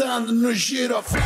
dançando 0.00 0.32
no 0.32 0.52
giroflão. 0.54 1.22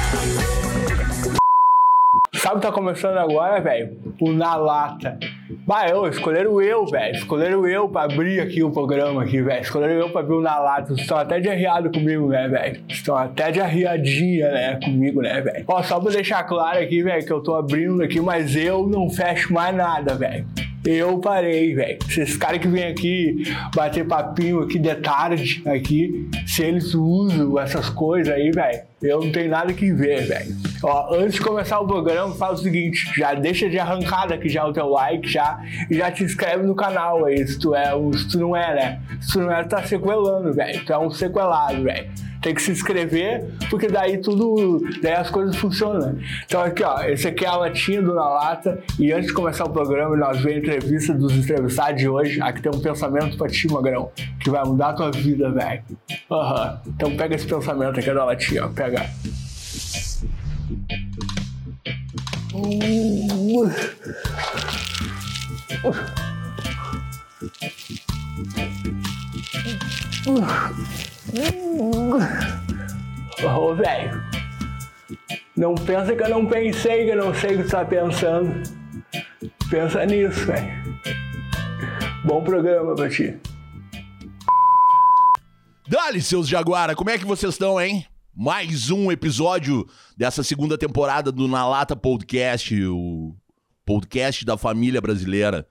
Sabe 2.34 2.56
o 2.56 2.60
que 2.60 2.66
tá 2.66 2.72
começando 2.72 3.16
agora, 3.16 3.60
velho? 3.60 3.96
O 4.20 4.32
Na 4.32 4.56
Lata. 4.56 5.16
Bah, 5.64 5.88
eu, 5.88 6.08
escolheram 6.08 6.60
eu, 6.60 6.84
velho. 6.84 7.14
Escolheram 7.14 7.66
eu 7.66 7.88
pra 7.88 8.02
abrir 8.02 8.40
aqui 8.40 8.62
o 8.62 8.70
programa 8.70 9.22
aqui, 9.22 9.40
velho. 9.40 9.62
Escolheram 9.62 9.94
eu 9.94 10.10
pra 10.10 10.20
abrir 10.20 10.34
o 10.34 10.40
Na 10.40 10.58
Lata. 10.58 10.88
Vocês 10.88 11.00
estão 11.00 11.16
até 11.16 11.38
de 11.38 11.48
arriado 11.48 11.90
comigo, 11.90 12.28
né, 12.28 12.48
velho? 12.48 12.84
Estão 12.88 13.16
até 13.16 13.52
de 13.52 13.60
arriadinha, 13.60 14.50
né, 14.50 14.80
comigo, 14.82 15.22
né, 15.22 15.40
velho? 15.40 15.64
Ó, 15.68 15.82
só 15.82 16.00
pra 16.00 16.12
deixar 16.12 16.42
claro 16.42 16.80
aqui, 16.80 17.02
velho, 17.02 17.24
que 17.24 17.32
eu 17.32 17.40
tô 17.40 17.54
abrindo 17.54 18.02
aqui, 18.02 18.20
mas 18.20 18.56
eu 18.56 18.86
não 18.86 19.08
fecho 19.08 19.52
mais 19.52 19.74
nada, 19.74 20.14
velho. 20.14 20.46
Eu 20.84 21.18
parei, 21.18 21.74
velho. 21.74 21.98
Esses 22.08 22.36
caras 22.36 22.58
que 22.60 22.68
vêm 22.68 22.84
aqui 22.84 23.44
bater 23.74 24.06
papinho 24.06 24.60
aqui 24.60 24.78
de 24.78 24.94
tarde, 24.96 25.62
aqui, 25.66 26.28
se 26.46 26.62
eles 26.62 26.94
usam 26.94 27.58
essas 27.58 27.88
coisas 27.88 28.32
aí, 28.32 28.50
velho, 28.50 28.82
eu 29.04 29.20
não 29.20 29.30
tenho 29.30 29.50
nada 29.50 29.72
que 29.72 29.92
ver, 29.92 30.26
velho. 30.26 30.54
Ó, 30.82 31.14
antes 31.14 31.34
de 31.34 31.40
começar 31.40 31.78
o 31.80 31.86
programa, 31.86 32.34
faz 32.34 32.60
o 32.60 32.62
seguinte, 32.62 33.10
já 33.16 33.34
deixa 33.34 33.68
de 33.68 33.78
arrancada 33.78 34.34
aqui 34.34 34.48
já 34.48 34.64
o 34.66 34.72
teu 34.72 34.88
like 34.88 35.28
já 35.28 35.60
e 35.90 35.96
já 35.96 36.10
te 36.10 36.24
inscreve 36.24 36.64
no 36.64 36.74
canal 36.74 37.24
aí, 37.24 37.46
se 37.46 37.58
tu 37.58 37.74
é, 37.74 37.92
se 38.16 38.28
tu 38.28 38.38
não 38.38 38.56
é, 38.56 38.74
né? 38.74 39.00
Se 39.20 39.32
tu 39.32 39.40
não 39.40 39.52
é, 39.52 39.62
tu 39.62 39.68
tá 39.68 39.82
sequelando, 39.82 40.52
velho. 40.52 40.84
Tu 40.84 40.92
é 40.92 40.98
um 40.98 41.10
sequelado, 41.10 41.82
velho 41.82 42.08
tem 42.44 42.54
que 42.54 42.60
se 42.60 42.70
inscrever, 42.70 43.42
porque 43.70 43.88
daí 43.88 44.18
tudo, 44.18 44.78
daí 45.00 45.14
as 45.14 45.30
coisas 45.30 45.56
funcionam. 45.56 46.18
Então 46.44 46.62
aqui, 46.62 46.84
ó, 46.84 47.02
esse 47.04 47.26
aqui 47.26 47.42
é 47.42 47.48
a 47.48 47.56
latinha 47.56 48.02
do 48.02 48.14
Na 48.14 48.28
Lata, 48.28 48.82
e 48.98 49.10
antes 49.10 49.28
de 49.28 49.32
começar 49.32 49.64
o 49.64 49.70
programa, 49.70 50.14
nós 50.14 50.38
vemos 50.40 50.56
a 50.56 50.58
entrevista 50.58 51.14
dos 51.14 51.32
entrevistados 51.32 51.98
de 51.98 52.06
hoje. 52.06 52.42
Aqui 52.42 52.60
tem 52.60 52.70
um 52.70 52.80
pensamento 52.80 53.38
pra 53.38 53.48
ti, 53.48 53.66
Magrão, 53.72 54.12
que 54.38 54.50
vai 54.50 54.62
mudar 54.62 54.90
a 54.90 54.92
tua 54.92 55.10
vida, 55.10 55.50
velho. 55.50 55.82
Aham. 56.30 56.80
Uhum. 56.84 56.92
Então 56.94 57.16
pega 57.16 57.34
esse 57.34 57.46
pensamento 57.46 57.98
aqui 57.98 58.12
da 58.12 58.24
latinha, 58.26 58.66
ó, 58.66 58.68
pega. 58.68 58.93
Uh. 62.54 63.70
Ô, 73.44 73.74
velho. 73.74 74.22
Não 75.56 75.74
pensa 75.74 76.14
que 76.14 76.22
eu 76.22 76.28
não 76.28 76.46
pensei, 76.46 77.04
que 77.04 77.10
eu 77.10 77.16
não 77.16 77.34
sei 77.34 77.54
o 77.54 77.58
que 77.58 77.64
tu 77.64 77.70
tá 77.70 77.84
pensando. 77.84 78.62
Pensa 79.70 80.04
nisso, 80.06 80.46
velho. 80.46 80.84
Bom 82.24 82.42
programa 82.42 82.94
pra 82.94 83.08
ti. 83.08 83.38
Dale, 85.86 86.22
seus 86.22 86.48
Jaguara, 86.48 86.94
como 86.94 87.10
é 87.10 87.18
que 87.18 87.26
vocês 87.26 87.52
estão, 87.52 87.80
hein? 87.80 88.06
Mais 88.36 88.90
um 88.90 89.12
episódio 89.12 89.88
dessa 90.16 90.42
segunda 90.42 90.76
temporada 90.76 91.30
do 91.30 91.46
Na 91.46 91.68
Lata 91.68 91.94
Podcast, 91.94 92.74
o 92.84 93.36
podcast 93.86 94.44
da 94.44 94.58
família 94.58 95.00
brasileira. 95.00 95.68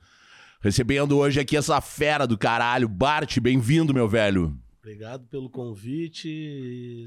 Recebendo 0.62 1.18
hoje 1.18 1.42
aqui 1.42 1.58
essa 1.58 1.82
fera 1.82 2.26
do 2.26 2.38
caralho. 2.38 2.88
Bart, 2.88 3.38
bem-vindo, 3.42 3.94
meu 3.94 4.08
velho. 4.08 4.58
Obrigado 4.80 5.28
pelo 5.28 5.50
convite. 5.50 6.30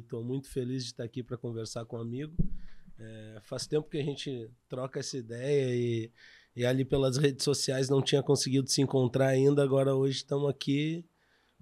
Estou 0.03 0.23
muito 0.23 0.47
feliz 0.51 0.83
de 0.83 0.91
estar 0.91 1.05
aqui 1.05 1.23
para 1.23 1.39
conversar 1.39 1.87
com 1.87 1.97
um 1.97 2.03
amigo. 2.03 2.37
É, 2.99 3.39
faz 3.41 3.67
tempo 3.67 3.89
que 3.89 3.97
a 3.97 4.05
gente 4.05 4.51
troca 4.69 5.01
essa 5.01 5.17
ideia 5.17 5.75
e, 5.75 6.13
e 6.55 6.67
ali 6.67 6.85
pelas 6.85 7.17
redes 7.17 7.43
sociais 7.43 7.89
não 7.89 8.03
tinha 8.03 8.23
conseguido 8.23 8.69
se 8.69 8.83
encontrar 8.83 9.29
ainda. 9.29 9.63
Agora 9.63 9.95
hoje 9.95 10.19
estamos 10.19 10.51
aqui 10.51 11.03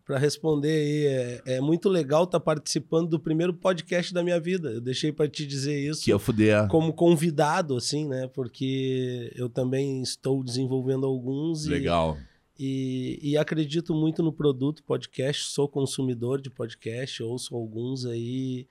para 0.04 0.18
responder 0.18 0.68
aí. 0.68 1.06
É, 1.06 1.42
é, 1.56 1.60
muito 1.60 1.88
legal 1.88 2.24
estar 2.24 2.38
tá 2.38 2.44
participando 2.44 3.08
do 3.08 3.20
primeiro 3.20 3.54
podcast 3.54 4.12
da 4.12 4.22
minha 4.22 4.38
vida. 4.38 4.70
Eu 4.70 4.80
deixei 4.80 5.12
para 5.12 5.28
te 5.28 5.46
dizer 5.46 5.78
isso. 5.78 6.04
Que 6.04 6.12
eu 6.12 6.18
fuder. 6.18 6.68
Como 6.68 6.92
convidado, 6.92 7.76
assim, 7.76 8.06
né? 8.06 8.28
Porque 8.28 9.32
eu 9.34 9.48
também 9.48 10.02
estou 10.02 10.42
desenvolvendo 10.42 11.06
alguns. 11.06 11.66
Legal. 11.66 12.16
E 12.30 12.34
e, 12.58 13.18
e, 13.20 13.36
acredito 13.36 13.92
muito 13.92 14.22
no 14.22 14.32
produto 14.32 14.82
podcast, 14.84 15.48
sou 15.48 15.68
consumidor 15.68 16.40
de 16.40 16.50
podcast, 16.50 17.20
ouço 17.20 17.54
alguns 17.54 18.06
aí, 18.06 18.68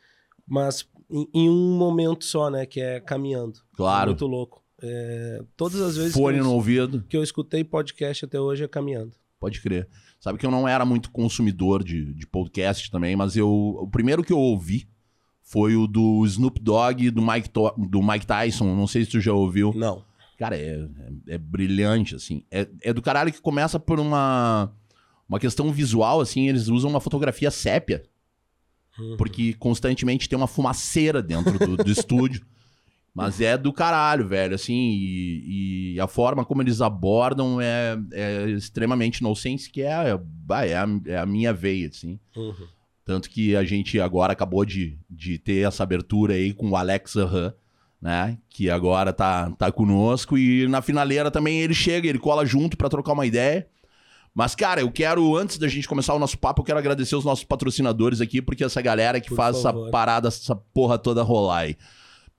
mas 0.48 0.88
em, 1.12 1.28
em 1.34 1.50
um 1.50 1.78
momento 1.78 2.24
só, 2.24 2.50
né? 2.50 2.66
Que 2.66 2.80
é 2.80 3.02
caminhando. 3.02 3.60
Claro. 3.76 4.04
É 4.04 4.14
muito 4.14 4.26
louco. 4.26 4.64
É, 4.82 5.44
todas 5.58 5.82
as 5.82 5.98
vezes 5.98 6.14
Fone 6.14 6.38
que 6.38 6.40
eu, 6.40 6.46
no 6.46 6.54
ouvido. 6.54 7.04
que 7.10 7.18
eu 7.18 7.24
escutei 7.24 7.64
podcast 7.64 8.24
até 8.24 8.40
hoje 8.40 8.64
é 8.64 8.68
caminhando. 8.68 9.16
Pode 9.38 9.62
crer. 9.62 9.90
Sabe 10.24 10.40
que 10.40 10.46
eu 10.46 10.52
não 10.52 10.66
era 10.66 10.86
muito 10.86 11.12
consumidor 11.12 11.84
de, 11.84 12.14
de 12.14 12.26
podcast 12.26 12.90
também, 12.90 13.14
mas 13.14 13.36
eu 13.36 13.50
o 13.50 13.86
primeiro 13.90 14.24
que 14.24 14.32
eu 14.32 14.40
ouvi 14.40 14.88
foi 15.42 15.76
o 15.76 15.86
do 15.86 16.26
Snoop 16.26 16.62
Dogg 16.62 17.12
do 17.12 17.22
Mike, 17.22 17.50
do 17.90 18.02
Mike 18.02 18.26
Tyson. 18.26 18.74
Não 18.74 18.88
sei 18.88 19.04
se 19.04 19.12
tu 19.12 19.20
já 19.20 19.34
ouviu. 19.34 19.74
Não. 19.76 20.02
Cara, 20.40 20.56
é, 20.56 20.88
é, 21.28 21.34
é 21.34 21.38
brilhante, 21.38 22.16
assim. 22.16 22.46
É, 22.50 22.66
é 22.82 22.94
do 22.94 23.02
caralho 23.02 23.34
que 23.34 23.42
começa 23.42 23.78
por 23.78 24.00
uma, 24.00 24.74
uma 25.28 25.42
questão 25.42 25.70
visual, 25.74 26.22
assim. 26.22 26.48
Eles 26.48 26.70
usam 26.70 26.90
uma 26.90 27.02
fotografia 27.02 27.52
sépia. 27.52 28.02
Uhum. 28.98 29.18
Porque 29.18 29.54
constantemente 29.56 30.30
tem 30.30 30.38
uma 30.38 30.48
fumaceira 30.48 31.22
dentro 31.22 31.60
do, 31.60 31.76
do 31.76 31.92
estúdio. 31.92 32.46
Mas 33.14 33.40
é 33.40 33.56
do 33.56 33.72
caralho, 33.72 34.28
velho, 34.28 34.56
assim, 34.56 34.74
e, 34.74 35.94
e, 35.94 36.00
a 36.00 36.08
forma 36.08 36.44
como 36.44 36.64
eles 36.64 36.82
abordam 36.82 37.62
é, 37.62 37.96
é 38.12 38.50
extremamente 38.50 39.22
nonsense, 39.22 39.70
que 39.70 39.84
é, 39.84 39.92
é, 40.10 40.20
é, 40.70 40.76
a, 40.76 40.88
é 41.06 41.18
a 41.18 41.26
minha 41.26 41.54
veia, 41.54 41.90
assim. 41.90 42.20
Uhum. 42.36 42.68
Tanto 43.06 43.30
que 43.30 43.56
a 43.56 43.64
gente 43.64 44.00
agora 44.00 44.34
acabou 44.34 44.66
de, 44.66 44.98
de 45.08 45.38
ter 45.38 45.68
essa 45.68 45.84
abertura 45.84 46.34
aí 46.34 46.54
com 46.54 46.72
o 46.72 46.76
Alex 46.76 47.16
Aham, 47.16 47.54
né? 48.02 48.38
Que 48.50 48.70
agora 48.70 49.14
tá, 49.14 49.52
tá 49.52 49.72
conosco. 49.72 50.38
E 50.38 50.68
na 50.68 50.82
finaleira 50.82 51.30
também 51.30 51.60
ele 51.60 51.74
chega, 51.74 52.08
ele 52.08 52.18
cola 52.20 52.46
junto 52.46 52.76
para 52.76 52.90
trocar 52.90 53.14
uma 53.14 53.26
ideia. 53.26 53.68
Mas, 54.34 54.56
cara, 54.56 54.82
eu 54.82 54.92
quero, 54.92 55.36
antes 55.36 55.60
da 55.60 55.68
gente 55.68 55.88
começar 55.88 56.16
o 56.16 56.20
nosso 56.20 56.38
papo, 56.40 56.62
eu 56.62 56.66
quero 56.66 56.80
agradecer 56.80 57.16
os 57.16 57.26
nossos 57.26 57.44
patrocinadores 57.44 58.20
aqui, 58.20 58.42
porque 58.42 58.64
essa 58.64 58.82
galera 58.82 59.22
que 59.22 59.30
Por 59.30 59.36
faz 59.36 59.62
favor. 59.62 59.84
essa 59.84 59.92
parada, 59.92 60.28
essa 60.30 60.56
porra 60.56 60.98
toda 60.98 61.22
rolar 61.22 61.60
aí. 61.60 61.78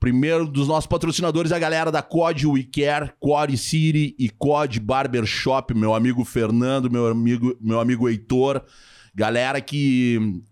Primeiro 0.05 0.45
dos 0.47 0.67
nossos 0.67 0.85
patrocinadores 0.85 1.51
é 1.51 1.55
a 1.55 1.59
galera 1.59 1.91
da 1.91 1.99
COD 1.99 2.45
WeCare, 2.45 3.11
COD 3.19 3.57
City 3.57 4.15
e 4.19 4.29
COD 4.29 4.79
Barbershop, 4.79 5.73
meu 5.73 5.95
amigo 5.95 6.23
Fernando, 6.23 6.91
meu 6.91 7.07
amigo, 7.07 7.57
meu 7.59 7.79
amigo 7.79 8.07
Heitor. 8.07 8.61
Galera 9.15 9.59
que 9.59 10.43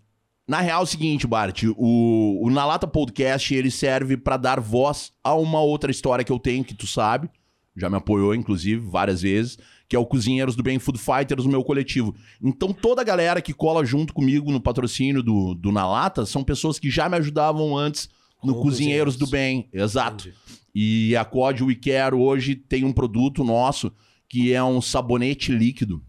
na 0.44 0.60
real 0.60 0.80
é 0.80 0.82
o 0.82 0.86
seguinte, 0.86 1.24
Bart, 1.24 1.62
o, 1.76 2.44
o 2.44 2.50
Na 2.50 2.66
Lata 2.66 2.88
Podcast 2.88 3.54
ele 3.54 3.70
serve 3.70 4.16
para 4.16 4.36
dar 4.36 4.58
voz 4.58 5.12
a 5.22 5.36
uma 5.36 5.60
outra 5.60 5.92
história 5.92 6.24
que 6.24 6.32
eu 6.32 6.40
tenho, 6.40 6.64
que 6.64 6.74
tu 6.74 6.88
sabe, 6.88 7.30
já 7.76 7.88
me 7.88 7.94
apoiou, 7.94 8.34
inclusive, 8.34 8.84
várias 8.84 9.22
vezes, 9.22 9.56
que 9.88 9.94
é 9.94 9.98
o 10.00 10.04
Cozinheiros 10.04 10.56
do 10.56 10.64
Bem 10.64 10.80
Food 10.80 10.98
Fighters, 10.98 11.44
o 11.44 11.48
meu 11.48 11.62
coletivo. 11.62 12.12
Então, 12.42 12.72
toda 12.72 13.02
a 13.02 13.04
galera 13.04 13.40
que 13.40 13.54
cola 13.54 13.84
junto 13.84 14.14
comigo 14.14 14.50
no 14.50 14.60
patrocínio 14.60 15.22
do, 15.22 15.54
do 15.54 15.70
Na 15.70 15.86
Lata 15.86 16.26
são 16.26 16.42
pessoas 16.42 16.76
que 16.76 16.90
já 16.90 17.08
me 17.08 17.16
ajudavam 17.16 17.78
antes 17.78 18.08
no 18.44 18.60
Cozinheiros 18.60 19.16
do 19.16 19.26
Bem. 19.26 19.68
Exato. 19.72 20.28
Entendi. 20.28 20.44
E 20.74 21.14
a 21.14 21.24
Code 21.24 21.62
We 21.62 21.76
Care 21.76 22.14
hoje 22.14 22.56
tem 22.56 22.84
um 22.84 22.92
produto 22.92 23.44
nosso 23.44 23.92
que 24.28 24.52
é 24.52 24.62
um 24.64 24.80
sabonete 24.80 25.52
líquido 25.52 26.02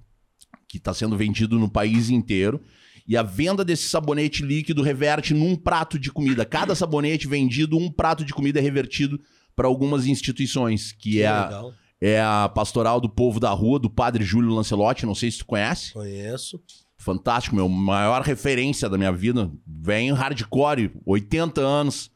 que 0.67 0.77
está 0.77 0.93
sendo 0.93 1.15
vendido 1.15 1.59
no 1.59 1.69
país 1.69 2.09
inteiro 2.09 2.59
e 3.07 3.15
a 3.15 3.21
venda 3.21 3.63
desse 3.63 3.87
sabonete 3.87 4.43
líquido 4.43 4.81
reverte 4.81 5.33
num 5.33 5.55
prato 5.55 5.99
de 5.99 6.11
comida. 6.11 6.43
Cada 6.43 6.73
sabonete 6.73 7.27
vendido, 7.27 7.77
um 7.77 7.91
prato 7.91 8.25
de 8.25 8.33
comida 8.33 8.59
é 8.59 8.61
revertido 8.61 9.19
para 9.55 9.67
algumas 9.67 10.07
instituições, 10.07 10.91
que, 10.91 11.11
que 11.11 11.21
é, 11.21 11.27
a, 11.27 11.63
é 12.01 12.19
a 12.19 12.49
Pastoral 12.49 12.99
do 12.99 13.07
Povo 13.07 13.39
da 13.39 13.51
Rua, 13.51 13.77
do 13.77 13.89
Padre 13.89 14.23
Júlio 14.23 14.49
Lancelotti. 14.49 15.05
Não 15.05 15.13
sei 15.13 15.29
se 15.29 15.37
tu 15.37 15.45
conhece. 15.45 15.93
Conheço. 15.93 16.59
Fantástico, 16.97 17.55
meu. 17.55 17.69
Maior 17.69 18.23
referência 18.23 18.89
da 18.89 18.97
minha 18.97 19.11
vida. 19.11 19.51
Vem 19.67 20.11
hardcore, 20.11 20.91
80 21.05 21.61
anos 21.61 22.09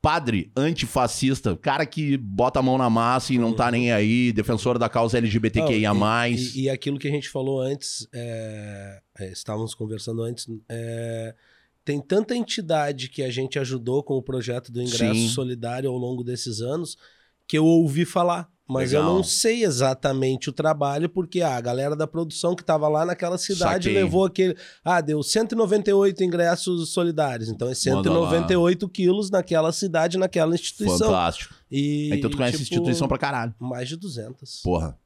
padre 0.00 0.50
antifascista, 0.56 1.56
cara 1.56 1.84
que 1.84 2.16
bota 2.16 2.60
a 2.60 2.62
mão 2.62 2.78
na 2.78 2.88
massa 2.88 3.32
e 3.32 3.38
não 3.38 3.52
tá 3.52 3.70
nem 3.70 3.92
aí, 3.92 4.32
defensor 4.32 4.78
da 4.78 4.88
causa 4.88 5.18
LGBTQIA+. 5.18 5.92
Não, 5.92 6.26
e, 6.26 6.62
e, 6.62 6.70
aquilo 6.70 6.98
que 6.98 7.08
a 7.08 7.10
gente 7.10 7.28
falou 7.28 7.60
antes, 7.60 8.06
é, 8.12 9.00
é, 9.18 9.32
estávamos 9.32 9.74
conversando 9.74 10.22
antes, 10.22 10.46
é, 10.68 11.34
tem 11.84 12.00
tanta 12.00 12.36
entidade 12.36 13.08
que 13.08 13.22
a 13.22 13.30
gente 13.30 13.58
ajudou 13.58 14.02
com 14.02 14.14
o 14.14 14.22
projeto 14.22 14.70
do 14.70 14.80
ingresso 14.80 15.14
Sim. 15.14 15.28
solidário 15.28 15.90
ao 15.90 15.96
longo 15.96 16.22
desses 16.22 16.60
anos 16.60 16.96
que 17.46 17.58
eu 17.58 17.64
ouvi 17.64 18.04
falar. 18.04 18.48
Mas 18.68 18.92
Legal. 18.92 19.08
eu 19.08 19.14
não 19.14 19.22
sei 19.24 19.64
exatamente 19.64 20.50
o 20.50 20.52
trabalho, 20.52 21.08
porque 21.08 21.40
ah, 21.40 21.56
a 21.56 21.60
galera 21.60 21.96
da 21.96 22.06
produção 22.06 22.54
que 22.54 22.60
estava 22.60 22.86
lá 22.86 23.06
naquela 23.06 23.38
cidade 23.38 23.84
Saquei. 23.84 23.94
levou 23.94 24.26
aquele. 24.26 24.54
Ah, 24.84 25.00
deu 25.00 25.22
198 25.22 26.22
ingressos 26.22 26.90
solidários. 26.90 27.48
Então 27.48 27.66
é 27.66 27.74
198 27.74 28.86
quilos 28.90 29.30
naquela 29.30 29.72
cidade, 29.72 30.18
naquela 30.18 30.54
instituição. 30.54 31.08
Fantástico. 31.08 31.54
E, 31.70 32.10
então 32.12 32.30
tu 32.30 32.36
conhece 32.36 32.58
tipo, 32.58 32.74
instituição 32.74 33.08
pra 33.08 33.16
caralho. 33.16 33.54
Mais 33.58 33.88
de 33.88 33.96
200. 33.96 34.60
Porra. 34.62 34.98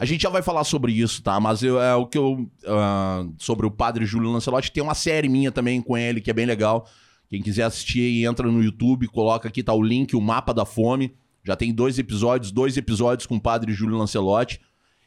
A 0.00 0.04
gente 0.04 0.22
já 0.22 0.28
vai 0.28 0.42
falar 0.42 0.64
sobre 0.64 0.90
isso, 0.90 1.22
tá? 1.22 1.38
Mas 1.38 1.62
eu, 1.62 1.80
é 1.80 1.94
o 1.94 2.06
que 2.06 2.18
eu. 2.18 2.32
Uh, 2.32 3.34
sobre 3.38 3.64
o 3.64 3.70
padre 3.70 4.04
Júlio 4.04 4.32
Lancelotti, 4.32 4.72
tem 4.72 4.82
uma 4.82 4.94
série 4.94 5.28
minha 5.28 5.52
também 5.52 5.80
com 5.80 5.96
ele 5.96 6.20
que 6.20 6.28
é 6.28 6.34
bem 6.34 6.44
legal 6.44 6.88
Quem 7.30 7.40
quiser 7.40 7.62
assistir, 7.62 8.24
entra 8.24 8.50
no 8.50 8.60
YouTube, 8.60 9.06
coloca 9.06 9.46
aqui, 9.46 9.62
tá 9.62 9.72
o 9.72 9.80
link, 9.80 10.16
o 10.16 10.20
mapa 10.20 10.52
da 10.52 10.64
fome. 10.64 11.14
Já 11.44 11.54
tem 11.54 11.72
dois 11.72 11.98
episódios, 11.98 12.50
dois 12.50 12.76
episódios 12.76 13.26
com 13.26 13.36
o 13.36 13.40
padre 13.40 13.72
Júlio 13.72 13.98
Lancelotti. 13.98 14.60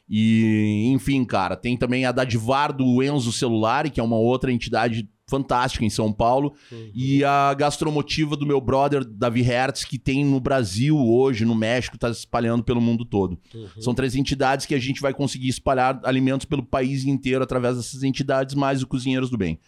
E, 0.10 0.86
enfim, 0.94 1.26
cara, 1.26 1.58
tem 1.58 1.76
também 1.76 2.06
a 2.06 2.12
Dadivar 2.12 2.72
do 2.72 3.04
Enzo 3.04 3.32
Celular, 3.32 3.90
que 3.90 4.00
é 4.00 4.04
uma 4.04 4.16
outra 4.16 4.52
entidade 4.52 5.10
fantástica 5.30 5.84
em 5.84 5.90
São 5.90 6.14
Paulo. 6.14 6.54
Uhum. 6.72 6.92
E 6.94 7.24
a 7.24 7.54
gastromotiva 7.54 8.38
do 8.38 8.46
meu 8.46 8.62
brother, 8.62 9.04
Davi 9.04 9.42
Hertz, 9.42 9.84
que 9.84 10.00
tem 10.00 10.24
no 10.24 10.40
Brasil 10.40 10.98
hoje, 10.98 11.44
no 11.44 11.54
México, 11.54 11.98
está 11.98 12.10
espalhando 12.10 12.64
pelo 12.64 12.80
mundo 12.80 13.04
todo. 13.04 13.38
Uhum. 13.54 13.82
São 13.82 13.94
três 13.94 14.16
entidades 14.16 14.66
que 14.66 14.74
a 14.74 14.80
gente 14.80 15.02
vai 15.02 15.14
conseguir 15.14 15.50
espalhar 15.50 16.00
alimentos 16.04 16.46
pelo 16.46 16.64
país 16.64 17.04
inteiro 17.04 17.44
através 17.44 17.76
dessas 17.76 18.04
entidades, 18.04 18.56
mais 18.56 18.82
o 18.82 18.88
Cozinheiros 18.88 19.30
do 19.30 19.38
Bem. 19.38 19.60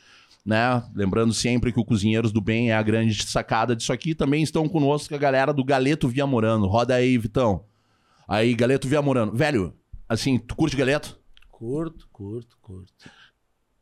Né? 0.46 0.84
Lembrando 0.96 1.34
sempre 1.34 1.72
que 1.72 1.80
o 1.80 1.86
Cozinheiros 1.86 2.32
do 2.32 2.42
Bem 2.42 2.72
é 2.72 2.76
a 2.76 2.82
grande 2.82 3.24
sacada 3.24 3.76
disso 3.76 3.94
aqui. 3.94 4.16
Também 4.16 4.42
estão 4.42 4.68
conosco 4.68 5.14
a 5.14 5.18
galera 5.18 5.54
do 5.54 5.64
Galeto 5.64 6.08
Viamorano. 6.08 6.68
Roda 6.68 6.96
aí, 6.96 7.18
Vitão. 7.18 7.66
Aí, 8.28 8.54
Galeto 8.54 8.88
Viamorano. 8.88 9.34
Velho, 9.34 9.74
assim, 10.08 10.38
tu 10.38 10.56
curte 10.56 10.78
galeto? 10.78 11.20
Curto, 11.52 12.08
curto, 12.12 12.58
curto 12.62 13.10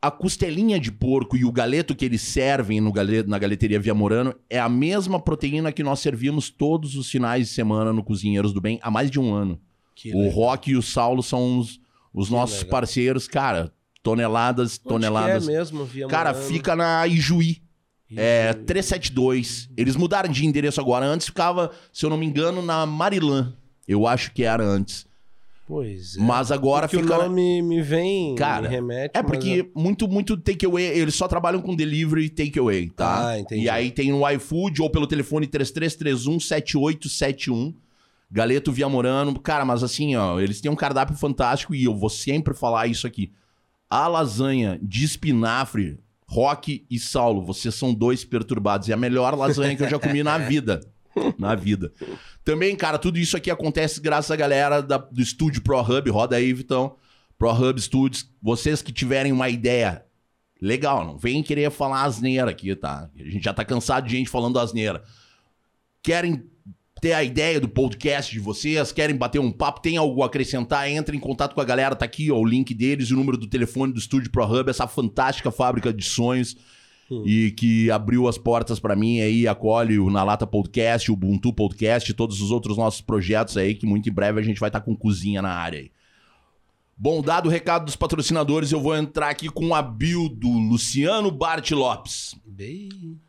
a 0.01 0.11
costelinha 0.11 0.79
de 0.79 0.91
porco 0.91 1.35
e 1.35 1.43
o 1.43 1.51
galeto 1.51 1.95
que 1.95 2.05
eles 2.05 2.21
servem 2.21 2.79
no 2.79 2.91
galeto, 2.91 3.29
na 3.29 3.39
galeteria 3.39 3.79
Viamorano 3.79 4.33
é 4.49 4.59
a 4.59 4.69
mesma 4.69 5.19
proteína 5.19 5.71
que 5.71 5.83
nós 5.83 5.99
servimos 5.99 6.49
todos 6.49 6.95
os 6.95 7.09
finais 7.09 7.47
de 7.47 7.53
semana 7.53 7.91
no 7.91 8.03
Cozinheiros 8.03 8.53
do 8.53 8.61
Bem 8.61 8.79
há 8.81 8.91
mais 8.91 9.09
de 9.09 9.19
um 9.19 9.33
ano. 9.33 9.59
Que 9.95 10.13
o 10.13 10.19
legal. 10.19 10.33
Rock 10.33 10.71
e 10.71 10.77
o 10.77 10.81
Saulo 10.81 11.23
são 11.23 11.59
os, 11.59 11.79
os 12.13 12.29
nossos 12.29 12.59
legal. 12.59 12.71
parceiros, 12.71 13.27
cara. 13.27 13.73
Toneladas, 14.07 14.79
Onde 14.79 14.89
toneladas. 14.89 15.47
é 15.47 15.51
mesmo, 15.51 15.83
Viamorano? 15.85 16.23
Cara, 16.23 16.33
fica 16.33 16.75
na 16.75 17.05
Ijuí. 17.05 17.17
Ijuí. 17.19 17.61
É 18.15 18.53
372. 18.53 19.69
Eles 19.75 19.95
mudaram 19.95 20.29
de 20.29 20.45
endereço 20.45 20.79
agora. 20.79 21.05
Antes 21.05 21.27
ficava, 21.27 21.71
se 21.91 22.05
eu 22.05 22.09
não 22.09 22.17
me 22.17 22.25
engano, 22.25 22.61
na 22.61 22.85
Marilã. 22.85 23.53
Eu 23.85 24.07
acho 24.07 24.31
que 24.31 24.43
era 24.43 24.63
antes. 24.63 25.05
Pois 25.67 26.15
é. 26.15 26.21
Mas 26.21 26.49
agora 26.49 26.87
porque 26.87 27.03
fica. 27.03 27.19
O 27.19 27.23
nome 27.23 27.61
me 27.61 27.81
vem, 27.81 28.35
Cara, 28.35 28.61
me 28.61 28.67
remete. 28.69 29.11
É 29.13 29.21
porque 29.21 29.65
é... 29.67 29.79
muito, 29.79 30.07
muito 30.07 30.37
takeaway, 30.37 30.85
eles 30.85 31.15
só 31.15 31.27
trabalham 31.27 31.61
com 31.61 31.75
delivery 31.75 32.25
e 32.25 32.29
takeaway, 32.29 32.89
tá? 32.89 33.27
Ah, 33.27 33.39
entendi. 33.39 33.63
E 33.63 33.69
aí 33.69 33.91
tem 33.91 34.09
no 34.09 34.27
iFood 34.29 34.81
ou 34.81 34.89
pelo 34.89 35.05
telefone 35.05 35.45
3331 35.45 36.39
7871. 36.39 37.73
Galeto 38.31 38.71
Viamorano. 38.71 39.37
Cara, 39.39 39.65
mas 39.65 39.83
assim, 39.83 40.15
ó, 40.15 40.39
eles 40.39 40.61
têm 40.61 40.71
um 40.71 40.75
cardápio 40.75 41.17
fantástico 41.17 41.75
e 41.75 41.83
eu 41.83 41.95
vou 41.95 42.09
sempre 42.09 42.53
falar 42.53 42.87
isso 42.87 43.05
aqui. 43.05 43.31
A 43.89 44.07
lasanha 44.07 44.79
de 44.81 45.05
espinafre, 45.05 45.99
Rock 46.27 46.85
e 46.89 46.99
Saulo, 46.99 47.41
vocês 47.41 47.73
são 47.73 47.93
dois 47.93 48.25
perturbados. 48.25 48.89
É 48.89 48.93
a 48.93 48.97
melhor 48.97 49.33
lasanha 49.35 49.75
que 49.75 49.83
eu 49.83 49.89
já 49.89 49.97
comi 49.97 50.23
na 50.23 50.37
vida. 50.39 50.81
Na 51.37 51.55
vida. 51.55 51.91
Também, 52.43 52.75
cara, 52.75 52.97
tudo 52.97 53.17
isso 53.17 53.35
aqui 53.35 53.49
acontece 53.49 53.99
graças 53.99 54.29
à 54.29 54.35
galera 54.35 54.81
da, 54.81 54.97
do 54.97 55.21
estúdio 55.21 55.61
Pro 55.61 55.79
Hub. 55.79 56.09
Roda 56.09 56.35
aí, 56.35 56.53
Vitão. 56.53 56.95
Pro 57.37 57.51
Hub 57.51 57.81
Studios. 57.81 58.29
Vocês 58.41 58.81
que 58.81 58.91
tiverem 58.91 59.31
uma 59.31 59.49
ideia 59.49 60.05
legal, 60.61 61.05
não 61.05 61.17
vem 61.17 61.41
querer 61.43 61.71
falar 61.71 62.03
asneira 62.03 62.51
aqui, 62.51 62.75
tá? 62.75 63.09
A 63.17 63.23
gente 63.23 63.43
já 63.43 63.53
tá 63.53 63.63
cansado 63.63 64.05
de 64.07 64.11
gente 64.11 64.29
falando 64.29 64.59
asneira. 64.59 65.03
Querem 66.03 66.43
ter 67.01 67.13
a 67.13 67.23
ideia 67.23 67.59
do 67.59 67.67
podcast 67.67 68.31
de 68.31 68.39
vocês, 68.39 68.91
querem 68.91 69.15
bater 69.15 69.39
um 69.39 69.51
papo, 69.51 69.81
tem 69.81 69.97
algo 69.97 70.23
a 70.23 70.25
acrescentar, 70.25 70.89
entre 70.89 71.15
em 71.15 71.19
contato 71.19 71.53
com 71.53 71.61
a 71.61 71.65
galera, 71.65 71.95
tá 71.95 72.05
aqui, 72.05 72.31
ó, 72.31 72.37
o 72.37 72.45
link 72.45 72.73
deles, 72.73 73.11
o 73.11 73.15
número 73.15 73.37
do 73.37 73.47
telefone 73.47 73.93
do 73.93 73.99
Estúdio 73.99 74.31
Pro 74.31 74.45
Hub, 74.45 74.69
essa 74.69 74.87
fantástica 74.87 75.51
fábrica 75.51 75.93
de 75.93 76.03
sonhos 76.03 76.55
Hum. 77.09 77.23
E 77.25 77.51
que 77.51 77.89
abriu 77.89 78.27
as 78.27 78.37
portas 78.37 78.79
para 78.79 78.95
mim 78.95 79.21
aí, 79.21 79.47
acolhe 79.47 79.97
o 79.97 80.09
Na 80.09 80.23
Lata 80.23 80.45
Podcast, 80.45 81.09
o 81.09 81.13
Ubuntu 81.13 81.53
Podcast, 81.53 82.13
todos 82.13 82.41
os 82.41 82.51
outros 82.51 82.77
nossos 82.77 83.01
projetos 83.01 83.55
aí, 83.55 83.73
que 83.73 83.85
muito 83.85 84.09
em 84.09 84.11
breve 84.11 84.39
a 84.41 84.43
gente 84.43 84.59
vai 84.59 84.69
estar 84.69 84.81
tá 84.81 84.85
com 84.85 84.95
cozinha 84.95 85.41
na 85.41 85.53
área 85.53 85.79
aí. 85.79 85.91
Bom, 86.97 87.21
dado 87.21 87.47
o 87.47 87.51
recado 87.51 87.85
dos 87.85 87.95
patrocinadores, 87.95 88.71
eu 88.71 88.81
vou 88.81 88.95
entrar 88.95 89.29
aqui 89.29 89.49
com 89.49 89.73
a 89.73 89.81
bio 89.81 90.27
do 90.27 90.49
Luciano 90.49 91.31
Bart 91.31 91.71
Lopes. 91.71 92.35
Bem... 92.45 93.19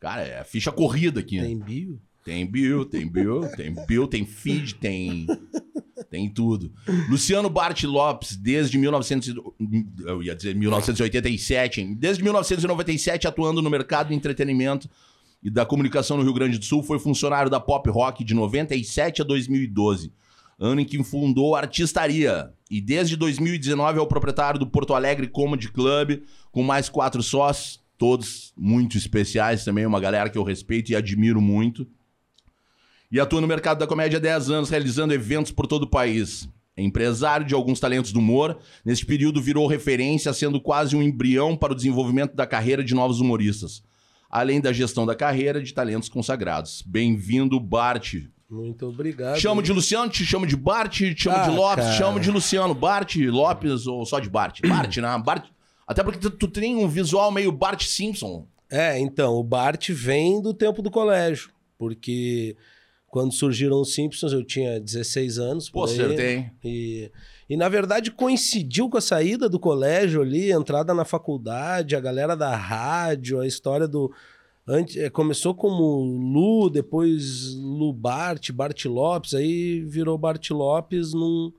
Cara, 0.00 0.22
é 0.22 0.42
ficha 0.42 0.72
corrida 0.72 1.20
aqui. 1.20 1.38
Tem 1.40 1.56
bio? 1.56 2.00
Tem 2.24 2.46
bio, 2.46 2.84
tem 2.84 3.06
bio, 3.06 3.48
tem 3.56 3.74
bio, 3.86 4.06
tem 4.06 4.24
feed, 4.24 4.76
tem 4.76 5.26
tem 6.12 6.28
tudo. 6.28 6.70
Luciano 7.08 7.48
Bart 7.48 7.82
Lopes, 7.84 8.36
desde 8.36 8.76
1900, 8.76 9.34
eu 10.04 10.22
ia 10.22 10.34
dizer 10.36 10.54
1987, 10.54 11.94
desde 11.94 12.22
1997 12.22 13.26
atuando 13.26 13.62
no 13.62 13.70
mercado 13.70 14.08
de 14.08 14.14
entretenimento 14.14 14.90
e 15.42 15.48
da 15.48 15.64
comunicação 15.64 16.18
no 16.18 16.22
Rio 16.22 16.34
Grande 16.34 16.58
do 16.58 16.64
Sul, 16.66 16.82
foi 16.82 16.98
funcionário 16.98 17.50
da 17.50 17.58
Pop 17.58 17.88
Rock 17.88 18.24
de 18.24 18.34
97 18.34 19.22
a 19.22 19.24
2012, 19.24 20.12
ano 20.58 20.82
em 20.82 20.84
que 20.84 21.02
fundou 21.02 21.56
a 21.56 21.60
Artistaria. 21.60 22.52
E 22.70 22.78
desde 22.80 23.16
2019 23.16 23.98
é 23.98 24.02
o 24.02 24.06
proprietário 24.06 24.60
do 24.60 24.66
Porto 24.66 24.94
Alegre 24.94 25.26
Comedy 25.28 25.68
Club, 25.72 26.22
com 26.52 26.62
mais 26.62 26.90
quatro 26.90 27.22
sócios, 27.22 27.80
todos 27.96 28.52
muito 28.54 28.98
especiais 28.98 29.64
também, 29.64 29.86
uma 29.86 30.00
galera 30.00 30.28
que 30.28 30.36
eu 30.36 30.42
respeito 30.42 30.92
e 30.92 30.96
admiro 30.96 31.40
muito 31.40 31.86
e 33.12 33.20
atua 33.20 33.42
no 33.42 33.46
mercado 33.46 33.78
da 33.78 33.86
comédia 33.86 34.16
há 34.16 34.20
10 34.20 34.50
anos, 34.50 34.70
realizando 34.70 35.12
eventos 35.12 35.52
por 35.52 35.66
todo 35.66 35.82
o 35.82 35.90
país. 35.90 36.48
É 36.74 36.82
empresário 36.82 37.44
de 37.44 37.54
alguns 37.54 37.78
talentos 37.78 38.10
do 38.10 38.18
humor. 38.18 38.58
Neste 38.82 39.04
período 39.04 39.42
virou 39.42 39.66
referência, 39.66 40.32
sendo 40.32 40.58
quase 40.58 40.96
um 40.96 41.02
embrião 41.02 41.54
para 41.54 41.74
o 41.74 41.76
desenvolvimento 41.76 42.34
da 42.34 42.46
carreira 42.46 42.82
de 42.82 42.94
novos 42.94 43.20
humoristas, 43.20 43.82
além 44.30 44.62
da 44.62 44.72
gestão 44.72 45.04
da 45.04 45.14
carreira 45.14 45.62
de 45.62 45.74
talentos 45.74 46.08
consagrados. 46.08 46.82
Bem-vindo, 46.86 47.60
Bart. 47.60 48.14
Muito 48.48 48.86
obrigado. 48.86 49.38
Chamo 49.38 49.62
de 49.62 49.74
Luciano, 49.74 50.10
te 50.10 50.24
chamo 50.24 50.46
de 50.46 50.56
Bart, 50.56 50.92
te 50.94 51.14
chamo 51.14 51.36
ah, 51.36 51.48
de 51.48 51.50
Lopes, 51.54 51.84
cara. 51.84 51.96
chamo 51.98 52.18
de 52.18 52.30
Luciano. 52.30 52.74
Bart, 52.74 53.16
Lopes 53.16 53.86
ou 53.86 54.06
só 54.06 54.18
de 54.18 54.30
Bart? 54.30 54.60
Bart, 54.66 54.96
né? 54.96 55.22
Bart. 55.22 55.48
Até 55.86 56.02
porque 56.02 56.18
tu, 56.18 56.30
tu 56.30 56.48
tem 56.48 56.76
um 56.76 56.88
visual 56.88 57.30
meio 57.30 57.52
Bart 57.52 57.84
Simpson. 57.84 58.46
É, 58.70 58.98
então, 58.98 59.34
o 59.34 59.44
Bart 59.44 59.90
vem 59.90 60.40
do 60.40 60.54
tempo 60.54 60.80
do 60.80 60.90
colégio, 60.90 61.50
porque 61.76 62.56
quando 63.12 63.30
surgiram 63.30 63.78
os 63.78 63.92
Simpsons, 63.92 64.32
eu 64.32 64.42
tinha 64.42 64.80
16 64.80 65.38
anos. 65.38 65.68
Pô, 65.68 65.84
acertei. 65.84 66.46
E, 66.64 67.10
e, 67.46 67.58
na 67.58 67.68
verdade, 67.68 68.10
coincidiu 68.10 68.88
com 68.88 68.96
a 68.96 69.02
saída 69.02 69.50
do 69.50 69.60
colégio 69.60 70.22
ali, 70.22 70.50
entrada 70.50 70.94
na 70.94 71.04
faculdade, 71.04 71.94
a 71.94 72.00
galera 72.00 72.34
da 72.34 72.56
rádio, 72.56 73.38
a 73.38 73.46
história 73.46 73.86
do. 73.86 74.10
Antes, 74.66 74.96
é, 74.96 75.10
começou 75.10 75.54
como 75.54 76.00
Lu, 76.00 76.70
depois 76.70 77.52
Lu 77.54 77.92
Bart, 77.92 78.50
Bart 78.50 78.82
Lopes, 78.86 79.34
aí 79.34 79.80
virou 79.80 80.16
Bart 80.16 80.48
Lopes 80.48 81.12
num, 81.12 81.52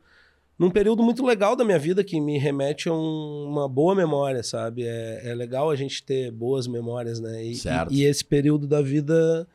num 0.58 0.72
período 0.72 1.04
muito 1.04 1.24
legal 1.24 1.56
da 1.56 1.64
minha 1.64 1.78
vida 1.78 2.04
que 2.04 2.20
me 2.20 2.40
remete 2.40 2.90
a 2.90 2.94
um, 2.94 3.46
uma 3.48 3.70
boa 3.70 3.94
memória, 3.94 4.42
sabe? 4.42 4.88
É, 4.88 5.22
é 5.24 5.36
legal 5.36 5.70
a 5.70 5.76
gente 5.76 6.02
ter 6.02 6.32
boas 6.32 6.66
memórias, 6.66 7.20
né? 7.20 7.46
E, 7.46 7.54
certo. 7.54 7.94
E, 7.94 8.02
e 8.02 8.06
esse 8.06 8.26
período 8.26 8.66
da 8.66 8.82
vida 8.82 9.48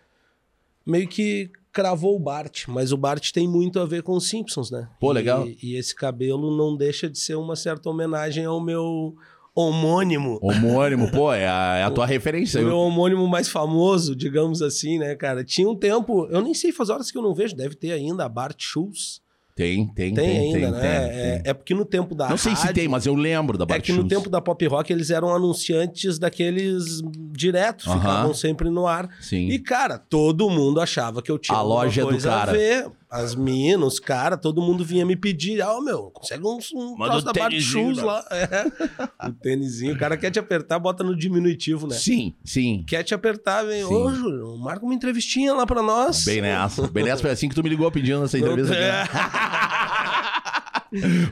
meio 0.88 1.07
que 1.07 1.50
cravou 1.71 2.16
o 2.16 2.18
Bart, 2.18 2.64
mas 2.66 2.90
o 2.92 2.97
Bart 2.97 3.30
tem 3.30 3.47
muito 3.47 3.78
a 3.78 3.87
ver 3.87 4.02
com 4.02 4.14
os 4.14 4.28
Simpsons, 4.28 4.71
né? 4.71 4.88
Pô, 4.99 5.12
legal. 5.12 5.47
E, 5.47 5.59
e 5.62 5.76
esse 5.76 5.95
cabelo 5.95 6.57
não 6.57 6.76
deixa 6.76 7.09
de 7.09 7.18
ser 7.18 7.37
uma 7.37 7.54
certa 7.54 7.90
homenagem 7.90 8.45
ao 8.47 8.61
meu 8.61 9.14
homônimo. 9.54 10.38
Homônimo, 10.40 11.11
pô, 11.11 11.30
é 11.35 11.47
a, 11.47 11.76
é 11.76 11.83
a 11.85 11.90
tua 11.90 12.07
referência. 12.07 12.61
O 12.61 12.64
meu 12.64 12.78
homônimo 12.78 13.26
mais 13.28 13.49
famoso, 13.49 14.16
digamos 14.16 14.62
assim, 14.62 14.99
né, 14.99 15.14
cara? 15.14 15.45
Tinha 15.45 15.68
um 15.68 15.76
tempo, 15.76 16.26
eu 16.30 16.40
nem 16.40 16.54
sei 16.54 16.73
faz 16.73 16.88
horas 16.88 17.11
que 17.11 17.18
eu 17.18 17.23
não 17.23 17.35
vejo, 17.35 17.54
deve 17.54 17.75
ter 17.75 17.92
ainda 17.92 18.25
a 18.25 18.28
Bart 18.28 18.57
Schultz. 18.59 19.21
Tem, 19.59 19.88
tem, 19.88 20.15
tem. 20.15 20.15
Tem 20.15 20.38
ainda, 20.38 20.53
tem, 20.53 20.71
né? 20.71 21.09
Tem, 21.09 21.21
é, 21.21 21.43
é, 21.47 21.53
porque 21.53 21.75
no 21.75 21.85
tempo 21.85 22.15
da. 22.15 22.29
Não 22.29 22.37
sei 22.37 22.53
rádio, 22.53 22.69
se 22.69 22.75
tem, 22.75 22.87
mas 22.87 23.07
eu 23.07 23.15
lembro 23.17 23.59
da 23.59 23.67
Bart 23.67 23.81
É 23.81 23.83
que 23.83 23.93
no 23.93 24.07
tempo 24.07 24.31
da 24.31 24.41
pop 24.41 24.65
rock 24.69 24.93
eles 24.93 25.11
eram 25.11 25.35
anunciantes 25.35 26.17
daqueles 26.17 27.00
diretos, 27.33 27.88
uh 27.88 27.91
-huh. 27.91 27.99
ficavam 27.99 28.33
sempre 28.33 28.71
no 28.71 28.87
ar. 28.87 29.09
Sim. 29.21 29.49
E, 29.49 29.59
cara, 29.59 29.99
todo 29.99 30.49
mundo 30.49 30.81
achava 30.81 31.21
que 31.21 31.29
eu 31.29 31.37
tinha 31.41 31.59
a 31.59 31.62
loja 31.62 32.07
do 32.07 32.17
cara. 32.19 32.53
a 32.53 32.55
ver 32.55 32.87
as 33.11 33.35
minas, 33.35 33.95
os 33.95 34.00
caras, 34.00 34.38
todo 34.41 34.61
mundo 34.61 34.85
vinha 34.85 35.05
me 35.07 35.17
pedir, 35.17 35.62
ah, 35.62 35.77
oh, 35.77 35.81
meu, 35.81 36.11
consegue 36.11 36.45
um, 36.45 36.59
um 36.75 36.97
troço 36.97 37.25
da 37.25 37.33
Bart 37.33 37.59
Shoes 37.59 37.97
né? 37.97 38.03
lá. 38.03 38.25
É. 38.31 39.29
o 39.29 39.33
tênisinho, 39.33 39.95
o 39.95 39.99
cara 39.99 40.17
quer 40.17 40.31
te 40.31 40.38
apertar, 40.38 40.79
bota 40.79 41.03
no 41.03 41.17
diminutivo, 41.17 41.87
né? 41.87 41.97
Sim, 41.97 42.35
sim. 42.45 42.85
Quer 42.87 43.03
te 43.03 43.15
apertar, 43.15 43.65
vem, 43.65 43.85
ô, 43.85 44.07
oh, 44.07 44.12
Júlio, 44.12 44.59
marca 44.59 44.85
uma 44.85 44.95
entrevistinha 44.95 45.55
lá 45.55 45.67
pra 45.67 45.83
nós. 45.83 46.25
Bem 46.25 46.43
nessa. 46.43 46.87
Bem 46.88 47.05
nessa, 47.05 47.23
foi 47.23 47.31
assim 47.31 47.49
que 47.49 47.55
tu 47.55 47.62
me 47.62 47.71
ligou 47.71 47.91
pedindo 47.91 48.25
essa 48.25 48.38
entrevista. 48.38 48.75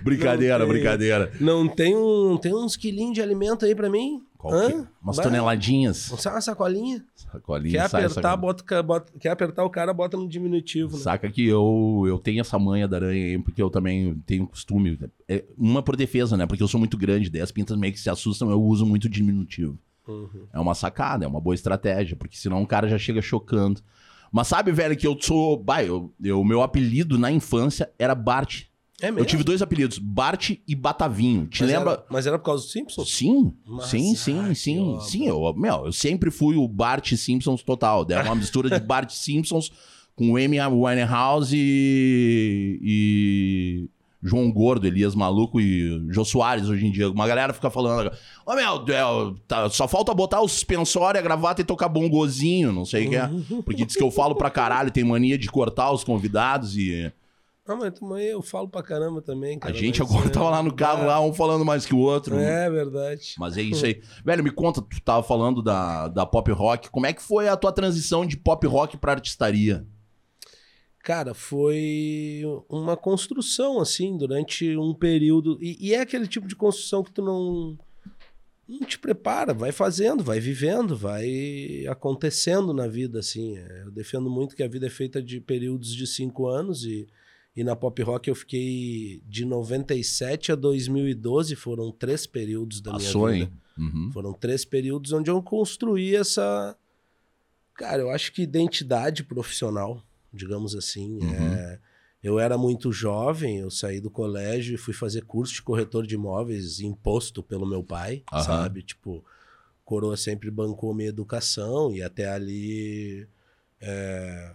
brincadeira, 0.02 0.59
não 0.59 0.66
tem, 0.66 0.75
brincadeira. 0.75 1.33
Não 1.40 1.68
tem, 1.68 1.97
um, 1.97 2.38
tem 2.38 2.54
uns 2.54 2.76
quilinhos 2.76 3.14
de 3.14 3.23
alimento 3.23 3.64
aí 3.64 3.75
pra 3.75 3.90
mim? 3.90 4.23
Que? 4.49 4.87
Umas 5.03 5.17
Vai. 5.17 5.25
toneladinhas. 5.25 6.11
Não 6.11 6.19
sai 6.19 6.35
uma 6.35 6.41
sacolinha? 6.41 7.05
Sacolinha, 7.15 7.73
quer 7.73 7.85
apertar, 7.85 8.37
bota, 8.37 8.83
bota, 8.83 9.12
quer 9.19 9.31
apertar 9.31 9.65
o 9.65 9.71
cara, 9.71 9.93
bota 9.93 10.17
no 10.17 10.29
diminutivo. 10.29 10.97
Né? 10.97 11.03
Saca 11.03 11.31
que 11.31 11.47
eu, 11.47 12.05
eu 12.07 12.19
tenho 12.19 12.41
essa 12.41 12.59
manha 12.59 12.87
da 12.87 12.97
aranha 12.97 13.25
aí, 13.25 13.38
porque 13.38 13.62
eu 13.62 13.71
também 13.71 14.15
tenho 14.26 14.47
costume. 14.47 14.99
É, 15.29 15.45
uma 15.57 15.83
por 15.83 15.97
defesa, 15.97 16.37
né? 16.37 16.47
Porque 16.47 16.62
eu 16.62 16.69
sou 16.69 16.79
muito 16.79 16.97
grande, 16.97 17.31
daí 17.31 17.43
as 17.43 17.53
pintas 17.53 17.76
meio 17.76 17.93
que 17.93 18.00
se 18.00 18.11
assustam, 18.11 18.50
eu 18.50 18.62
uso 18.62 18.85
muito 18.87 19.09
diminutivo. 19.09 19.79
Uhum. 20.07 20.47
É 20.53 20.61
uma 20.61 20.75
sacada, 20.75 21.25
é 21.25 21.29
uma 21.29 21.41
boa 21.41 21.55
estratégia, 21.55 22.17
porque 22.17 22.37
senão 22.37 22.62
o 22.62 22.67
cara 22.67 22.88
já 22.88 22.99
chega 22.99 23.21
chocando. 23.21 23.81
Mas 24.31 24.49
sabe, 24.49 24.73
velho, 24.73 24.97
que 24.97 25.07
eu 25.07 25.17
sou. 25.21 25.57
Bah, 25.57 25.83
eu, 25.83 26.12
eu, 26.23 26.43
meu 26.45 26.62
apelido 26.62 27.19
na 27.19 27.31
infância 27.31 27.91
era 27.99 28.15
Bart. 28.15 28.65
É 29.00 29.11
mesmo? 29.11 29.21
Eu 29.21 29.25
tive 29.26 29.45
dois 29.45 29.61
apelidos, 29.61 29.99
Bart 29.99 30.53
e 30.67 30.75
Batavinho. 30.75 31.47
Te 31.47 31.62
mas 31.62 31.71
lembra? 31.71 31.93
Era, 31.93 32.05
mas 32.09 32.26
era 32.26 32.38
por 32.38 32.47
causa 32.47 32.65
do 32.65 32.71
Simpsons? 32.71 33.12
Sim, 33.12 33.55
mas, 33.67 33.87
sim, 33.87 34.15
sim, 34.15 34.38
ai, 34.38 34.55
sim. 34.55 34.99
Sim, 35.00 35.29
eu, 35.29 35.55
meu, 35.55 35.87
eu 35.87 35.93
sempre 35.93 36.31
fui 36.31 36.57
o 36.57 36.67
Bart 36.67 37.12
Simpsons 37.15 37.62
total. 37.62 38.07
Era 38.09 38.25
uma 38.25 38.35
mistura 38.35 38.71
de 38.71 38.81
Bart 38.85 39.11
Simpsons 39.12 39.71
com 40.15 40.37
Amy 40.37 40.59
Winehouse 40.59 41.55
e, 41.55 42.81
e 42.83 43.91
João 44.23 44.50
Gordo, 44.50 44.87
Elias 44.87 45.15
Maluco 45.15 45.61
e 45.61 46.03
Jô 46.11 46.25
Soares 46.25 46.69
hoje 46.71 46.87
em 46.87 46.91
dia. 46.91 47.11
Uma 47.11 47.29
galera 47.29 47.53
fica 47.53 47.69
falando, 47.69 48.09
ô 48.09 48.12
oh, 48.47 48.55
meu, 48.55 48.85
é, 48.88 49.35
tá, 49.47 49.69
só 49.69 49.87
falta 49.87 50.15
botar 50.15 50.41
o 50.41 50.49
suspensório, 50.49 51.21
a 51.21 51.23
gravata 51.23 51.61
e 51.61 51.65
tocar 51.65 51.88
bongozinho, 51.88 52.73
não 52.73 52.87
sei 52.87 53.07
o 53.07 53.11
que 53.11 53.17
é. 53.17 53.31
Porque 53.62 53.85
diz 53.85 53.95
que 53.95 54.03
eu 54.03 54.11
falo 54.11 54.35
pra 54.35 54.49
caralho, 54.49 54.91
tem 54.91 55.05
mania 55.05 55.37
de 55.37 55.49
cortar 55.49 55.93
os 55.93 56.03
convidados 56.03 56.76
e... 56.76 57.12
Não, 57.66 57.76
mas 57.76 57.99
também 57.99 58.26
eu 58.26 58.40
falo 58.42 58.68
pra 58.68 58.82
caramba 58.82 59.20
também, 59.20 59.58
cara. 59.58 59.75
A 59.75 59.76
gente 59.76 60.00
agora 60.00 60.26
é... 60.26 60.30
tava 60.30 60.50
lá 60.50 60.62
no 60.62 60.73
carro, 60.73 61.02
é... 61.02 61.06
lá, 61.06 61.20
um 61.20 61.32
falando 61.32 61.64
mais 61.64 61.85
que 61.85 61.94
o 61.94 61.99
outro. 61.99 62.37
É, 62.38 62.70
verdade. 62.70 63.35
Mas 63.38 63.56
é 63.56 63.62
isso 63.62 63.85
aí. 63.85 64.00
Velho, 64.25 64.44
me 64.44 64.52
conta, 64.52 64.80
tu 64.80 65.00
tava 65.02 65.23
falando 65.23 65.61
da, 65.61 66.06
da 66.06 66.25
pop 66.25 66.50
rock. 66.52 66.88
Como 66.90 67.06
é 67.06 67.12
que 67.12 67.23
foi 67.23 67.49
a 67.49 67.56
tua 67.56 67.73
transição 67.73 68.25
de 68.25 68.37
pop 68.37 68.64
rock 68.68 68.96
pra 68.96 69.12
artistaria? 69.12 69.85
Cara, 71.02 71.35
foi 71.35 72.42
uma 72.68 72.96
construção, 72.96 73.80
assim, 73.80 74.16
durante 74.16 74.76
um 74.76 74.94
período. 74.94 75.58
E, 75.61 75.88
e, 75.88 75.94
é 75.94 76.00
aquele 76.00 76.26
tipo 76.26 76.46
de 76.46 76.56
construção 76.56 77.02
que 77.02 77.12
tu 77.12 77.23
não, 77.23 77.78
não 78.68 78.80
te 78.87 78.99
prepara, 78.99 79.54
vai 79.54 79.70
fazendo, 79.70 80.23
vai 80.23 80.38
vivendo, 80.40 80.96
vai 80.96 81.85
acontecendo 81.88 82.73
na 82.73 82.87
vida, 82.87 83.20
assim. 83.20 83.56
É, 83.56 83.82
eu 83.85 83.90
defendo 83.90 84.28
muito 84.28 84.54
que 84.56 84.62
a 84.62 84.68
vida 84.68 84.87
é 84.87 84.90
feita 84.90 85.23
de 85.23 85.40
períodos 85.40 85.94
de 85.94 86.06
cinco 86.08 86.49
anos 86.49 86.85
e, 86.85 87.06
e 87.56 87.64
na 87.64 87.75
pop 87.75 88.02
rock 88.02 88.28
eu 88.28 88.34
fiquei 88.34 89.22
de 89.26 89.44
97 89.44 90.52
a 90.52 90.54
2012, 90.54 91.56
foram 91.56 91.90
três 91.90 92.26
períodos 92.26 92.80
da 92.80 92.92
Passou, 92.92 93.28
minha 93.28 93.46
vida. 93.46 93.52
Uhum. 93.78 94.10
Foram 94.12 94.32
três 94.32 94.64
períodos 94.64 95.12
onde 95.12 95.30
eu 95.30 95.42
construí 95.42 96.14
essa. 96.14 96.76
Cara, 97.75 98.02
eu 98.02 98.10
acho 98.10 98.32
que 98.32 98.42
identidade 98.42 99.25
profissional 99.25 100.02
digamos 100.36 100.76
assim. 100.76 101.18
Uhum. 101.20 101.34
É, 101.34 101.78
eu 102.22 102.38
era 102.38 102.58
muito 102.58 102.92
jovem, 102.92 103.58
eu 103.58 103.70
saí 103.70 104.00
do 104.00 104.10
colégio 104.10 104.75
e 104.75 104.78
fui 104.78 104.94
fazer 104.94 105.25
curso 105.25 105.54
de 105.54 105.62
corretor 105.62 106.06
de 106.06 106.14
imóveis 106.14 106.80
imposto 106.80 107.42
pelo 107.42 107.66
meu 107.66 107.82
pai, 107.82 108.22
uhum. 108.32 108.42
sabe? 108.42 108.82
Tipo, 108.82 109.25
coroa 109.84 110.16
sempre 110.16 110.50
bancou 110.50 110.94
minha 110.94 111.08
educação 111.08 111.92
e 111.92 112.02
até 112.02 112.28
ali. 112.28 113.26
É, 113.80 114.52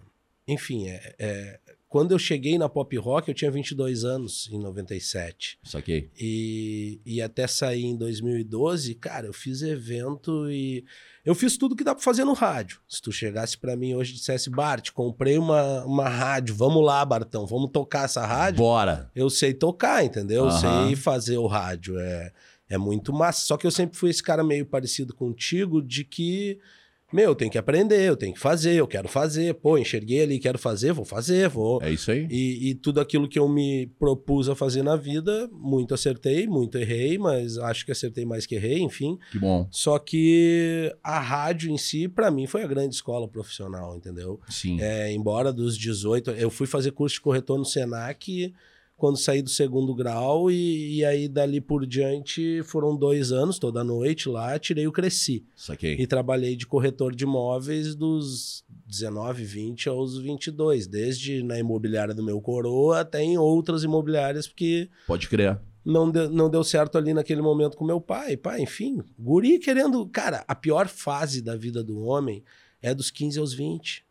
enfim, 0.48 0.88
é, 0.88 1.15
é, 1.17 1.60
quando 1.92 2.14
eu 2.14 2.18
cheguei 2.18 2.58
na 2.58 2.70
pop 2.70 2.96
rock, 2.96 3.28
eu 3.28 3.36
tinha 3.36 3.52
22 3.52 4.06
anos 4.06 4.48
em 4.50 4.58
97. 4.58 5.60
Saquei. 5.62 6.10
E, 6.18 7.02
e 7.06 7.22
até 7.22 7.46
sair 7.46 7.84
em 7.84 7.98
2012, 7.98 8.96
cara, 8.96 9.28
eu 9.28 9.34
fiz 9.34 9.62
evento 9.62 10.50
e. 10.50 10.86
Eu 11.26 11.36
fiz 11.36 11.58
tudo 11.58 11.76
que 11.76 11.84
dá 11.84 11.94
pra 11.94 12.02
fazer 12.02 12.24
no 12.24 12.32
rádio. 12.32 12.80
Se 12.88 13.02
tu 13.02 13.12
chegasse 13.12 13.58
para 13.58 13.76
mim 13.76 13.94
hoje 13.94 14.14
e 14.14 14.16
dissesse, 14.16 14.50
Bart, 14.50 14.92
comprei 14.92 15.38
uma, 15.38 15.84
uma 15.84 16.08
rádio, 16.08 16.56
vamos 16.56 16.82
lá, 16.82 17.04
Bartão, 17.04 17.46
vamos 17.46 17.70
tocar 17.74 18.06
essa 18.06 18.26
rádio? 18.26 18.60
Bora. 18.60 19.12
Eu 19.14 19.30
sei 19.30 19.54
tocar, 19.54 20.02
entendeu? 20.02 20.46
Eu 20.46 20.52
sei 20.52 20.96
fazer 20.96 21.40
o 21.40 21.46
rádio. 21.46 22.00
É, 22.00 22.32
é 22.70 22.78
muito 22.78 23.12
massa. 23.12 23.46
Só 23.46 23.58
que 23.58 23.68
eu 23.68 23.72
sempre 23.72 23.98
fui 23.98 24.12
esse 24.12 24.24
cara 24.24 24.46
meio 24.46 24.66
parecido 24.66 25.14
contigo, 25.14 25.82
de 25.82 26.06
que 26.06 26.58
meu, 27.12 27.30
eu 27.30 27.36
tenho 27.36 27.51
que 27.51 27.58
aprender, 27.58 28.01
eu 28.01 28.15
tenho 28.15 28.34
que 28.34 28.39
fazer, 28.39 28.74
eu 28.74 28.88
quero 28.88 29.08
fazer. 29.08 29.53
Pô, 29.56 29.77
enxerguei 29.77 30.22
ali, 30.22 30.39
quero 30.39 30.58
fazer, 30.58 30.94
vou 30.94 31.06
fazer, 31.06 31.50
vou. 31.50 31.82
É 31.82 31.91
isso 31.91 32.12
aí. 32.12 32.27
E, 32.30 32.70
e, 32.70 32.75
tudo 32.75 33.00
aquilo 33.00 33.27
que 33.27 33.38
eu 33.38 33.48
me 33.48 33.88
propus 34.00 34.50
a 34.50 34.56
fazer 34.56 34.84
na 34.84 34.96
vida, 34.96 35.50
muito 35.51 35.94
acertei, 35.94 36.48
muito 36.48 36.77
errei, 36.77 37.18
mas 37.18 37.58
acho 37.58 37.86
que 37.86 37.91
acertei 37.91 38.25
mais 38.25 38.46
que 38.46 38.56
errei, 38.56 38.80
enfim. 38.80 39.18
Que 39.32 39.39
bom. 39.39 39.68
Só 39.72 40.00
que 40.00 40.94
a 41.03 41.20
rádio 41.20 41.70
em 41.72 41.77
si, 41.77 42.08
para 42.08 42.32
mim, 42.32 42.48
foi 42.48 42.63
a 42.63 42.68
grande 42.68 42.96
escola 42.96 43.27
profissional, 43.27 43.96
entendeu? 43.96 44.39
Sim. 44.50 44.80
É, 44.82 45.12
embora 45.12 45.51
dos 45.51 45.77
18, 45.77 46.32
eu 46.32 46.50
fui 46.50 46.68
fazer 46.68 46.91
curso 46.91 47.15
de 47.15 47.22
corretor 47.22 47.58
no 47.58 47.65
Senac 47.65 48.53
quando 49.01 49.17
saí 49.17 49.41
do 49.41 49.50
segundo 49.50 49.96
grau 49.96 50.51
e, 50.51 50.98
e, 50.98 51.03
aí 51.03 51.27
dali 51.27 51.60
por 51.60 51.88
diante 51.88 52.62
foram 52.62 52.96
dois 52.96 53.31
anos, 53.31 53.58
toda 53.58 53.84
noite 53.84 54.29
lá, 54.29 54.60
tirei 54.60 54.86
o 54.86 54.91
Cresci. 54.91 55.43
Saquei. 55.55 55.96
E 55.96 56.05
trabalhei 56.05 56.55
de 56.55 56.67
corretor 56.67 57.15
de 57.15 57.24
imóveis 57.24 57.96
dos 57.96 58.63
19, 58.86 59.43
20 59.43 59.89
aos 59.89 60.20
22, 60.20 60.86
desde 60.86 61.41
na 61.41 61.58
imobiliária 61.58 62.13
do 62.13 62.22
meu 62.22 62.39
coroa 62.39 63.00
até 63.00 63.24
em 63.24 63.39
outras 63.39 63.84
imobiliárias, 63.84 64.48
porque... 64.48 64.88
Pode 65.08 65.27
crer. 65.27 65.60
Não 65.84 66.12
deu, 66.12 66.29
não 66.29 66.48
deu 66.48 66.63
certo 66.63 66.96
ali 66.96 67.12
naquele 67.12 67.41
momento 67.41 67.75
com 67.75 67.84
meu 67.84 68.00
pai. 68.00 68.38
Pai, 68.38 68.62
enfim, 68.62 69.01
guri 69.17 69.58
querendo... 69.58 70.08
Cara, 70.10 70.46
a 70.48 70.53
pior 70.53 70.88
fase 70.88 71.41
da 71.41 71.55
vida 71.55 71.84
do 71.84 72.01
homem 72.01 72.43
é 72.84 72.93
dos 72.93 73.10
15 73.10 73.39
aos 73.39 73.51
20. 73.51 74.05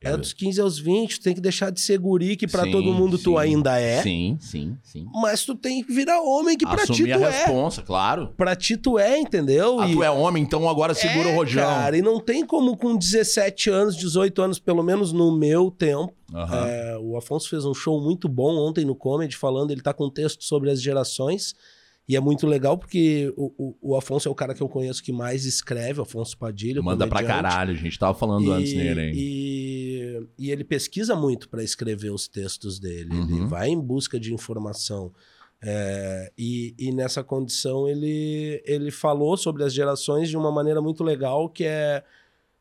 É 0.00 0.16
dos 0.16 0.32
15 0.32 0.60
aos 0.60 0.78
20, 0.78 1.18
tu 1.18 1.22
tem 1.24 1.34
que 1.34 1.40
deixar 1.40 1.70
de 1.70 1.80
ser 1.80 1.98
guri, 1.98 2.36
que 2.36 2.46
pra 2.46 2.62
sim, 2.62 2.70
todo 2.70 2.92
mundo 2.92 3.16
sim, 3.18 3.24
tu 3.24 3.36
ainda 3.36 3.80
é. 3.80 4.00
Sim, 4.00 4.38
sim, 4.40 4.78
sim. 4.80 5.06
Mas 5.12 5.44
tu 5.44 5.56
tem 5.56 5.82
que 5.82 5.92
virar 5.92 6.20
homem, 6.22 6.56
que 6.56 6.64
pra 6.64 6.84
Assumir 6.84 7.14
ti 7.14 7.18
tu 7.18 7.24
a 7.24 7.28
é. 7.28 7.30
responsa, 7.30 7.82
claro. 7.82 8.32
Pra 8.36 8.54
ti 8.54 8.76
tu 8.76 8.96
é, 8.96 9.18
entendeu? 9.18 9.80
Ah, 9.80 9.88
e... 9.88 9.94
tu 9.94 10.02
é 10.04 10.10
homem, 10.10 10.40
então 10.40 10.68
agora 10.68 10.94
segura 10.94 11.30
é, 11.30 11.32
o 11.32 11.36
rojão. 11.36 11.64
Cara, 11.64 11.98
e 11.98 12.02
não 12.02 12.20
tem 12.20 12.46
como 12.46 12.76
com 12.76 12.96
17 12.96 13.70
anos, 13.70 13.96
18 13.96 14.40
anos, 14.40 14.58
pelo 14.60 14.84
menos 14.84 15.12
no 15.12 15.36
meu 15.36 15.68
tempo. 15.68 16.14
Uhum. 16.32 16.64
É, 16.64 16.98
o 17.00 17.16
Afonso 17.16 17.48
fez 17.48 17.64
um 17.64 17.74
show 17.74 18.00
muito 18.00 18.28
bom 18.28 18.54
ontem 18.56 18.84
no 18.84 18.94
Comedy, 18.94 19.36
falando, 19.36 19.72
ele 19.72 19.80
tá 19.80 19.92
com 19.92 20.06
um 20.06 20.10
texto 20.10 20.44
sobre 20.44 20.70
as 20.70 20.80
gerações. 20.80 21.56
E 22.08 22.16
é 22.16 22.20
muito 22.20 22.46
legal 22.46 22.78
porque 22.78 23.30
o, 23.36 23.52
o, 23.58 23.90
o, 23.90 23.96
Afonso 23.96 24.26
é 24.28 24.32
o 24.32 24.34
cara 24.34 24.54
que 24.54 24.62
eu 24.62 24.68
conheço 24.68 25.02
que 25.02 25.12
mais 25.12 25.44
escreve, 25.44 26.00
Afonso 26.00 26.38
Padilha. 26.38 26.80
Manda 26.80 27.06
pra 27.06 27.22
caralho, 27.22 27.72
a 27.72 27.76
gente 27.76 27.98
tava 27.98 28.18
falando 28.18 28.46
e, 28.46 28.50
antes 28.50 28.72
nele, 28.72 29.00
hein? 29.02 29.12
E, 29.14 30.26
e 30.38 30.50
ele 30.50 30.64
pesquisa 30.64 31.14
muito 31.14 31.50
para 31.50 31.62
escrever 31.62 32.10
os 32.10 32.26
textos 32.26 32.78
dele. 32.78 33.14
Uhum. 33.14 33.36
Ele 33.36 33.46
vai 33.46 33.68
em 33.68 33.78
busca 33.78 34.18
de 34.18 34.32
informação. 34.32 35.12
É, 35.60 36.32
e, 36.38 36.74
e, 36.78 36.92
nessa 36.92 37.22
condição 37.22 37.86
ele, 37.86 38.62
ele 38.64 38.90
falou 38.90 39.36
sobre 39.36 39.62
as 39.62 39.74
gerações 39.74 40.30
de 40.30 40.36
uma 40.36 40.50
maneira 40.50 40.80
muito 40.80 41.04
legal, 41.04 41.46
que 41.46 41.64
é. 41.64 42.02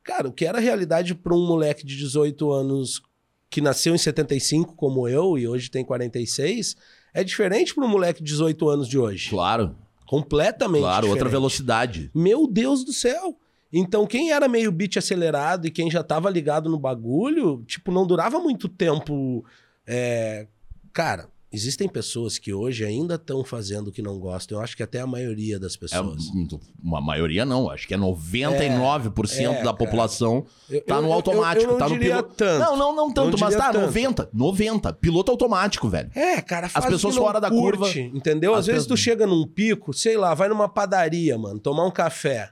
Cara, 0.04 0.28
o 0.28 0.32
que 0.32 0.46
era 0.46 0.60
realidade 0.60 1.16
para 1.16 1.34
um 1.34 1.46
moleque 1.48 1.86
de 1.86 1.96
18 1.96 2.52
anos 2.52 3.02
que 3.50 3.62
nasceu 3.62 3.96
em 3.96 3.98
75, 3.98 4.76
como 4.76 5.08
eu, 5.08 5.38
e 5.38 5.48
hoje 5.48 5.72
tem 5.72 5.86
46 5.86 6.76
é 7.14 7.24
diferente 7.24 7.74
para 7.74 7.86
um 7.86 7.90
moleque 7.90 8.22
de 8.24 8.32
18 8.32 8.70
anos 8.70 8.88
de 8.88 8.98
hoje. 8.98 9.30
Claro. 9.30 9.76
Completamente 10.06 10.82
Claro, 10.82 11.02
diferente. 11.02 11.14
outra 11.14 11.30
velocidade. 11.30 12.12
Meu 12.14 12.48
Deus 12.48 12.84
do 12.86 12.94
céu. 12.94 13.38
Então, 13.72 14.08
quem 14.08 14.32
era 14.32 14.48
meio 14.48 14.72
beat 14.72 14.96
acelerado 14.98 15.68
e 15.68 15.72
quem 15.72 15.92
já 15.92 16.02
tava 16.02 16.30
ligado 16.30 16.70
no 16.70 16.80
bagulho, 16.80 17.64
tipo, 17.68 17.92
não 17.92 18.08
durava 18.08 18.40
muito 18.40 18.70
tempo. 18.70 19.44
É... 19.86 20.48
Cara, 20.94 21.30
Existem 21.52 21.88
pessoas 21.88 22.38
que 22.38 22.54
hoje 22.54 22.84
ainda 22.84 23.16
estão 23.16 23.42
fazendo 23.44 23.88
o 23.88 23.92
que 23.92 24.02
não 24.02 24.20
gostam. 24.20 24.58
Eu 24.58 24.64
acho 24.64 24.76
que 24.76 24.84
até 24.84 25.00
a 25.00 25.08
maioria 25.08 25.58
das 25.58 25.76
é, 25.76 25.78
pessoas. 25.78 26.24
É, 26.26 26.58
uma 26.84 27.00
maioria 27.00 27.46
não, 27.46 27.70
acho 27.70 27.88
que 27.88 27.94
é 27.94 27.98
99% 27.98 29.40
é, 29.40 29.44
é, 29.44 29.64
da 29.64 29.74
população 29.74 30.46
cara. 30.68 30.82
tá 30.82 31.02
no 31.02 31.14
automático, 31.14 31.64
eu, 31.64 31.70
eu, 31.70 31.76
eu 31.76 31.80
tá 31.80 31.90
no 31.90 31.98
piloto. 31.98 32.34
Tanto. 32.36 32.60
Não, 32.60 32.78
não, 32.78 32.96
não 32.96 33.14
tanto, 33.14 33.32
não 33.32 33.40
mas 33.40 33.56
tá 33.56 33.72
tanto. 33.72 33.86
90, 33.86 34.30
90, 34.34 34.94
piloto 34.94 35.32
automático, 35.32 35.88
velho. 35.88 36.12
É, 36.14 36.42
cara, 36.42 36.70
as 36.74 36.86
pessoas 36.86 37.16
fora 37.16 37.40
da 37.40 37.50
curte, 37.50 37.78
curva, 37.78 37.98
entendeu? 38.18 38.54
Às 38.54 38.68
vezes 38.68 38.86
tu 38.86 38.98
chega 38.98 39.26
num 39.26 39.48
pico, 39.48 39.94
sei 39.94 40.18
lá, 40.18 40.34
vai 40.34 40.50
numa 40.50 40.68
padaria, 40.68 41.38
mano, 41.38 41.60
tomar 41.60 41.86
um 41.86 41.92
café. 41.92 42.52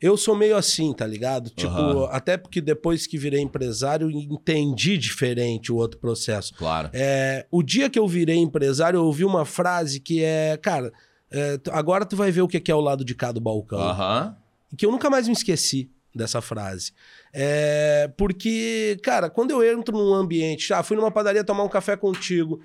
Eu 0.00 0.16
sou 0.16 0.34
meio 0.34 0.56
assim, 0.56 0.92
tá 0.94 1.06
ligado? 1.06 1.50
Tipo, 1.50 1.72
uhum. 1.72 2.04
até 2.04 2.38
porque 2.38 2.60
depois 2.60 3.06
que 3.06 3.18
virei 3.18 3.40
empresário, 3.40 4.10
entendi 4.10 4.96
diferente 4.96 5.70
o 5.70 5.76
outro 5.76 5.98
processo. 5.98 6.54
Claro. 6.54 6.88
É, 6.92 7.46
o 7.50 7.62
dia 7.62 7.90
que 7.90 7.98
eu 7.98 8.08
virei 8.08 8.36
empresário, 8.36 8.96
eu 8.96 9.04
ouvi 9.04 9.24
uma 9.24 9.44
frase 9.44 10.00
que 10.00 10.24
é, 10.24 10.56
cara, 10.56 10.90
é, 11.30 11.60
agora 11.70 12.06
tu 12.06 12.16
vai 12.16 12.30
ver 12.30 12.40
o 12.40 12.48
que 12.48 12.70
é 12.70 12.74
o 12.74 12.80
lado 12.80 13.04
de 13.04 13.14
cá 13.14 13.30
do 13.30 13.40
balcão. 13.40 13.78
Uhum. 13.78 14.34
Que 14.76 14.86
eu 14.86 14.90
nunca 14.90 15.10
mais 15.10 15.26
me 15.26 15.34
esqueci 15.34 15.90
dessa 16.14 16.40
frase. 16.40 16.92
É, 17.32 18.10
porque, 18.16 18.98
cara, 19.02 19.28
quando 19.28 19.50
eu 19.50 19.78
entro 19.78 19.96
num 19.96 20.14
ambiente, 20.14 20.72
ah, 20.72 20.82
fui 20.82 20.96
numa 20.96 21.10
padaria 21.10 21.44
tomar 21.44 21.62
um 21.62 21.68
café 21.68 21.96
contigo, 21.96 22.60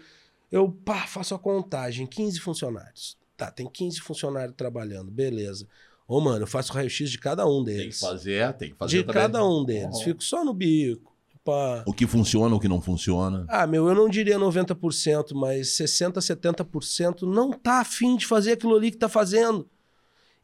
eu 0.52 0.72
pá, 0.72 1.06
faço 1.06 1.36
a 1.36 1.40
contagem, 1.40 2.08
15 2.08 2.40
funcionários. 2.40 3.18
Tá, 3.38 3.52
tem 3.52 3.68
15 3.70 4.00
funcionários 4.00 4.56
trabalhando, 4.56 5.12
beleza. 5.12 5.68
Ô, 6.08 6.22
mano, 6.22 6.44
eu 6.44 6.48
faço 6.48 6.72
raio-x 6.74 7.10
de 7.10 7.18
cada 7.18 7.48
um 7.48 7.64
deles. 7.64 7.82
Tem 7.82 7.90
que 7.90 8.00
fazer, 8.00 8.54
tem 8.54 8.70
que 8.70 8.76
fazer 8.76 8.98
De 8.98 9.04
também. 9.04 9.22
cada 9.22 9.44
um 9.46 9.64
deles. 9.66 9.98
Uhum. 9.98 10.04
Fico 10.04 10.24
só 10.24 10.44
no 10.46 10.54
bico. 10.54 11.14
Pá. 11.44 11.84
O 11.86 11.94
que 11.94 12.08
funciona, 12.08 12.56
o 12.56 12.60
que 12.60 12.68
não 12.68 12.82
funciona. 12.82 13.46
Ah, 13.48 13.68
meu, 13.68 13.88
eu 13.88 13.94
não 13.96 14.10
diria 14.10 14.38
90%, 14.40 15.34
mas 15.36 15.68
60%, 15.78 16.14
70% 16.20 17.22
não 17.24 17.52
tá 17.52 17.82
afim 17.82 18.16
de 18.16 18.26
fazer 18.26 18.54
aquilo 18.54 18.76
ali 18.76 18.90
que 18.92 18.98
tá 18.98 19.08
fazendo. 19.10 19.68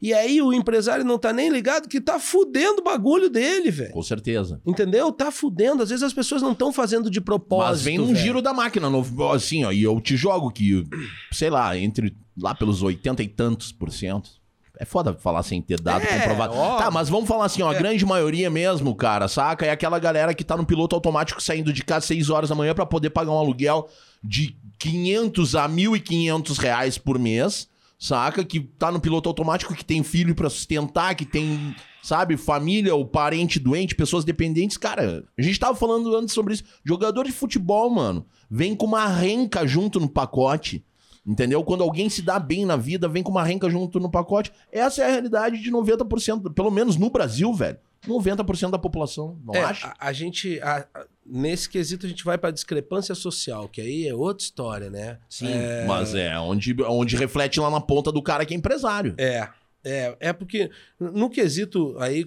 E 0.00 0.12
aí 0.12 0.42
o 0.42 0.52
empresário 0.52 1.04
não 1.04 1.16
tá 1.16 1.32
nem 1.32 1.48
ligado 1.48 1.88
que 1.88 2.00
tá 2.00 2.18
fudendo 2.18 2.80
o 2.80 2.84
bagulho 2.84 3.30
dele, 3.30 3.70
velho. 3.70 3.92
Com 3.92 4.02
certeza. 4.02 4.60
Entendeu? 4.66 5.12
Tá 5.12 5.30
fudendo. 5.30 5.80
Às 5.82 5.90
vezes 5.90 6.02
as 6.02 6.12
pessoas 6.12 6.42
não 6.42 6.52
estão 6.52 6.72
fazendo 6.72 7.08
de 7.08 7.20
propósito. 7.20 7.68
Mas 7.70 7.82
vem 7.82 7.98
num 7.98 8.06
velho. 8.06 8.18
giro 8.18 8.42
da 8.42 8.52
máquina, 8.52 8.90
no- 8.90 9.30
assim, 9.32 9.62
ó, 9.64 9.70
e 9.70 9.80
eu 9.82 10.00
te 10.00 10.16
jogo 10.16 10.50
que, 10.50 10.84
sei 11.30 11.50
lá, 11.50 11.76
entre 11.78 12.16
lá 12.36 12.52
pelos 12.52 12.82
80 12.82 13.22
e 13.22 13.28
tantos 13.28 13.70
por 13.70 13.92
cento. 13.92 14.41
É 14.78 14.84
foda 14.84 15.14
falar 15.14 15.42
sem 15.42 15.60
ter 15.60 15.80
dado 15.80 16.02
É, 16.02 16.18
comprovado. 16.20 16.54
Tá, 16.78 16.90
mas 16.90 17.08
vamos 17.08 17.28
falar 17.28 17.44
assim, 17.44 17.62
ó, 17.62 17.70
a 17.70 17.74
É. 17.74 17.78
grande 17.78 18.04
maioria 18.06 18.48
mesmo, 18.50 18.94
cara, 18.94 19.28
saca? 19.28 19.66
É 19.66 19.70
aquela 19.70 19.98
galera 19.98 20.32
que 20.34 20.42
tá 20.42 20.56
no 20.56 20.64
piloto 20.64 20.94
automático 20.96 21.42
saindo 21.42 21.72
de 21.72 21.84
casa 21.84 22.06
6 22.06 22.30
horas 22.30 22.48
da 22.48 22.54
manhã 22.54 22.74
pra 22.74 22.86
poder 22.86 23.10
pagar 23.10 23.32
um 23.32 23.38
aluguel 23.38 23.88
de 24.24 24.56
500 24.78 25.54
a 25.54 25.68
1.500 25.68 26.58
reais 26.58 26.96
por 26.98 27.18
mês, 27.18 27.68
saca? 27.98 28.42
Que 28.44 28.60
tá 28.60 28.90
no 28.90 28.98
piloto 28.98 29.28
automático, 29.28 29.74
que 29.74 29.84
tem 29.84 30.02
filho 30.02 30.34
pra 30.34 30.48
sustentar, 30.50 31.14
que 31.14 31.24
tem, 31.26 31.76
sabe, 32.02 32.36
família 32.36 32.94
ou 32.94 33.06
parente 33.06 33.60
doente, 33.60 33.94
pessoas 33.94 34.24
dependentes. 34.24 34.76
Cara, 34.78 35.22
a 35.38 35.42
gente 35.42 35.60
tava 35.60 35.76
falando 35.76 36.16
antes 36.16 36.34
sobre 36.34 36.54
isso. 36.54 36.64
Jogador 36.84 37.24
de 37.26 37.32
futebol, 37.32 37.88
mano, 37.90 38.26
vem 38.50 38.74
com 38.74 38.86
uma 38.86 39.06
renca 39.06 39.66
junto 39.66 40.00
no 40.00 40.08
pacote. 40.08 40.82
Entendeu? 41.24 41.62
Quando 41.62 41.84
alguém 41.84 42.08
se 42.08 42.20
dá 42.20 42.38
bem 42.38 42.66
na 42.66 42.76
vida, 42.76 43.08
vem 43.08 43.22
com 43.22 43.30
uma 43.30 43.44
renca 43.44 43.70
junto 43.70 44.00
no 44.00 44.10
pacote. 44.10 44.50
Essa 44.72 45.02
é 45.02 45.06
a 45.06 45.10
realidade 45.10 45.60
de 45.62 45.70
90%, 45.70 46.52
pelo 46.52 46.70
menos 46.70 46.96
no 46.96 47.10
Brasil, 47.10 47.52
velho. 47.54 47.78
90% 48.08 48.70
da 48.72 48.78
população, 48.78 49.38
não 49.44 49.54
É, 49.54 49.60
acha? 49.62 49.94
a, 49.96 50.08
a 50.08 50.12
gente, 50.12 50.58
a- 50.60 50.84
a- 50.92 51.06
nesse 51.24 51.68
quesito, 51.68 52.04
a 52.04 52.08
gente 52.08 52.24
vai 52.24 52.36
pra 52.36 52.50
discrepância 52.50 53.14
social, 53.14 53.68
que 53.68 53.80
aí 53.80 54.08
é 54.08 54.14
outra 54.14 54.42
história, 54.42 54.90
né? 54.90 55.18
Sim, 55.28 55.46
É, 55.52 55.84
mas 55.86 56.12
é 56.12 56.36
onde, 56.40 56.74
onde 56.82 57.14
reflete 57.16 57.60
lá 57.60 57.70
na 57.70 57.80
ponta 57.80 58.10
do 58.10 58.20
cara 58.20 58.44
que 58.44 58.52
é 58.52 58.56
empresário. 58.56 59.14
É, 59.16 59.48
é, 59.84 60.16
é 60.18 60.32
porque 60.32 60.68
no 60.98 61.30
quesito 61.30 61.94
aí 62.00 62.26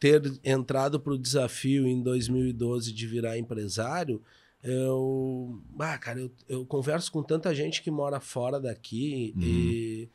ter 0.00 0.20
entrado 0.42 0.98
pro 0.98 1.16
desafio 1.16 1.86
em 1.86 2.02
2012 2.02 2.92
de 2.92 3.06
virar 3.06 3.38
empresário, 3.38 4.20
eu, 4.66 5.62
ah, 5.78 5.96
cara, 5.96 6.18
eu, 6.18 6.30
eu 6.48 6.66
converso 6.66 7.12
com 7.12 7.22
tanta 7.22 7.54
gente 7.54 7.80
que 7.82 7.90
mora 7.90 8.18
fora 8.18 8.58
daqui 8.58 9.32
e, 9.38 10.08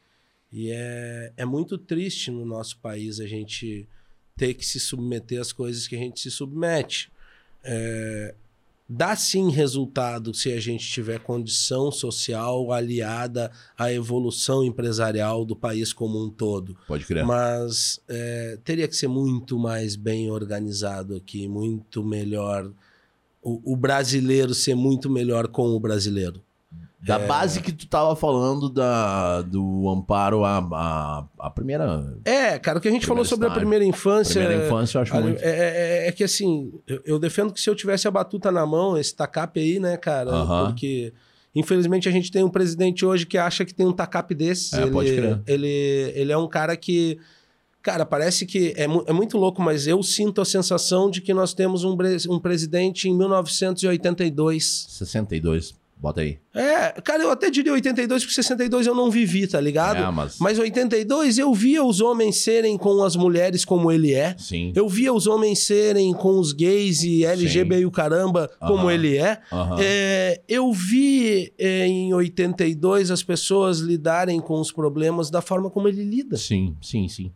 e 0.52 0.72
é, 0.72 1.32
é 1.38 1.46
muito 1.46 1.78
triste 1.78 2.30
no 2.30 2.46
nosso 2.46 2.78
país 2.80 3.22
a 3.22 3.26
gente 3.26 3.88
ter 4.36 4.54
que 4.54 4.66
se 4.66 4.78
submeter 4.78 5.40
às 5.40 5.54
coisas 5.54 5.88
que 5.88 5.96
a 5.96 6.00
gente 6.00 6.20
se 6.20 6.30
submete. 6.30 7.10
É, 7.64 8.36
dá 8.90 9.16
sim 9.16 9.50
resultado 9.50 10.34
se 10.34 10.52
a 10.52 10.60
gente 10.60 10.86
tiver 10.86 11.20
condição 11.20 11.90
social 11.90 12.74
aliada 12.74 13.50
à 13.78 13.94
evolução 13.94 14.66
empresarial 14.66 15.46
do 15.46 15.56
país 15.56 15.94
como 15.94 16.22
um 16.22 16.30
todo. 16.30 16.78
Pode 16.86 17.06
crer. 17.06 17.26
Mas 17.26 18.02
é, 18.10 18.60
teria 18.66 18.88
que 18.90 18.98
ser 18.98 19.08
muito 19.08 19.58
mais 19.58 19.96
bem 19.96 20.30
organizado 20.30 21.16
aqui, 21.16 21.48
muito 21.48 22.04
melhor. 22.04 22.70
O, 23.42 23.74
o 23.74 23.76
brasileiro 23.76 24.54
ser 24.54 24.76
muito 24.76 25.10
melhor 25.10 25.48
com 25.48 25.70
o 25.70 25.80
brasileiro. 25.80 26.42
Da 27.04 27.18
base 27.18 27.62
que 27.62 27.72
tu 27.72 27.88
tava 27.88 28.16
falando 28.16 28.70
da, 28.70 29.42
do 29.42 29.90
amparo 29.90 30.46
à, 30.46 30.60
à, 30.60 31.26
à 31.40 31.50
primeira, 31.50 32.16
É, 32.24 32.60
cara, 32.60 32.78
o 32.78 32.82
que 32.82 32.88
a 32.88 32.92
gente 32.92 33.08
falou 33.08 33.26
sobre 33.26 33.46
a 33.46 33.48
estágio. 33.48 33.62
primeira 33.62 33.84
infância. 33.84 34.40
primeira 34.40 34.68
infância, 34.68 35.00
eu 35.00 35.02
acho 35.02 35.16
Olha, 35.16 35.24
muito. 35.24 35.42
É, 35.42 36.06
é- 36.06 36.08
é 36.08 36.12
que 36.12 36.24
assim, 36.24 36.72
eu, 36.86 37.02
eu 37.04 37.20
defendo 37.20 37.52
que 37.52 37.60
se 37.60 37.68
eu 37.68 37.76
tivesse 37.76 38.08
a 38.08 38.12
batuta 38.12 38.52
na 38.52 38.64
mão, 38.68 38.96
esse 39.00 39.16
tacape 39.16 39.60
aí, 39.60 39.80
né, 39.80 39.98
cara? 39.98 40.30
Aham. 40.30 40.66
Porque, 40.68 41.12
infelizmente, 41.56 42.08
a 42.08 42.12
gente 42.12 42.32
tem 42.32 42.44
um 42.44 42.50
presidente 42.52 43.04
hoje 43.04 43.26
que 43.26 43.36
acha 43.40 43.66
que 43.66 43.74
tem 43.74 43.88
um 43.88 43.94
tacape 43.94 44.36
desses. 44.36 44.72
É, 44.74 44.84
ele, 44.84 44.92
pode 44.92 45.12
crer. 45.16 45.42
Ele, 45.48 45.68
ele 46.14 46.32
é 46.32 46.38
um 46.38 46.48
cara 46.48 46.78
que. 46.78 47.18
Cara, 47.82 48.06
parece 48.06 48.46
que 48.46 48.74
é, 48.78 48.88
mu- 48.88 49.04
é 49.08 49.12
muito 49.14 49.38
louco, 49.38 49.62
mas 49.62 49.88
eu 49.88 50.02
sinto 50.04 50.40
a 50.42 50.46
sensação 50.46 51.10
de 51.10 51.20
que 51.22 51.34
nós 51.34 51.54
temos 51.54 51.84
um, 51.84 51.98
um 52.30 52.40
presidente 52.40 53.10
em 53.10 53.14
1982. 53.16 54.86
62. 54.90 55.80
Bota 55.98 56.22
aí. 56.22 56.40
É, 56.56 57.00
cara, 57.02 57.22
eu 57.22 57.30
até 57.30 57.52
diria 57.52 57.72
82, 57.74 58.24
porque 58.24 58.34
62 58.34 58.88
eu 58.88 58.96
não 58.96 59.12
vivi, 59.12 59.46
tá 59.46 59.62
ligado? 59.62 59.98
É, 60.04 60.12
mas- 60.12 60.38
Mas 60.40 60.58
82 60.58 61.38
eu 61.38 61.54
via 61.54 61.84
os 61.84 62.02
homens 62.02 62.38
serem 62.38 62.76
com 62.76 63.04
as 63.04 63.16
mulheres 63.16 63.64
como 63.64 63.92
ele 63.92 64.12
é. 64.12 64.36
Sim. 64.36 64.74
Eu 64.76 64.90
via 64.90 65.14
os 65.14 65.28
homens 65.28 65.60
serem 65.60 66.12
com 66.12 66.40
os 66.40 66.54
gays 66.54 67.04
e 67.04 67.24
LGB 67.24 67.82
e 67.82 67.86
o 67.86 67.92
caramba 67.92 68.50
como 68.60 68.90
ele 68.90 69.16
é. 69.18 69.40
Aham. 69.52 69.76
É, 69.80 70.42
eu 70.48 70.74
vi 70.74 71.54
é, 71.60 71.86
em 71.86 72.12
82 72.16 73.12
as 73.12 73.22
pessoas 73.22 73.78
lidarem 73.78 74.40
com 74.40 74.60
os 74.60 74.72
problemas 74.72 75.30
da 75.30 75.40
forma 75.40 75.70
como 75.70 75.88
ele 75.88 76.04
lida. 76.04 76.36
Sim, 76.36 76.76
sim, 76.82 77.08
sim. 77.08 77.32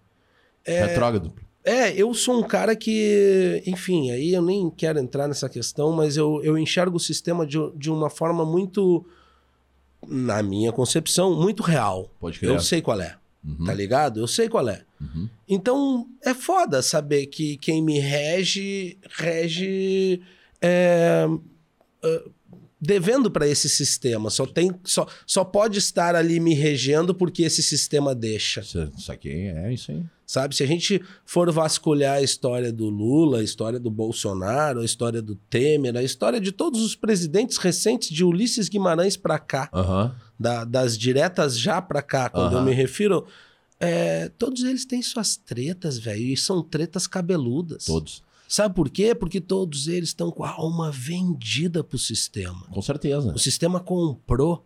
Retrógrado. 0.66 1.34
É, 1.64 1.92
eu 2.00 2.14
sou 2.14 2.38
um 2.40 2.44
cara 2.44 2.76
que, 2.76 3.64
enfim, 3.66 4.12
aí 4.12 4.34
eu 4.34 4.42
nem 4.42 4.70
quero 4.70 5.00
entrar 5.00 5.28
nessa 5.28 5.50
questão, 5.50 5.92
mas 5.92 6.16
eu, 6.16 6.40
eu 6.44 6.58
enxergo 6.60 6.98
o 6.98 7.00
sistema 7.00 7.46
de, 7.46 7.58
de 7.76 7.90
uma 7.90 8.08
forma 8.08 8.46
muito, 8.46 9.04
na 10.08 10.44
minha 10.44 10.72
concepção, 10.72 11.34
muito 11.36 11.64
real. 11.64 12.12
Pode 12.20 12.38
crer. 12.40 12.52
Eu 12.52 12.60
sei 12.60 12.84
qual 12.84 13.02
é, 13.02 13.16
Uhum. 13.44 13.66
tá 13.66 13.74
ligado? 13.74 14.20
Eu 14.20 14.28
sei 14.28 14.48
qual 14.48 14.70
é. 14.70 14.84
Uhum. 15.02 15.28
Então, 15.48 16.08
é 16.24 16.36
foda 16.36 16.84
saber 16.84 17.26
que 17.28 17.58
quem 17.58 17.82
me 17.82 17.98
rege, 18.00 19.00
rege 19.18 20.22
é, 20.62 21.26
é, 22.04 22.24
devendo 22.80 23.32
para 23.32 23.48
esse 23.48 23.68
sistema. 23.70 24.30
Só, 24.30 24.46
tem, 24.46 24.72
só, 24.84 25.08
só 25.26 25.44
pode 25.44 25.80
estar 25.80 26.16
ali 26.16 26.40
me 26.40 26.54
regendo 26.54 27.14
porque 27.16 27.42
esse 27.42 27.64
sistema 27.64 28.14
deixa. 28.14 28.62
Isso, 28.62 28.92
isso 28.96 29.12
aqui 29.12 29.48
é 29.48 29.74
isso 29.74 29.92
aí. 29.92 30.04
Sabe? 30.36 30.54
Se 30.54 30.64
a 30.64 30.68
gente 30.68 31.02
for 31.26 31.50
vasculhar 31.50 32.18
a 32.18 32.22
história 32.22 32.74
do 32.74 32.90
Lula, 32.90 33.40
a 33.40 33.44
história 33.44 33.80
do 33.80 33.90
Bolsonaro, 33.90 34.82
a 34.82 34.86
história 34.86 35.22
do 35.22 35.36
Temer, 35.50 35.96
a 35.96 36.04
história 36.04 36.42
de 36.42 36.52
todos 36.52 36.82
os 36.82 36.94
presidentes 36.94 37.56
recentes 37.58 38.10
de 38.10 38.22
Ulisses 38.22 38.68
Guimarães 38.68 39.16
para 39.16 39.40
cá, 39.40 39.70
da- 40.38 40.66
das 40.66 40.98
diretas 40.98 41.58
já 41.58 41.82
para 41.82 42.02
cá, 42.02 42.30
quando 42.30 42.58
eu 42.58 42.62
me 42.64 42.74
refiro, 42.74 43.26
é, 43.80 44.28
todos 44.38 44.62
eles 44.64 44.84
têm 44.84 45.02
suas 45.02 45.38
tretas, 45.38 45.98
velho, 45.98 46.22
e 46.22 46.36
são 46.36 46.62
tretas 46.62 47.08
cabeludas. 47.08 47.86
Todos. 47.86 48.22
Sabe 48.48 48.76
por 48.76 48.90
quê? 48.90 49.16
Porque 49.16 49.40
todos 49.40 49.88
eles 49.88 50.10
estão 50.10 50.30
com 50.32 50.44
a 50.44 50.50
alma 50.52 50.92
vendida 50.92 51.82
pro 51.84 51.98
sistema. 51.98 52.62
Com 52.70 52.82
certeza. 52.82 53.34
O 53.34 53.40
sistema 53.40 53.80
comprou. 53.80 54.66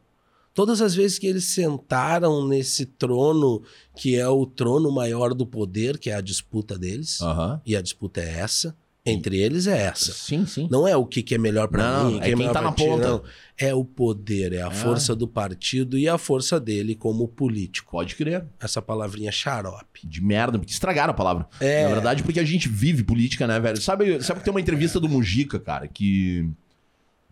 Todas 0.59 0.81
as 0.81 0.93
vezes 0.93 1.17
que 1.17 1.25
eles 1.25 1.45
sentaram 1.45 2.45
nesse 2.45 2.85
trono, 2.85 3.61
que 3.95 4.17
é 4.17 4.27
o 4.27 4.45
trono 4.45 4.91
maior 4.91 5.33
do 5.33 5.45
poder, 5.45 5.97
que 5.97 6.09
é 6.09 6.15
a 6.15 6.19
disputa 6.19 6.77
deles, 6.77 7.21
Aham. 7.21 7.61
e 7.65 7.77
a 7.77 7.81
disputa 7.81 8.19
é 8.19 8.39
essa, 8.39 8.75
entre 9.05 9.37
eles 9.39 9.67
é 9.67 9.83
essa. 9.83 10.11
Sim, 10.11 10.45
sim. 10.45 10.67
Não 10.69 10.85
é 10.85 10.97
o 10.97 11.05
que, 11.05 11.23
que 11.23 11.33
é 11.33 11.37
melhor 11.37 11.69
pra 11.69 12.03
Não, 12.03 12.11
mim, 12.11 12.17
é 12.17 12.19
quem, 12.19 12.19
é 12.19 12.23
quem 12.27 12.35
melhor 12.35 12.51
tá 12.53 12.61
na 12.61 12.73
ti, 12.73 12.83
ponta. 12.83 13.07
não. 13.07 13.23
É 13.57 13.73
o 13.73 13.85
poder, 13.85 14.51
é 14.51 14.61
a 14.61 14.67
É. 14.67 14.71
força 14.71 15.15
do 15.15 15.29
partido 15.29 15.97
e 15.97 16.09
a 16.09 16.17
força 16.17 16.59
dele 16.59 16.93
como 16.93 17.25
político. 17.25 17.93
Pode 17.93 18.15
crer. 18.17 18.45
Essa 18.59 18.81
palavrinha 18.81 19.31
xarope. 19.31 20.01
De 20.05 20.21
merda, 20.21 20.59
porque 20.59 20.73
estragaram 20.73 21.11
a 21.11 21.15
palavra. 21.15 21.47
É. 21.61 21.83
Na 21.83 21.89
verdade, 21.93 22.21
porque 22.21 22.37
a 22.41 22.43
gente 22.43 22.67
vive 22.67 23.01
política, 23.01 23.47
né, 23.47 23.57
velho? 23.61 23.81
Sabe, 23.81 24.21
sabe 24.21 24.39
que 24.41 24.43
tem 24.43 24.51
uma 24.53 24.59
entrevista 24.59 24.99
do 24.99 25.07
Mujica, 25.07 25.57
cara, 25.57 25.87
que, 25.87 26.49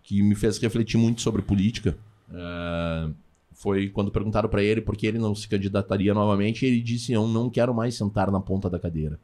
que 0.01 0.23
me 0.23 0.33
fez 0.33 0.57
refletir 0.59 0.97
muito 0.97 1.21
sobre 1.21 1.41
política. 1.41 1.97
É, 2.33 3.09
foi 3.53 3.89
quando 3.89 4.11
perguntaram 4.11 4.49
pra 4.49 4.61
ele 4.63 4.81
por 4.81 4.95
que 4.95 5.07
ele 5.07 5.17
não 5.17 5.33
se 5.33 5.47
candidataria 5.47 6.13
novamente, 6.13 6.65
ele 6.65 6.81
disse: 6.81 7.11
Eu 7.13 7.27
não 7.27 7.49
quero 7.49 7.73
mais 7.73 7.95
sentar 7.95 8.29
na 8.31 8.39
ponta 8.39 8.69
da 8.69 8.79
cadeira. 8.79 9.19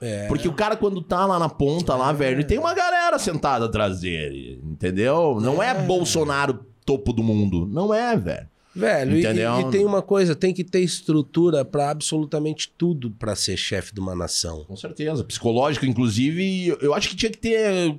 É. 0.00 0.26
Porque 0.26 0.48
o 0.48 0.52
cara, 0.52 0.76
quando 0.76 1.00
tá 1.00 1.24
lá 1.26 1.38
na 1.38 1.48
ponta, 1.48 1.94
lá, 1.94 2.12
velho, 2.12 2.44
tem 2.44 2.58
uma 2.58 2.74
galera 2.74 3.18
sentada 3.20 3.66
atrás 3.66 4.00
dele, 4.00 4.60
entendeu? 4.64 5.38
Não 5.40 5.62
é, 5.62 5.86
Bolsonaro 5.86 6.66
topo 6.84 7.12
do 7.12 7.22
mundo. 7.22 7.66
Não 7.66 7.94
é, 7.94 8.16
velho. 8.16 8.48
Velho, 8.74 9.16
e, 9.18 9.20
e 9.20 9.70
tem 9.70 9.84
uma 9.84 10.00
coisa, 10.00 10.34
tem 10.34 10.52
que 10.54 10.64
ter 10.64 10.80
estrutura 10.80 11.62
pra 11.64 11.90
absolutamente 11.90 12.72
tudo 12.76 13.10
pra 13.12 13.36
ser 13.36 13.56
chefe 13.56 13.94
de 13.94 14.00
uma 14.00 14.14
nação. 14.14 14.64
Com 14.64 14.74
certeza. 14.76 15.22
Psicológico, 15.22 15.84
inclusive, 15.86 16.76
eu 16.80 16.94
acho 16.94 17.10
que 17.10 17.16
tinha 17.16 17.30
que 17.30 17.38
ter. 17.38 17.88
um- 17.90 17.98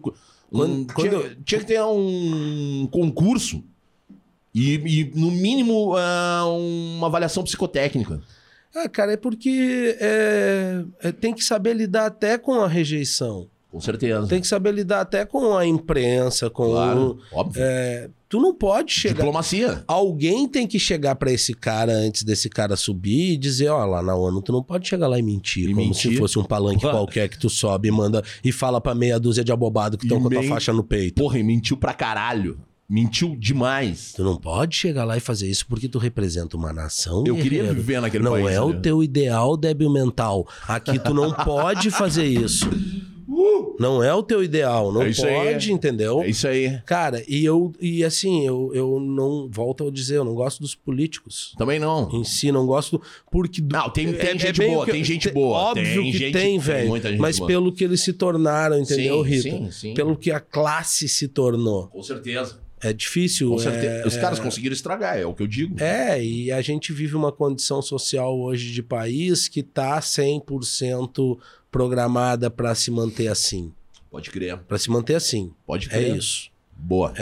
Quando- 0.51 0.85
tinha, 0.95 1.09
quando- 1.11 1.35
tinha 1.45 1.59
que 1.61 1.67
ter 1.67 1.81
um 1.83 2.87
concurso. 2.91 3.63
E, 4.53 4.75
e, 4.75 5.11
no 5.15 5.31
mínimo, 5.31 5.95
ah, 5.97 6.43
uma 6.47 7.07
avaliação 7.07 7.43
psicotécnica. 7.43 8.21
Ah, 8.75 8.87
cara, 8.89 9.13
é 9.13 9.17
porque 9.17 9.97
é, 9.99 10.83
é, 11.01 11.11
tem 11.11 11.33
que 11.33 11.43
saber 11.43 11.73
lidar 11.75 12.07
até 12.07 12.37
com 12.37 12.53
a 12.61 12.67
rejeição. 12.67 13.47
Com 13.71 13.79
certeza. 13.81 14.27
Tem 14.27 14.39
que 14.39 14.45
saber 14.47 14.71
lidar 14.71 15.01
até 15.01 15.25
com 15.25 15.57
a 15.57 15.65
imprensa, 15.65 16.47
com. 16.49 16.65
Claro, 16.69 17.17
óbvio. 17.31 17.63
É, 17.63 18.07
tu 18.29 18.39
não 18.39 18.53
pode 18.53 18.91
chegar. 18.93 19.15
Diplomacia. 19.15 19.83
Alguém 19.87 20.47
tem 20.47 20.67
que 20.67 20.77
chegar 20.77 21.15
pra 21.15 21.31
esse 21.31 21.55
cara 21.55 21.91
antes 21.91 22.21
desse 22.21 22.49
cara 22.49 22.75
subir 22.75 23.31
e 23.33 23.37
dizer, 23.37 23.69
ó, 23.69 23.83
lá 23.83 24.03
na 24.03 24.15
ONU 24.15 24.43
tu 24.43 24.51
não 24.51 24.61
pode 24.61 24.87
chegar 24.87 25.07
lá 25.07 25.17
e 25.17 25.23
mentir, 25.23 25.63
E 25.69 25.73
como 25.73 25.87
mentir. 25.87 26.11
se 26.11 26.17
fosse 26.17 26.37
um 26.37 26.43
palanque 26.43 26.81
Claro. 26.81 26.97
qualquer 26.97 27.27
que 27.29 27.39
tu 27.39 27.49
sobe 27.49 27.87
e 27.87 27.91
manda 27.91 28.23
e 28.43 28.51
fala 28.51 28.79
pra 28.79 28.93
meia 28.93 29.19
dúzia 29.19 29.43
de 29.43 29.51
abobado 29.51 29.97
que 29.97 30.05
estão 30.05 30.21
com 30.21 30.27
a 30.27 30.31
tua 30.31 30.43
faixa 30.43 30.71
no 30.71 30.83
peito. 30.83 31.15
Porra, 31.19 31.39
e 31.39 31.43
mentiu 31.43 31.75
pra 31.75 31.95
caralho. 31.95 32.59
Mentiu 32.89 33.35
demais. 33.37 34.13
Tu 34.15 34.23
não 34.23 34.35
pode 34.35 34.75
chegar 34.75 35.03
lá 35.05 35.15
e 35.17 35.19
fazer 35.19 35.49
isso 35.49 35.65
porque 35.67 35.87
tu 35.87 35.97
representa 35.97 36.57
uma 36.57 36.71
nação. 36.73 37.23
Eu 37.25 37.35
queria 37.35 37.59
guerreiro. 37.59 37.75
viver 37.75 38.01
naquele 38.01 38.23
Não 38.23 38.33
país. 38.33 38.47
é 38.49 38.61
o 38.61 38.73
né? 38.73 38.79
teu 38.81 39.01
ideal 39.03 39.55
débil 39.57 39.89
mental. 39.89 40.47
Aqui 40.67 40.99
tu 40.99 41.13
não 41.13 41.31
pode 41.45 41.89
fazer 41.89 42.25
isso. 42.25 42.69
Não 43.79 44.03
é 44.03 44.13
o 44.13 44.21
teu 44.21 44.43
ideal, 44.43 44.91
não 44.91 45.01
É 45.01 45.09
isso 45.09 45.25
aí. 45.25 45.33
pode, 45.53 45.71
entendeu? 45.71 46.21
É 46.21 46.29
isso 46.29 46.47
aí. 46.47 46.79
Cara, 46.85 47.23
e 47.27 47.43
eu 47.43 47.73
e 47.81 48.03
assim, 48.03 48.45
eu, 48.45 48.69
eu 48.75 48.99
não 48.99 49.49
volto 49.49 49.87
a 49.87 49.91
dizer, 49.91 50.17
eu 50.17 50.25
não 50.25 50.35
gosto 50.35 50.59
dos 50.61 50.75
políticos 50.75 51.55
Também 51.57 51.79
não. 51.79 52.09
em 52.11 52.23
si, 52.23 52.51
não 52.51 52.67
gosto 52.67 53.01
porque 53.31 53.59
do- 53.61 53.75
Não, 53.75 53.89
tem, 53.89 54.11
tem 54.13 54.27
é- 54.29 54.35
é 54.35 54.37
gente 54.37 54.61
o 54.61 54.67
boa, 54.67 54.85
que- 54.85 54.91
tem 54.91 55.03
gente 55.03 55.29
te- 55.29 55.33
boa. 55.33 55.57
Óbvio 55.57 56.03
tem 56.03 56.11
que 56.11 56.17
gente, 56.17 56.31
tem, 56.33 56.59
velho. 56.59 56.91
Mas 57.17 57.39
boa. 57.39 57.47
pelo 57.47 57.71
que 57.73 57.83
eles 57.83 58.01
se 58.01 58.13
tornaram, 58.13 58.79
entendeu, 58.79 59.23
sim, 59.23 59.29
Rita? 59.31 59.49
Sim, 59.49 59.71
sim. 59.71 59.93
Pelo 59.95 60.15
que 60.15 60.29
a 60.29 60.39
classe 60.39 61.07
se 61.09 61.27
tornou. 61.27 61.87
Com 61.87 62.03
certeza. 62.03 62.61
É 62.83 62.91
difícil. 62.93 63.49
Com 63.49 63.61
é-. 63.61 64.05
Os 64.05 64.17
é- 64.17 64.21
caras 64.21 64.39
conseguiram 64.39 64.73
estragar, 64.73 65.17
é 65.17 65.25
o 65.25 65.33
que 65.33 65.41
eu 65.43 65.47
digo. 65.47 65.81
É, 65.81 66.23
e 66.23 66.51
a 66.51 66.61
gente 66.61 66.91
vive 66.91 67.15
uma 67.15 67.31
condição 67.31 67.81
social 67.81 68.37
hoje 68.37 68.71
de 68.71 68.83
país 68.83 69.47
que 69.47 69.63
tá 69.63 69.99
100% 70.01 71.37
programada 71.71 72.49
para 72.49 72.75
se 72.75 72.91
manter 72.91 73.27
assim. 73.27 73.71
Pode 74.11 74.29
crer. 74.29 74.57
Para 74.59 74.77
se 74.77 74.89
manter 74.91 75.15
assim. 75.15 75.51
Pode 75.65 75.87
É 75.87 75.89
crer. 75.89 76.15
isso. 76.17 76.51
Boa. 76.85 77.13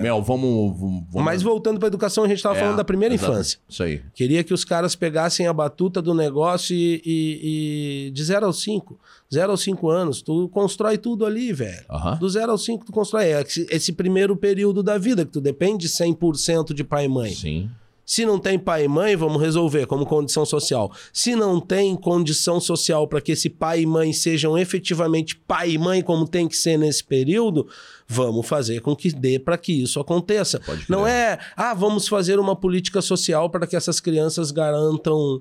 Mel, 0.00 0.22
vamos. 0.22 0.78
vamos 0.78 1.04
Mas 1.12 1.42
voltando 1.42 1.78
para 1.80 1.88
educação, 1.88 2.22
a 2.24 2.28
gente 2.28 2.36
estava 2.36 2.56
É, 2.56 2.60
falando 2.60 2.76
da 2.76 2.84
primeira 2.84 3.12
exato. 3.14 3.32
infância. 3.32 3.58
Isso 3.68 3.82
aí. 3.82 4.00
Queria 4.14 4.44
que 4.44 4.54
os 4.54 4.64
caras 4.64 4.94
pegassem 4.94 5.46
a 5.48 5.52
batuta 5.52 6.00
do 6.00 6.14
negócio 6.14 6.74
e, 6.76 7.02
e- 7.04 8.06
e 8.06 8.10
de 8.12 8.22
0 8.24 8.46
aos 8.46 8.62
5. 8.62 8.98
0 9.32 9.50
aos 9.50 9.62
5 9.62 9.88
anos, 9.90 10.22
tu 10.22 10.48
constrói 10.50 10.96
tudo 10.96 11.26
ali, 11.26 11.52
velho. 11.52 11.84
Do 12.20 12.28
0 12.28 12.52
aos 12.52 12.64
5 12.64 12.84
tu 12.86 12.92
constrói. 12.92 13.26
É 13.32 13.40
esse, 13.42 13.66
esse 13.70 13.92
primeiro 13.92 14.36
período 14.36 14.82
da 14.82 14.96
vida, 14.96 15.24
que 15.24 15.32
tu 15.32 15.40
depende 15.40 15.88
100% 15.88 16.72
de 16.72 16.84
pai 16.84 17.06
e 17.06 17.08
mãe. 17.08 17.32
Sim. 17.34 17.68
Se 18.04 18.26
não 18.26 18.40
tem 18.40 18.58
pai 18.58 18.86
e 18.86 18.88
mãe, 18.88 19.14
vamos 19.14 19.40
resolver 19.40 19.86
como 19.86 20.04
condição 20.04 20.44
social. 20.44 20.90
Se 21.12 21.36
não 21.36 21.60
tem 21.60 21.94
condição 21.94 22.58
social 22.60 23.06
para 23.06 23.20
que 23.20 23.30
esse 23.30 23.48
pai 23.48 23.82
e 23.82 23.86
mãe 23.86 24.12
sejam 24.12 24.58
efetivamente 24.58 25.36
pai 25.36 25.70
e 25.72 25.78
mãe, 25.78 26.02
como 26.02 26.26
tem 26.26 26.48
que 26.48 26.56
ser 26.56 26.76
nesse 26.76 27.04
período, 27.04 27.68
vamos 28.10 28.48
fazer 28.48 28.80
com 28.80 28.96
que 28.96 29.12
dê 29.12 29.38
para 29.38 29.56
que 29.56 29.72
isso 29.72 30.00
aconteça. 30.00 30.60
Não 30.88 31.06
é, 31.06 31.38
ah, 31.56 31.72
vamos 31.72 32.08
fazer 32.08 32.40
uma 32.40 32.56
política 32.56 33.00
social 33.00 33.48
para 33.48 33.68
que 33.68 33.76
essas 33.76 34.00
crianças 34.00 34.50
garantam 34.50 35.40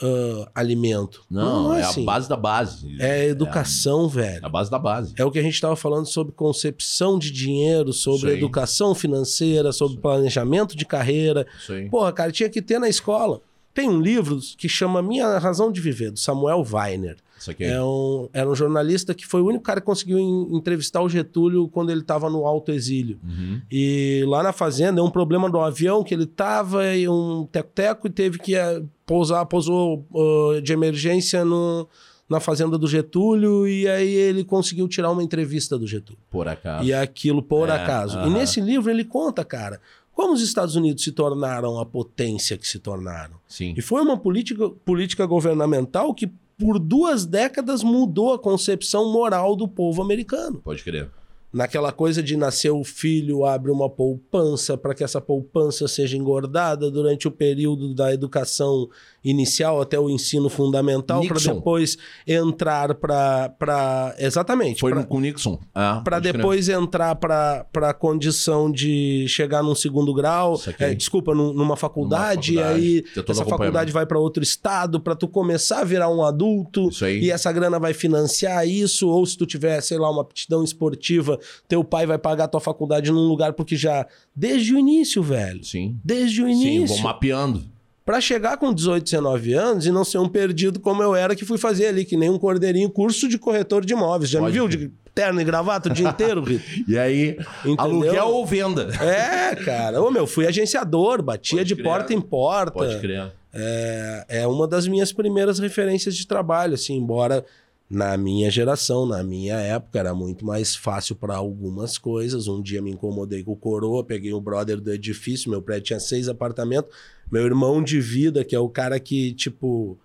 ah, 0.00 0.50
alimento. 0.54 1.22
Não, 1.30 1.74
é, 1.74 1.80
é, 1.80 1.84
assim. 1.84 2.02
a 2.02 2.06
base 2.06 2.26
da 2.26 2.36
base. 2.36 2.96
É 2.98 3.26
educação, 3.26 4.06
É 4.06 4.08
velho. 4.08 4.46
a 4.46 4.48
base 4.48 4.70
da 4.70 4.78
base. 4.78 5.12
É 5.18 5.24
o 5.24 5.30
que 5.30 5.38
a 5.38 5.42
gente 5.42 5.52
estava 5.52 5.76
falando 5.76 6.06
sobre 6.06 6.32
concepção 6.32 7.18
de 7.18 7.30
dinheiro, 7.30 7.92
sobre 7.92 8.32
educação 8.32 8.94
financeira, 8.94 9.70
sobre 9.70 9.98
planejamento 9.98 10.74
de 10.74 10.86
carreira. 10.86 11.46
Isso 11.60 11.74
aí. 11.74 11.90
Porra, 11.90 12.10
cara, 12.10 12.32
tinha 12.32 12.48
que 12.48 12.62
ter 12.62 12.78
na 12.78 12.88
escola. 12.88 13.42
Tem 13.74 13.86
um 13.86 14.00
livro 14.00 14.40
que 14.56 14.68
chama 14.68 15.02
Minha 15.02 15.38
Razão 15.38 15.70
de 15.70 15.80
Viver, 15.80 16.10
do 16.10 16.18
Samuel 16.18 16.64
Weiner. 16.72 17.18
É 17.60 17.82
um, 17.82 18.28
era 18.32 18.48
um 18.48 18.54
jornalista 18.54 19.14
que 19.14 19.26
foi 19.26 19.40
o 19.40 19.46
único 19.46 19.62
cara 19.64 19.80
que 19.80 19.86
conseguiu 19.86 20.18
en- 20.18 20.56
entrevistar 20.56 21.00
o 21.02 21.08
Getúlio 21.08 21.68
quando 21.68 21.90
ele 21.90 22.00
estava 22.00 22.28
no 22.30 22.46
alto 22.46 22.72
exílio. 22.72 23.18
Uhum. 23.22 23.60
E 23.70 24.24
lá 24.26 24.42
na 24.42 24.52
fazenda, 24.52 24.94
deu 24.94 25.04
um 25.04 25.10
problema 25.10 25.48
do 25.50 25.58
avião 25.60 26.02
que 26.02 26.14
ele 26.14 26.26
tava 26.26 26.94
e 26.94 27.08
um 27.08 27.46
teco-teco 27.50 28.06
e 28.06 28.10
teve 28.10 28.38
que 28.38 28.54
eh, 28.54 28.82
pousar, 29.06 29.44
pousou 29.46 30.04
ah, 30.14 30.60
de 30.60 30.72
emergência 30.72 31.44
no, 31.44 31.88
na 32.28 32.40
fazenda 32.40 32.76
do 32.76 32.86
Getúlio 32.86 33.66
e 33.66 33.88
aí 33.88 34.12
ele 34.12 34.44
conseguiu 34.44 34.86
tirar 34.88 35.10
uma 35.10 35.22
entrevista 35.22 35.78
do 35.78 35.86
Getúlio. 35.86 36.20
Por 36.30 36.48
acaso. 36.48 36.84
E 36.84 36.92
aquilo 36.92 37.42
por 37.42 37.68
É, 37.68 37.72
acaso. 37.72 38.16
E 38.16 38.20
aham. 38.20 38.30
nesse 38.30 38.60
livro 38.60 38.90
ele 38.90 39.04
conta, 39.04 39.44
cara, 39.44 39.80
como 40.12 40.32
os 40.34 40.42
Estados 40.42 40.74
Unidos 40.74 41.04
se 41.04 41.12
tornaram 41.12 41.78
a 41.78 41.86
potência 41.86 42.58
que 42.58 42.66
se 42.66 42.80
tornaram. 42.80 43.34
Sim. 43.46 43.72
E 43.76 43.80
foi 43.80 44.02
uma 44.02 44.16
política, 44.18 44.68
política 44.84 45.24
governamental 45.24 46.12
que 46.12 46.28
por 46.58 46.78
duas 46.78 47.24
décadas 47.24 47.84
mudou 47.84 48.32
a 48.32 48.38
concepção 48.38 49.12
moral 49.12 49.54
do 49.54 49.68
povo 49.68 50.02
americano. 50.02 50.60
Pode 50.62 50.82
crer. 50.82 51.08
Naquela 51.50 51.92
coisa 51.92 52.22
de 52.22 52.36
nascer 52.36 52.70
o 52.70 52.84
filho, 52.84 53.46
abre 53.46 53.70
uma 53.70 53.88
poupança 53.88 54.76
para 54.76 54.94
que 54.94 55.02
essa 55.02 55.18
poupança 55.18 55.88
seja 55.88 56.14
engordada 56.14 56.90
durante 56.90 57.26
o 57.26 57.30
período 57.30 57.94
da 57.94 58.12
educação 58.12 58.90
inicial 59.24 59.80
até 59.80 59.98
o 59.98 60.08
ensino 60.08 60.48
fundamental, 60.48 61.24
para 61.26 61.38
depois 61.38 61.96
entrar 62.26 62.94
para. 62.94 64.14
Exatamente. 64.18 64.80
Foi 64.80 64.92
pra- 64.92 65.04
com 65.04 65.20
Nixon. 65.20 65.58
Ah, 65.74 66.00
para 66.04 66.16
pode 66.16 66.28
crer. 66.28 66.36
depois 66.42 66.68
entrar 66.68 67.14
para 67.16 67.66
a 67.74 67.94
condição 67.94 68.70
de 68.70 69.26
chegar 69.28 69.62
num 69.62 69.74
segundo 69.74 70.12
grau, 70.14 70.60
é, 70.78 70.94
desculpa, 70.94 71.34
num- 71.34 71.52
numa 71.52 71.76
faculdade, 71.76 72.52
Numa 72.52 72.62
faculdade, 72.62 72.94
e 72.94 72.96
aí 72.98 73.04
essa 73.28 73.44
faculdade 73.44 73.92
vai 73.92 74.06
para 74.06 74.18
outro 74.18 74.42
estado 74.42 75.00
para 75.00 75.14
tu 75.14 75.26
começar 75.28 75.80
a 75.80 75.84
virar 75.84 76.08
um 76.10 76.22
adulto 76.22 76.88
Isso 76.88 77.04
aí. 77.04 77.20
e 77.24 77.30
essa 77.30 77.50
grana 77.52 77.78
vai 77.78 77.92
financiar 77.94 78.66
isso, 78.66 79.08
ou 79.08 79.24
se 79.26 79.36
tu 79.36 79.46
tiver, 79.46 79.80
sei 79.80 79.98
lá, 79.98 80.10
uma 80.10 80.22
aptidão 80.22 80.62
esportiva, 80.64 81.38
teu 81.66 81.82
pai 81.84 82.06
vai 82.06 82.18
pagar 82.18 82.48
tua 82.48 82.60
faculdade 82.60 83.10
num 83.10 83.26
lugar 83.26 83.52
porque 83.52 83.76
já 83.76 84.06
desde 84.34 84.74
o 84.74 84.78
início, 84.78 85.22
velho. 85.22 85.62
Sim. 85.64 85.98
Desde 86.04 86.42
o 86.42 86.46
Sim, 86.46 86.52
início. 86.78 86.96
vou 86.96 87.04
mapeando. 87.04 87.62
Pra 88.08 88.22
chegar 88.22 88.56
com 88.56 88.72
18, 88.72 89.04
19 89.04 89.52
anos 89.52 89.84
e 89.84 89.92
não 89.92 90.02
ser 90.02 90.16
um 90.16 90.26
perdido 90.26 90.80
como 90.80 91.02
eu 91.02 91.14
era, 91.14 91.36
que 91.36 91.44
fui 91.44 91.58
fazer 91.58 91.88
ali, 91.88 92.06
que 92.06 92.16
nem 92.16 92.30
um 92.30 92.38
cordeirinho, 92.38 92.88
curso 92.88 93.28
de 93.28 93.36
corretor 93.36 93.84
de 93.84 93.92
imóveis. 93.92 94.30
Já 94.30 94.38
Pode 94.38 94.50
me 94.50 94.58
viu 94.58 94.66
de 94.66 94.90
terno 95.14 95.38
e 95.42 95.44
gravata 95.44 95.90
o 95.90 95.92
dia 95.92 96.08
inteiro, 96.08 96.42
Rito? 96.42 96.64
E 96.88 96.98
aí, 96.98 97.36
Entendeu? 97.66 97.76
aluguel 97.76 98.28
ou 98.28 98.46
venda? 98.46 98.88
É, 99.04 99.54
cara. 99.56 100.00
Ô, 100.00 100.10
meu, 100.10 100.26
fui 100.26 100.46
agenciador, 100.46 101.20
batia 101.20 101.58
Pode 101.58 101.68
de 101.68 101.74
crer. 101.74 101.84
porta 101.84 102.14
em 102.14 102.20
porta. 102.22 102.72
Pode 102.72 102.98
crer. 102.98 103.30
É, 103.52 104.24
é 104.28 104.46
uma 104.46 104.66
das 104.66 104.88
minhas 104.88 105.12
primeiras 105.12 105.58
referências 105.58 106.16
de 106.16 106.26
trabalho, 106.26 106.72
assim, 106.72 106.96
embora 106.96 107.44
na 107.90 108.16
minha 108.18 108.50
geração, 108.50 109.06
na 109.06 109.22
minha 109.22 109.56
época, 109.56 109.98
era 109.98 110.14
muito 110.14 110.44
mais 110.44 110.76
fácil 110.76 111.16
para 111.16 111.34
algumas 111.36 111.96
coisas. 111.96 112.46
Um 112.46 112.60
dia 112.60 112.82
me 112.82 112.90
incomodei 112.90 113.42
com 113.42 113.52
o 113.52 113.56
coroa, 113.56 114.04
peguei 114.04 114.32
o 114.34 114.40
brother 114.40 114.78
do 114.80 114.92
edifício, 114.92 115.50
meu 115.50 115.62
prédio 115.62 115.84
tinha 115.86 116.00
seis 116.00 116.28
apartamentos. 116.28 116.94
Meu 117.30 117.44
irmão 117.46 117.82
de 117.82 118.00
vida, 118.00 118.44
que 118.44 118.54
é 118.54 118.58
o 118.58 118.68
cara 118.68 119.00
que, 119.00 119.32
tipo, 119.32 119.98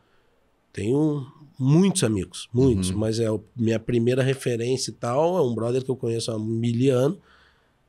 tenho 0.72 1.26
muitos 1.60 2.04
amigos, 2.04 2.50
muitos, 2.54 2.89
Uhum. 2.89 2.98
mas 2.98 3.19
é 3.19 3.28
a 3.28 3.38
minha 3.56 3.80
primeira 3.80 4.24
referência 4.24 4.89
e 4.91 4.93
tal, 4.93 5.38
é 5.38 5.41
um 5.41 5.54
brother 5.54 5.84
que 5.84 5.91
eu 5.91 5.96
conheço 5.96 6.32
há 6.32 6.39
mil 6.39 6.98
anos. 6.98 7.17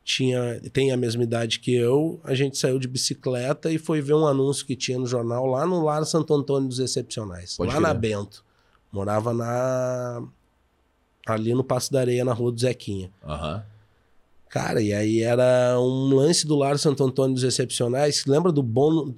Tinha, 0.04 0.60
tem 0.72 0.92
a 0.92 0.98
mesma 0.98 1.22
idade 1.22 1.60
que 1.60 1.72
eu, 1.74 2.20
a 2.22 2.34
gente 2.34 2.58
saiu 2.58 2.78
de 2.78 2.86
bicicleta 2.86 3.72
e 3.72 3.78
foi 3.78 4.02
ver 4.02 4.12
um 4.12 4.26
anúncio 4.26 4.66
que 4.66 4.76
tinha 4.76 4.98
no 4.98 5.06
jornal 5.06 5.46
lá 5.46 5.64
no 5.64 5.82
Lar 5.82 6.04
Santo 6.04 6.34
Antônio 6.34 6.68
dos 6.68 6.78
Excepcionais, 6.78 7.56
Pode 7.56 7.72
lá 7.72 7.80
na 7.80 7.94
Bento. 7.94 8.44
Morava 8.94 9.34
na 9.34 10.22
ali 11.26 11.52
no 11.52 11.64
Passo 11.64 11.92
da 11.92 12.00
Areia, 12.00 12.24
na 12.24 12.32
rua 12.32 12.52
do 12.52 12.60
Zequinha. 12.60 13.10
Aham. 13.26 13.64
Cara, 14.48 14.80
e 14.80 14.92
aí 14.92 15.20
era 15.20 15.74
um 15.80 16.14
lance 16.14 16.46
do 16.46 16.54
Lar 16.54 16.78
Santo 16.78 17.02
Antônio 17.02 17.34
dos 17.34 17.42
Excepcionais. 17.42 18.24
Lembra 18.24 18.52
do 18.52 18.62
bônus? 18.62 19.12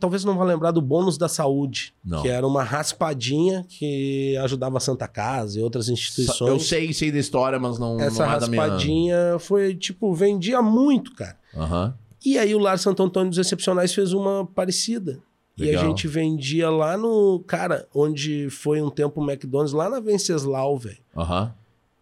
Talvez 0.00 0.24
não 0.24 0.36
vá 0.36 0.42
lembrar 0.42 0.72
do 0.72 0.82
bônus 0.82 1.16
da 1.16 1.28
saúde. 1.28 1.94
Não. 2.04 2.22
Que 2.22 2.28
era 2.28 2.44
uma 2.44 2.64
raspadinha 2.64 3.64
que 3.68 4.36
ajudava 4.38 4.78
a 4.78 4.80
Santa 4.80 5.06
Casa 5.06 5.60
e 5.60 5.62
outras 5.62 5.88
instituições. 5.88 6.50
Eu 6.50 6.58
sei, 6.58 6.92
sei 6.92 7.12
da 7.12 7.20
história, 7.20 7.56
mas 7.56 7.78
não, 7.78 8.00
Essa 8.00 8.26
não 8.26 8.32
é 8.32 8.40
da 8.40 8.48
minha... 8.48 8.62
raspadinha 8.62 9.16
foi, 9.38 9.76
tipo, 9.76 10.12
vendia 10.12 10.60
muito, 10.60 11.14
cara. 11.14 11.38
Aham. 11.54 11.94
E 12.26 12.36
aí 12.36 12.52
o 12.52 12.58
Lar 12.58 12.78
Santo 12.80 13.00
Antônio 13.00 13.30
dos 13.30 13.38
Excepcionais 13.38 13.94
fez 13.94 14.12
uma 14.12 14.44
parecida. 14.44 15.20
E 15.56 15.62
a 15.62 15.66
Legal. 15.66 15.84
gente 15.86 16.08
vendia 16.08 16.68
lá 16.68 16.96
no. 16.96 17.42
Cara, 17.46 17.86
onde 17.94 18.50
foi 18.50 18.82
um 18.82 18.90
tempo 18.90 19.20
o 19.20 19.24
McDonald's, 19.30 19.72
lá 19.72 19.88
na 19.88 20.00
Venceslau, 20.00 20.76
velho. 20.76 20.98
Aham. 21.16 21.54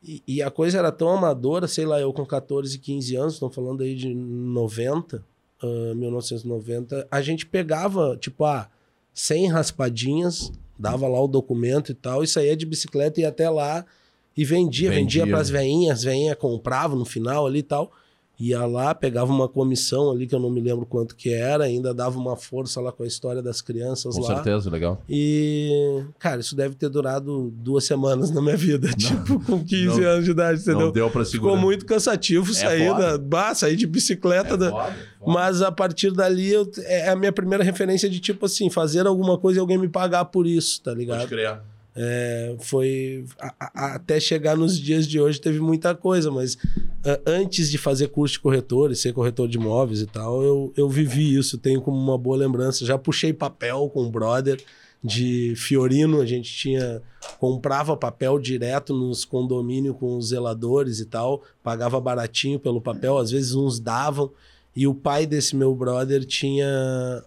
E, 0.02 0.22
e 0.26 0.42
a 0.42 0.50
coisa 0.50 0.78
era 0.78 0.90
tão 0.90 1.10
amadora, 1.10 1.68
sei 1.68 1.84
lá, 1.86 2.00
eu 2.00 2.12
com 2.12 2.24
14, 2.26 2.76
15 2.78 3.14
anos, 3.16 3.34
estão 3.34 3.50
falando 3.50 3.82
aí 3.82 3.94
de 3.94 4.12
90, 4.12 5.24
ah, 5.62 5.94
1990, 5.94 7.06
a 7.10 7.22
gente 7.22 7.46
pegava, 7.46 8.16
tipo, 8.16 8.44
ah, 8.44 8.68
100 9.14 9.48
raspadinhas, 9.50 10.50
dava 10.76 11.06
lá 11.06 11.20
o 11.20 11.28
documento 11.28 11.92
e 11.92 11.94
tal, 11.94 12.24
e 12.24 12.26
saía 12.26 12.56
de 12.56 12.66
bicicleta 12.66 13.20
e 13.20 13.22
ia 13.22 13.28
até 13.28 13.48
lá 13.48 13.84
e 14.36 14.44
vendia, 14.44 14.90
vendia, 14.90 15.22
Vendia. 15.22 15.26
para 15.26 15.40
as 15.40 15.50
veinhas, 15.50 15.98
as 15.98 16.04
veinhas 16.04 16.36
compravam 16.36 16.98
no 16.98 17.04
final 17.04 17.46
ali 17.46 17.58
e 17.60 17.62
tal. 17.62 17.92
Ia 18.44 18.66
lá, 18.66 18.92
pegava 18.92 19.32
uma 19.32 19.48
comissão 19.48 20.10
ali, 20.10 20.26
que 20.26 20.34
eu 20.34 20.40
não 20.40 20.50
me 20.50 20.60
lembro 20.60 20.84
quanto 20.84 21.14
que 21.14 21.32
era, 21.32 21.62
ainda 21.64 21.94
dava 21.94 22.18
uma 22.18 22.36
força 22.36 22.80
lá 22.80 22.90
com 22.90 23.04
a 23.04 23.06
história 23.06 23.40
das 23.40 23.60
crianças 23.62 24.16
Com 24.16 24.22
lá. 24.22 24.34
certeza, 24.34 24.68
legal. 24.68 25.00
E, 25.08 26.02
cara, 26.18 26.40
isso 26.40 26.56
deve 26.56 26.74
ter 26.74 26.88
durado 26.88 27.52
duas 27.54 27.84
semanas 27.84 28.30
na 28.32 28.42
minha 28.42 28.56
vida. 28.56 28.88
Tipo, 28.96 29.38
com 29.44 29.62
15 29.64 30.00
Não- 30.00 30.08
anos 30.08 30.24
de 30.24 30.30
idade, 30.32 30.60
entendeu? 30.60 30.86
Não 30.86 30.92
deu 30.92 31.08
pra 31.08 31.24
segurar. 31.24 31.52
Ficou 31.52 31.56
muito 31.64 31.86
cansativo 31.86 32.52
sair, 32.52 32.88
foda. 32.88 33.16
da, 33.16 33.18
bah, 33.18 33.54
sair 33.54 33.76
de 33.76 33.86
bicicleta. 33.86 34.54
É 34.54 34.56
da- 34.56 34.70
foda, 34.70 34.84
foda. 35.20 35.32
Mas 35.32 35.62
a 35.62 35.70
partir 35.70 36.10
dali 36.10 36.52
eu- 36.52 36.68
é 36.80 37.10
a 37.10 37.14
minha 37.16 37.32
primeira 37.32 37.62
referência 37.62 38.10
de 38.10 38.18
tipo 38.18 38.46
assim, 38.46 38.68
fazer 38.68 39.06
alguma 39.06 39.38
coisa 39.38 39.58
e 39.58 39.60
alguém 39.60 39.78
me 39.78 39.88
pagar 39.88 40.24
por 40.24 40.46
isso, 40.48 40.82
tá 40.82 40.90
Pode 40.90 41.00
ligado? 41.00 41.28
É, 41.94 42.56
foi 42.58 43.26
a, 43.38 43.54
a, 43.60 43.94
até 43.96 44.18
chegar 44.18 44.56
nos 44.56 44.78
dias 44.78 45.06
de 45.06 45.20
hoje 45.20 45.38
teve 45.38 45.60
muita 45.60 45.94
coisa, 45.94 46.30
mas 46.30 46.56
a, 47.04 47.20
antes 47.30 47.70
de 47.70 47.76
fazer 47.76 48.08
curso 48.08 48.34
de 48.34 48.40
corretor 48.40 48.90
e 48.90 48.96
ser 48.96 49.12
corretor 49.12 49.46
de 49.46 49.58
imóveis 49.58 50.00
e 50.00 50.06
tal, 50.06 50.42
eu, 50.42 50.72
eu 50.76 50.88
vivi 50.88 51.36
isso, 51.36 51.58
tenho 51.58 51.82
como 51.82 51.98
uma 51.98 52.16
boa 52.16 52.36
lembrança. 52.36 52.86
Já 52.86 52.96
puxei 52.96 53.32
papel 53.32 53.90
com 53.92 54.04
o 54.04 54.10
brother 54.10 54.62
de 55.04 55.54
Fiorino, 55.56 56.20
a 56.20 56.26
gente 56.26 56.50
tinha 56.50 57.02
comprava 57.38 57.96
papel 57.96 58.38
direto 58.38 58.94
nos 58.94 59.24
condomínios 59.24 59.96
com 59.96 60.16
os 60.16 60.28
zeladores 60.28 61.00
e 61.00 61.06
tal, 61.06 61.42
pagava 61.62 62.00
baratinho 62.00 62.58
pelo 62.58 62.80
papel, 62.80 63.18
às 63.18 63.30
vezes 63.30 63.54
uns 63.54 63.78
davam. 63.80 64.30
E 64.74 64.86
o 64.86 64.94
pai 64.94 65.26
desse 65.26 65.54
meu 65.54 65.74
brother 65.74 66.24
tinha 66.24 66.66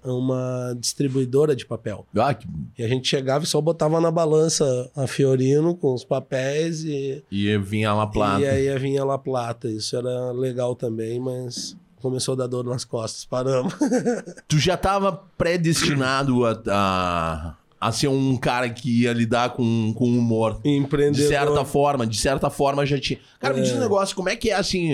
uma 0.04 0.76
distribuidora 0.80 1.56
de 1.56 1.66
papel. 1.66 2.06
Ah, 2.16 2.34
que... 2.34 2.48
E 2.78 2.84
a 2.84 2.88
gente 2.88 3.08
chegava 3.08 3.44
e 3.44 3.48
só 3.48 3.62
botava 3.62 4.02
na 4.02 4.10
balança 4.10 4.90
a 4.96 5.06
Fiorino 5.06 5.76
com 5.76 5.94
os 5.94 6.04
papéis 6.04 6.84
e. 6.84 7.24
E 7.32 7.58
vinha 7.60 7.94
lá 7.94 8.08
plata. 8.08 8.42
E 8.42 8.48
aí 8.48 8.80
vinha 8.80 9.04
lá 9.06 9.18
plata. 9.18 9.68
Isso 9.68 9.96
era 9.96 10.32
legal 10.32 10.76
também, 10.76 11.20
mas 11.20 11.78
começou 12.02 12.34
a 12.34 12.38
dar 12.38 12.48
dor 12.48 12.64
nas 12.64 12.84
costas. 12.84 13.26
Paramos. 13.26 13.74
tu 14.48 14.58
já 14.58 14.74
estava 14.74 15.12
predestinado 15.38 16.46
a, 16.46 16.62
a, 16.68 17.56
a, 17.80 17.92
ser 17.92 18.08
um 18.08 18.38
cara 18.38 18.70
que 18.70 19.04
ia 19.04 19.14
lidar 19.14 19.52
com, 19.52 19.94
com 19.96 20.06
humor. 20.06 20.60
Empreendedor. 20.66 21.22
De 21.22 21.28
certa 21.28 21.64
forma, 21.64 22.08
de 22.08 22.18
certa 22.18 22.50
forma 22.50 22.86
já 22.88 23.00
tinha. 23.00 23.20
Cara, 23.40 23.54
me 23.54 23.62
diz 23.62 23.72
um 23.72 23.80
negócio, 23.80 24.16
como 24.16 24.30
é 24.30 24.36
que 24.36 24.50
é 24.50 24.56
assim, 24.56 24.94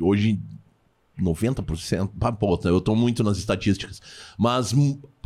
hoje 0.00 0.38
90%. 1.20 2.10
Ah, 2.20 2.32
pô, 2.32 2.58
eu 2.64 2.80
tô 2.80 2.94
muito 2.94 3.22
nas 3.22 3.38
estatísticas. 3.38 4.00
Mas, 4.38 4.74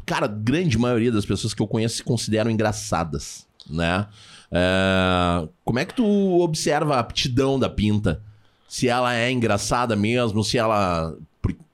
cara, 0.05 0.27
grande 0.27 0.77
maioria 0.79 1.13
das 1.13 1.25
pessoas 1.25 1.55
que 1.55 1.63
eu 1.63 1.67
conheço 1.67 1.97
se 1.97 2.03
consideram 2.03 2.51
engraçadas, 2.51 3.47
né? 3.69 4.07
É... 4.51 5.49
Como 5.65 5.79
é 5.79 5.85
que 5.85 5.95
tu 5.95 6.41
observa 6.41 6.97
a 6.97 7.01
aptidão 7.01 7.59
da 7.59 7.69
pinta? 7.69 8.23
Se 8.69 8.89
ela 8.89 9.15
é 9.15 9.31
engraçada 9.31 9.97
mesmo, 9.97 10.43
se 10.45 10.59
ela. 10.59 11.17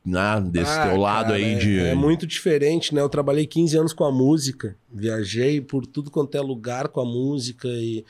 Né, 0.02 0.42
desse 0.50 0.72
ah, 0.72 0.88
teu 0.88 0.96
lado 0.96 1.26
cara, 1.26 1.36
aí 1.36 1.58
de. 1.58 1.78
É, 1.78 1.90
é 1.90 1.94
muito 1.94 2.26
diferente, 2.26 2.94
né? 2.94 3.02
Eu 3.02 3.08
trabalhei 3.08 3.46
15 3.46 3.76
anos 3.76 3.92
com 3.92 4.04
a 4.04 4.10
música, 4.10 4.74
viajei 4.90 5.60
por 5.60 5.86
tudo 5.86 6.10
quanto 6.10 6.34
é 6.36 6.40
lugar 6.40 6.88
com 6.88 7.00
a 7.00 7.04
música 7.04 7.68
e 7.68 8.02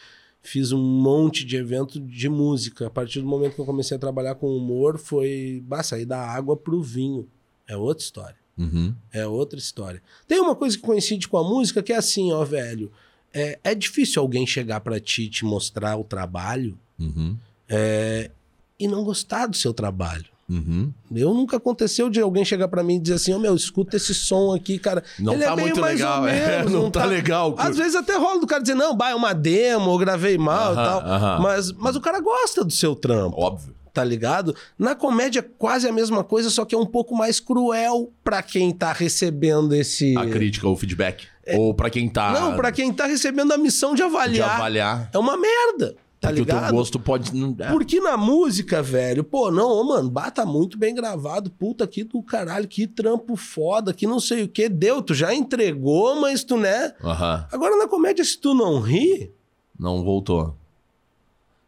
fiz 0.43 0.73
um 0.73 0.83
monte 0.83 1.45
de 1.45 1.57
evento 1.57 2.01
de 2.01 2.29
música. 2.29 2.87
A 2.87 2.91
partir 2.91 3.21
do 3.21 3.27
momento 3.27 3.55
que 3.55 3.61
eu 3.61 3.67
comecei 3.67 3.97
a 3.97 4.01
trabalhar 4.01 4.35
com 4.35 4.57
humor, 4.57 4.99
foi 4.99 5.63
bah, 5.67 5.83
sair 5.83 6.05
da 6.05 6.21
água 6.21 6.57
pro 6.57 6.83
vinho. 6.83 7.29
É 7.67 7.77
outra 7.77 8.03
história. 8.03 8.37
Uhum. 8.59 8.95
É 9.13 9.27
outra 9.27 9.59
história. 9.59 10.03
Tem 10.27 10.41
uma 10.41 10.55
coisa 10.55 10.77
que 10.77 10.83
coincide 10.83 11.29
com 11.29 11.39
a 11.39 11.45
música 11.45 11.83
que 11.83 11.93
é 11.93 11.97
assim, 11.97 12.33
ó, 12.33 12.45
velho. 12.45 12.91
É, 13.33 13.59
é 13.63 13.75
difícil 13.75 14.21
alguém 14.21 14.47
chegar 14.47 14.81
para 14.81 14.99
ti 14.99 15.29
te 15.29 15.45
mostrar 15.45 15.97
o 15.97 16.05
trabalho 16.05 16.77
uhum. 16.99 17.37
é, 17.69 18.31
e 18.79 18.89
não 18.89 19.05
gostar 19.05 19.47
do 19.47 19.57
seu 19.57 19.73
trabalho. 19.73 20.27
Uhum. 20.51 20.93
Eu 21.15 21.33
nunca 21.33 21.59
aconteceu 21.59 22.11
de 22.11 22.21
alguém 22.21 22.45
chegar 22.45 22.67
para 22.67 22.83
mim 22.83 22.97
e 22.97 22.99
dizer 22.99 23.15
assim: 23.15 23.33
Ô 23.33 23.37
oh, 23.37 23.39
meu, 23.39 23.55
escuta 23.55 23.97
esse 23.97 24.13
som 24.13 24.53
aqui, 24.53 24.81
cara. 24.81 25.05
Não 25.17 25.35
Ele 25.35 25.45
tá 25.45 25.53
é 25.53 25.57
muito 25.57 25.81
legal, 25.81 26.23
menos, 26.23 26.41
é. 26.41 26.65
Não, 26.69 26.83
não 26.83 26.91
tá, 26.91 27.01
tá, 27.01 27.07
legal. 27.07 27.55
Às 27.57 27.77
vezes 27.77 27.95
até 27.95 28.17
rola 28.17 28.41
do 28.41 28.49
cara 28.49 28.61
dizer: 28.61 28.75
Não, 28.75 28.97
bah, 28.97 29.11
é 29.11 29.15
uma 29.15 29.33
demo, 29.33 29.93
eu 29.93 29.99
gravei 29.99 30.37
mal 30.37 30.73
e 30.73 30.77
tal. 30.77 31.01
Aham. 31.03 31.39
Mas, 31.41 31.73
mas 31.73 31.95
o 31.95 32.01
cara 32.01 32.21
gosta 32.21 32.65
do 32.65 32.73
seu 32.73 32.97
trampo. 32.97 33.41
Óbvio. 33.41 33.77
Tá 33.93 34.03
ligado? 34.03 34.55
Na 34.79 34.95
comédia, 34.95 35.43
quase 35.43 35.87
a 35.89 35.93
mesma 35.93 36.25
coisa, 36.25 36.51
só 36.51 36.65
que 36.65 36.75
é 36.75 36.79
um 36.79 36.87
pouco 36.87 37.15
mais 37.15 37.39
cruel 37.39 38.13
para 38.23 38.43
quem 38.43 38.73
tá 38.73 38.93
recebendo 38.93 39.73
esse. 39.75 40.17
A 40.17 40.27
crítica, 40.27 40.69
o 40.69 40.77
feedback. 40.77 41.27
É... 41.47 41.57
Ou 41.57 41.75
para 41.75 41.91
quem 41.91 42.09
tá. 42.09 42.33
Não, 42.33 42.57
para 42.57 42.73
quem 42.73 42.93
tá 42.93 43.07
recebendo 43.07 43.53
a 43.53 43.59
missão 43.59 43.95
de 43.95 44.03
avaliar. 44.03 44.49
De 44.49 44.55
avaliar. 44.57 45.11
É 45.13 45.19
uma 45.19 45.37
merda. 45.37 45.97
Tá 46.21 46.29
Porque 46.29 46.41
ligado? 46.41 46.65
o 46.65 46.67
teu 46.67 46.77
gosto 46.77 47.01
pode. 47.01 47.31
É. 47.63 47.71
Porque 47.71 47.99
na 47.99 48.15
música, 48.15 48.83
velho, 48.83 49.25
pô, 49.25 49.51
não, 49.51 49.83
mano, 49.83 50.11
bata 50.11 50.45
muito 50.45 50.77
bem 50.77 50.95
gravado. 50.95 51.51
Puta 51.51 51.87
que 51.87 52.05
do 52.05 52.23
caralho, 52.23 52.69
que 52.69 52.87
trampo 52.87 53.37
foda, 53.37 53.95
que 53.95 54.07
não 54.07 54.21
sei 54.21 54.43
o 54.43 54.49
que. 54.49 54.69
Deu, 54.69 55.01
tu 55.01 55.15
já 55.15 55.35
entregou, 55.35 56.21
mas 56.21 56.45
tu, 56.45 56.59
né? 56.59 56.93
Uhum. 57.03 57.45
Agora 57.51 57.77
na 57.79 57.89
comédia, 57.89 58.23
se 58.23 58.37
tu 58.37 58.53
não 58.53 58.81
ri. 58.81 59.33
Não 59.79 60.05
voltou. 60.05 60.55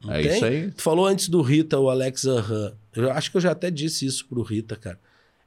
Não 0.04 0.12
é 0.12 0.22
tem? 0.22 0.34
isso 0.34 0.44
aí. 0.44 0.70
Tu 0.70 0.82
falou 0.82 1.06
antes 1.06 1.30
do 1.30 1.40
Rita, 1.40 1.78
o 1.78 1.88
Alex 1.88 2.26
Aham. 2.26 2.74
Eu 2.94 3.10
acho 3.10 3.30
que 3.30 3.38
eu 3.38 3.40
já 3.40 3.52
até 3.52 3.70
disse 3.70 4.04
isso 4.04 4.26
pro 4.26 4.42
Rita, 4.42 4.76
cara. 4.76 5.00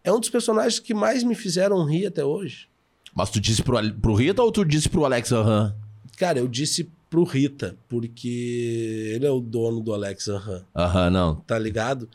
É 0.04 0.12
um 0.12 0.20
dos 0.20 0.30
personagens 0.30 0.80
que 0.80 0.96
mais 0.96 1.24
me 1.24 1.36
fizeram 1.36 1.86
rir 1.86 2.08
até 2.08 2.26
hoje. 2.26 2.68
Mas 3.14 3.30
tu 3.30 3.40
disse 3.40 3.62
pro, 3.62 3.78
pro 4.02 4.16
Rita 4.16 4.42
ou 4.42 4.52
tu 4.52 4.66
disse 4.66 4.90
pro 4.90 5.06
Alex 5.06 5.32
Aham? 5.32 5.76
Cara, 6.18 6.40
eu 6.40 6.48
disse 6.48 6.90
pro 7.16 7.24
Rita, 7.24 7.78
porque 7.88 9.14
ele 9.16 9.26
é 9.26 9.32
o 9.32 9.40
dono 9.40 9.80
do 9.80 9.94
Alex 9.94 10.28
Aham. 10.28 10.66
Aham, 10.76 11.10
não. 11.10 11.36
Tá 11.48 11.58
ligado? 11.58 12.10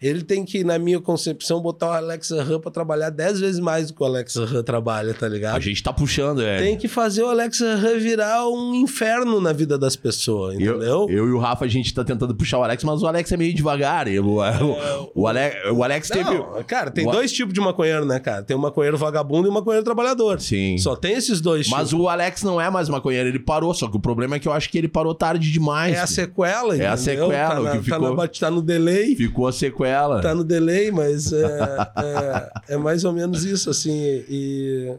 Ele 0.00 0.22
tem 0.22 0.46
que, 0.46 0.64
na 0.64 0.78
minha 0.78 0.98
concepção, 0.98 1.60
botar 1.60 1.88
o 1.88 1.92
Alexa 1.92 2.42
Ram 2.42 2.58
pra 2.58 2.70
trabalhar 2.70 3.10
10 3.10 3.40
vezes 3.40 3.60
mais 3.60 3.88
do 3.88 3.94
que 3.94 4.02
o 4.02 4.06
Alexa 4.06 4.46
Ram 4.46 4.62
trabalha, 4.62 5.12
tá 5.12 5.28
ligado? 5.28 5.56
A 5.56 5.60
gente 5.60 5.82
tá 5.82 5.92
puxando, 5.92 6.40
é. 6.40 6.56
Tem 6.56 6.74
que 6.74 6.88
fazer 6.88 7.22
o 7.22 7.28
Alexa 7.28 7.74
Ram 7.74 7.98
virar 7.98 8.48
um 8.48 8.74
inferno 8.74 9.42
na 9.42 9.52
vida 9.52 9.76
das 9.76 9.96
pessoas, 9.96 10.54
entendeu? 10.54 10.80
Eu, 10.80 11.10
eu 11.10 11.28
e 11.28 11.32
o 11.32 11.38
Rafa, 11.38 11.66
a 11.66 11.68
gente 11.68 11.92
tá 11.92 12.02
tentando 12.02 12.34
puxar 12.34 12.58
o 12.58 12.62
Alex, 12.62 12.82
mas 12.82 13.02
o 13.02 13.06
Alex 13.06 13.30
é 13.30 13.36
meio 13.36 13.52
devagar. 13.52 14.08
O, 14.08 14.36
o, 14.36 14.42
é, 14.44 14.62
o, 14.62 15.10
o, 15.14 15.26
Alex, 15.26 15.56
o 15.70 15.84
Alex 15.84 16.08
não, 16.08 16.16
teve. 16.16 16.64
Cara, 16.64 16.90
tem 16.90 17.06
o... 17.06 17.10
dois 17.10 17.30
tipos 17.30 17.52
de 17.52 17.60
maconheiro, 17.60 18.06
né, 18.06 18.18
cara? 18.18 18.42
Tem 18.42 18.56
um 18.56 18.60
maconheiro 18.60 18.96
vagabundo 18.96 19.48
e 19.48 19.50
um 19.50 19.54
maconheiro 19.54 19.84
trabalhador. 19.84 20.40
Sim. 20.40 20.78
Só 20.78 20.96
tem 20.96 21.12
esses 21.12 21.42
dois 21.42 21.68
Mas 21.68 21.92
o 21.92 22.08
Alex 22.08 22.42
não 22.42 22.58
é 22.58 22.70
mais 22.70 22.88
maconheiro, 22.88 23.28
ele 23.28 23.38
parou. 23.38 23.74
Só 23.74 23.86
que 23.86 23.98
o 23.98 24.00
problema 24.00 24.36
é 24.36 24.38
que 24.38 24.48
eu 24.48 24.52
acho 24.54 24.70
que 24.70 24.78
ele 24.78 24.88
parou 24.88 25.14
tarde 25.14 25.52
demais. 25.52 25.94
É 25.94 26.00
a 26.00 26.06
sequela, 26.06 26.68
entendeu? 26.68 26.86
É 26.86 26.90
a 26.90 26.96
sequela. 26.96 27.30
Tá, 27.30 27.60
na, 27.60 27.70
que 27.72 27.82
ficou... 27.82 28.16
tá, 28.16 28.22
na, 28.22 28.28
tá 28.28 28.50
no 28.50 28.62
delay. 28.62 29.14
Ficou 29.14 29.46
a 29.46 29.52
sequela. 29.52 29.89
Tá 30.20 30.34
no 30.34 30.44
delay 30.44 30.90
mas 30.90 31.32
é, 31.32 31.90
é, 31.96 32.74
é, 32.74 32.76
mais 32.76 33.04
ou 33.04 33.12
menos 33.12 33.44
isso, 33.44 33.70
assim. 33.70 33.92
E. 34.28 34.94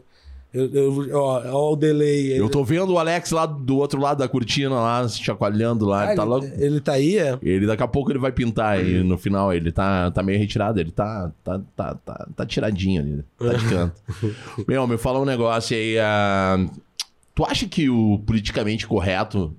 Eu, 0.52 0.70
eu, 0.74 1.18
ó, 1.18 1.42
ó, 1.46 1.72
o 1.72 1.76
delay. 1.76 2.38
Eu 2.38 2.48
tô 2.48 2.62
vendo 2.62 2.92
o 2.92 2.98
Alex 2.98 3.30
lá 3.30 3.46
do 3.46 3.78
outro 3.78 3.98
lado 3.98 4.18
da 4.18 4.28
cortina, 4.28 4.74
lá, 4.74 5.08
chacoalhando 5.08 5.86
lá. 5.86 6.02
Ah, 6.02 6.06
ele, 6.08 6.16
tá 6.16 6.24
logo... 6.24 6.46
ele 6.58 6.80
tá 6.80 6.92
aí, 6.92 7.16
é? 7.16 7.38
Ele 7.40 7.66
daqui 7.66 7.82
a 7.82 7.88
pouco 7.88 8.12
ele 8.12 8.18
vai 8.18 8.32
pintar 8.32 8.78
aí 8.78 9.02
no 9.02 9.16
final. 9.16 9.52
Ele 9.52 9.72
tá, 9.72 10.10
tá 10.10 10.22
meio 10.22 10.38
retirado, 10.38 10.78
ele 10.78 10.90
tá, 10.90 11.32
tá, 11.42 11.58
tá, 11.74 11.94
tá, 11.94 12.28
tá 12.36 12.46
tiradinho 12.46 13.00
ali. 13.00 13.24
Tá 13.38 13.56
de 13.56 13.68
canto. 13.68 14.02
Meu, 14.68 14.86
me 14.86 14.98
fala 14.98 15.20
um 15.20 15.24
negócio 15.24 15.74
aí. 15.74 15.96
Uh... 15.96 16.70
Tu 17.34 17.44
acha 17.46 17.66
que 17.66 17.88
o 17.88 18.18
politicamente 18.26 18.86
correto 18.86 19.56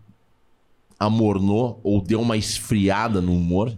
amornou 0.99 1.79
ou 1.83 2.01
deu 2.01 2.21
uma 2.21 2.37
esfriada 2.37 3.19
no 3.19 3.33
humor? 3.35 3.75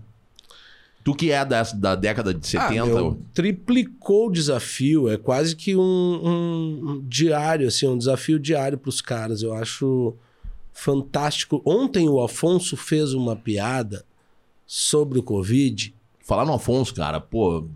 Tu 1.05 1.13
que 1.13 1.31
é 1.31 1.45
da, 1.45 1.61
da 1.61 1.95
década 1.95 2.33
de 2.33 2.47
70. 2.47 2.81
Ah, 2.81 2.85
meu, 2.87 3.21
triplicou 3.31 4.27
o 4.27 4.31
desafio. 4.31 5.07
É 5.07 5.17
quase 5.17 5.55
que 5.55 5.75
um, 5.75 5.79
um, 5.79 6.81
um 6.83 7.01
diário, 7.07 7.67
assim, 7.67 7.87
um 7.87 7.95
desafio 7.95 8.39
diário 8.39 8.75
para 8.75 8.89
os 8.89 9.01
caras. 9.01 9.43
Eu 9.43 9.53
acho 9.53 10.15
fantástico. 10.73 11.61
Ontem 11.63 12.09
o 12.09 12.19
Afonso 12.19 12.75
fez 12.75 13.13
uma 13.13 13.35
piada 13.35 14.03
sobre 14.65 15.19
o 15.19 15.23
Covid. 15.23 15.93
Falar 16.21 16.43
no 16.43 16.53
Afonso, 16.53 16.95
cara, 16.95 17.21
pô, 17.21 17.67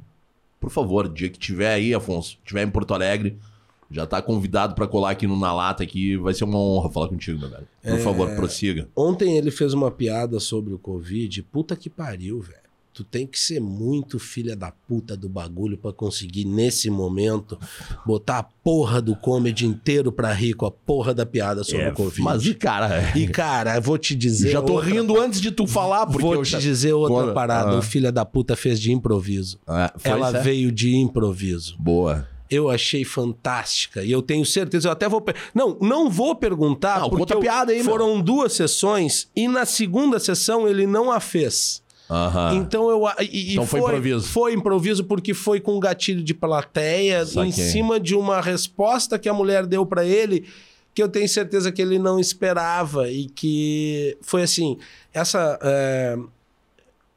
por 0.60 0.72
favor, 0.72 1.08
dia 1.08 1.30
que 1.30 1.38
tiver 1.38 1.72
aí, 1.72 1.94
Afonso, 1.94 2.40
tiver 2.44 2.64
em 2.64 2.72
Porto 2.72 2.96
Alegre, 2.96 3.38
já 3.92 4.08
tá 4.08 4.24
convidado 4.24 4.74
para 4.74 4.88
colar 4.88 5.12
aqui 5.12 5.28
no 5.28 5.38
Na 5.38 5.54
Lata 5.54 5.84
aqui, 5.84 6.18
vai 6.18 6.34
ser 6.34 6.46
uma 6.46 6.58
honra 6.58 6.90
falar 6.90 7.08
contigo, 7.08 7.40
meu 7.40 7.50
velho. 7.50 7.68
Por 7.84 7.94
é... 7.94 8.00
favor, 8.00 8.36
prossiga. 8.36 8.90
Ontem 8.96 9.38
ele 9.38 9.52
fez 9.52 9.72
uma 9.72 9.92
piada 9.92 10.40
sobre 10.40 10.74
o 10.74 10.80
Covid. 10.80 11.44
Puta 11.44 11.76
que 11.76 11.92
pariu, 11.92 12.42
velho. 12.42 12.59
Tu 13.00 13.06
tem 13.06 13.26
que 13.26 13.40
ser 13.40 13.62
muito 13.62 14.20
filha 14.20 14.58
da 14.58 14.74
puta 14.74 15.16
do 15.16 15.30
bagulho 15.30 15.78
para 15.78 15.94
conseguir, 15.94 16.44
nesse 16.44 16.90
momento, 16.90 17.58
botar 18.06 18.40
a 18.40 18.44
porra 18.44 19.02
do 19.02 19.16
comedy 19.16 19.66
inteiro 19.66 20.12
pra 20.12 20.34
rir 20.34 20.54
com 20.54 20.66
a 20.66 20.72
porra 20.72 21.14
da 21.14 21.26
piada 21.26 21.64
sobre 21.64 21.86
é, 21.86 21.92
o 21.92 21.94
Covid. 21.94 22.22
Mas 22.22 22.46
e 22.46 22.54
cara. 22.54 23.18
E 23.18 23.26
cara, 23.30 23.80
vou 23.80 23.98
te 23.98 24.14
dizer. 24.14 24.52
Já 24.52 24.62
tô 24.62 24.74
outra... 24.74 24.90
rindo 24.90 25.18
antes 25.18 25.40
de 25.40 25.50
tu 25.50 25.66
falar, 25.66 26.08
porque 26.08 26.28
Vou 26.28 26.44
te 26.44 26.50
já... 26.50 26.60
dizer 26.60 26.92
outra 26.92 27.32
parada. 27.32 27.72
Ah. 27.72 27.80
O 27.80 27.82
filha 27.82 28.12
da 28.12 28.26
puta 28.26 28.54
fez 28.58 28.78
de 28.78 28.92
improviso. 28.92 29.58
Ah, 29.66 29.94
Ela 30.04 30.38
é? 30.38 30.42
veio 30.42 30.70
de 30.70 30.94
improviso. 30.98 31.78
Boa. 31.80 32.28
Eu 32.50 32.70
achei 32.70 33.06
fantástica. 33.06 34.04
E 34.04 34.12
eu 34.12 34.22
tenho 34.22 34.46
certeza, 34.46 34.90
eu 34.90 34.92
até 34.92 35.08
vou. 35.08 35.24
Não, 35.56 35.78
não 35.80 36.10
vou 36.10 36.36
perguntar. 36.36 37.00
Não, 37.00 37.10
conta 37.10 37.40
piada 37.40 37.72
aí, 37.72 37.82
Foram 37.82 38.16
meu. 38.16 38.24
duas 38.24 38.52
sessões 38.52 39.30
e 39.34 39.48
na 39.48 39.66
segunda 39.66 40.20
sessão 40.20 40.68
ele 40.68 40.86
não 40.86 41.10
a 41.10 41.22
fez. 41.22 41.82
Uhum. 42.10 42.56
Então 42.56 42.90
eu 42.90 43.04
e, 43.20 43.54
então 43.54 43.68
foi, 43.68 43.80
foi, 43.82 43.90
improviso. 43.90 44.28
Foi 44.28 44.54
improviso 44.54 45.04
porque 45.04 45.34
foi 45.34 45.60
com 45.60 45.80
gatilho 45.80 46.24
de 46.24 46.34
plateia 46.34 47.24
em 47.46 47.52
cima 47.52 48.00
de 48.00 48.16
uma 48.16 48.42
resposta 48.42 49.20
que 49.20 49.30
a 49.30 49.34
mulher 49.34 49.66
deu 49.66 49.86
para 49.86 50.04
ele 50.04 50.46
que 50.94 51.04
eu 51.04 51.08
tenho 51.08 51.30
certeza 51.30 51.72
que 51.72 51.82
ele 51.82 52.00
não 52.00 52.20
esperava 52.20 53.10
e 53.10 53.28
que 53.30 54.18
foi 54.22 54.42
assim 54.42 54.78
essa 55.14 55.60
é... 55.62 56.18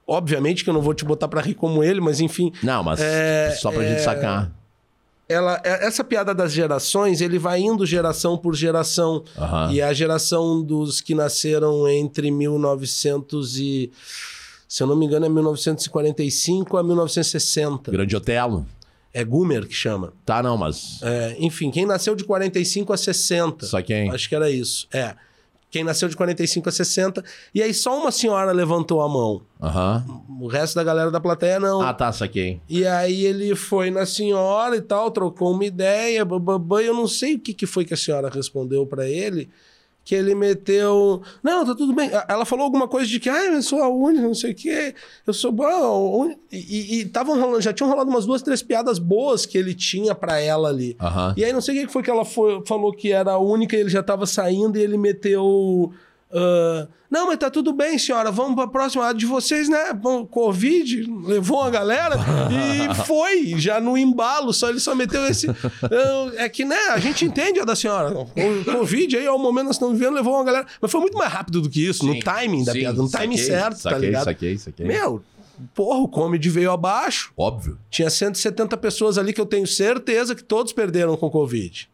obviamente 0.07 0.62
que 0.62 0.68
eu 0.68 0.74
não 0.74 0.83
vou 0.83 0.92
te 0.92 1.07
botar 1.07 1.26
para 1.26 1.40
rir 1.40 1.55
como 1.55 1.83
ele 1.83 2.00
mas 2.00 2.20
enfim 2.20 2.52
não 2.62 2.85
mas 2.85 3.00
é, 3.00 3.57
só 3.59 3.72
pra 3.72 3.83
é... 3.83 3.88
gente 3.88 4.02
sacar 4.02 4.52
ela, 5.28 5.61
essa 5.64 6.05
piada 6.05 6.35
das 6.35 6.52
gerações, 6.52 7.22
ele 7.22 7.38
vai 7.38 7.61
indo 7.61 7.87
geração 7.87 8.37
por 8.37 8.55
geração. 8.55 9.24
Aham. 9.38 9.72
E 9.72 9.81
a 9.81 9.90
geração 9.92 10.62
dos 10.62 11.00
que 11.00 11.14
nasceram 11.14 11.88
entre 11.88 12.31
1900 12.31 13.59
e... 13.59 13.90
Se 14.72 14.82
eu 14.82 14.87
não 14.87 14.96
me 14.96 15.04
engano, 15.04 15.26
é 15.26 15.28
1945 15.28 16.78
a 16.78 16.82
1960. 16.82 17.92
Grande 17.92 18.16
Otelo. 18.16 18.64
É 19.12 19.22
Gumer 19.22 19.68
que 19.68 19.74
chama. 19.74 20.14
Tá, 20.24 20.42
não, 20.42 20.56
mas. 20.56 20.98
É, 21.02 21.37
enfim, 21.38 21.70
quem 21.70 21.85
nasceu 21.85 22.14
de 22.14 22.24
45 22.24 22.90
a 22.90 22.96
60. 22.96 23.66
Só 23.66 23.82
quem? 23.82 24.11
Acho 24.11 24.26
que 24.26 24.35
era 24.35 24.50
isso. 24.50 24.88
É. 24.90 25.14
Quem 25.70 25.85
nasceu 25.85 26.08
de 26.08 26.16
45 26.16 26.70
a 26.70 26.72
60. 26.72 27.22
E 27.54 27.62
aí 27.62 27.74
só 27.74 28.00
uma 28.00 28.11
senhora 28.11 28.50
levantou 28.50 29.02
a 29.02 29.08
mão. 29.11 29.42
Aham. 29.61 30.06
O 30.40 30.46
resto 30.46 30.76
da 30.76 30.82
galera 30.82 31.11
da 31.11 31.20
plateia 31.20 31.61
não. 31.61 31.82
Ah, 31.82 31.92
tá, 31.92 32.11
saquei. 32.11 32.58
E 32.66 32.87
aí 32.87 33.26
ele 33.26 33.54
foi 33.54 33.90
na 33.90 34.06
senhora 34.06 34.74
e 34.74 34.80
tal, 34.80 35.11
trocou 35.11 35.52
uma 35.52 35.66
ideia, 35.66 36.24
bababã, 36.24 36.80
eu 36.80 36.94
não 36.94 37.06
sei 37.06 37.35
o 37.35 37.38
que, 37.38 37.52
que 37.52 37.66
foi 37.66 37.85
que 37.85 37.92
a 37.92 37.96
senhora 37.98 38.30
respondeu 38.30 38.87
pra 38.87 39.06
ele, 39.06 39.50
que 40.05 40.15
ele 40.17 40.35
meteu, 40.35 41.23
não, 41.43 41.65
tá 41.65 41.75
tudo 41.75 41.93
bem. 41.95 42.11
Ela 42.29 42.45
falou 42.45 42.65
alguma 42.65 42.88
coisa 42.88 43.07
de 43.09 43.21
que, 43.21 43.31
ah, 43.31 43.45
eu 43.45 43.62
sou 43.62 43.81
a 43.83 43.88
única, 43.88 44.23
não 44.27 44.35
sei 44.35 44.51
o 44.51 44.55
quê, 44.55 44.95
eu 45.27 45.33
sou 45.33 45.53
bom. 45.53 46.35
E, 46.51 47.01
e 47.01 47.05
tavam 47.07 47.38
rolando, 47.41 47.61
já 47.61 47.73
tinham 47.73 47.88
rolado 47.88 48.11
umas 48.11 48.27
duas, 48.27 48.43
três 48.43 48.62
piadas 48.62 48.99
boas 48.99 49.47
que 49.47 49.57
ele 49.57 49.75
tinha 49.75 50.15
pra 50.15 50.41
ela 50.41 50.69
ali. 50.69 50.97
Aham. 51.01 51.35
E 51.37 51.45
aí 51.45 51.53
não 51.53 51.61
sei 51.61 51.79
o 51.85 51.87
que 51.87 51.93
foi 51.93 52.03
que 52.03 52.11
ela 52.11 52.25
foi- 52.25 52.62
falou 52.67 52.93
que 52.93 53.12
era 53.12 53.33
a 53.33 53.38
única, 53.38 53.77
ele 53.77 53.88
já 53.91 54.03
tava 54.03 54.27
saindo 54.27 54.77
e 54.77 54.83
ele 54.83 54.99
meteu. 54.99 55.93
Ah, 56.33 56.88
não, 57.11 57.27
mas 57.27 57.37
tá 57.37 57.51
tudo 57.51 57.75
bem, 57.75 57.99
senhora. 57.99 58.31
Vamos 58.31 58.55
pra 58.55 58.66
próxima. 58.66 59.07
A 59.07 59.12
de 59.12 59.27
vocês, 59.27 59.68
né? 59.68 59.92
Bom, 59.92 60.25
Covid 60.25 61.05
levou 61.27 61.61
a 61.61 61.68
galera 61.68 62.16
e 62.51 62.95
foi, 63.05 63.55
já 63.59 63.79
no 63.79 63.99
embalo. 63.99 64.53
Só 64.53 64.71
ele 64.71 64.81
só 64.81 64.95
meteu 64.95 65.27
esse. 65.27 65.47
ah, 65.51 66.33
é 66.37 66.49
que, 66.49 66.64
né? 66.64 66.79
A 66.90 66.99
gente 66.99 67.25
entende 67.27 67.61
a 67.61 67.64
da 67.64 67.77
senhora. 67.77 68.18
O 68.18 68.64
Covid 68.64 69.16
aí, 69.16 69.27
ao 69.27 69.38
momento 69.38 69.66
nós 69.66 69.77
estamos 69.77 69.99
vivendo, 69.99 70.14
levou 70.14 70.35
uma 70.35 70.45
galera. 70.45 70.66
Mas 70.81 70.90
foi 70.90 71.01
muito 71.03 71.18
mais 71.18 71.31
rápido 71.31 71.61
do 71.61 71.68
que 71.68 71.87
isso, 71.87 72.07
no 72.07 72.14
Sim, 72.14 72.21
timing 72.21 72.64
da 72.64 72.73
sim, 72.73 72.79
piada, 72.79 73.03
no 73.03 73.11
timing 73.11 73.37
saquei, 73.37 73.55
certo, 73.55 73.83
tá 73.83 73.90
saquei, 73.90 73.99
ligado? 73.99 74.25
Saquei, 74.25 74.59
saquei. 74.59 74.87
Meu, 74.87 75.23
porra, 75.75 75.99
o 75.99 76.09
comedy 76.09 76.49
veio 76.49 76.71
abaixo. 76.71 77.31
Óbvio. 77.37 77.79
Tinha 77.90 78.09
170 78.09 78.75
pessoas 78.79 79.18
ali 79.18 79.35
que 79.35 79.40
eu 79.40 79.47
tenho 79.47 79.66
certeza 79.66 80.35
que 80.35 80.42
todos 80.42 80.73
perderam 80.73 81.14
com 81.16 81.29
Covid. 81.29 81.91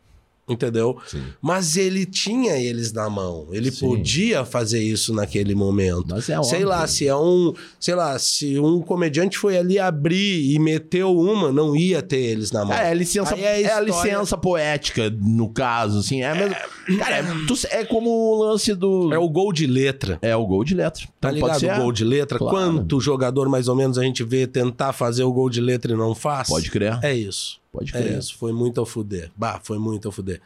Entendeu? 0.49 0.97
Sim. 1.07 1.23
Mas 1.43 1.77
ele 1.77 2.07
tinha 2.07 2.57
eles 2.57 2.93
na 2.93 3.09
mão. 3.11 3.49
Ele 3.53 3.71
Sim. 3.71 3.87
podia 3.87 4.45
fazer 4.45 4.81
isso 4.83 5.13
naquele 5.13 5.55
momento. 5.55 6.15
É 6.17 6.21
sei 6.21 6.37
óbvio. 6.37 6.69
lá, 6.69 6.87
se 6.87 7.07
é 7.07 7.15
um. 7.17 7.53
Sei 7.79 7.95
lá, 7.95 8.19
se 8.19 8.59
um 8.59 8.81
comediante 8.81 9.37
foi 9.37 9.57
ali 9.59 9.79
abrir 9.79 10.51
e 10.53 10.59
meteu 10.59 11.17
uma, 11.17 11.53
não 11.53 11.77
ia 11.77 12.01
ter 12.03 12.19
eles 12.21 12.51
na 12.53 12.65
mão. 12.65 12.75
É, 12.77 12.91
é 12.91 12.95
licença, 12.95 13.35
é 13.37 13.63
é 13.63 13.73
a 13.73 13.81
licença 13.81 14.37
poética, 14.37 15.11
no 15.11 15.49
caso, 15.49 15.99
assim. 15.99 16.23
É, 16.23 16.35
mesmo, 16.35 16.55
cara, 16.99 17.17
é, 17.17 17.23
tu- 17.47 17.67
é 17.71 17.85
como 17.85 18.09
o 18.11 18.43
lance 18.45 18.75
do. 18.75 19.13
É 19.13 19.19
o 19.19 19.29
gol 19.29 19.53
de 19.53 19.67
letra. 19.67 20.19
É 20.23 20.35
o 20.35 20.47
gol 20.47 20.65
de 20.65 20.75
letra. 20.75 21.05
Tá 21.21 21.29
Então 21.33 21.47
ligado? 21.49 21.61
ser- 21.61 21.73
O 21.73 21.83
gol 21.83 21.93
de 21.93 22.05
letra. 22.05 22.39
Claro. 22.39 22.57
Quanto 22.57 23.01
jogador, 23.01 23.49
mais 23.49 23.69
ou 23.69 23.77
menos, 23.77 23.99
a 23.99 24.03
gente 24.03 24.25
vê 24.25 24.47
tentar 24.47 24.93
fazer 24.93 25.25
o 25.25 25.33
gol 25.33 25.51
de 25.51 25.61
letra 25.61 25.93
e 25.93 25.97
não 25.97 26.15
faz? 26.15 26.49
Pode 26.49 26.71
crer. 26.71 26.99
É 27.03 27.13
isso. 27.15 27.59
Pode 27.73 27.95
É 27.97 28.01
crer. 28.01 28.19
isso, 28.19 28.37
foi 28.39 28.53
muito 28.53 28.81
ao 28.81 28.87
fuder. 28.87 29.31
Bah, 29.37 29.61
foi 29.63 29.79
muito 29.79 30.09
ao 30.09 30.13
fuder. 30.13 30.41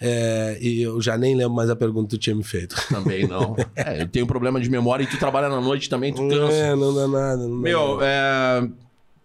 É, 0.00 0.56
e 0.60 0.82
eu 0.82 1.00
já 1.00 1.18
nem 1.18 1.34
lembro 1.34 1.54
mais 1.54 1.68
a 1.68 1.74
pergunta 1.74 2.10
que 2.10 2.16
tu 2.16 2.18
tinha 2.20 2.36
me 2.36 2.44
feito. 2.44 2.76
Também 2.88 3.26
não. 3.26 3.56
É, 3.74 4.02
eu 4.02 4.06
tenho 4.08 4.26
problema 4.26 4.60
de 4.60 4.70
memória 4.70 5.02
e 5.02 5.06
tu 5.08 5.18
trabalha 5.18 5.48
na 5.48 5.60
noite 5.60 5.88
também, 5.88 6.12
tu 6.14 6.28
cansa. 6.28 6.52
É, 6.54 6.76
não 6.76 6.94
dá 6.94 7.08
nada. 7.08 7.36
Não 7.48 7.56
dá 7.56 7.62
Meu, 7.62 7.94
nada. 7.96 8.06
é, 8.06 8.68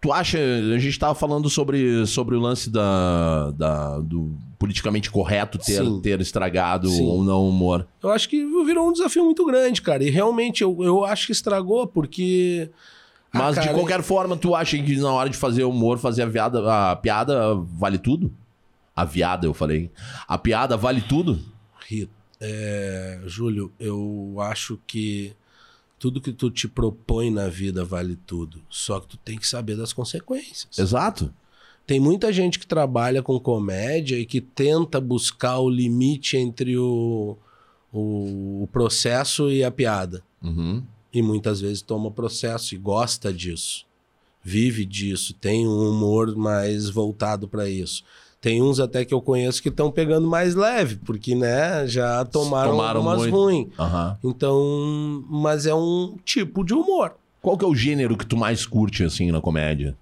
tu 0.01 0.11
acha. 0.11 0.39
A 0.39 0.77
gente 0.79 0.97
tava 0.97 1.13
falando 1.13 1.47
sobre, 1.49 2.05
sobre 2.07 2.35
o 2.35 2.39
lance 2.39 2.71
da, 2.71 3.51
da- 3.51 3.99
do 3.99 4.31
politicamente 4.57 5.11
correto 5.11 5.57
ter, 5.59 5.83
Sim. 5.83 5.99
ter 6.01 6.19
estragado 6.21 6.87
Sim. 6.89 7.05
ou 7.05 7.23
não 7.23 7.41
o 7.41 7.49
humor. 7.49 7.85
Eu 8.01 8.09
acho 8.09 8.27
que 8.29 8.43
virou 8.65 8.87
um 8.87 8.93
desafio 8.93 9.23
muito 9.25 9.45
grande, 9.45 9.79
cara. 9.81 10.03
E 10.03 10.09
realmente 10.09 10.63
eu, 10.63 10.75
eu 10.81 11.03
acho 11.05 11.27
que 11.27 11.33
estragou, 11.33 11.85
porque. 11.85 12.69
Ah, 13.33 13.39
Mas 13.39 13.55
cara, 13.55 13.67
de 13.67 13.73
qualquer 13.73 14.03
forma, 14.03 14.37
tu 14.37 14.53
acha 14.53 14.77
que 14.77 14.95
na 14.97 15.11
hora 15.11 15.29
de 15.29 15.35
fazer 15.35 15.63
humor, 15.63 15.97
fazer 15.97 16.21
a, 16.21 16.25
viada, 16.27 16.91
a 16.91 16.95
piada 16.95 17.55
vale 17.55 17.97
tudo? 17.97 18.31
A 18.95 19.03
viada, 19.03 19.47
eu 19.47 19.53
falei. 19.53 19.89
A 20.27 20.37
piada 20.37 20.77
vale 20.77 21.01
tudo? 21.01 21.39
Rito, 21.87 22.13
é, 22.39 23.19
Júlio, 23.25 23.71
eu 23.79 24.35
acho 24.39 24.79
que 24.85 25.35
tudo 25.97 26.21
que 26.21 26.31
tu 26.31 26.51
te 26.51 26.67
propõe 26.67 27.31
na 27.31 27.47
vida 27.47 27.83
vale 27.83 28.15
tudo. 28.15 28.61
Só 28.69 28.99
que 28.99 29.07
tu 29.07 29.17
tem 29.17 29.37
que 29.37 29.47
saber 29.47 29.75
das 29.75 29.93
consequências. 29.93 30.77
Exato. 30.77 31.33
Tem 31.87 31.99
muita 31.99 32.31
gente 32.31 32.59
que 32.59 32.67
trabalha 32.67 33.23
com 33.23 33.39
comédia 33.39 34.17
e 34.17 34.25
que 34.25 34.39
tenta 34.39 35.01
buscar 35.01 35.57
o 35.57 35.69
limite 35.69 36.37
entre 36.37 36.77
o, 36.77 37.37
o, 37.91 38.63
o 38.63 38.69
processo 38.71 39.49
e 39.49 39.63
a 39.63 39.71
piada. 39.71 40.23
Uhum. 40.41 40.83
E 41.13 41.21
muitas 41.21 41.61
vezes 41.61 41.81
toma 41.81 42.09
processo 42.09 42.73
e 42.73 42.77
gosta 42.77 43.31
disso. 43.31 43.85
Vive 44.43 44.83
disso, 44.85 45.33
tem 45.33 45.67
um 45.67 45.89
humor 45.89 46.35
mais 46.35 46.89
voltado 46.89 47.47
para 47.47 47.69
isso. 47.69 48.03
Tem 48.41 48.61
uns 48.61 48.77
até 48.79 49.05
que 49.05 49.13
eu 49.13 49.21
conheço 49.21 49.61
que 49.63 49.69
estão 49.69 49.89
pegando 49.89 50.27
mais 50.27 50.53
leve, 50.53 50.97
porque 51.05 51.33
né, 51.33 51.87
já 51.87 52.25
tomaram, 52.25 52.71
Tomaram 52.71 52.99
algumas 52.99 53.19
muito. 53.21 53.35
ruins. 53.35 53.67
Aham. 53.79 54.17
Então, 54.21 55.23
mas 55.29 55.65
é 55.65 55.73
um 55.73 56.17
tipo 56.25 56.63
de 56.65 56.73
humor. 56.73 57.13
Qual 57.41 57.57
que 57.57 57.63
é 57.63 57.67
o 57.67 57.75
gênero 57.75 58.17
que 58.17 58.25
tu 58.25 58.35
mais 58.35 58.65
curte, 58.65 59.03
assim, 59.03 59.31
na 59.31 59.39
comédia? 59.39 59.95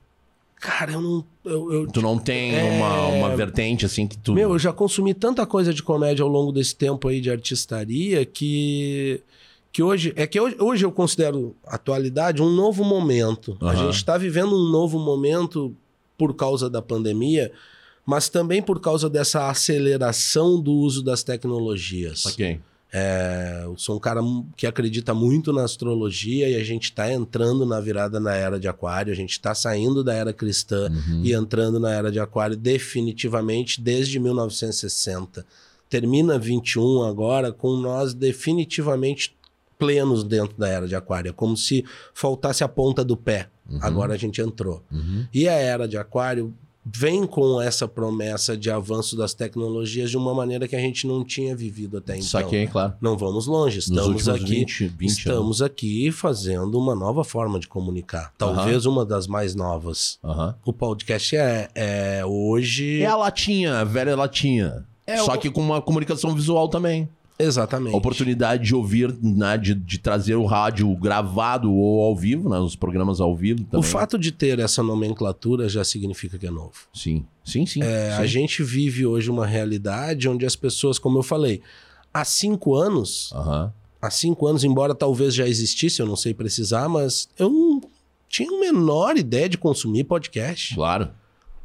Cara, 0.60 0.92
eu 0.94 1.02
não. 1.02 1.26
Eu, 1.44 1.72
eu- 1.74 1.88
Tu 1.88 2.02
não 2.02 2.18
tem 2.18 2.56
É. 2.56 2.64
uma, 2.64 3.08
uma 3.08 3.36
vertente, 3.36 3.86
assim, 3.86 4.08
que 4.08 4.18
tu... 4.18 4.34
Meu, 4.34 4.52
eu 4.52 4.60
já 4.60 4.72
consumi 4.74 5.14
tanta 5.14 5.46
coisa 5.46 5.72
de 5.74 5.82
comédia 5.84 6.22
ao 6.24 6.30
longo 6.30 6.52
desse 6.52 6.76
tempo 6.76 7.08
aí 7.08 7.20
de 7.22 7.30
artistaria 7.32 8.26
que. 8.26 9.22
Que 9.72 9.82
hoje. 9.82 10.14
É 10.16 10.28
que 10.28 10.40
hoje, 10.40 10.56
hoje 10.60 10.86
eu 10.86 10.92
considero 10.92 11.56
atualidade 11.66 12.42
um 12.42 12.50
novo 12.50 12.84
momento. 12.84 13.58
A 13.62 13.68
Aham. 13.72 13.86
gente 13.86 13.96
está 13.96 14.18
vivendo 14.18 14.56
um 14.56 14.70
novo 14.70 15.00
momento 15.00 15.76
por 16.18 16.36
causa 16.36 16.70
da 16.70 16.82
pandemia, 16.82 17.52
mas 18.06 18.28
também 18.30 18.62
por 18.62 18.80
causa 18.80 19.10
dessa 19.10 19.50
aceleração 19.50 20.60
do 20.62 20.72
uso 20.74 21.02
das 21.04 21.24
tecnologias. 21.24 22.26
Ok. 22.26 22.60
É, 22.94 23.62
eu 23.64 23.78
sou 23.78 23.96
um 23.96 24.00
cara 24.00 24.20
que 24.58 24.68
acredita 24.68 25.14
muito 25.14 25.54
na 25.54 25.64
astrologia 25.64 26.50
e 26.50 26.56
a 26.58 26.64
gente 26.64 26.84
está 26.86 27.10
entrando 27.10 27.66
na 27.66 27.80
virada 27.80 28.20
na 28.20 28.36
era 28.36 28.60
de 28.60 28.68
Aquário, 28.68 29.14
a 29.14 29.16
gente 29.16 29.32
está 29.32 29.56
saindo 29.56 30.04
da 30.04 30.14
era 30.14 30.34
cristã 30.34 30.90
Uhum. 30.92 31.22
e 31.24 31.32
entrando 31.32 31.80
na 31.80 31.90
era 31.94 32.12
de 32.12 32.20
Aquário 32.20 32.58
definitivamente 32.58 33.80
desde 33.80 34.20
1960. 34.20 35.46
Termina 35.90 36.38
21 36.38 37.04
agora 37.04 37.54
com 37.54 37.78
nós 37.78 38.14
definitivamente 38.14 39.34
plenos 39.82 40.24
dentro 40.24 40.56
da 40.56 40.68
era 40.70 40.88
de 40.88 40.96
Aquário. 40.96 41.30
É 41.30 41.34
como 41.34 41.58
se 41.58 41.84
faltasse 42.14 42.64
a 42.64 42.68
ponta 42.68 43.04
do 43.04 43.18
pé. 43.18 43.50
Agora 43.82 44.14
a 44.14 44.18
gente 44.18 44.40
entrou. 44.40 44.84
Uhum. 44.92 45.26
E 45.34 45.48
a 45.48 45.54
era 45.54 45.88
de 45.88 45.98
Aquário 45.98 46.54
vem 46.86 47.26
com 47.26 47.60
essa 47.62 47.88
promessa 47.88 48.56
de 48.58 48.70
avanço 48.70 49.16
das 49.16 49.34
tecnologias 49.34 50.10
de 50.12 50.18
uma 50.18 50.34
maneira 50.34 50.68
que 50.68 50.76
a 50.76 50.80
gente 50.80 51.08
não 51.08 51.24
tinha 51.24 51.56
vivido 51.56 51.98
até 51.98 52.14
então. 52.16 52.28
Saquei, 52.28 52.68
claro. 52.68 52.94
Não 53.02 53.18
vamos 53.18 53.48
longe, 53.48 53.80
estamos 53.80 54.28
aqui. 54.30 54.44
20, 54.66 54.88
20 54.88 55.02
anos. 55.02 55.18
estamos 55.18 55.62
aqui 55.62 56.12
fazendo 56.12 56.78
uma 56.78 56.94
nova 56.94 57.24
forma 57.24 57.60
de 57.60 57.68
comunicar. 57.68 58.34
Talvez 58.38 58.86
uma 58.86 59.04
das 59.06 59.26
mais 59.26 59.56
novas. 59.56 60.20
O 60.64 60.74
podcast 60.74 61.36
é, 61.36 61.70
é 61.74 62.26
hoje. 62.26 63.02
É 63.02 63.08
a 63.08 63.16
latinha, 63.16 63.80
a 63.80 63.84
velha 63.84 64.16
latinha. 64.16 64.86
É 65.08 65.18
Só 65.18 65.34
o- 65.34 65.38
que 65.40 65.50
com 65.50 65.62
uma 65.62 65.82
comunicação 65.82 66.36
visual 66.36 66.68
também. 66.68 67.08
Exatamente. 67.40 67.94
A 67.94 67.98
oportunidade 67.98 68.64
de 68.64 68.76
ouvir, 68.76 69.14
né, 69.22 69.58
de, 69.58 69.74
de 69.74 69.98
trazer 69.98 70.36
o 70.36 70.46
rádio 70.46 70.94
gravado 70.96 71.74
ou 71.74 72.02
ao 72.02 72.16
vivo, 72.16 72.50
né, 72.50 72.60
os 72.60 72.76
programas 72.76 73.20
ao 73.20 73.36
vivo 73.36 73.64
também. 73.64 73.80
O 73.80 73.84
fato 73.84 74.18
de 74.18 74.32
ter 74.32 74.60
essa 74.60 74.84
nomenclatura 74.84 75.68
já 75.68 75.84
significa 75.84 76.38
que 76.38 76.46
é 76.48 76.52
novo. 76.52 76.74
Sim, 76.94 77.26
sim, 77.44 77.66
sim. 77.66 77.82
É, 77.82 78.16
sim. 78.16 78.22
a 78.22 78.26
gente 78.26 78.64
vive 78.64 79.06
hoje 79.06 79.30
uma 79.30 79.46
realidade 79.46 80.30
onde 80.30 80.46
as 80.46 80.56
pessoas, 80.56 81.00
como 81.00 81.18
eu 81.18 81.24
falei, 81.24 81.62
há 82.14 82.24
cinco 82.24 82.76
anos, 82.76 83.32
Aham. 83.34 83.74
há 84.02 84.10
cinco 84.10 84.48
anos, 84.48 84.64
embora 84.64 84.94
talvez 84.94 85.34
já 85.34 85.48
existisse, 85.48 86.00
eu 86.00 86.06
não 86.06 86.16
sei 86.16 86.34
precisar, 86.34 86.88
mas 86.88 87.28
eu 87.40 87.50
não 87.50 87.82
tinha 88.30 88.50
a 88.50 88.60
menor 88.60 89.18
ideia 89.18 89.50
de 89.50 89.58
consumir 89.58 90.06
podcast. 90.06 90.76
Claro. 90.76 91.10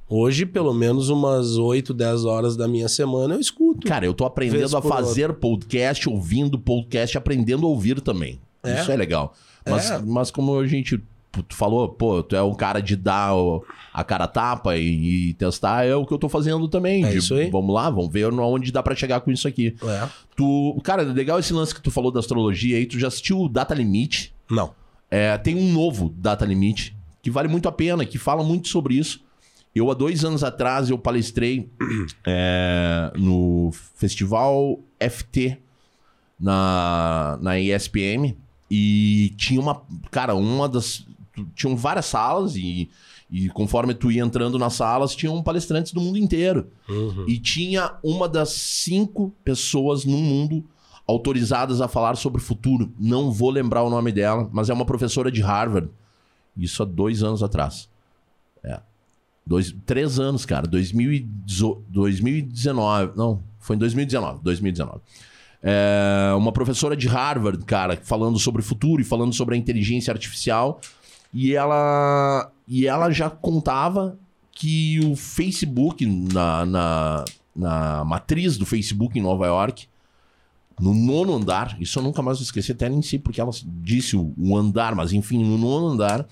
Hoje, 0.09 0.47
pelo 0.47 0.73
menos 0.73 1.09
umas 1.09 1.57
8, 1.57 1.93
10 1.93 2.25
horas 2.25 2.57
da 2.57 2.69
minha 2.69 2.89
semana 2.89 3.35
eu 3.35 3.41
escuto. 3.41 3.87
Cara, 3.87 4.07
eu 4.07 4.15
tô 4.15 4.25
aprendendo 4.25 4.77
a 4.77 4.83
fazer 4.83 5.33
podcast, 5.35 6.09
ouvindo 6.09 6.59
podcast, 6.59 7.19
aprendendo 7.19 7.67
a 7.67 7.69
ouvir 7.69 8.01
também. 8.01 8.41
É? 8.63 8.81
Isso 8.81 8.93
é 8.93 8.97
legal. 8.97 9.35
Mas, 9.69 9.91
É. 9.91 9.99
mas 9.99 10.31
como 10.31 10.59
a 10.59 10.67
gente 10.67 11.01
tu 11.43 11.55
falou, 11.55 11.89
pô, 11.89 12.23
tu 12.23 12.35
é 12.35 12.43
um 12.43 12.55
cara 12.55 12.81
de 12.81 12.97
dar 12.97 13.33
a 13.93 14.05
cara 14.05 14.27
tapa 14.27 14.77
e, 14.77 15.29
e 15.31 15.35
testar, 15.35 15.85
é 15.85 15.95
o 15.95 16.07
que 16.07 16.13
eu 16.13 16.19
tô 16.19 16.29
fazendo 16.29 16.67
também. 16.69 17.05
É 17.05 17.11
de, 17.11 17.19
isso 17.19 17.35
aí. 17.35 17.51
Vamos 17.51 17.75
lá, 17.75 17.91
vamos 17.91 18.11
ver 18.11 18.33
onde 18.33 18.73
dá 18.73 18.83
pra 18.83 18.95
chegar 18.95 19.21
com 19.21 19.31
isso 19.31 19.47
aqui. 19.47 19.75
É. 19.83 20.09
Tu, 20.35 20.81
cara, 20.83 21.03
legal 21.03 21.39
esse 21.39 21.53
lance 21.53 21.75
que 21.75 21.83
tu 21.83 21.91
falou 21.91 22.11
da 22.11 22.21
astrologia 22.21 22.77
aí. 22.79 22.87
Tu 22.87 22.99
já 22.99 23.09
assistiu 23.09 23.41
o 23.41 23.49
Data 23.49 23.75
Limite? 23.75 24.33
Não. 24.51 24.73
É, 25.11 25.37
tem 25.39 25.55
um 25.57 25.73
novo 25.73 26.13
Data 26.17 26.45
Limite 26.45 26.97
que 27.23 27.31
vale 27.31 27.49
muito 27.49 27.69
a 27.69 27.73
pena, 27.73 28.05
que 28.05 28.19
fala 28.19 28.43
muito 28.45 28.69
sobre 28.69 28.95
isso. 28.95 29.21
Eu, 29.77 29.91
há 29.91 29.95
dois 29.95 30.25
anos 30.25 30.43
atrás, 30.43 30.89
eu 30.89 30.97
palestrei 30.97 31.69
é, 32.27 33.13
no 33.15 33.71
Festival 33.95 34.81
FT 34.99 35.59
na, 36.41 37.39
na 37.43 37.61
ESPM 37.61 38.35
e 38.71 39.35
tinha 39.37 39.61
uma... 39.61 39.83
Cara, 40.11 40.35
uma 40.35 40.67
das... 40.67 41.07
Tinham 41.55 41.77
várias 41.77 42.07
salas 42.07 42.57
e, 42.57 42.89
e 43.31 43.51
conforme 43.51 43.93
tu 43.93 44.11
ia 44.11 44.23
entrando 44.23 44.59
nas 44.59 44.73
salas, 44.73 45.15
tinham 45.15 45.43
palestrantes 45.43 45.93
do 45.93 46.01
mundo 46.01 46.17
inteiro. 46.17 46.69
Uhum. 46.89 47.27
E 47.29 47.39
tinha 47.39 47.99
uma 48.03 48.27
das 48.27 48.49
cinco 48.53 49.31
pessoas 49.45 50.07
no 50.07 50.17
mundo 50.17 50.65
autorizadas 51.07 51.83
a 51.83 51.87
falar 51.87 52.17
sobre 52.17 52.41
o 52.41 52.45
futuro. 52.45 52.91
Não 52.99 53.31
vou 53.31 53.51
lembrar 53.51 53.83
o 53.83 53.91
nome 53.91 54.11
dela, 54.11 54.49
mas 54.51 54.71
é 54.71 54.73
uma 54.73 54.87
professora 54.87 55.31
de 55.31 55.43
Harvard. 55.43 55.91
Isso 56.57 56.83
há 56.83 56.87
dois 56.87 57.23
anos 57.23 57.43
atrás. 57.43 57.91
É. 58.65 58.81
Dois, 59.47 59.75
três 59.85 60.19
anos, 60.19 60.45
cara. 60.45 60.67
2019. 60.67 63.13
Não, 63.17 63.41
foi 63.61 63.77
em 63.77 63.79
2019. 63.79 64.41
2019. 64.43 65.01
É, 65.63 66.33
uma 66.37 66.53
professora 66.53 66.97
de 66.97 67.07
Harvard, 67.07 67.65
cara, 67.65 67.99
falando 68.03 68.39
sobre 68.39 68.61
o 68.61 68.65
futuro 68.65 69.01
e 69.01 69.05
falando 69.05 69.33
sobre 69.33 69.55
a 69.55 69.59
inteligência 69.59 70.13
artificial. 70.13 70.81
E 71.33 71.55
ela, 71.55 72.51
e 72.67 72.87
ela 72.87 73.11
já 73.11 73.31
contava 73.31 74.19
que 74.51 75.01
o 75.05 75.15
Facebook, 75.15 76.07
na, 76.07 76.67
na, 76.67 77.25
na 77.55 78.05
matriz 78.05 78.57
do 78.57 78.65
Facebook 78.65 79.19
em 79.19 79.23
Nova 79.23 79.47
York, 79.47 79.87
no 80.81 80.93
nono 80.93 81.35
andar, 81.35 81.77
isso 81.81 81.99
eu 81.99 82.03
nunca 82.03 82.23
mais 82.23 82.39
vou 82.39 82.45
esquecer, 82.45 82.73
até 82.73 82.89
nem 82.89 83.03
sei 83.03 83.19
porque 83.19 83.41
ela 83.41 83.51
disse 83.65 84.17
o, 84.17 84.33
o 84.37 84.57
andar, 84.57 84.95
mas 84.95 85.13
enfim, 85.13 85.45
no 85.45 85.57
nono 85.57 85.89
andar, 85.89 86.27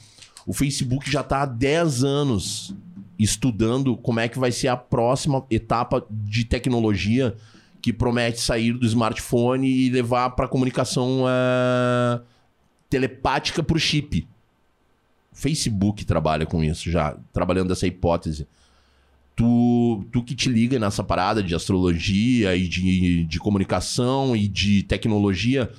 o 0.46 0.52
Facebook 0.52 1.10
já 1.10 1.20
está 1.20 1.42
há 1.42 1.46
10 1.46 2.04
anos 2.04 2.74
estudando 3.18 3.96
como 3.96 4.20
é 4.20 4.28
que 4.28 4.38
vai 4.38 4.50
ser 4.50 4.68
a 4.68 4.76
próxima 4.76 5.44
etapa 5.50 6.04
de 6.10 6.44
tecnologia 6.44 7.34
que 7.80 7.92
promete 7.92 8.40
sair 8.40 8.72
do 8.72 8.86
smartphone 8.86 9.68
e 9.68 9.90
levar 9.90 10.30
para 10.30 10.48
comunicação 10.48 11.26
é, 11.28 12.20
telepática 12.88 13.62
por 13.62 13.78
chip. 13.78 14.26
Facebook 15.32 16.04
trabalha 16.04 16.46
com 16.46 16.64
isso 16.64 16.90
já, 16.90 17.16
trabalhando 17.32 17.72
essa 17.72 17.86
hipótese. 17.86 18.46
Tu, 19.36 20.06
tu 20.12 20.22
que 20.22 20.34
te 20.34 20.48
liga 20.48 20.78
nessa 20.78 21.02
parada 21.02 21.42
de 21.42 21.54
astrologia 21.54 22.56
e 22.56 22.68
de, 22.68 23.24
de 23.24 23.38
comunicação 23.38 24.34
e 24.34 24.46
de 24.46 24.84
tecnologia, 24.84 25.70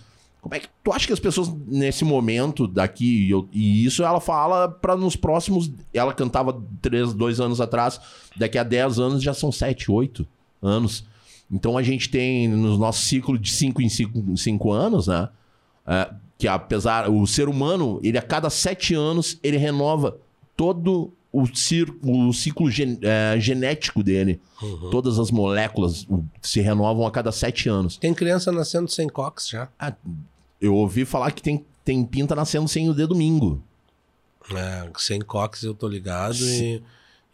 como 0.45 0.53
é 0.53 0.59
que 0.59 0.67
tu 0.83 0.93
acha 0.93 1.07
que 1.07 1.13
as 1.13 1.19
pessoas 1.19 1.51
nesse 1.65 2.05
momento 2.05 2.67
daqui, 2.67 3.27
eu, 3.31 3.49
e 3.51 3.83
isso 3.83 4.03
ela 4.03 4.21
fala 4.21 4.69
para 4.69 4.95
nos 4.95 5.15
próximos. 5.15 5.71
Ela 5.91 6.13
cantava 6.13 6.61
três, 6.83 7.15
dois 7.15 7.39
anos 7.39 7.59
atrás, 7.59 7.99
daqui 8.37 8.55
a 8.55 8.61
dez 8.61 8.99
anos 8.99 9.23
já 9.23 9.33
são 9.33 9.51
sete, 9.51 9.91
oito 9.91 10.23
anos. 10.61 11.03
Então 11.51 11.75
a 11.75 11.81
gente 11.81 12.11
tem 12.11 12.47
no 12.47 12.77
nosso 12.77 13.01
ciclo 13.05 13.39
de 13.39 13.51
cinco 13.51 13.81
em 13.81 13.89
cinco, 13.89 14.37
cinco 14.37 14.71
anos, 14.71 15.07
né? 15.07 15.29
É, 15.87 16.11
que 16.37 16.47
apesar. 16.47 17.09
O 17.09 17.25
ser 17.25 17.49
humano, 17.49 17.99
ele 18.03 18.19
a 18.19 18.21
cada 18.21 18.51
sete 18.51 18.93
anos, 18.93 19.39
ele 19.41 19.57
renova 19.57 20.15
todo 20.55 21.11
o, 21.31 21.47
cir, 21.55 21.91
o 22.03 22.31
ciclo 22.31 22.69
gen, 22.69 22.99
é, 23.01 23.35
genético 23.39 24.03
dele. 24.03 24.39
Uhum. 24.61 24.91
Todas 24.91 25.17
as 25.17 25.31
moléculas 25.31 26.05
se 26.39 26.61
renovam 26.61 27.07
a 27.07 27.09
cada 27.09 27.31
sete 27.31 27.67
anos. 27.67 27.97
Tem 27.97 28.13
criança 28.13 28.51
nascendo 28.51 28.87
sem 28.91 29.09
cox 29.09 29.49
já. 29.49 29.69
Ah, 29.79 29.95
eu 30.65 30.75
ouvi 30.75 31.05
falar 31.05 31.31
que 31.31 31.41
tem, 31.41 31.65
tem 31.83 32.05
pinta 32.05 32.35
nascendo 32.35 32.67
sem 32.67 32.89
o 32.89 32.93
dedo 32.93 33.09
domingo. 33.09 33.61
É, 34.51 34.89
sem 34.97 35.21
cox 35.21 35.63
eu 35.63 35.73
tô 35.73 35.87
ligado. 35.87 36.37
E, 36.37 36.81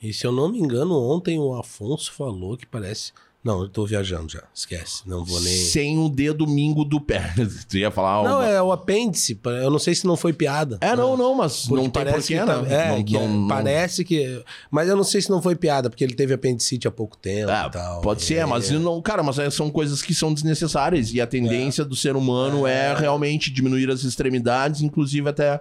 e 0.01 0.13
se 0.13 0.25
eu 0.25 0.31
não 0.31 0.49
me 0.49 0.59
engano, 0.59 0.99
ontem 0.99 1.39
o 1.39 1.53
Afonso 1.53 2.11
falou 2.11 2.57
que 2.57 2.65
parece. 2.65 3.11
Não, 3.43 3.61
eu 3.63 3.67
tô 3.69 3.85
viajando 3.87 4.31
já. 4.31 4.43
Esquece. 4.53 5.01
Não 5.07 5.25
vou 5.25 5.41
nem. 5.41 5.55
Sem 5.65 5.97
o 5.97 6.07
dedo 6.07 6.45
domingo 6.45 6.85
do 6.85 7.01
pé. 7.01 7.33
tu 7.67 7.77
ia 7.77 7.89
falar 7.89 8.23
Não, 8.23 8.37
uma- 8.37 8.47
é 8.47 8.61
o 8.61 8.71
apêndice. 8.71 9.39
Eu 9.63 9.71
não 9.71 9.79
sei 9.79 9.95
se 9.95 10.05
não 10.05 10.15
foi 10.15 10.31
piada. 10.31 10.77
É, 10.79 10.95
não, 10.95 11.17
não, 11.17 11.33
mas 11.33 11.65
Porque 11.65 11.83
não 11.83 11.89
parece 11.89 12.27
que 12.27 12.39
tá- 12.39 12.61
né? 12.61 12.73
É, 12.73 12.89
Não- 12.89 13.03
que 13.03 13.13
não- 13.13 13.27
não- 13.27 13.47
parece 13.47 14.05
que. 14.05 14.43
Mas 14.69 14.87
eu 14.87 14.95
não 14.95 15.03
sei 15.03 15.21
se 15.21 15.29
não 15.31 15.41
foi 15.41 15.55
piada, 15.55 15.89
porque 15.89 16.03
ele 16.03 16.13
teve 16.13 16.33
apendicite 16.35 16.87
há 16.87 16.91
pouco 16.91 17.17
tempo 17.17 17.49
É, 17.51 17.65
e 17.65 17.69
tal. 17.71 18.01
pode 18.01 18.21
ser, 18.21 18.35
É, 18.35 18.45
mas 18.45 18.69
não, 18.69 19.01
cara, 19.01 19.23
mas 19.23 19.39
é- 19.39 19.49
são 19.49 19.71
coisas 19.71 20.01
que 20.03 20.13
são 20.13 20.31
desnecessárias 20.33 21.11
e 21.13 21.19
a 21.19 21.25
tendência 21.25 21.83
do 21.83 21.95
ser 21.95 22.15
humano 22.15 22.67
é. 22.67 22.93
realmente 22.95 23.49
diminuir 23.51 23.89
as 23.89 24.03
extremidades, 24.03 24.81
inclusive 24.81 25.27
até 25.27 25.59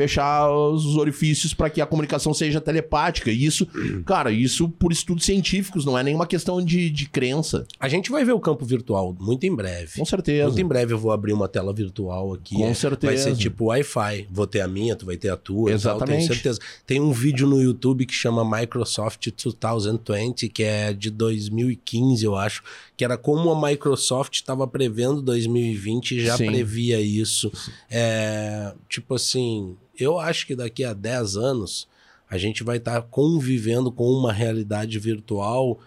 fechar 0.00 0.50
os 0.50 0.96
orifícios 0.96 1.52
para 1.52 1.68
que 1.68 1.78
a 1.80 1.84
comunicação 1.86 2.32
seja 2.32 2.58
telepática. 2.58 3.30
E 3.30 3.44
isso, 3.44 3.66
cara, 4.06 4.32
isso 4.32 4.66
por 4.68 4.92
estudos 4.92 5.26
científicos, 5.26 5.84
não 5.84 5.98
é 5.98 6.02
nenhuma 6.02 6.26
questão 6.26 6.64
de, 6.64 6.88
de 6.88 7.06
crença. 7.06 7.66
A 7.78 7.86
gente 7.86 8.10
vai 8.10 8.24
ver 8.24 8.32
o 8.32 8.40
campo 8.40 8.64
virtual 8.64 9.14
muito 9.20 9.44
em 9.44 9.54
breve. 9.54 9.98
Com 9.98 10.04
certeza. 10.06 10.46
Muito 10.46 10.60
em 10.60 10.66
breve 10.66 10.94
eu 10.94 10.98
vou 10.98 11.12
abrir 11.12 11.34
uma 11.34 11.48
tela 11.48 11.70
virtual 11.74 12.32
aqui. 12.32 12.54
Com 12.54 12.64
É, 12.66 12.72
certeza. 12.72 13.12
Vai 13.12 13.18
ser 13.22 13.36
tipo 13.36 13.66
Wi-Fi. 13.66 14.26
Vou 14.30 14.46
ter 14.46 14.62
a 14.62 14.68
minha, 14.68 14.96
tu 14.96 15.04
vai 15.04 15.18
ter 15.18 15.28
a 15.28 15.36
tua. 15.36 15.70
e 15.70 15.72
tal, 15.72 15.74
Exatamente. 15.96 16.16
tenho 16.18 16.32
certeza. 16.32 16.58
Tem 16.86 16.98
um 16.98 17.12
vídeo 17.12 17.46
no 17.46 17.60
YouTube 17.60 18.06
que 18.06 18.14
chama 18.14 18.42
Microsoft 18.42 19.28
2020, 19.28 20.48
que 20.48 20.62
é 20.62 20.92
de 20.94 21.10
2015, 21.10 22.24
eu 22.24 22.36
acho. 22.36 22.62
Que 22.96 23.04
era 23.04 23.16
como 23.18 23.50
a 23.50 23.68
Microsoft 23.68 24.34
estava 24.34 24.66
prevendo 24.66 25.20
2020 25.22 26.16
e 26.16 26.24
já 26.24 26.36
Sim. 26.36 26.46
previa 26.46 27.00
isso. 27.00 27.50
É, 27.90 28.72
tipo 28.88 29.14
assim, 29.14 29.76
eu 30.04 30.18
acho 30.18 30.46
que 30.46 30.54
daqui 30.54 30.84
a 30.84 30.92
10 30.92 31.36
anos 31.36 31.88
a 32.28 32.38
gente 32.38 32.62
vai 32.62 32.76
estar 32.76 33.02
convivendo 33.02 33.90
com 33.90 34.04
uma 34.10 34.32
realidade 34.32 34.98
virtual 34.98 35.78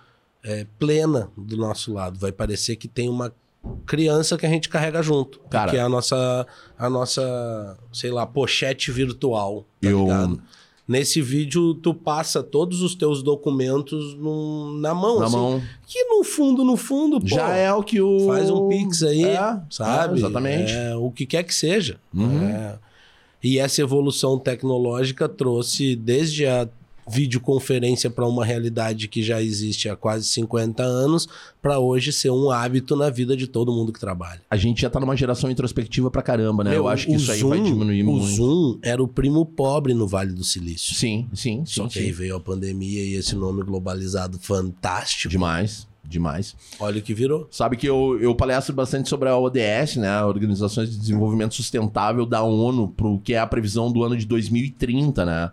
é, 0.43 0.65
plena 0.77 1.29
do 1.37 1.55
nosso 1.55 1.93
lado. 1.93 2.19
Vai 2.19 2.31
parecer 2.31 2.75
que 2.75 2.87
tem 2.87 3.07
uma 3.09 3.33
criança 3.85 4.37
que 4.37 4.45
a 4.45 4.49
gente 4.49 4.67
carrega 4.67 5.01
junto. 5.01 5.39
Cara. 5.49 5.71
que 5.71 5.77
é 5.77 5.81
a 5.81 5.87
nossa, 5.87 6.45
a 6.77 6.89
nossa, 6.89 7.77
sei 7.93 8.11
lá, 8.11 8.25
pochete 8.25 8.91
virtual. 8.91 9.65
Tá 9.81 9.89
Eu- 9.89 10.01
ligado? 10.03 10.41
Nesse 10.85 11.21
vídeo, 11.21 11.73
tu 11.75 11.93
passa 11.93 12.43
todos 12.43 12.81
os 12.81 12.93
teus 12.93 13.23
documentos 13.23 14.17
na 14.81 14.93
mão, 14.93 15.17
Na 15.19 15.27
assim. 15.27 15.35
mão. 15.37 15.63
Que 15.87 16.03
no 16.03 16.25
fundo, 16.25 16.65
no 16.65 16.75
fundo, 16.75 17.21
pô, 17.21 17.27
Já 17.27 17.55
é 17.55 17.71
o 17.71 17.81
que 17.81 18.01
o. 18.01 18.27
faz 18.27 18.49
um 18.49 18.67
pix 18.67 19.01
aí, 19.01 19.23
É, 19.23 19.61
sabe? 19.69 20.15
é, 20.15 20.17
exatamente. 20.17 20.73
É, 20.73 20.93
o 20.97 21.09
que 21.09 21.25
quer 21.25 21.43
que 21.43 21.55
seja. 21.55 21.97
Uhum. 22.13 22.49
É. 22.49 22.77
E 23.43 23.59
essa 23.59 23.81
evolução 23.81 24.39
tecnológica 24.39 25.27
trouxe 25.27 25.95
desde 25.95 26.45
a 26.45 26.67
videoconferência 27.05 28.09
para 28.09 28.25
uma 28.25 28.45
realidade 28.45 29.09
que 29.09 29.21
já 29.21 29.41
existe 29.41 29.89
há 29.89 29.95
quase 29.95 30.25
50 30.27 30.83
anos, 30.83 31.27
para 31.61 31.77
hoje 31.77 32.13
ser 32.13 32.29
um 32.29 32.49
hábito 32.49 32.95
na 32.95 33.09
vida 33.09 33.35
de 33.35 33.45
todo 33.47 33.73
mundo 33.73 33.91
que 33.91 33.99
trabalha. 33.99 34.41
A 34.49 34.55
gente 34.55 34.81
já 34.81 34.89
tá 34.89 34.99
numa 35.01 35.15
geração 35.15 35.51
introspectiva 35.51 36.09
pra 36.09 36.21
caramba, 36.21 36.63
né? 36.63 36.71
Eu 36.71 36.83
Meu, 36.83 36.87
acho 36.87 37.07
que 37.07 37.11
o 37.13 37.15
isso 37.17 37.31
aí 37.31 37.39
Zoom- 37.39 37.49
vai 37.49 37.61
diminuir 37.61 38.03
o 38.03 38.05
muito. 38.05 38.25
Zoom 38.27 38.79
era 38.81 39.03
o 39.03 39.07
primo 39.07 39.45
pobre 39.45 39.93
no 39.93 40.07
Vale 40.07 40.31
do 40.31 40.43
Silício. 40.45 40.95
Sim, 40.95 41.27
sim, 41.33 41.63
Só 41.65 41.83
sim. 41.83 41.89
que 41.89 41.99
aí 41.99 42.05
sim. 42.05 42.11
veio 42.11 42.35
a 42.35 42.39
pandemia 42.39 43.03
e 43.03 43.15
esse 43.15 43.35
nome 43.35 43.63
globalizado 43.63 44.39
fantástico. 44.39 45.29
Demais, 45.29 45.85
demais. 46.13 46.55
Olha 46.79 46.99
o 46.99 47.01
que 47.01 47.13
virou. 47.13 47.47
Sabe 47.51 47.75
que 47.75 47.85
eu, 47.85 48.17
eu 48.21 48.33
palestro 48.33 48.73
bastante 48.73 49.09
sobre 49.09 49.27
a 49.27 49.37
ODS, 49.37 49.97
né? 49.97 50.09
A 50.09 50.25
Organizações 50.25 50.89
de 50.89 50.97
Desenvolvimento 50.97 51.55
Sustentável 51.55 52.25
da 52.25 52.41
ONU, 52.41 52.87
pro 52.87 53.19
que 53.19 53.33
é 53.33 53.39
a 53.39 53.47
previsão 53.47 53.91
do 53.91 54.03
ano 54.03 54.15
de 54.15 54.25
2030, 54.25 55.25
né? 55.25 55.51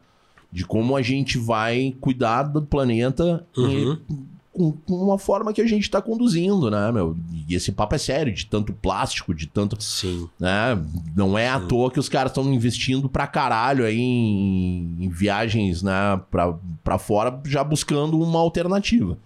De 0.52 0.64
como 0.64 0.96
a 0.96 1.02
gente 1.02 1.38
vai 1.38 1.96
cuidar 2.00 2.44
do 2.44 2.62
planeta 2.62 3.44
Uhum. 3.56 3.98
e 4.08 4.30
com, 4.52 4.74
uma 4.88 5.18
forma 5.18 5.52
que 5.52 5.60
a 5.62 5.66
gente 5.66 5.88
tá 5.90 6.02
conduzindo, 6.02 6.70
né, 6.70 6.90
meu? 6.92 7.16
E 7.48 7.54
esse 7.54 7.70
papo 7.72 7.94
é 7.94 7.98
sério, 7.98 8.32
de 8.32 8.46
tanto 8.46 8.72
plástico, 8.72 9.32
de 9.32 9.46
tanto. 9.46 9.80
Sim. 9.82 10.28
Né? 10.38 10.76
Não 11.14 11.38
é 11.38 11.48
à 11.48 11.60
toa 11.60 11.90
que 11.90 12.00
os 12.00 12.08
caras 12.08 12.32
estão 12.32 12.52
investindo 12.52 13.08
pra 13.08 13.26
caralho 13.26 13.84
aí 13.84 13.98
em, 14.00 14.96
em 15.00 15.08
viagens, 15.08 15.82
né, 15.82 16.20
pra, 16.30 16.54
pra 16.82 16.98
fora, 16.98 17.40
já 17.46 17.62
buscando 17.62 18.20
uma 18.20 18.40
alternativa. 18.40 19.16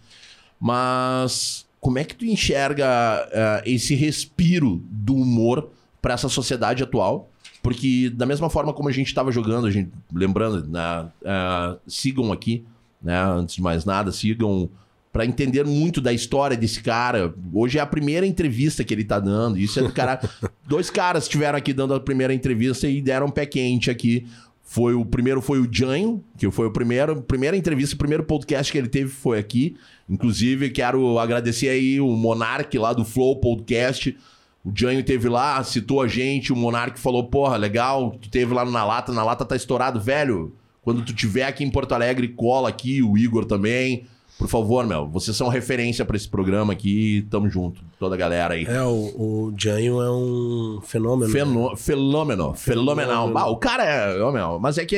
Mas 0.65 1.67
como 1.79 1.99
é 1.99 2.05
que 2.05 2.15
tu 2.15 2.25
enxerga 2.25 2.87
eh, 3.31 3.63
esse 3.67 3.95
respiro 3.95 4.83
do 4.91 5.15
humor 5.15 5.69
pra 6.01 6.15
essa 6.15 6.27
sociedade 6.27 6.83
atual? 6.83 7.29
Porque 7.63 8.09
da 8.09 8.25
mesma 8.25 8.49
forma 8.49 8.73
como 8.73 8.89
a 8.89 8.93
gente 8.93 9.09
estava 9.09 9.31
jogando, 9.31 9.67
a 9.67 9.71
gente, 9.71 9.93
lembrando, 10.11 10.67
né, 10.67 11.07
eh, 11.23 11.77
sigam 11.87 12.33
aqui, 12.33 12.65
né, 13.03 13.23
antes 13.23 13.57
de 13.57 13.61
mais 13.61 13.85
nada, 13.85 14.11
sigam 14.11 14.71
Pra 15.15 15.25
entender 15.25 15.65
muito 15.65 16.01
da 16.01 16.13
história 16.13 16.57
desse 16.57 16.83
cara. 16.83 17.33
Hoje 17.53 17.79
é 17.79 17.81
a 17.81 17.87
primeira 17.87 18.27
entrevista 18.27 18.83
que 18.83 18.93
ele 18.93 19.05
tá 19.05 19.21
dando. 19.21 19.57
Isso 19.57 19.79
é 19.79 19.83
do 19.83 19.93
cara. 19.93 20.21
Dois 20.67 20.91
caras 20.91 21.23
estiveram 21.23 21.57
aqui 21.57 21.73
dando 21.73 21.95
a 21.95 22.01
primeira 22.01 22.35
entrevista 22.35 22.89
e 22.89 23.01
deram 23.01 23.27
um 23.27 23.31
pé 23.31 23.47
quente 23.47 23.93
aqui. 23.93 24.27
Foi 24.67 24.95
o 24.95 25.05
primeiro 25.05 25.43
foi 25.43 25.61
o 25.61 25.69
Janho, 25.71 26.25
que 26.39 26.51
foi 26.51 26.67
o 26.67 26.71
primeiro, 26.71 27.21
primeira 27.23 27.55
entrevista, 27.55 27.95
o 27.95 27.99
primeiro 27.99 28.25
podcast 28.25 28.73
que 28.73 28.79
ele 28.79 28.89
teve 28.89 29.11
foi 29.11 29.39
aqui. 29.39 29.77
Inclusive, 30.09 30.71
quero 30.71 31.19
agradecer 31.19 31.69
aí 31.69 32.01
o 32.01 32.09
Monark 32.09 32.77
lá 32.79 32.95
do 32.95 33.05
Flow 33.05 33.37
Podcast. 33.37 34.17
O 34.65 34.73
Janho 34.75 35.05
teve 35.05 35.29
lá, 35.29 35.63
citou 35.63 36.01
a 36.01 36.09
gente, 36.09 36.51
o 36.53 36.57
Monark 36.57 36.99
falou: 36.99 37.29
"Porra, 37.29 37.59
legal, 37.59 38.17
tu 38.21 38.31
teve 38.31 38.55
lá 38.55 38.65
na 38.65 38.85
lata, 38.85 39.13
na 39.13 39.23
lata 39.23 39.45
tá 39.45 39.55
estourado, 39.55 40.01
velho. 40.01 40.57
Quando 40.81 41.05
tu 41.05 41.15
tiver 41.15 41.45
aqui 41.45 41.63
em 41.63 41.71
Porto 41.71 41.93
Alegre, 41.93 42.29
cola 42.29 42.71
aqui, 42.71 43.03
o 43.03 43.17
Igor 43.17 43.45
também. 43.45 44.07
Por 44.37 44.49
favor, 44.49 44.85
meu, 44.85 45.07
vocês 45.07 45.37
são 45.37 45.49
referência 45.49 46.05
para 46.05 46.17
esse 46.17 46.29
programa 46.29 46.73
aqui. 46.73 47.25
Tamo 47.31 47.49
junto, 47.49 47.81
toda 48.01 48.17
a 48.17 48.19
galera 48.19 48.55
aí. 48.55 48.65
É, 48.65 48.83
o, 48.83 48.91
o 48.91 49.55
Janho 49.57 50.03
é 50.03 50.11
um 50.11 50.81
fenômeno. 50.83 51.31
Fenô 51.31 51.71
né? 51.71 51.77
Fenômeno, 51.77 52.55
fenomenal. 52.55 53.33
Ah, 53.39 53.49
o 53.49 53.57
cara 53.57 53.85
é. 53.85 54.33
Meu, 54.33 54.59
mas 54.59 54.77
é 54.77 54.85
que. 54.85 54.97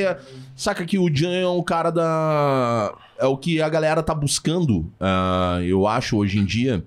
Saca 0.55 0.83
que 0.85 0.97
o 0.97 1.13
Janho 1.13 1.45
é 1.45 1.49
um 1.49 1.61
cara 1.61 1.91
da. 1.91 2.95
É 3.19 3.25
o 3.25 3.37
que 3.37 3.61
a 3.61 3.69
galera 3.69 4.01
tá 4.01 4.13
buscando, 4.13 4.79
uh, 4.99 5.61
eu 5.63 5.87
acho, 5.87 6.17
hoje 6.17 6.37
em 6.37 6.45
dia, 6.45 6.83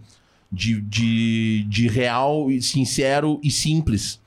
de, 0.50 0.80
de, 0.80 1.64
de 1.68 1.88
real, 1.88 2.46
sincero 2.60 3.40
e 3.42 3.50
simples. 3.50 4.20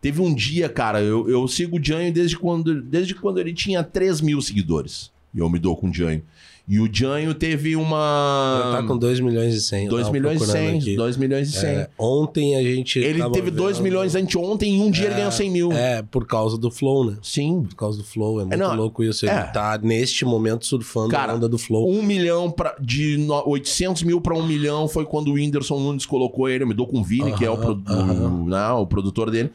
Teve 0.00 0.20
um 0.20 0.34
dia, 0.34 0.68
cara, 0.68 1.00
eu, 1.00 1.28
eu 1.28 1.48
sigo 1.48 1.78
o 1.78 1.82
Janho 1.82 2.12
desde 2.12 2.38
quando, 2.38 2.80
desde 2.80 3.14
quando 3.14 3.38
ele 3.38 3.52
tinha 3.52 3.82
3 3.82 4.20
mil 4.20 4.40
seguidores. 4.40 5.10
E 5.34 5.38
eu 5.38 5.50
me 5.50 5.58
dou 5.58 5.76
com 5.76 5.88
o 5.88 5.92
Janho. 5.92 6.22
E 6.68 6.80
o 6.80 6.88
Janho 6.92 7.32
teve 7.32 7.76
uma. 7.76 8.60
Ele 8.64 8.76
tá 8.76 8.82
com 8.82 8.98
2 8.98 9.20
milhões 9.20 9.54
e 9.54 9.60
100. 9.60 9.88
2 9.88 10.10
milhões 10.10 10.42
e 10.42 10.46
100. 10.46 10.96
2 10.96 11.16
milhões 11.16 11.48
e 11.48 11.52
100. 11.52 11.70
É, 11.70 11.90
ontem 11.96 12.56
a 12.56 12.62
gente. 12.62 12.98
Ele 12.98 13.22
teve 13.30 13.52
2 13.52 13.78
milhões 13.78 14.16
anteontem 14.16 14.76
e 14.76 14.80
um 14.80 14.90
dia 14.90 15.04
é, 15.04 15.06
ele 15.06 15.14
ganhou 15.14 15.30
100 15.30 15.50
mil. 15.50 15.72
É, 15.72 16.02
por 16.02 16.26
causa 16.26 16.58
do 16.58 16.68
Flow, 16.68 17.04
né? 17.04 17.18
Sim. 17.22 17.62
Por 17.68 17.76
causa 17.76 17.98
do 17.98 18.04
Flow. 18.04 18.40
É 18.40 18.44
muito 18.44 18.54
é, 18.54 18.56
não, 18.56 18.74
louco 18.74 19.04
isso. 19.04 19.24
Ele 19.24 19.32
é. 19.32 19.42
tá 19.44 19.78
neste 19.80 20.24
momento 20.24 20.66
surfando 20.66 21.10
Cara, 21.10 21.34
a 21.34 21.36
onda 21.36 21.48
do 21.48 21.56
Flow. 21.56 21.88
1 21.88 22.02
milhão 22.02 22.50
pra, 22.50 22.74
de 22.80 23.16
no, 23.16 23.48
800 23.48 24.02
mil 24.02 24.20
pra 24.20 24.34
1 24.34 24.44
milhão 24.44 24.88
foi 24.88 25.04
quando 25.04 25.28
o 25.28 25.34
Whindersson 25.34 25.78
Nunes 25.78 26.04
colocou 26.04 26.48
ele. 26.48 26.64
Eu 26.64 26.68
me 26.68 26.74
dou 26.74 26.88
com 26.88 26.98
o 26.98 27.04
Vini, 27.04 27.30
uh 27.30 27.34
-huh, 27.34 27.38
que 27.38 27.44
é 27.44 27.50
o, 27.50 27.54
uh 27.54 27.76
-huh. 27.76 28.42
o, 28.42 28.44
não, 28.44 28.82
o 28.82 28.86
produtor 28.88 29.30
dele 29.30 29.52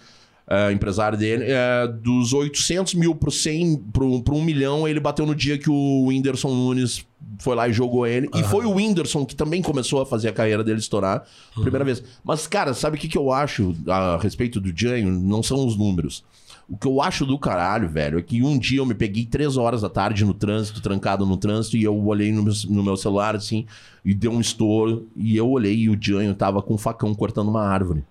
uh, 0.51 0.71
empresário 0.71 1.17
dele, 1.17 1.45
uh, 1.45 1.91
dos 2.01 2.33
800 2.33 2.95
mil 2.95 3.15
pro 3.15 3.31
100, 3.31 3.77
pro, 3.93 4.21
pro 4.21 4.35
1 4.35 4.41
milhão, 4.41 4.87
ele 4.87 4.99
bateu 4.99 5.25
no 5.25 5.33
dia 5.33 5.57
que 5.57 5.69
o 5.69 6.07
Whindersson 6.07 6.49
Nunes 6.49 7.05
foi 7.39 7.55
lá 7.55 7.67
e 7.67 7.73
jogou 7.73 8.05
ele. 8.05 8.27
Uhum. 8.33 8.39
E 8.39 8.43
foi 8.43 8.65
o 8.65 8.73
Whindersson 8.73 9.25
que 9.25 9.35
também 9.35 9.61
começou 9.61 10.01
a 10.01 10.05
fazer 10.05 10.27
a 10.27 10.33
carreira 10.33 10.63
dele 10.63 10.79
estourar, 10.79 11.23
uhum. 11.55 11.63
primeira 11.63 11.85
vez. 11.85 12.03
Mas, 12.23 12.45
cara, 12.45 12.73
sabe 12.73 12.97
o 12.97 12.99
que, 12.99 13.07
que 13.07 13.17
eu 13.17 13.31
acho 13.31 13.73
a 13.87 14.17
respeito 14.17 14.59
do 14.59 14.71
Janho? 14.75 15.09
Não 15.11 15.41
são 15.41 15.65
os 15.65 15.77
números. 15.77 16.23
O 16.69 16.77
que 16.77 16.87
eu 16.87 17.01
acho 17.01 17.25
do 17.25 17.37
caralho, 17.37 17.89
velho, 17.89 18.19
é 18.19 18.21
que 18.21 18.41
um 18.41 18.57
dia 18.57 18.79
eu 18.79 18.85
me 18.85 18.93
peguei 18.93 19.25
três 19.25 19.57
horas 19.57 19.81
da 19.81 19.89
tarde 19.89 20.23
no 20.23 20.33
trânsito, 20.33 20.81
trancado 20.81 21.25
no 21.25 21.35
trânsito, 21.35 21.75
e 21.75 21.83
eu 21.83 21.97
olhei 22.05 22.31
no 22.31 22.43
meu, 22.43 22.53
no 22.69 22.83
meu 22.83 22.95
celular, 22.95 23.35
assim, 23.35 23.65
e 24.05 24.13
deu 24.13 24.31
um 24.31 24.39
estouro, 24.39 25.07
e 25.15 25.35
eu 25.35 25.49
olhei 25.49 25.75
e 25.75 25.89
o 25.89 25.97
Janho 25.99 26.33
tava 26.33 26.61
com 26.61 26.75
um 26.75 26.77
facão 26.77 27.13
cortando 27.13 27.49
uma 27.49 27.67
árvore. 27.67 28.05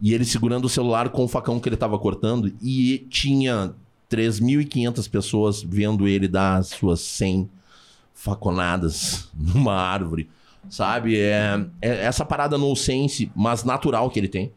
E 0.00 0.14
ele 0.14 0.24
segurando 0.24 0.64
o 0.64 0.68
celular 0.68 1.10
com 1.10 1.24
o 1.24 1.28
facão 1.28 1.60
que 1.60 1.68
ele 1.68 1.76
estava 1.76 1.98
cortando. 1.98 2.52
E 2.62 3.06
tinha 3.10 3.74
3.500 4.10 5.10
pessoas 5.10 5.62
vendo 5.62 6.08
ele 6.08 6.26
dar 6.26 6.56
as 6.56 6.68
suas 6.68 7.00
100 7.00 7.48
faconadas 8.14 9.28
numa 9.36 9.74
árvore. 9.74 10.28
Sabe? 10.68 11.18
É, 11.18 11.64
é 11.80 12.04
essa 12.04 12.24
parada 12.24 12.58
no 12.58 12.74
sense, 12.76 13.30
mas 13.34 13.64
natural 13.64 14.10
que 14.10 14.18
ele 14.18 14.28
tem. 14.28 14.52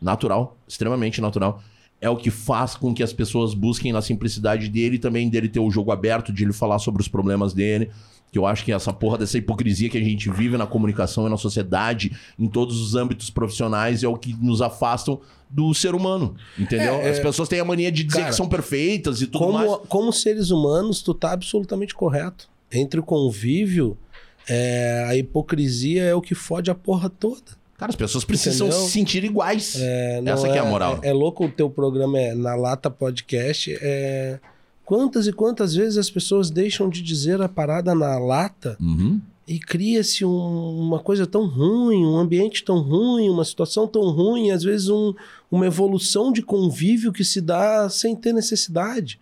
Natural, 0.00 0.56
extremamente 0.66 1.20
natural. 1.20 1.62
É 2.00 2.10
o 2.10 2.16
que 2.16 2.30
faz 2.30 2.74
com 2.74 2.94
que 2.94 3.02
as 3.02 3.12
pessoas 3.12 3.54
busquem 3.54 3.92
na 3.92 4.02
simplicidade 4.02 4.68
dele 4.68 4.98
também 4.98 5.28
dele 5.28 5.48
ter 5.48 5.60
o 5.60 5.70
jogo 5.70 5.90
aberto, 5.90 6.32
de 6.32 6.44
ele 6.44 6.52
falar 6.52 6.78
sobre 6.78 7.00
os 7.00 7.08
problemas 7.08 7.52
dele 7.52 7.90
que 8.30 8.38
eu 8.38 8.46
acho 8.46 8.64
que 8.64 8.72
essa 8.72 8.92
porra 8.92 9.18
dessa 9.18 9.38
hipocrisia 9.38 9.88
que 9.88 9.96
a 9.96 10.02
gente 10.02 10.30
vive 10.30 10.56
na 10.56 10.66
comunicação 10.66 11.26
e 11.26 11.30
na 11.30 11.36
sociedade, 11.36 12.14
em 12.38 12.46
todos 12.48 12.80
os 12.80 12.94
âmbitos 12.94 13.30
profissionais, 13.30 14.02
é 14.02 14.08
o 14.08 14.16
que 14.16 14.34
nos 14.34 14.60
afastam 14.60 15.20
do 15.48 15.72
ser 15.72 15.94
humano, 15.94 16.34
entendeu? 16.58 16.96
É, 16.96 17.08
As 17.08 17.18
é... 17.18 17.22
pessoas 17.22 17.48
têm 17.48 17.60
a 17.60 17.64
mania 17.64 17.90
de 17.90 18.04
dizer 18.04 18.18
Cara, 18.18 18.30
que 18.30 18.36
são 18.36 18.48
perfeitas 18.48 19.22
e 19.22 19.26
tudo 19.26 19.38
como, 19.38 19.52
mais. 19.52 19.72
Como 19.88 20.12
seres 20.12 20.50
humanos, 20.50 21.02
tu 21.02 21.14
tá 21.14 21.32
absolutamente 21.32 21.94
correto. 21.94 22.48
Entre 22.70 22.98
o 22.98 23.02
convívio, 23.02 23.96
é, 24.48 25.06
a 25.08 25.16
hipocrisia 25.16 26.02
é 26.02 26.14
o 26.14 26.20
que 26.20 26.34
fode 26.34 26.70
a 26.70 26.74
porra 26.74 27.08
toda. 27.08 27.56
Cara, 27.78 27.90
as 27.90 27.96
pessoas 27.96 28.24
precisam 28.24 28.68
Entendeu? 28.68 28.86
se 28.86 28.92
sentir 28.92 29.24
iguais. 29.24 29.76
É, 29.78 30.22
Essa 30.24 30.48
é, 30.48 30.56
é 30.56 30.58
a 30.58 30.64
moral. 30.64 30.98
É, 31.02 31.08
é, 31.08 31.12
louco 31.12 31.44
o 31.44 31.50
teu 31.50 31.68
programa 31.68 32.18
é 32.18 32.34
na 32.34 32.54
Lata 32.54 32.90
Podcast. 32.90 33.76
É 33.80 34.38
Quantas 34.86 35.26
e 35.26 35.32
quantas 35.32 35.74
vezes 35.74 35.98
as 35.98 36.08
pessoas 36.08 36.48
deixam 36.48 36.88
de 36.88 37.02
dizer 37.02 37.42
a 37.42 37.48
parada 37.48 37.92
na 37.92 38.16
lata 38.20 38.76
uhum. 38.80 39.20
e 39.46 39.58
cria-se 39.58 40.24
um, 40.24 40.78
uma 40.78 41.00
coisa 41.00 41.26
tão 41.26 41.44
ruim, 41.44 42.06
um 42.06 42.16
ambiente 42.16 42.64
tão 42.64 42.78
ruim, 42.78 43.28
uma 43.28 43.44
situação 43.44 43.88
tão 43.88 44.02
ruim, 44.10 44.52
às 44.52 44.62
vezes 44.62 44.88
um, 44.88 45.12
uma 45.50 45.66
evolução 45.66 46.30
de 46.30 46.40
convívio 46.40 47.12
que 47.12 47.24
se 47.24 47.40
dá 47.40 47.90
sem 47.90 48.14
ter 48.14 48.32
necessidade. 48.32 49.18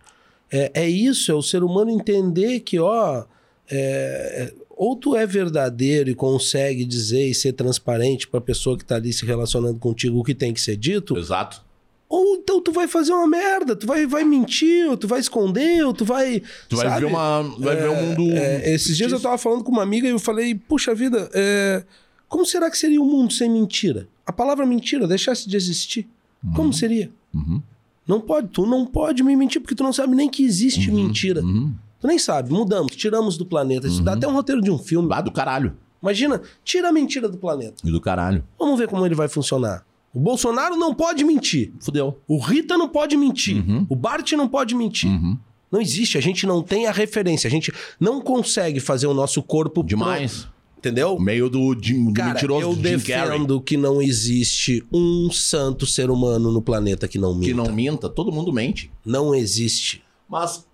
É, 0.51 0.69
é 0.75 0.87
isso, 0.87 1.31
é 1.31 1.33
o 1.33 1.41
ser 1.41 1.63
humano 1.63 1.89
entender 1.89 2.59
que, 2.59 2.77
ó, 2.77 3.23
é, 3.67 4.53
ou 4.75 4.95
tu 4.95 5.15
é 5.15 5.25
verdadeiro 5.25 6.09
e 6.09 6.15
consegue 6.15 6.85
dizer 6.85 7.29
e 7.29 7.33
ser 7.33 7.53
transparente 7.53 8.27
para 8.27 8.39
a 8.39 8.41
pessoa 8.41 8.77
que 8.77 8.83
está 8.83 8.95
ali 8.95 9.13
se 9.13 9.25
relacionando 9.25 9.79
contigo 9.79 10.19
o 10.19 10.23
que 10.23 10.35
tem 10.35 10.53
que 10.53 10.61
ser 10.61 10.75
dito. 10.75 11.17
Exato. 11.17 11.63
Ou 12.07 12.35
então 12.35 12.61
tu 12.61 12.71
vai 12.71 12.87
fazer 12.87 13.11
uma 13.11 13.27
merda, 13.27 13.75
tu 13.75 13.87
vai, 13.87 14.05
vai 14.05 14.23
mentir, 14.23 14.87
ou 14.87 14.95
tu 14.95 15.07
vai 15.07 15.19
esconder, 15.19 15.83
ou 15.85 15.93
tu 15.93 16.05
vai. 16.05 16.41
Tu 16.69 16.75
vai 16.75 16.99
ver 16.99 17.05
uma. 17.05 17.41
Vai 17.57 17.75
é, 17.75 17.81
ver 17.81 17.87
o 17.89 17.93
um 17.93 18.05
mundo. 18.05 18.31
É, 18.31 18.73
esses 18.73 18.95
dias 18.95 19.11
eu 19.11 19.19
tava 19.19 19.37
falando 19.37 19.63
com 19.63 19.71
uma 19.71 19.81
amiga 19.81 20.07
e 20.07 20.11
eu 20.11 20.19
falei, 20.19 20.53
puxa 20.53 20.93
vida, 20.93 21.29
é, 21.33 21.83
como 22.27 22.45
será 22.45 22.69
que 22.69 22.77
seria 22.77 23.01
o 23.01 23.03
um 23.03 23.09
mundo 23.09 23.33
sem 23.33 23.49
mentira? 23.49 24.07
A 24.25 24.31
palavra 24.31 24.65
mentira 24.65 25.07
deixasse 25.07 25.49
de 25.49 25.57
existir. 25.57 26.07
Uhum. 26.43 26.53
Como 26.53 26.73
seria? 26.73 27.11
Uhum. 27.33 27.61
Não 28.07 28.21
pode, 28.21 28.49
tu 28.49 28.67
não 28.67 28.85
pode 28.85 29.23
me 29.23 29.35
mentir, 29.35 29.59
porque 29.59 29.73
tu 29.73 29.83
não 29.83 29.91
sabe 29.91 30.15
nem 30.15 30.29
que 30.29 30.43
existe 30.43 30.89
uhum. 30.91 30.95
mentira. 30.95 31.41
Uhum. 31.41 31.73
Tu 32.05 32.07
nem 32.07 32.19
sabe, 32.19 32.51
mudamos, 32.53 32.95
tiramos 32.95 33.35
do 33.35 33.47
planeta. 33.47 33.87
Isso 33.87 34.03
dá 34.03 34.11
uhum. 34.11 34.17
até 34.17 34.27
um 34.27 34.33
roteiro 34.33 34.61
de 34.61 34.69
um 34.69 34.77
filme. 34.77 35.07
Lá 35.07 35.21
do 35.21 35.31
caralho. 35.31 35.75
Imagina, 35.99 36.39
tira 36.63 36.89
a 36.89 36.91
mentira 36.91 37.27
do 37.27 37.35
planeta. 37.35 37.77
E 37.83 37.89
do 37.89 37.99
caralho. 37.99 38.43
Vamos 38.59 38.77
ver 38.77 38.87
como 38.87 39.03
ele 39.03 39.15
vai 39.15 39.27
funcionar. 39.27 39.83
O 40.13 40.19
Bolsonaro 40.19 40.75
não 40.75 40.93
pode 40.93 41.23
mentir. 41.23 41.73
Fudeu. 41.79 42.21
O 42.27 42.37
Rita 42.37 42.77
não 42.77 42.87
pode 42.87 43.17
mentir. 43.17 43.57
Uhum. 43.57 43.87
O 43.89 43.95
Bart 43.95 44.31
não 44.33 44.47
pode 44.47 44.75
mentir. 44.75 45.09
Uhum. 45.09 45.35
Não 45.71 45.81
existe. 45.81 46.15
A 46.15 46.21
gente 46.21 46.45
não 46.45 46.61
tem 46.61 46.85
a 46.85 46.91
referência. 46.91 47.47
A 47.47 47.51
gente 47.51 47.73
não 47.99 48.21
consegue 48.21 48.79
fazer 48.79 49.07
o 49.07 49.13
nosso 49.13 49.41
corpo. 49.41 49.83
Demais. 49.83 50.43
Pro... 50.43 50.53
Entendeu? 50.77 51.19
Meio 51.19 51.49
do, 51.49 51.73
de, 51.73 51.93
do 51.95 52.13
Cara, 52.13 52.33
mentiroso 52.33 52.61
eu 52.61 52.75
do 52.75 52.81
defendo 52.83 53.59
que 53.59 53.75
não 53.75 53.99
existe 53.99 54.85
um 54.93 55.31
santo 55.31 55.87
ser 55.87 56.11
humano 56.11 56.51
no 56.51 56.61
planeta 56.61 57.07
que 57.07 57.17
não 57.17 57.33
minta. 57.33 57.47
Que 57.47 57.53
não 57.55 57.73
minta. 57.73 58.07
Todo 58.07 58.31
mundo 58.31 58.53
mente. 58.53 58.91
Não 59.03 59.33
existe. 59.33 60.03
Mas 60.29 60.65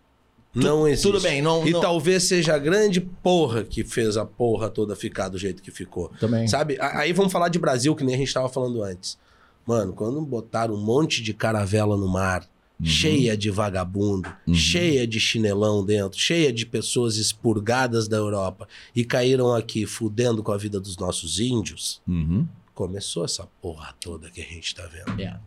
não 0.53 0.87
existe. 0.87 1.07
Tudo 1.07 1.21
bem, 1.21 1.41
não. 1.41 1.65
E 1.65 1.71
não... 1.71 1.79
talvez 1.79 2.23
seja 2.23 2.55
a 2.55 2.57
grande 2.57 2.99
porra 2.99 3.63
que 3.63 3.83
fez 3.83 4.17
a 4.17 4.25
porra 4.25 4.69
toda 4.69 4.95
ficar 4.95 5.29
do 5.29 5.37
jeito 5.37 5.61
que 5.61 5.71
ficou. 5.71 6.09
Também. 6.19 6.47
Sabe? 6.47 6.77
Aí 6.79 7.13
vamos 7.13 7.31
falar 7.31 7.49
de 7.49 7.57
Brasil, 7.57 7.95
que 7.95 8.03
nem 8.03 8.15
a 8.15 8.17
gente 8.17 8.27
estava 8.27 8.49
falando 8.49 8.83
antes. 8.83 9.17
Mano, 9.65 9.93
quando 9.93 10.19
botaram 10.21 10.73
um 10.73 10.81
monte 10.81 11.21
de 11.21 11.33
caravela 11.33 11.95
no 11.95 12.07
mar, 12.07 12.47
uhum. 12.79 12.85
cheia 12.85 13.37
de 13.37 13.49
vagabundo, 13.49 14.33
uhum. 14.45 14.53
cheia 14.53 15.07
de 15.07 15.19
chinelão 15.19 15.85
dentro, 15.85 16.19
cheia 16.19 16.51
de 16.51 16.65
pessoas 16.65 17.15
expurgadas 17.15 18.07
da 18.07 18.17
Europa 18.17 18.67
e 18.95 19.05
caíram 19.05 19.53
aqui 19.53 19.85
fudendo 19.85 20.43
com 20.43 20.51
a 20.51 20.57
vida 20.57 20.79
dos 20.79 20.97
nossos 20.97 21.39
índios, 21.39 22.01
uhum. 22.07 22.45
começou 22.73 23.23
essa 23.23 23.47
porra 23.61 23.95
toda 23.99 24.29
que 24.29 24.41
a 24.41 24.45
gente 24.45 24.75
tá 24.75 24.85
vendo. 24.87 25.21
É. 25.21 25.39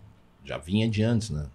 Já 0.44 0.58
vinha 0.58 0.88
de 0.88 1.02
antes, 1.02 1.30
né? 1.30 1.46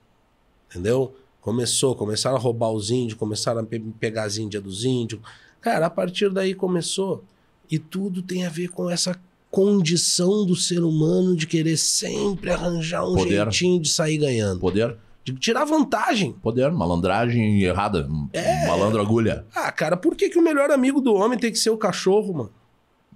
Entendeu? 0.69 1.15
Começou, 1.49 1.95
começaram 1.95 2.37
a 2.37 2.39
roubar 2.39 2.69
os 2.69 2.91
índios, 2.91 3.17
começaram 3.17 3.61
a 3.61 3.63
pe 3.63 3.79
pegar 3.99 4.25
as 4.25 4.37
índias 4.37 4.61
dos 4.61 4.85
índios. 4.85 5.19
Cara, 5.59 5.87
a 5.87 5.89
partir 5.89 6.29
daí 6.29 6.53
começou. 6.53 7.23
E 7.71 7.79
tudo 7.79 8.21
tem 8.21 8.45
a 8.45 8.49
ver 8.49 8.67
com 8.67 8.87
essa 8.87 9.19
condição 9.49 10.45
do 10.45 10.55
ser 10.55 10.83
humano 10.83 11.35
de 11.35 11.47
querer 11.47 11.75
sempre 11.75 12.51
arranjar 12.51 13.03
um 13.03 13.15
Poder. 13.15 13.45
jeitinho 13.45 13.81
de 13.81 13.89
sair 13.89 14.19
ganhando. 14.19 14.59
Poder. 14.59 14.95
De 15.23 15.33
tirar 15.33 15.65
vantagem. 15.65 16.33
Poder, 16.33 16.71
malandragem 16.71 17.63
errada. 17.63 18.07
É. 18.31 18.67
Malandro 18.67 19.01
agulha. 19.01 19.43
Ah, 19.55 19.71
cara, 19.71 19.97
por 19.97 20.15
que, 20.15 20.29
que 20.29 20.37
o 20.37 20.43
melhor 20.43 20.69
amigo 20.69 21.01
do 21.01 21.15
homem 21.15 21.39
tem 21.39 21.51
que 21.51 21.57
ser 21.57 21.71
o 21.71 21.77
cachorro, 21.77 22.31
mano? 22.31 22.51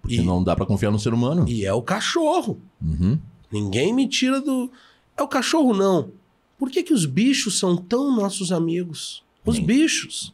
Porque 0.02 0.16
e... 0.16 0.22
não 0.24 0.44
dá 0.44 0.56
para 0.56 0.66
confiar 0.66 0.90
no 0.90 0.98
ser 0.98 1.14
humano. 1.14 1.46
E 1.48 1.68
é 1.68 1.72
o 1.72 1.84
cachorro. 1.84 2.60
Uhum. 2.82 3.20
Ninguém 3.52 3.94
me 3.94 4.08
tira 4.10 4.42
do. 4.42 4.72
É 5.16 5.22
o 5.22 5.28
cachorro, 5.28 5.72
não. 5.72 6.23
Por 6.58 6.70
que, 6.70 6.84
que 6.84 6.94
os 6.94 7.06
bichos 7.06 7.60
são 7.60 7.76
tão 7.76 8.16
nossos 8.16 8.52
amigos? 8.52 9.24
Os 9.46 9.58
Sim. 9.58 9.66
bichos. 9.66 10.34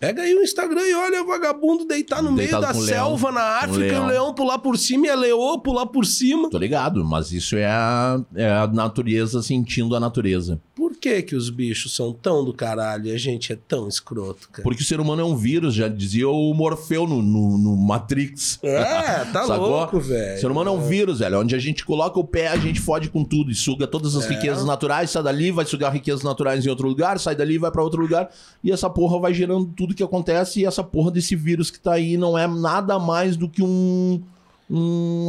Pega 0.00 0.22
aí 0.22 0.34
o 0.34 0.42
Instagram 0.42 0.80
e 0.80 0.94
olha 0.94 1.22
o 1.22 1.26
vagabundo 1.26 1.84
deitar 1.84 2.22
no 2.22 2.34
Deitado 2.34 2.62
meio 2.62 2.74
da 2.74 2.86
selva 2.86 3.28
leão, 3.28 3.34
na 3.34 3.58
África 3.58 3.94
e 3.94 3.98
o 3.98 4.06
leão 4.06 4.32
pular 4.32 4.58
por 4.58 4.78
cima 4.78 5.06
e 5.06 5.10
a 5.10 5.14
leoa 5.14 5.60
pular 5.60 5.84
por 5.84 6.06
cima. 6.06 6.48
Tô 6.48 6.56
ligado, 6.56 7.04
mas 7.04 7.32
isso 7.32 7.54
é 7.54 7.66
a, 7.66 8.18
é 8.34 8.50
a 8.50 8.66
natureza 8.66 9.42
sentindo 9.42 9.94
a 9.94 10.00
natureza. 10.00 10.58
Por 10.74 10.89
que 11.00 11.22
que 11.22 11.34
os 11.34 11.48
bichos 11.50 11.94
são 11.94 12.12
tão 12.12 12.44
do 12.44 12.52
caralho 12.52 13.06
e 13.06 13.12
a 13.12 13.18
gente 13.18 13.52
é 13.52 13.56
tão 13.56 13.88
escroto, 13.88 14.48
cara? 14.50 14.62
Porque 14.62 14.82
o 14.82 14.84
ser 14.86 15.00
humano 15.00 15.22
é 15.22 15.24
um 15.24 15.34
vírus, 15.36 15.74
já 15.74 15.88
dizia 15.88 16.28
o 16.28 16.52
Morfeu 16.54 17.06
no, 17.06 17.22
no, 17.22 17.56
no 17.58 17.76
Matrix. 17.76 18.58
É, 18.62 19.24
tá 19.32 19.44
louco, 19.56 19.98
velho. 19.98 20.36
O 20.36 20.40
ser 20.40 20.50
humano 20.50 20.70
é 20.70 20.72
um 20.72 20.80
vírus, 20.86 21.18
velho. 21.20 21.40
Onde 21.40 21.54
a 21.54 21.58
gente 21.58 21.84
coloca 21.84 22.18
o 22.20 22.24
pé, 22.24 22.48
a 22.48 22.56
gente 22.56 22.80
fode 22.80 23.08
com 23.08 23.24
tudo 23.24 23.50
e 23.50 23.54
suga 23.54 23.86
todas 23.86 24.14
as 24.14 24.26
É. 24.26 24.28
riquezas 24.34 24.64
naturais, 24.64 25.10
sai 25.10 25.22
dali, 25.22 25.50
vai 25.50 25.64
sugar 25.64 25.90
riquezas 25.92 26.22
naturais 26.22 26.64
em 26.64 26.68
outro 26.68 26.86
lugar, 26.86 27.18
sai 27.18 27.34
dali, 27.34 27.58
vai 27.58 27.70
pra 27.70 27.82
outro 27.82 28.00
lugar. 28.02 28.30
E 28.62 28.70
essa 28.70 28.90
porra 28.90 29.18
vai 29.18 29.32
gerando 29.34 29.66
tudo 29.66 29.94
que 29.94 30.02
acontece. 30.02 30.60
E 30.60 30.64
essa 30.66 30.84
porra 30.84 31.10
desse 31.10 31.34
vírus 31.34 31.70
que 31.70 31.80
tá 31.80 31.94
aí 31.94 32.16
não 32.16 32.36
é 32.36 32.46
nada 32.46 32.98
mais 32.98 33.36
do 33.36 33.48
que 33.48 33.62
um. 33.62 34.22
Um 34.70 35.28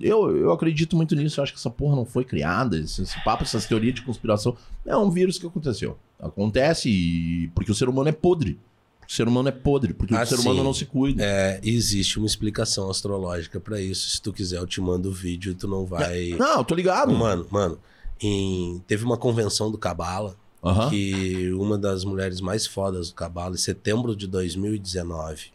eu, 0.00 0.36
eu 0.36 0.52
acredito 0.52 0.96
muito 0.96 1.14
nisso. 1.14 1.38
Eu 1.38 1.44
acho 1.44 1.52
que 1.52 1.58
essa 1.58 1.68
porra 1.70 1.94
não 1.96 2.04
foi 2.06 2.24
criada. 2.24 2.78
Esse, 2.78 3.02
esse 3.02 3.22
papo, 3.22 3.42
essas 3.42 3.66
teorias 3.66 3.94
de 3.94 4.02
conspiração. 4.02 4.56
É 4.86 4.96
um 4.96 5.10
vírus 5.10 5.38
que 5.38 5.46
aconteceu. 5.46 5.98
Acontece 6.18 6.88
e- 6.88 7.48
porque 7.54 7.70
o 7.70 7.74
ser 7.74 7.88
humano 7.88 8.08
é 8.08 8.12
podre. 8.12 8.58
O 9.06 9.12
ser 9.12 9.26
humano 9.26 9.48
é 9.48 9.52
podre, 9.52 9.92
porque 9.92 10.14
Ah, 10.14 10.22
o 10.22 10.26
ser 10.26 10.36
sim. 10.36 10.42
humano 10.42 10.62
não 10.64 10.72
se 10.72 10.86
cuida. 10.86 11.22
É, 11.22 11.60
existe 11.64 12.16
uma 12.18 12.26
explicação 12.26 12.88
astrológica 12.88 13.58
pra 13.60 13.80
isso. 13.80 14.08
Se 14.08 14.22
tu 14.22 14.32
quiser, 14.32 14.58
eu 14.58 14.66
te 14.66 14.80
mando 14.80 15.08
o 15.08 15.12
vídeo 15.12 15.50
e 15.52 15.54
tu 15.54 15.66
não 15.68 15.84
vai. 15.84 16.28
Não, 16.38 16.58
eu 16.58 16.64
tô 16.64 16.74
ligado. 16.74 17.12
Mano, 17.12 17.46
mano, 17.50 17.78
em- 18.20 18.80
teve 18.86 19.04
uma 19.04 19.16
convenção 19.16 19.70
do 19.70 19.76
Cabala 19.76 20.36
Aham. 20.64 20.90
que 20.90 21.50
uma 21.54 21.76
das 21.76 22.04
mulheres 22.04 22.40
mais 22.40 22.66
fodas 22.66 23.08
do 23.08 23.14
Cabala, 23.14 23.54
em 23.54 23.58
setembro 23.58 24.14
de 24.14 24.26
2019. 24.28 25.50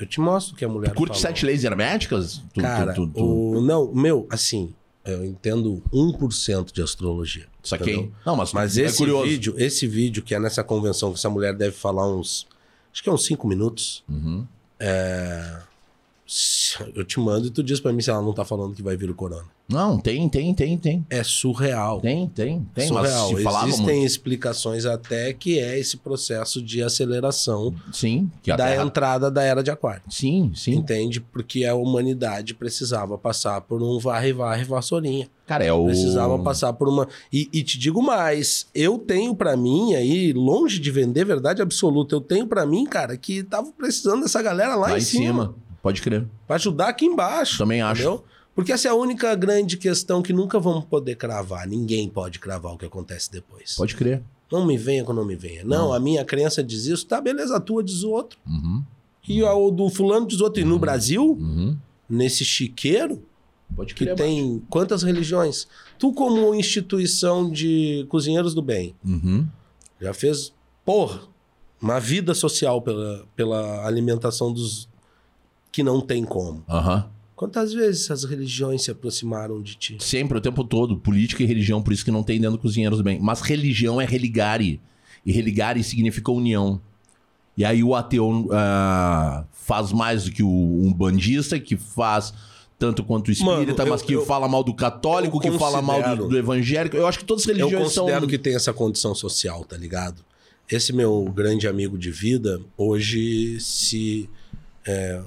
Eu 0.00 0.06
te 0.06 0.18
mostro 0.18 0.54
o 0.54 0.56
que 0.56 0.64
a 0.64 0.68
mulher 0.68 0.90
Tu 0.90 0.94
curte 0.96 1.20
falou. 1.20 1.20
sete 1.22 1.44
leis 1.44 1.62
herméticas? 1.62 2.42
Tu, 2.54 2.60
Cara, 2.60 2.94
tu, 2.94 3.06
tu, 3.06 3.22
o... 3.58 3.60
não, 3.60 3.92
meu, 3.94 4.26
assim, 4.30 4.72
eu 5.04 5.24
entendo 5.24 5.82
1% 5.92 6.72
de 6.72 6.82
astrologia. 6.82 7.46
Saquei. 7.62 7.94
entendeu? 7.94 8.12
Não, 8.24 8.34
mas, 8.36 8.52
Mas 8.52 8.78
é 8.78 8.82
esse 8.84 8.96
curioso. 8.98 9.26
vídeo, 9.26 9.54
esse 9.58 9.86
vídeo 9.86 10.22
que 10.22 10.34
é 10.34 10.40
nessa 10.40 10.64
convenção 10.64 11.12
que 11.12 11.18
essa 11.18 11.28
mulher 11.28 11.54
deve 11.54 11.76
falar 11.76 12.08
uns, 12.10 12.46
acho 12.92 13.02
que 13.02 13.08
é 13.08 13.12
uns 13.12 13.24
5 13.26 13.46
minutos. 13.46 14.02
Uhum. 14.08 14.46
Eu 16.94 17.04
te 17.04 17.18
mando 17.18 17.48
e 17.48 17.50
tu 17.50 17.62
diz 17.62 17.80
pra 17.80 17.92
mim 17.92 18.00
se 18.00 18.08
ela 18.08 18.22
não 18.22 18.32
tá 18.32 18.44
falando 18.44 18.74
que 18.74 18.82
vai 18.82 18.96
vir 18.96 19.10
o 19.10 19.14
corona. 19.14 19.46
Não, 19.68 19.98
tem, 19.98 20.28
tem, 20.28 20.54
tem, 20.54 20.78
tem. 20.78 21.06
É 21.10 21.22
surreal. 21.22 22.00
Tem, 22.00 22.28
tem, 22.28 22.66
tem. 22.74 22.88
surreal. 22.88 23.32
Existem 23.32 23.84
muito. 23.84 24.06
explicações 24.06 24.84
até 24.84 25.32
que 25.32 25.58
é 25.58 25.78
esse 25.78 25.96
processo 25.96 26.62
de 26.62 26.82
aceleração 26.82 27.74
Sim, 27.92 28.30
da 28.46 28.56
Terra... 28.56 28.82
entrada 28.82 29.30
da 29.30 29.42
era 29.42 29.62
de 29.62 29.70
aquário. 29.70 30.02
Sim, 30.08 30.52
sim. 30.54 30.74
Entende? 30.74 31.20
Porque 31.20 31.64
a 31.64 31.74
humanidade 31.74 32.54
precisava 32.54 33.18
passar 33.18 33.60
por 33.60 33.82
um 33.82 33.98
varre-varre 33.98 34.64
vassourinha. 34.64 35.28
Cara, 35.46 35.64
é 35.64 35.72
o... 35.72 35.86
Precisava 35.86 36.38
passar 36.38 36.72
por 36.72 36.88
uma. 36.88 37.08
E, 37.32 37.48
e 37.52 37.62
te 37.62 37.76
digo 37.76 38.00
mais, 38.00 38.68
eu 38.72 38.98
tenho 38.98 39.34
pra 39.34 39.56
mim 39.56 39.94
aí, 39.94 40.32
longe 40.32 40.78
de 40.78 40.90
vender 40.92 41.24
verdade 41.24 41.60
absoluta, 41.60 42.14
eu 42.14 42.20
tenho 42.20 42.46
pra 42.46 42.64
mim, 42.64 42.84
cara, 42.84 43.16
que 43.16 43.42
tava 43.42 43.72
precisando 43.72 44.22
dessa 44.22 44.40
galera 44.42 44.76
lá, 44.76 44.90
Lá 44.90 44.98
em 44.98 45.00
cima. 45.00 45.54
Pode 45.82 46.02
crer. 46.02 46.26
Pra 46.46 46.56
ajudar 46.56 46.88
aqui 46.88 47.04
embaixo. 47.06 47.58
Também 47.58 47.80
acho. 47.82 48.02
Entendeu? 48.02 48.24
Porque 48.54 48.72
essa 48.72 48.88
é 48.88 48.90
a 48.90 48.94
única 48.94 49.34
grande 49.34 49.76
questão 49.76 50.20
que 50.20 50.32
nunca 50.32 50.58
vamos 50.58 50.84
poder 50.84 51.14
cravar. 51.16 51.66
Ninguém 51.66 52.08
pode 52.08 52.38
cravar 52.38 52.74
o 52.74 52.78
que 52.78 52.84
acontece 52.84 53.30
depois. 53.30 53.74
Pode 53.76 53.94
crer. 53.96 54.22
Não 54.50 54.66
me 54.66 54.76
venha 54.76 55.04
com 55.04 55.12
não 55.12 55.24
me 55.24 55.36
venha. 55.36 55.62
Não, 55.64 55.86
Não. 55.86 55.92
a 55.92 56.00
minha 56.00 56.24
crença 56.24 56.62
diz 56.62 56.86
isso. 56.86 57.06
Tá, 57.06 57.20
beleza, 57.20 57.56
a 57.56 57.60
tua 57.60 57.82
diz 57.82 58.02
o 58.02 58.10
outro. 58.10 58.38
Uhum, 58.46 58.82
E 59.28 59.40
a- 59.42 59.54
o 59.54 59.70
do 59.70 59.88
fulano 59.88 60.26
diz 60.26 60.40
outro. 60.40 60.60
E 60.60 60.64
no 60.64 60.78
Brasil, 60.78 61.22
uhum. 61.40 61.76
nesse 62.08 62.44
chiqueiro, 62.44 63.22
Pode 63.76 63.94
que 63.94 64.04
crer. 64.04 64.16
tem 64.16 64.60
quantas 64.68 65.04
religiões? 65.04 65.68
Tu, 65.98 66.12
como 66.12 66.52
instituição 66.54 67.48
de 67.48 68.04
cozinheiros 68.08 68.52
do 68.52 68.60
bem. 68.60 68.94
Uhum. 69.04 69.46
já 70.00 70.12
fez, 70.12 70.52
porra, 70.84 71.20
uma 71.80 72.00
vida 72.00 72.34
social 72.34 72.82
pela, 72.82 73.24
pela 73.36 73.86
alimentação 73.86 74.52
dos 74.52 74.88
que 75.72 75.82
não 75.82 76.00
tem 76.00 76.24
como. 76.24 76.64
Aham. 76.68 77.08
Quantas 77.36 77.72
vezes 77.72 78.02
essas 78.04 78.24
religiões 78.24 78.82
se 78.82 78.90
aproximaram 78.90 79.62
de 79.62 79.74
ti? 79.74 79.96
Sempre, 79.98 80.36
o 80.36 80.40
tempo 80.42 80.62
todo. 80.62 80.98
Política 80.98 81.42
e 81.42 81.46
religião, 81.46 81.80
por 81.80 81.92
isso 81.92 82.04
que 82.04 82.10
não 82.10 82.22
tem 82.22 82.38
dentro 82.38 82.58
do 82.58 82.60
Cozinheiros 82.60 82.98
do 82.98 83.04
Bem. 83.04 83.18
Mas 83.18 83.40
religião 83.40 83.98
é 84.00 84.04
religare. 84.04 84.78
E 85.24 85.32
religare 85.32 85.82
significa 85.82 86.30
união. 86.30 86.80
E 87.56 87.64
aí 87.64 87.82
o 87.82 87.94
ateu 87.94 88.46
ah, 88.52 89.44
faz 89.52 89.90
mais 89.92 90.24
do 90.24 90.32
que 90.32 90.42
o 90.42 90.48
um 90.48 90.92
bandista, 90.92 91.58
que 91.58 91.76
faz 91.76 92.32
tanto 92.78 93.02
quanto 93.04 93.28
o 93.28 93.30
espírita, 93.30 93.72
Mano, 93.72 93.72
eu- 93.78 93.86
mas 93.90 94.02
que 94.02 94.12
eu- 94.14 94.24
fala 94.24 94.48
mal 94.48 94.62
do 94.64 94.72
católico, 94.74 95.36
eu 95.38 95.40
que 95.52 95.58
fala 95.58 95.82
mal 95.82 96.16
do, 96.16 96.28
do 96.28 96.38
evangélico. 96.38 96.96
Eu 96.96 97.06
acho 97.06 97.18
que 97.18 97.24
todas 97.24 97.42
as 97.44 97.48
Eu 97.48 97.56
religiões 97.56 97.92
são... 97.92 98.04
considero 98.04 98.26
que 98.26 98.38
tem 98.38 98.54
essa 98.54 98.72
condição 98.72 99.14
social, 99.14 99.64
tá 99.64 99.76
ligado? 99.76 100.22
Esse 100.70 100.92
meu 100.92 101.24
grande 101.34 101.66
amigo 101.66 101.98
de 101.98 102.10
vida, 102.10 102.60
hoje 102.76 103.58
se. 103.60 104.28
é, 104.86 105.20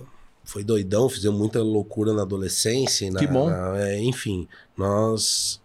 foi 0.44 0.64
doidão, 0.64 1.08
fizemos 1.10 1.38
muita 1.40 1.62
loucura 1.62 2.14
na 2.14 2.22
adolescência. 2.24 3.10
Na, 3.12 3.20
Que 3.20 3.28
bom. 3.28 3.50
na- 3.50 3.80
é, 3.88 4.02
enfim, 4.04 4.48
nós 4.78 5.62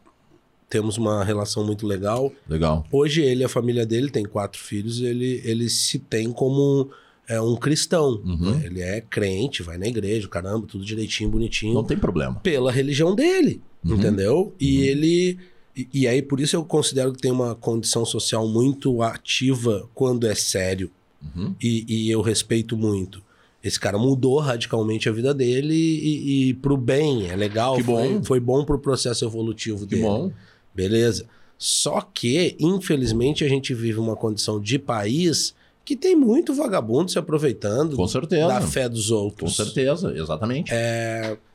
temos 0.70 0.96
uma 0.98 1.24
relação 1.24 1.64
muito 1.64 1.86
legal. 1.86 2.32
Legal. 2.48 2.86
Hoje 2.92 3.22
ele 3.22 3.42
e 3.42 3.44
a 3.44 3.48
família 3.48 3.86
dele 3.86 4.10
tem 4.10 4.24
quatro 4.24 4.60
filhos, 4.60 5.00
ele, 5.00 5.40
ele 5.44 5.68
se 5.68 5.98
tem 5.98 6.30
como 6.30 6.90
é, 7.26 7.40
um 7.40 7.56
cristão. 7.56 8.22
Uhum. 8.24 8.52
né? 8.54 8.62
Ele 8.66 8.80
é 8.82 9.00
crente, 9.00 9.62
vai 9.62 9.76
na 9.78 9.86
igreja, 9.86 10.28
caramba, 10.28 10.66
tudo 10.66 10.84
direitinho, 10.84 11.30
bonitinho 11.30 11.74
Não 11.74 11.84
tem 11.84 11.96
problema. 11.98 12.36
pela 12.36 12.70
religião 12.70 13.14
dele, 13.14 13.60
Uhum. 13.84 13.94
entendeu? 13.94 14.54
E 14.60 14.80
ele. 14.82 15.38
E, 15.76 15.88
e 15.94 16.08
aí, 16.08 16.20
por 16.20 16.40
isso 16.40 16.56
eu 16.56 16.64
considero 16.64 17.12
que 17.12 17.20
tem 17.20 17.30
uma 17.30 17.54
condição 17.54 18.04
social 18.04 18.46
muito 18.48 19.00
ativa 19.02 19.88
quando 19.94 20.26
é 20.26 20.34
sério. 20.34 20.90
Uhum. 21.36 21.54
E, 21.62 21.84
e 21.88 22.10
eu 22.10 22.20
respeito 22.20 22.76
muito. 22.76 23.22
Esse 23.62 23.78
cara 23.80 23.98
mudou 23.98 24.38
radicalmente 24.38 25.08
a 25.08 25.12
vida 25.12 25.34
dele 25.34 25.74
e, 25.74 26.48
e 26.50 26.54
pro 26.54 26.76
bem, 26.76 27.28
é 27.28 27.34
legal. 27.36 27.76
Que 27.76 27.82
foi, 27.82 28.08
bom. 28.14 28.24
foi 28.24 28.40
bom 28.40 28.64
pro 28.64 28.78
processo 28.78 29.24
evolutivo 29.24 29.80
Que 29.80 29.96
dele. 29.96 30.02
bom. 30.02 30.32
Beleza. 30.74 31.26
Só 31.56 32.00
que, 32.00 32.56
infelizmente, 32.60 33.44
a 33.44 33.48
gente 33.48 33.74
vive 33.74 33.98
uma 33.98 34.14
condição 34.14 34.60
de 34.60 34.78
país 34.78 35.54
que 35.84 35.96
tem 35.96 36.14
muito 36.14 36.54
vagabundo 36.54 37.10
se 37.10 37.18
aproveitando 37.18 37.96
Com 37.96 38.06
certeza. 38.06 38.46
da 38.46 38.60
fé 38.60 38.88
dos 38.88 39.08
Com 39.08 39.14
outros. 39.16 39.56
certeza, 39.56 40.12
exatamente. 40.16 40.70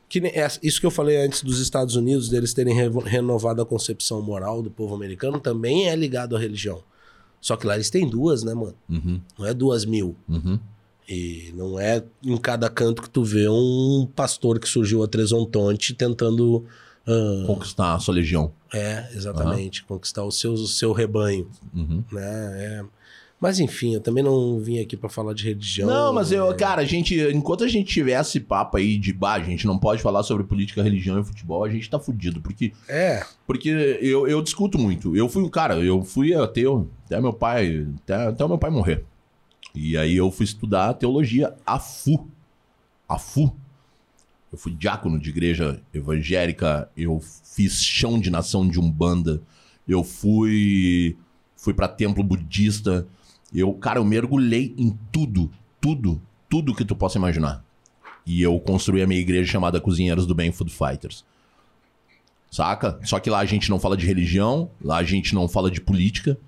Que 0.08 0.20
nem- 0.20 0.32
é- 0.32 0.48
isso 0.62 0.78
que 0.80 0.86
eu 0.86 0.90
falei 0.90 1.16
antes 1.16 1.42
dos 1.42 1.58
Estados 1.58 1.96
Unidos, 1.96 2.28
deles 2.28 2.52
terem 2.52 2.74
revo- 2.74 3.00
renovado 3.00 3.62
a 3.62 3.66
concepção 3.66 4.20
moral 4.20 4.62
do 4.62 4.70
povo 4.70 4.94
americano, 4.94 5.40
também 5.40 5.88
é 5.88 5.96
ligado 5.96 6.36
à 6.36 6.38
religião. 6.38 6.82
Só 7.40 7.56
que 7.56 7.66
lá 7.66 7.74
eles 7.74 7.88
têm 7.90 8.06
duas, 8.08 8.42
né, 8.42 8.52
mano? 8.54 8.74
Uhum, 8.88 9.20
Não 9.38 9.46
é 9.46 9.54
duas 9.54 9.84
mil. 9.84 10.14
uhum. 10.28 10.58
E 11.08 11.52
não 11.54 11.78
é 11.78 12.02
em 12.22 12.36
cada 12.36 12.68
canto 12.70 13.02
que 13.02 13.10
tu 13.10 13.22
vê 13.24 13.46
um 13.48 14.08
pastor 14.16 14.58
que 14.58 14.68
surgiu 14.68 15.02
a 15.02 15.08
Tresontonte 15.08 15.92
tentando. 15.94 16.64
ah, 17.06 17.44
Conquistar 17.46 17.94
a 17.94 17.98
sua 17.98 18.14
legião. 18.14 18.52
é, 18.72 19.08
exatamente, 19.14 19.84
conquistar 19.84 20.24
o 20.24 20.30
seu, 20.32 20.52
o 20.54 20.66
seu 20.66 20.92
rebanho, 20.92 21.46
Uhum. 21.74 22.02
né? 22.10 22.80
É. 22.80 22.84
Mas 23.40 23.60
enfim, 23.60 23.92
eu 23.92 24.00
também 24.00 24.24
não 24.24 24.58
vim 24.58 24.78
aqui 24.80 24.96
pra 24.96 25.10
falar 25.10 25.34
de 25.34 25.44
religião. 25.44 25.86
Não, 25.86 26.14
mas 26.14 26.32
eu, 26.32 26.50
é, 26.50 26.54
cara, 26.54 26.80
a 26.80 26.84
gente, 26.86 27.14
enquanto 27.34 27.62
a 27.62 27.68
gente 27.68 27.92
tiver 27.92 28.18
esse 28.18 28.40
papo 28.40 28.78
aí 28.78 28.96
de 28.96 29.12
bah, 29.12 29.34
a 29.34 29.40
gente 29.40 29.66
não 29.66 29.76
pode 29.78 30.00
falar 30.00 30.22
sobre 30.22 30.44
política, 30.44 30.82
religião 30.82 31.20
e 31.20 31.24
futebol, 31.24 31.62
a 31.62 31.68
gente 31.68 31.90
tá 31.90 31.98
fudido. 31.98 32.40
Porque, 32.40 32.72
É, 32.88 33.22
porque 33.46 33.68
eu, 34.00 34.26
eu 34.26 34.40
discuto 34.40 34.78
muito. 34.78 35.14
Eu 35.14 35.28
fui 35.28 35.42
um 35.42 35.50
cara, 35.50 35.74
eu 35.76 36.02
fui 36.02 36.32
ateu 36.32 36.88
até 37.04 37.20
meu 37.20 37.34
pai, 37.34 37.86
até, 38.02 38.14
até 38.14 38.42
o 38.44 38.48
meu 38.48 38.56
pai 38.56 38.70
morrer. 38.70 39.04
E 39.74 39.96
aí 39.96 40.16
eu 40.16 40.30
fui 40.30 40.44
estudar 40.44 40.94
teologia 40.94 41.54
a 41.66 41.78
FU. 41.78 42.28
A 43.08 43.18
FU. 43.18 43.54
Eu 44.52 44.58
fui 44.58 44.72
diácono 44.72 45.18
de 45.18 45.30
igreja 45.30 45.82
evangélica, 45.92 46.88
eu 46.96 47.20
fiz 47.20 47.82
chão 47.82 48.20
de 48.20 48.30
nação 48.30 48.68
de 48.68 48.78
Umbanda, 48.78 49.42
eu 49.86 50.04
fui 50.04 51.16
fui 51.56 51.74
para 51.74 51.88
templo 51.88 52.22
budista. 52.22 53.06
Eu, 53.52 53.72
cara, 53.74 53.98
eu 53.98 54.04
mergulhei 54.04 54.74
em 54.78 54.96
tudo, 55.10 55.50
tudo, 55.80 56.22
tudo 56.48 56.74
que 56.74 56.84
tu 56.84 56.94
possa 56.94 57.18
imaginar. 57.18 57.64
E 58.24 58.40
eu 58.40 58.58
construí 58.60 59.02
a 59.02 59.06
minha 59.06 59.20
igreja 59.20 59.50
chamada 59.50 59.80
Cozinheiros 59.80 60.26
do 60.26 60.34
Bem 60.34 60.52
Food 60.52 60.72
Fighters. 60.72 61.24
Saca? 62.50 63.00
Só 63.02 63.18
que 63.18 63.28
lá 63.28 63.40
a 63.40 63.44
gente 63.44 63.68
não 63.68 63.80
fala 63.80 63.96
de 63.96 64.06
religião, 64.06 64.70
lá 64.80 64.98
a 64.98 65.04
gente 65.04 65.34
não 65.34 65.48
fala 65.48 65.70
de 65.70 65.80
política, 65.80 66.38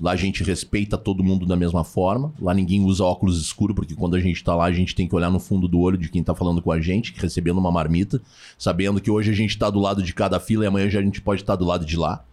lá 0.00 0.12
a 0.12 0.16
gente 0.16 0.42
respeita 0.44 0.96
todo 0.96 1.24
mundo 1.24 1.44
da 1.46 1.56
mesma 1.56 1.82
forma, 1.84 2.32
lá 2.40 2.54
ninguém 2.54 2.84
usa 2.84 3.04
óculos 3.04 3.40
escuros, 3.40 3.74
porque 3.74 3.94
quando 3.94 4.14
a 4.16 4.20
gente 4.20 4.42
tá 4.44 4.54
lá 4.54 4.66
a 4.66 4.72
gente 4.72 4.94
tem 4.94 5.06
que 5.08 5.14
olhar 5.14 5.30
no 5.30 5.40
fundo 5.40 5.66
do 5.66 5.80
olho 5.80 5.98
de 5.98 6.08
quem 6.08 6.22
tá 6.22 6.34
falando 6.34 6.62
com 6.62 6.70
a 6.72 6.80
gente, 6.80 7.14
recebendo 7.16 7.58
uma 7.58 7.70
marmita, 7.72 8.20
sabendo 8.58 9.00
que 9.00 9.10
hoje 9.10 9.30
a 9.30 9.34
gente 9.34 9.58
tá 9.58 9.68
do 9.70 9.80
lado 9.80 10.02
de 10.02 10.14
cada 10.14 10.38
fila 10.38 10.64
e 10.64 10.66
amanhã 10.66 10.88
já 10.88 11.00
a 11.00 11.02
gente 11.02 11.20
pode 11.20 11.42
estar 11.42 11.56
do 11.56 11.64
lado 11.64 11.84
de 11.84 11.96
lá. 11.96 12.24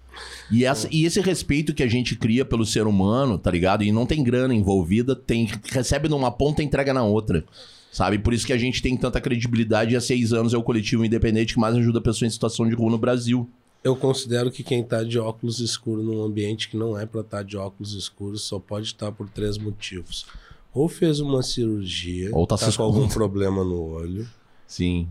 E, 0.49 0.63
essa- 0.63 0.87
e 0.91 1.05
esse 1.05 1.19
respeito 1.19 1.73
que 1.73 1.83
a 1.83 1.87
gente 1.87 2.15
cria 2.15 2.45
pelo 2.45 2.65
ser 2.65 2.87
humano, 2.87 3.37
tá 3.37 3.51
ligado? 3.51 3.83
E 3.83 3.91
não 3.91 4.05
tem 4.05 4.23
grana 4.23 4.53
envolvida, 4.53 5.15
tem 5.15 5.49
recebe 5.71 6.07
numa 6.07 6.31
ponta 6.31 6.61
e 6.61 6.65
entrega 6.65 6.93
na 6.93 7.03
outra. 7.03 7.43
Sabe? 7.91 8.19
Por 8.19 8.33
isso 8.33 8.45
que 8.45 8.51
a 8.53 8.57
gente 8.57 8.81
tem 8.81 8.97
tanta 8.97 9.21
credibilidade 9.21 9.95
há 9.95 10.01
seis 10.01 10.33
anos 10.33 10.53
é 10.53 10.57
o 10.57 10.63
coletivo 10.63 11.05
independente 11.05 11.53
que 11.53 11.59
mais 11.59 11.75
ajuda 11.75 11.99
a 11.99 12.01
pessoa 12.01 12.27
em 12.27 12.29
situação 12.29 12.67
de 12.67 12.75
rua 12.75 12.91
no 12.91 12.97
Brasil. 12.97 13.49
Eu 13.85 13.95
considero 13.95 14.49
que 14.49 14.63
quem 14.63 14.83
tá 14.83 15.03
de 15.03 15.19
óculos 15.19 15.59
escuros 15.59 16.03
num 16.03 16.23
ambiente 16.23 16.69
que 16.69 16.75
não 16.75 16.97
é 16.97 17.05
para 17.05 17.21
estar 17.21 17.37
tá 17.37 17.43
de 17.43 17.55
óculos 17.55 17.93
escuros 17.93 18.41
só 18.41 18.57
pode 18.57 18.87
estar 18.87 19.11
por 19.11 19.29
três 19.29 19.59
motivos. 19.59 20.25
Ou 20.73 20.89
fez 20.89 21.19
uma 21.19 21.43
cirurgia, 21.43 22.31
ou 22.33 22.47
tá, 22.47 22.57
tá 22.57 22.71
com 22.71 22.81
algum 22.81 23.07
problema 23.07 23.63
no 23.63 23.79
olho. 23.79 24.27
Sim. 24.65 25.07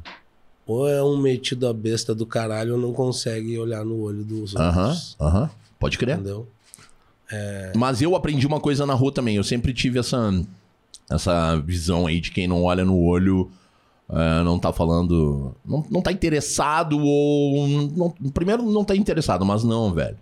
Ou 0.66 0.88
é 0.88 1.00
um 1.04 1.16
metido 1.16 1.68
a 1.68 1.72
besta 1.72 2.12
do 2.12 2.26
caralho 2.26 2.74
ou 2.74 2.80
não 2.80 2.92
consegue 2.92 3.56
olhar 3.56 3.84
no 3.84 4.00
olho 4.00 4.24
dos 4.24 4.56
outros. 4.56 4.60
Aham, 4.60 4.98
aham. 5.20 5.50
Pode 5.78 5.96
crer. 5.96 6.16
Entendeu? 6.16 6.48
É... 7.30 7.72
Mas 7.76 8.02
eu 8.02 8.16
aprendi 8.16 8.44
uma 8.44 8.58
coisa 8.58 8.84
na 8.84 8.94
rua 8.94 9.12
também. 9.12 9.36
Eu 9.36 9.44
sempre 9.44 9.72
tive 9.72 10.00
essa, 10.00 10.32
essa 11.08 11.56
visão 11.60 12.08
aí 12.08 12.20
de 12.20 12.32
quem 12.32 12.48
não 12.48 12.64
olha 12.64 12.84
no 12.84 12.98
olho 12.98 13.48
uh, 14.08 14.44
não 14.44 14.58
tá 14.58 14.72
falando. 14.72 15.54
Não, 15.64 15.84
não 15.90 16.02
tá 16.02 16.12
interessado 16.12 16.98
ou. 16.98 17.66
Não, 17.68 18.10
primeiro, 18.32 18.62
não 18.62 18.84
tá 18.84 18.94
interessado, 18.96 19.44
mas 19.44 19.64
não, 19.64 19.92
velho. 19.92 20.18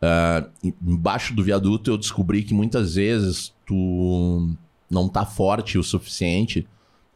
Uh, 0.00 0.72
embaixo 0.86 1.34
do 1.34 1.42
viaduto 1.42 1.90
eu 1.90 1.98
descobri 1.98 2.42
que 2.42 2.54
muitas 2.54 2.94
vezes 2.94 3.52
tu 3.66 4.48
não 4.88 5.08
tá 5.08 5.26
forte 5.26 5.76
o 5.76 5.82
suficiente 5.82 6.66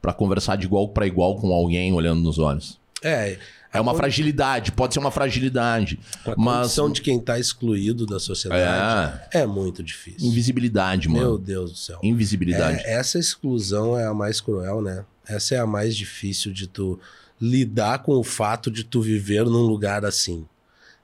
para 0.00 0.12
conversar 0.12 0.56
de 0.56 0.66
igual 0.66 0.88
para 0.88 1.06
igual 1.06 1.36
com 1.36 1.52
alguém 1.52 1.92
olhando 1.92 2.20
nos 2.20 2.38
olhos. 2.38 2.80
É. 3.02 3.38
É 3.72 3.80
uma 3.80 3.94
fragilidade, 3.94 4.70
pode 4.70 4.92
ser 4.92 5.00
uma 5.00 5.10
fragilidade. 5.10 5.98
A 6.26 6.34
mas... 6.36 6.58
condição 6.58 6.92
de 6.92 7.00
quem 7.00 7.18
tá 7.18 7.38
excluído 7.38 8.04
da 8.04 8.20
sociedade 8.20 9.20
é, 9.32 9.40
é 9.40 9.46
muito 9.46 9.82
difícil. 9.82 10.28
Invisibilidade, 10.28 11.08
mano. 11.08 11.20
Meu 11.20 11.38
Deus 11.38 11.72
do 11.72 11.78
céu. 11.78 11.98
Invisibilidade. 12.02 12.82
É, 12.84 12.94
essa 12.94 13.18
exclusão 13.18 13.98
é 13.98 14.06
a 14.06 14.12
mais 14.12 14.40
cruel, 14.40 14.82
né? 14.82 15.04
Essa 15.26 15.54
é 15.54 15.58
a 15.58 15.66
mais 15.66 15.96
difícil 15.96 16.52
de 16.52 16.66
tu 16.66 17.00
lidar 17.40 18.00
com 18.00 18.12
o 18.12 18.22
fato 18.22 18.70
de 18.70 18.84
tu 18.84 19.00
viver 19.00 19.44
num 19.44 19.62
lugar 19.62 20.04
assim. 20.04 20.46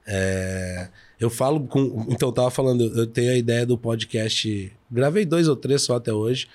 É, 0.07 0.89
eu 1.19 1.29
falo 1.29 1.61
com. 1.66 2.07
Então, 2.09 2.29
eu 2.29 2.33
tava 2.33 2.51
falando, 2.51 2.85
eu 2.97 3.07
tenho 3.07 3.33
a 3.33 3.37
ideia 3.37 3.66
do 3.66 3.77
podcast. 3.77 4.73
Gravei 4.91 5.25
dois 5.25 5.49
ou 5.49 5.57
três 5.57 5.83
só 5.83 5.97
até 5.97 6.12
hoje, 6.12 6.49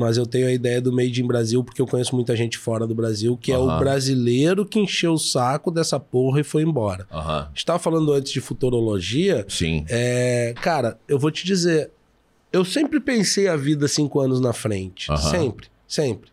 mas 0.00 0.16
eu 0.16 0.26
tenho 0.26 0.48
a 0.48 0.52
ideia 0.52 0.80
do 0.80 0.92
Made 0.92 1.22
in 1.22 1.26
Brasil, 1.26 1.62
porque 1.62 1.80
eu 1.80 1.86
conheço 1.86 2.14
muita 2.14 2.34
gente 2.34 2.58
fora 2.58 2.86
do 2.86 2.94
Brasil, 2.94 3.36
que 3.36 3.52
uhum. 3.52 3.70
é 3.70 3.74
o 3.74 3.78
brasileiro 3.78 4.66
que 4.66 4.80
encheu 4.80 5.12
o 5.12 5.18
saco 5.18 5.70
dessa 5.70 6.00
porra 6.00 6.40
e 6.40 6.44
foi 6.44 6.62
embora. 6.62 7.06
Uhum. 7.12 7.18
A 7.20 7.48
gente 7.54 7.66
tava 7.66 7.78
falando 7.78 8.12
antes 8.12 8.32
de 8.32 8.40
futurologia. 8.40 9.44
Sim. 9.48 9.84
É, 9.88 10.54
cara, 10.60 10.98
eu 11.06 11.18
vou 11.18 11.30
te 11.30 11.44
dizer, 11.46 11.90
eu 12.52 12.64
sempre 12.64 12.98
pensei 12.98 13.46
a 13.46 13.56
vida 13.56 13.86
cinco 13.86 14.18
anos 14.18 14.40
na 14.40 14.52
frente. 14.52 15.10
Uhum. 15.10 15.16
Sempre, 15.16 15.68
sempre 15.86 16.30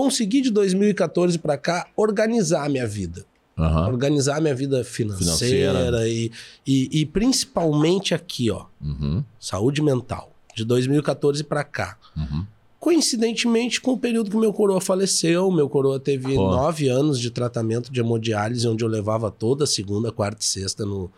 consegui 0.00 0.40
de 0.40 0.50
2014 0.50 1.38
para 1.38 1.58
cá 1.58 1.86
organizar 1.94 2.64
a 2.64 2.68
minha 2.68 2.86
vida. 2.86 3.26
Uhum. 3.56 3.88
Organizar 3.88 4.38
a 4.38 4.40
minha 4.40 4.54
vida 4.54 4.82
financeira, 4.82 5.28
financeira. 5.28 6.08
E, 6.08 6.32
e, 6.66 7.00
e, 7.00 7.06
principalmente 7.06 8.14
aqui, 8.14 8.50
ó. 8.50 8.64
Uhum. 8.80 9.22
Saúde 9.38 9.82
mental. 9.82 10.32
De 10.56 10.64
2014 10.64 11.44
para 11.44 11.62
cá. 11.62 11.98
Uhum. 12.16 12.46
Coincidentemente 12.80 13.78
com 13.78 13.92
o 13.92 13.98
período 13.98 14.30
que 14.30 14.36
meu 14.38 14.54
coroa 14.54 14.80
faleceu, 14.80 15.50
meu 15.52 15.68
coroa 15.68 16.00
teve 16.00 16.34
Pô. 16.34 16.50
nove 16.50 16.88
anos 16.88 17.20
de 17.20 17.30
tratamento 17.30 17.92
de 17.92 18.00
hemodiálise, 18.00 18.66
onde 18.66 18.82
eu 18.82 18.88
levava 18.88 19.30
toda 19.30 19.66
segunda, 19.66 20.10
quarta 20.10 20.40
e 20.40 20.44
sexta 20.46 20.86
no, 20.86 21.12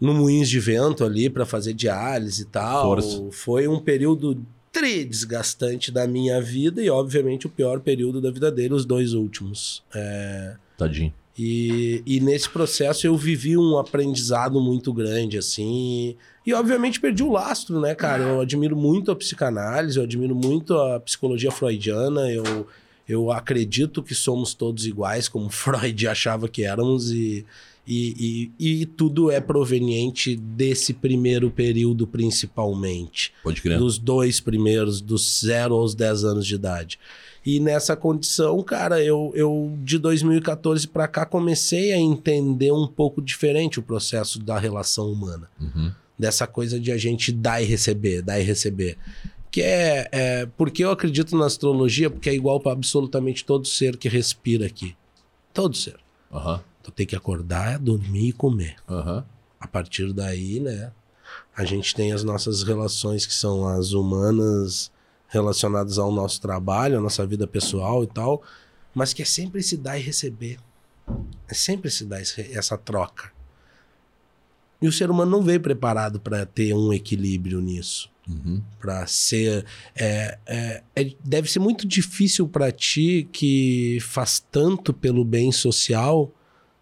no 0.00 0.14
Moinhos 0.14 0.48
de 0.48 0.60
Vento 0.60 1.04
ali 1.04 1.28
para 1.28 1.44
fazer 1.44 1.74
diálise 1.74 2.42
e 2.42 2.44
tal. 2.44 2.84
Força. 2.84 3.26
Foi 3.32 3.66
um 3.66 3.80
período 3.80 4.40
tri 4.70 5.04
desgastante 5.04 5.90
da 5.90 6.06
minha 6.06 6.40
vida 6.40 6.80
e, 6.80 6.88
obviamente, 6.88 7.48
o 7.48 7.50
pior 7.50 7.80
período 7.80 8.20
da 8.20 8.30
vida 8.30 8.50
dele, 8.50 8.74
os 8.74 8.84
dois 8.84 9.12
últimos. 9.12 9.82
É... 9.92 10.54
Tadinho. 10.78 11.12
E, 11.36 12.02
e 12.06 12.20
nesse 12.20 12.48
processo 12.48 13.06
eu 13.06 13.16
vivi 13.16 13.56
um 13.56 13.76
aprendizado 13.76 14.60
muito 14.60 14.92
grande, 14.92 15.36
assim. 15.36 16.16
E, 16.46 16.52
obviamente, 16.52 17.00
perdi 17.00 17.22
o 17.22 17.32
lastro, 17.32 17.80
né, 17.80 17.94
cara? 17.94 18.22
Eu 18.22 18.40
admiro 18.40 18.76
muito 18.76 19.10
a 19.10 19.16
psicanálise, 19.16 19.96
eu 19.96 20.04
admiro 20.04 20.34
muito 20.34 20.78
a 20.78 21.00
psicologia 21.00 21.50
freudiana. 21.50 22.30
Eu, 22.30 22.66
eu 23.08 23.32
acredito 23.32 24.02
que 24.02 24.14
somos 24.14 24.54
todos 24.54 24.86
iguais, 24.86 25.28
como 25.28 25.48
Freud 25.50 26.06
achava 26.06 26.48
que 26.48 26.62
éramos. 26.62 27.10
E, 27.10 27.44
e, 27.86 28.50
e, 28.58 28.80
e, 28.80 28.86
tudo 28.86 29.30
é 29.30 29.40
proveniente 29.40 30.36
desse 30.36 30.94
primeiro 30.94 31.50
período, 31.50 32.06
principalmente. 32.06 33.32
Pode 33.42 33.60
crer. 33.60 33.78
Dos 33.78 33.98
dois 33.98 34.40
primeiros, 34.40 35.00
dos 35.00 35.40
0 35.44 35.74
aos 35.74 35.94
10 35.94 36.24
anos 36.24 36.46
de 36.46 36.54
idade. 36.54 36.98
E 37.44 37.60
nessa 37.60 37.94
condição, 37.94 38.62
cara, 38.62 39.02
eu, 39.04 39.30
eu 39.34 39.76
de 39.82 39.98
2014 39.98 40.88
para 40.88 41.06
cá 41.06 41.26
comecei 41.26 41.92
a 41.92 41.98
entender 41.98 42.72
um 42.72 42.86
pouco 42.86 43.20
diferente 43.20 43.78
o 43.78 43.82
processo 43.82 44.38
da 44.38 44.58
relação 44.58 45.12
humana. 45.12 45.50
Uhum. 45.60 45.92
Dessa 46.18 46.46
coisa 46.46 46.80
de 46.80 46.90
a 46.90 46.96
gente 46.96 47.30
dar 47.30 47.60
e 47.60 47.66
receber, 47.66 48.22
dar 48.22 48.40
e 48.40 48.42
receber. 48.42 48.96
Que 49.50 49.60
é, 49.60 50.08
é 50.10 50.46
porque 50.56 50.84
eu 50.84 50.90
acredito 50.90 51.36
na 51.36 51.44
astrologia, 51.44 52.08
porque 52.08 52.30
é 52.30 52.34
igual 52.34 52.58
para 52.60 52.72
absolutamente 52.72 53.44
todo 53.44 53.68
ser 53.68 53.96
que 53.98 54.08
respira 54.08 54.64
aqui. 54.66 54.96
Todo 55.52 55.76
ser. 55.76 55.96
Uhum. 56.30 56.58
Tu 56.82 56.90
tem 56.92 57.06
que 57.06 57.14
acordar, 57.14 57.78
dormir 57.78 58.28
e 58.28 58.32
comer. 58.32 58.76
Uhum. 58.88 59.22
A 59.60 59.68
partir 59.68 60.12
daí, 60.14 60.60
né? 60.60 60.92
A 61.54 61.64
gente 61.64 61.94
tem 61.94 62.12
as 62.12 62.24
nossas 62.24 62.62
relações 62.62 63.26
que 63.26 63.34
são 63.34 63.68
as 63.68 63.92
humanas 63.92 64.90
relacionadas 65.34 65.98
ao 65.98 66.10
nosso 66.10 66.40
trabalho, 66.40 66.98
à 66.98 67.00
nossa 67.00 67.26
vida 67.26 67.46
pessoal 67.46 68.02
e 68.02 68.06
tal, 68.06 68.42
mas 68.94 69.12
que 69.12 69.22
é 69.22 69.24
sempre 69.24 69.62
se 69.62 69.76
dar 69.76 69.98
e 69.98 70.02
receber. 70.02 70.58
É 71.48 71.52
sempre 71.52 71.90
se 71.90 72.04
dar 72.04 72.20
essa 72.20 72.78
troca. 72.78 73.30
E 74.80 74.88
o 74.88 74.92
ser 74.92 75.10
humano 75.10 75.30
não 75.30 75.42
veio 75.42 75.60
preparado 75.60 76.20
para 76.20 76.46
ter 76.46 76.74
um 76.74 76.92
equilíbrio 76.92 77.60
nisso. 77.60 78.10
Uhum. 78.28 78.62
Para 78.80 79.06
ser. 79.06 79.66
É, 79.94 80.38
é, 80.46 80.82
é, 80.96 81.10
deve 81.22 81.50
ser 81.50 81.58
muito 81.58 81.86
difícil 81.86 82.48
para 82.48 82.72
ti 82.72 83.28
que 83.30 83.98
faz 84.00 84.42
tanto 84.50 84.94
pelo 84.94 85.24
bem 85.24 85.52
social 85.52 86.32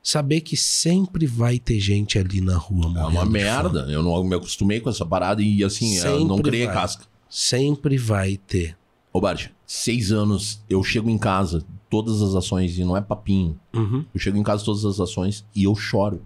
saber 0.03 0.41
que 0.41 0.57
sempre 0.57 1.27
vai 1.27 1.59
ter 1.59 1.79
gente 1.79 2.19
ali 2.19 2.41
na 2.41 2.57
rua 2.57 2.93
É 3.01 3.05
uma 3.05 3.25
merda. 3.25 3.87
Eu 3.89 4.03
não 4.03 4.23
me 4.25 4.35
acostumei 4.35 4.81
com 4.81 4.91
essa 4.91 5.07
parada 5.07 5.43
e 5.43 5.63
assim, 5.63 6.01
não 6.27 6.41
criei 6.41 6.67
casca. 6.67 7.05
Sempre 7.35 7.97
vai 7.97 8.37
ter. 8.37 8.77
Ô, 9.11 9.19
Bart, 9.19 9.49
seis 9.67 10.13
anos, 10.13 10.63
eu 10.69 10.85
chego 10.85 11.09
em 11.09 11.17
casa, 11.17 11.65
todas 11.89 12.21
as 12.21 12.35
ações, 12.35 12.77
e 12.77 12.85
não 12.85 12.95
é 12.95 13.01
papinho. 13.01 13.59
Uhum. 13.73 14.05
Eu 14.13 14.21
chego 14.21 14.37
em 14.37 14.43
casa, 14.43 14.63
todas 14.63 14.85
as 14.85 15.01
ações, 15.01 15.43
e 15.57 15.65
eu 15.65 15.75
choro. 15.75 16.21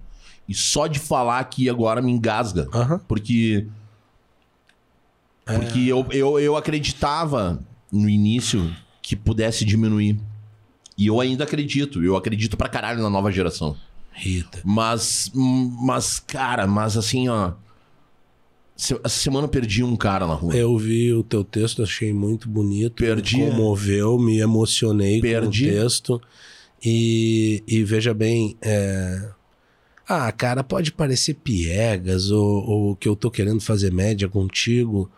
E 0.48 0.52
só 0.52 0.88
de 0.88 0.98
falar 0.98 1.38
aqui 1.38 1.70
agora 1.70 2.02
me 2.02 2.10
engasga. 2.10 2.68
Uhum. 2.74 2.98
Porque. 3.06 3.68
Porque 5.44 5.78
é... 5.78 5.92
eu, 5.92 6.04
eu, 6.10 6.40
eu 6.40 6.56
acreditava 6.56 7.62
no 7.92 8.08
início 8.08 8.74
que 9.00 9.14
pudesse 9.14 9.64
diminuir. 9.64 10.18
E 10.98 11.06
eu 11.06 11.20
ainda 11.20 11.44
acredito. 11.44 12.02
Eu 12.02 12.16
acredito 12.16 12.56
pra 12.56 12.68
caralho 12.68 13.00
na 13.00 13.08
nova 13.08 13.30
geração. 13.30 13.76
Rita. 14.10 14.60
Mas, 14.64 15.30
mas, 15.32 16.18
cara, 16.18 16.66
mas 16.66 16.96
assim, 16.96 17.28
ó. 17.28 17.52
Essa 18.76 19.08
semana 19.08 19.46
eu 19.46 19.50
perdi 19.50 19.82
um 19.82 19.96
cara 19.96 20.26
na 20.26 20.34
rua. 20.34 20.54
Eu 20.54 20.76
vi 20.76 21.12
o 21.12 21.22
teu 21.22 21.42
texto, 21.42 21.82
achei 21.82 22.12
muito 22.12 22.48
bonito. 22.48 23.02
Perdi. 23.02 23.38
Me 23.38 23.50
comoveu, 23.50 24.18
me 24.18 24.38
emocionei 24.38 25.20
perdi. 25.20 25.64
com 25.64 25.70
o 25.70 25.72
texto. 25.72 26.22
E, 26.84 27.64
e 27.66 27.82
veja 27.82 28.12
bem, 28.12 28.56
é... 28.60 29.30
ah, 30.06 30.30
cara, 30.30 30.62
pode 30.62 30.92
parecer 30.92 31.34
piegas 31.34 32.30
ou, 32.30 32.68
ou 32.68 32.96
que 32.96 33.08
eu 33.08 33.16
tô 33.16 33.30
querendo 33.30 33.60
fazer 33.60 33.90
média 33.90 34.28
contigo, 34.28 35.10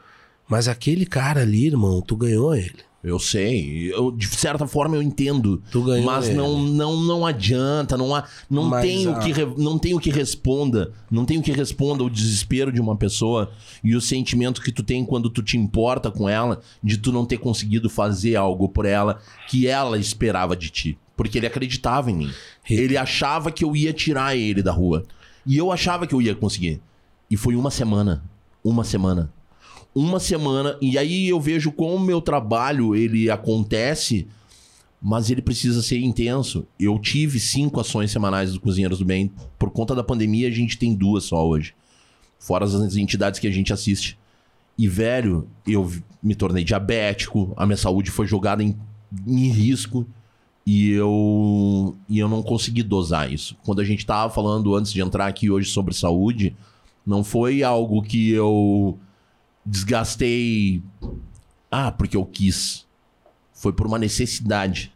mas 0.48 0.68
aquele 0.68 1.04
cara 1.04 1.42
ali, 1.42 1.66
irmão, 1.66 2.00
tu 2.00 2.16
ganhou 2.16 2.54
ele. 2.54 2.87
Eu 3.02 3.20
sei, 3.20 3.92
eu, 3.92 4.10
de 4.10 4.26
certa 4.26 4.66
forma 4.66 4.96
eu 4.96 5.02
entendo. 5.02 5.62
Tu 5.70 5.80
ganhou 5.84 6.04
mas 6.04 6.26
ele. 6.26 6.36
não, 6.36 6.58
não, 6.58 7.00
não 7.00 7.26
adianta, 7.26 7.96
não, 7.96 8.12
há, 8.12 8.24
não, 8.50 8.64
mas, 8.64 8.82
tem 8.82 9.06
o 9.06 9.16
que, 9.20 9.32
não 9.56 9.78
tem 9.78 9.94
o 9.94 10.00
que 10.00 10.10
responda. 10.10 10.92
Não 11.08 11.24
tem 11.24 11.38
o 11.38 11.42
que 11.42 11.52
responda 11.52 12.02
o 12.02 12.10
desespero 12.10 12.72
de 12.72 12.80
uma 12.80 12.96
pessoa 12.96 13.52
e 13.84 13.94
o 13.94 14.00
sentimento 14.00 14.60
que 14.60 14.72
tu 14.72 14.82
tem 14.82 15.04
quando 15.04 15.30
tu 15.30 15.44
te 15.44 15.56
importa 15.56 16.10
com 16.10 16.28
ela 16.28 16.60
de 16.82 16.98
tu 16.98 17.12
não 17.12 17.24
ter 17.24 17.38
conseguido 17.38 17.88
fazer 17.88 18.34
algo 18.34 18.68
por 18.68 18.84
ela 18.84 19.20
que 19.48 19.68
ela 19.68 19.96
esperava 19.96 20.56
de 20.56 20.68
ti. 20.68 20.98
Porque 21.16 21.38
ele 21.38 21.46
acreditava 21.46 22.10
em 22.10 22.16
mim. 22.16 22.30
Ele 22.68 22.96
achava 22.96 23.52
que 23.52 23.64
eu 23.64 23.76
ia 23.76 23.92
tirar 23.92 24.36
ele 24.36 24.60
da 24.62 24.72
rua. 24.72 25.04
E 25.46 25.56
eu 25.56 25.70
achava 25.70 26.04
que 26.04 26.14
eu 26.14 26.20
ia 26.20 26.34
conseguir. 26.34 26.80
E 27.30 27.36
foi 27.36 27.54
uma 27.54 27.70
semana. 27.70 28.24
Uma 28.64 28.82
semana 28.82 29.32
uma 29.98 30.20
semana. 30.20 30.76
E 30.80 30.96
aí 30.96 31.28
eu 31.28 31.40
vejo 31.40 31.72
como 31.72 31.96
o 31.96 32.00
meu 32.00 32.20
trabalho 32.20 32.94
ele 32.94 33.28
acontece, 33.28 34.28
mas 35.02 35.28
ele 35.28 35.42
precisa 35.42 35.82
ser 35.82 35.98
intenso. 35.98 36.66
Eu 36.78 36.98
tive 36.98 37.40
cinco 37.40 37.80
ações 37.80 38.12
semanais 38.12 38.52
do 38.52 38.60
Cozinheiros 38.60 39.00
do 39.00 39.04
Bem. 39.04 39.30
Por 39.58 39.70
conta 39.70 39.94
da 39.94 40.04
pandemia, 40.04 40.46
a 40.46 40.52
gente 40.52 40.78
tem 40.78 40.94
duas 40.94 41.24
só 41.24 41.46
hoje. 41.46 41.74
Fora 42.38 42.64
as 42.64 42.96
entidades 42.96 43.40
que 43.40 43.48
a 43.48 43.50
gente 43.50 43.72
assiste. 43.72 44.16
E, 44.78 44.86
velho, 44.86 45.48
eu 45.66 45.90
me 46.22 46.36
tornei 46.36 46.62
diabético, 46.62 47.52
a 47.56 47.66
minha 47.66 47.76
saúde 47.76 48.12
foi 48.12 48.26
jogada 48.26 48.62
em, 48.62 48.76
em 49.26 49.48
risco. 49.48 50.06
E 50.64 50.90
eu, 50.90 51.96
e 52.08 52.18
eu 52.18 52.28
não 52.28 52.42
consegui 52.42 52.82
dosar 52.82 53.32
isso. 53.32 53.56
Quando 53.64 53.80
a 53.80 53.84
gente 53.84 54.06
tava 54.06 54.32
falando 54.32 54.76
antes 54.76 54.92
de 54.92 55.00
entrar 55.00 55.26
aqui 55.26 55.50
hoje 55.50 55.70
sobre 55.70 55.94
saúde, 55.94 56.54
não 57.06 57.24
foi 57.24 57.62
algo 57.62 58.02
que 58.02 58.30
eu 58.30 58.98
desgastei. 59.64 60.82
Ah, 61.70 61.92
porque 61.92 62.16
eu 62.16 62.24
quis. 62.24 62.86
Foi 63.52 63.72
por 63.72 63.86
uma 63.86 63.98
necessidade. 63.98 64.92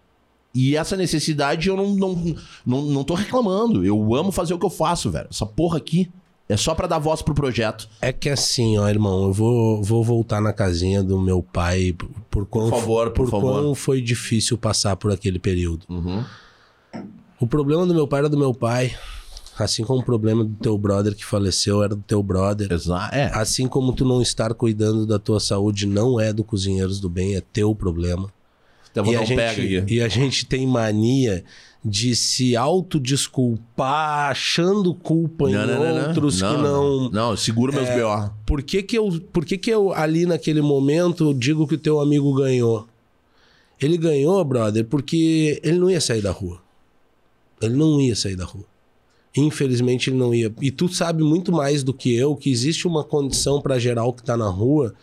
E 0.54 0.76
essa 0.76 0.96
necessidade 0.96 1.68
eu 1.68 1.76
não, 1.76 1.94
não, 1.94 2.36
não, 2.64 2.82
não 2.82 3.04
tô 3.04 3.14
reclamando. 3.14 3.84
Eu 3.84 4.14
amo 4.14 4.30
fazer 4.30 4.54
o 4.54 4.58
que 4.58 4.66
eu 4.66 4.70
faço, 4.70 5.10
velho. 5.10 5.28
Essa 5.30 5.46
porra 5.46 5.78
aqui 5.78 6.10
é 6.48 6.56
só 6.56 6.74
para 6.74 6.86
dar 6.86 6.98
voz 6.98 7.22
pro 7.22 7.34
projeto. 7.34 7.88
É 8.00 8.12
que 8.12 8.28
assim, 8.28 8.76
ó, 8.78 8.88
irmão, 8.88 9.24
eu 9.24 9.32
vou, 9.32 9.82
vou 9.82 10.04
voltar 10.04 10.40
na 10.40 10.52
casinha 10.52 11.02
do 11.02 11.18
meu 11.18 11.42
pai 11.42 11.96
por 12.30 12.44
quão, 12.46 12.68
por 12.68 12.78
favor, 12.78 13.10
por, 13.10 13.24
por 13.24 13.30
favor. 13.30 13.62
quão 13.62 13.74
foi 13.74 14.02
difícil 14.02 14.58
passar 14.58 14.96
por 14.96 15.10
aquele 15.10 15.38
período. 15.38 15.86
Uhum. 15.88 16.22
O 17.40 17.46
problema 17.46 17.86
do 17.86 17.94
meu 17.94 18.06
pai 18.06 18.20
era 18.20 18.28
do 18.28 18.38
meu 18.38 18.52
pai. 18.52 18.94
Assim 19.58 19.84
como 19.84 20.00
o 20.00 20.04
problema 20.04 20.44
do 20.44 20.54
teu 20.54 20.76
brother 20.78 21.14
que 21.14 21.24
faleceu 21.24 21.82
era 21.82 21.94
do 21.94 22.02
teu 22.02 22.22
brother. 22.22 22.72
Exato. 22.72 23.14
É. 23.14 23.30
Assim 23.34 23.68
como 23.68 23.92
tu 23.92 24.04
não 24.04 24.22
estar 24.22 24.54
cuidando 24.54 25.06
da 25.06 25.18
tua 25.18 25.40
saúde 25.40 25.86
não 25.86 26.18
é 26.18 26.32
do 26.32 26.42
Cozinheiros 26.42 26.98
do 26.98 27.08
Bem, 27.08 27.36
é 27.36 27.42
teu 27.52 27.74
problema. 27.74 28.32
Então, 28.90 29.06
e, 29.06 29.16
a 29.16 29.24
gente, 29.24 29.84
e 29.88 30.00
a 30.02 30.08
gente 30.08 30.44
tem 30.44 30.66
mania 30.66 31.44
de 31.84 32.14
se 32.14 32.54
autodesculpar, 32.54 34.30
achando 34.30 34.94
culpa 34.94 35.48
não, 35.48 35.64
em 35.64 35.66
não, 35.66 36.06
outros 36.06 36.40
não, 36.40 36.54
que 36.54 36.62
não. 36.62 37.10
Não, 37.10 37.36
segura 37.36 37.72
meus 37.72 37.88
é, 37.88 38.00
BO. 38.00 38.34
Por 38.46 38.62
que, 38.62 38.82
que, 38.82 38.96
eu, 38.96 39.10
por 39.32 39.44
que, 39.44 39.58
que 39.58 39.70
eu, 39.70 39.92
ali 39.92 40.26
naquele 40.26 40.60
momento, 40.60 41.34
digo 41.34 41.66
que 41.66 41.74
o 41.74 41.78
teu 41.78 42.00
amigo 42.00 42.32
ganhou? 42.34 42.86
Ele 43.80 43.96
ganhou, 43.96 44.44
brother, 44.44 44.84
porque 44.84 45.60
ele 45.64 45.78
não 45.78 45.90
ia 45.90 46.00
sair 46.00 46.22
da 46.22 46.30
rua. 46.30 46.60
Ele 47.60 47.74
não 47.74 48.00
ia 48.00 48.14
sair 48.14 48.36
da 48.36 48.44
rua. 48.44 48.64
Infelizmente 49.36 50.10
ele 50.10 50.16
não 50.16 50.34
ia. 50.34 50.52
E 50.60 50.70
tu 50.70 50.88
sabe 50.88 51.22
muito 51.22 51.52
mais 51.52 51.82
do 51.82 51.94
que 51.94 52.14
eu 52.14 52.36
que 52.36 52.50
existe 52.50 52.86
uma 52.86 53.02
condição 53.02 53.60
para 53.60 53.78
geral 53.78 54.12
que 54.12 54.22
tá 54.22 54.36
na 54.36 54.48
rua 54.48 54.94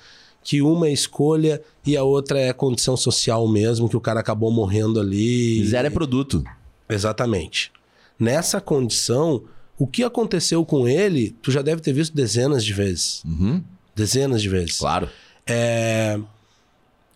que 0.44 0.62
uma 0.62 0.88
é 0.88 0.92
escolha 0.92 1.62
e 1.86 1.96
a 1.96 2.04
outra 2.04 2.40
é 2.40 2.54
condição 2.54 2.96
social 2.96 3.48
mesmo, 3.48 3.90
que 3.90 3.98
o 3.98 4.02
cara 4.02 4.20
acabou 4.20 4.52
morrendo 4.52 5.00
ali. 5.00 5.64
Zero 5.66 5.88
é 5.88 5.92
produto. 5.92 6.44
Exatamente. 6.88 7.72
Nessa 8.18 8.60
condição, 8.60 9.44
o 9.78 9.86
que 9.86 10.04
aconteceu 10.04 10.66
com 10.66 10.88
ele, 10.88 11.36
tu 11.42 11.52
já 11.52 11.62
deve 11.62 11.82
ter 11.82 11.94
visto 11.94 12.16
dezenas 12.16 12.66
de 12.66 12.74
vezes. 12.74 13.24
Uhum. 13.26 13.64
Dezenas 13.96 14.42
de 14.42 14.50
vezes. 14.50 14.80
Claro. 14.80 15.10
É... 15.46 16.20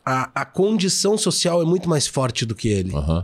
A, 0.06 0.42
a 0.42 0.46
condição 0.46 1.18
social 1.18 1.62
é 1.62 1.66
muito 1.66 1.88
mais 1.88 2.06
forte 2.06 2.46
do 2.46 2.54
que 2.54 2.68
ele. 2.68 2.94
Uhum. 2.94 3.24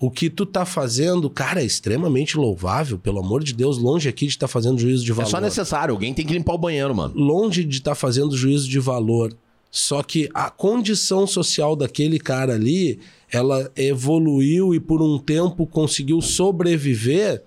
O 0.00 0.10
que 0.10 0.30
tu 0.30 0.46
tá 0.46 0.64
fazendo, 0.64 1.28
cara, 1.28 1.60
é 1.60 1.64
extremamente 1.64 2.36
louvável, 2.36 2.98
pelo 2.98 3.18
amor 3.18 3.42
de 3.42 3.52
Deus, 3.52 3.78
longe 3.78 4.08
aqui 4.08 4.26
de 4.26 4.32
estar 4.32 4.46
tá 4.46 4.52
fazendo 4.52 4.78
juízo 4.78 5.04
de 5.04 5.12
valor. 5.12 5.28
É 5.28 5.30
só 5.30 5.40
necessário, 5.40 5.92
alguém 5.92 6.14
tem 6.14 6.24
que 6.24 6.32
limpar 6.32 6.54
o 6.54 6.58
banheiro, 6.58 6.94
mano. 6.94 7.14
Longe 7.16 7.64
de 7.64 7.78
estar 7.78 7.92
tá 7.92 7.94
fazendo 7.96 8.36
juízo 8.36 8.68
de 8.68 8.78
valor. 8.78 9.36
Só 9.70 10.02
que 10.02 10.28
a 10.32 10.50
condição 10.50 11.26
social 11.26 11.76
daquele 11.76 12.18
cara 12.18 12.54
ali, 12.54 13.00
ela 13.30 13.70
evoluiu 13.76 14.74
e 14.74 14.80
por 14.80 15.02
um 15.02 15.18
tempo 15.18 15.66
conseguiu 15.66 16.20
sobreviver 16.20 17.42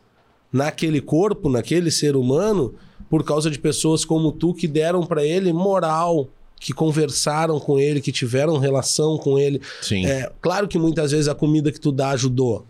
naquele 0.52 1.02
corpo, 1.02 1.50
naquele 1.50 1.90
ser 1.90 2.16
humano, 2.16 2.76
por 3.10 3.24
causa 3.24 3.50
de 3.50 3.58
pessoas 3.58 4.06
como 4.06 4.32
tu 4.32 4.54
que 4.54 4.68
deram 4.68 5.06
para 5.06 5.26
ele 5.26 5.52
moral, 5.52 6.30
que 6.62 6.74
conversaram 6.74 7.60
com 7.60 7.80
ele, 7.80 8.00
que 8.00 8.12
tiveram 8.12 8.60
relação 8.60 9.18
com 9.18 9.38
ele. 9.38 9.60
Sim. 9.82 10.06
É, 10.06 10.32
claro 10.40 10.68
que 10.68 10.78
muitas 10.78 11.12
vezes 11.12 11.28
a 11.28 11.34
comida 11.34 11.72
que 11.72 11.80
tu 11.82 11.92
dá 11.92 12.12
ajudou. 12.12 12.68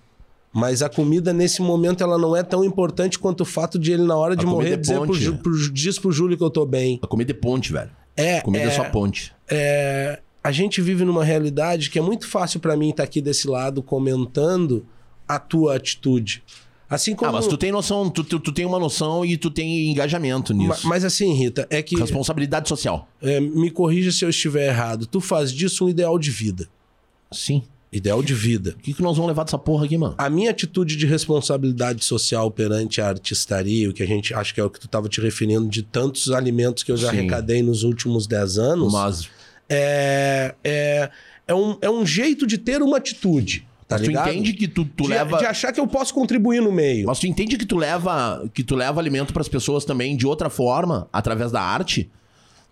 Mas 0.54 0.82
a 0.82 0.90
comida, 0.90 1.34
nesse 1.34 1.62
momento, 1.62 2.02
ela 2.02 2.18
não 2.18 2.36
é 2.36 2.42
tão 2.42 2.64
importante 2.64 3.20
quanto 3.20 3.42
o 3.42 3.46
fato 3.46 3.78
de 3.78 3.92
ele, 3.92 4.04
na 4.04 4.16
hora 4.16 4.36
de 4.36 4.46
morrer, 4.46 4.74
é 4.74 4.78
dizer 4.78 5.00
pro, 5.00 5.38
pro, 5.38 5.74
diz 5.74 6.00
pro 6.00 6.12
Júlio 6.12 6.38
que 6.38 6.44
eu 6.44 6.50
tô 6.50 6.66
bem. 6.66 7.00
A 7.02 7.08
comida 7.08 7.32
é 7.32 7.34
ponte, 7.34 7.72
velho. 7.72 7.92
É. 8.16 8.40
Comida 8.42 8.64
é, 8.64 8.68
é 8.68 8.72
só 8.72 8.86
ponte. 8.86 9.34
É, 9.50 10.20
a 10.42 10.52
gente 10.52 10.82
vive 10.82 11.04
numa 11.04 11.24
realidade 11.24 11.90
que 11.90 12.00
é 12.00 12.02
muito 12.02 12.28
fácil 12.28 12.62
para 12.62 12.76
mim 12.78 12.90
estar 12.90 13.04
tá 13.04 13.08
aqui 13.08 13.22
desse 13.22 13.48
lado 13.48 13.84
comentando 13.84 14.86
a 15.28 15.38
tua 15.38 15.76
atitude. 15.76 16.44
Assim 16.92 17.16
como... 17.16 17.30
Ah, 17.30 17.34
mas 17.34 17.48
tu 17.48 17.58
tem 17.58 17.72
noção, 17.72 18.10
tu, 18.10 18.22
tu, 18.22 18.38
tu 18.38 18.52
tem 18.52 18.66
uma 18.66 18.78
noção 18.78 19.26
e 19.26 19.38
tu 19.38 19.50
tem 19.50 19.90
engajamento 19.90 20.54
nisso. 20.54 20.68
Mas, 20.68 20.84
mas 20.84 21.06
assim, 21.06 21.34
Rita, 21.34 21.66
é 21.70 21.82
que. 21.82 21.96
Responsabilidade 21.96 22.68
social. 22.68 23.08
É, 23.22 23.40
me 23.40 23.72
corrija 23.72 24.12
se 24.12 24.26
eu 24.26 24.30
estiver 24.30 24.68
errado. 24.68 25.06
Tu 25.06 25.22
faz 25.22 25.54
disso 25.54 25.86
um 25.86 25.90
ideal 25.90 26.20
de 26.20 26.30
vida. 26.30 26.68
Sim. 27.32 27.64
Ideal 27.94 28.22
de 28.22 28.34
vida. 28.34 28.76
O 28.78 28.82
que, 28.82 28.94
que 28.94 29.02
nós 29.02 29.16
vamos 29.16 29.30
levar 29.30 29.46
dessa 29.46 29.58
porra 29.58 29.86
aqui, 29.86 29.98
mano? 29.98 30.16
A 30.18 30.30
minha 30.30 30.52
atitude 30.52 30.98
de 30.98 31.06
responsabilidade 31.06 32.04
social 32.04 32.52
perante 32.52 33.00
a 33.00 33.08
artistaria, 33.08 33.90
o 33.90 33.94
que 33.94 34.04
a 34.04 34.06
gente 34.06 34.34
acho 34.34 34.54
que 34.54 34.60
é 34.60 34.64
o 34.64 34.70
que 34.70 34.80
tu 34.80 34.86
estava 34.86 35.08
te 35.08 35.22
referindo, 35.22 35.70
de 35.70 35.84
tantos 35.84 36.30
alimentos 36.30 36.84
que 36.84 36.92
eu 36.92 36.98
já 36.98 37.10
Sim. 37.10 37.20
arrecadei 37.20 37.64
nos 37.64 37.84
últimos 37.84 38.28
10 38.28 38.58
anos. 38.58 38.92
Mas. 38.92 39.30
É, 39.70 40.56
é, 40.62 41.10
é, 41.48 41.56
um, 41.56 41.78
é 41.82 41.90
um 41.90 42.06
jeito 42.06 42.46
de 42.46 42.58
ter 42.58 42.82
uma 42.82 42.98
atitude. 42.98 43.66
Tá 43.92 43.98
Mas 43.98 44.08
tu 44.08 44.12
entende 44.12 44.54
que 44.54 44.70
tu, 44.70 44.86
tu 44.86 45.04
de, 45.04 45.10
leva. 45.10 45.38
De 45.38 45.46
achar 45.46 45.74
que 45.74 45.80
eu 45.80 45.86
posso 45.86 46.14
contribuir 46.14 46.62
no 46.62 46.72
meio. 46.72 47.08
Mas 47.08 47.20
tu 47.20 47.28
entende 47.28 47.58
que 47.58 47.66
tu 47.66 47.76
leva, 47.76 48.50
que 48.54 48.64
tu 48.64 48.74
leva 48.74 49.02
alimento 49.02 49.34
para 49.34 49.42
as 49.42 49.50
pessoas 49.50 49.84
também 49.84 50.16
de 50.16 50.26
outra 50.26 50.50
forma, 50.50 51.10
através 51.12 51.52
da 51.52 51.62
arte? 51.62 52.10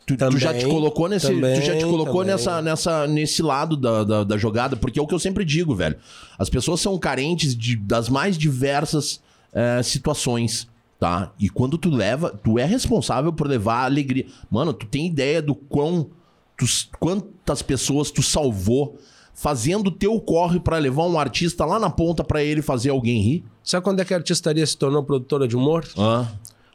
Tu, 0.06 0.16
também, 0.16 0.38
tu, 0.38 0.40
já 0.40 0.54
te 0.54 0.66
colocou 0.66 1.10
nesse, 1.10 1.28
também, 1.28 1.60
tu 1.60 1.66
já 1.66 1.78
te 1.78 1.84
colocou 1.84 2.24
nessa, 2.24 2.62
nessa, 2.62 3.06
nesse 3.06 3.44
lado 3.44 3.76
da, 3.76 4.04
da, 4.06 4.24
da, 4.24 4.38
jogada, 4.38 4.78
porque 4.78 4.98
é 4.98 5.02
o 5.02 5.06
que 5.06 5.14
eu 5.14 5.20
sempre 5.20 5.44
digo, 5.44 5.76
velho. 5.76 5.98
As 6.38 6.50
pessoas 6.50 6.80
são 6.80 6.98
carentes 6.98 7.56
de, 7.56 7.76
das 7.76 8.08
mais 8.08 8.38
diversas 8.38 9.22
é, 9.54 9.84
situações, 9.84 10.70
tá? 10.98 11.34
E 11.38 11.50
quando 11.50 11.78
tu 11.78 11.90
leva, 11.90 12.30
tu 12.44 12.58
é 12.58 12.64
responsável 12.64 13.34
por 13.34 13.46
levar 13.46 13.84
alegria. 13.84 14.26
Mano, 14.50 14.74
tu 14.74 14.86
tem 14.88 15.06
ideia 15.06 15.42
do 15.42 15.54
quão, 15.54 16.10
tu, 16.58 16.66
quantas 16.98 17.62
pessoas 17.62 18.10
tu 18.10 18.24
salvou 18.24 18.98
fazendo 19.40 19.90
teu 19.90 20.20
corre 20.20 20.60
para 20.60 20.78
levar 20.78 21.06
um 21.06 21.18
artista 21.18 21.64
lá 21.64 21.80
na 21.80 21.90
ponta 21.90 22.26
para 22.26 22.44
ele 22.44 22.62
fazer 22.62 22.90
alguém 22.90 23.22
rir? 23.22 23.44
Sabe 23.64 23.86
quando 23.86 24.02
é 24.02 24.06
que 24.06 24.14
a 24.14 24.18
artistaria 24.18 24.66
se 24.66 24.76
tornou 24.76 25.02
produtora 25.02 25.48
de 25.48 25.56
humor? 25.56 25.88
Ah. 25.98 26.28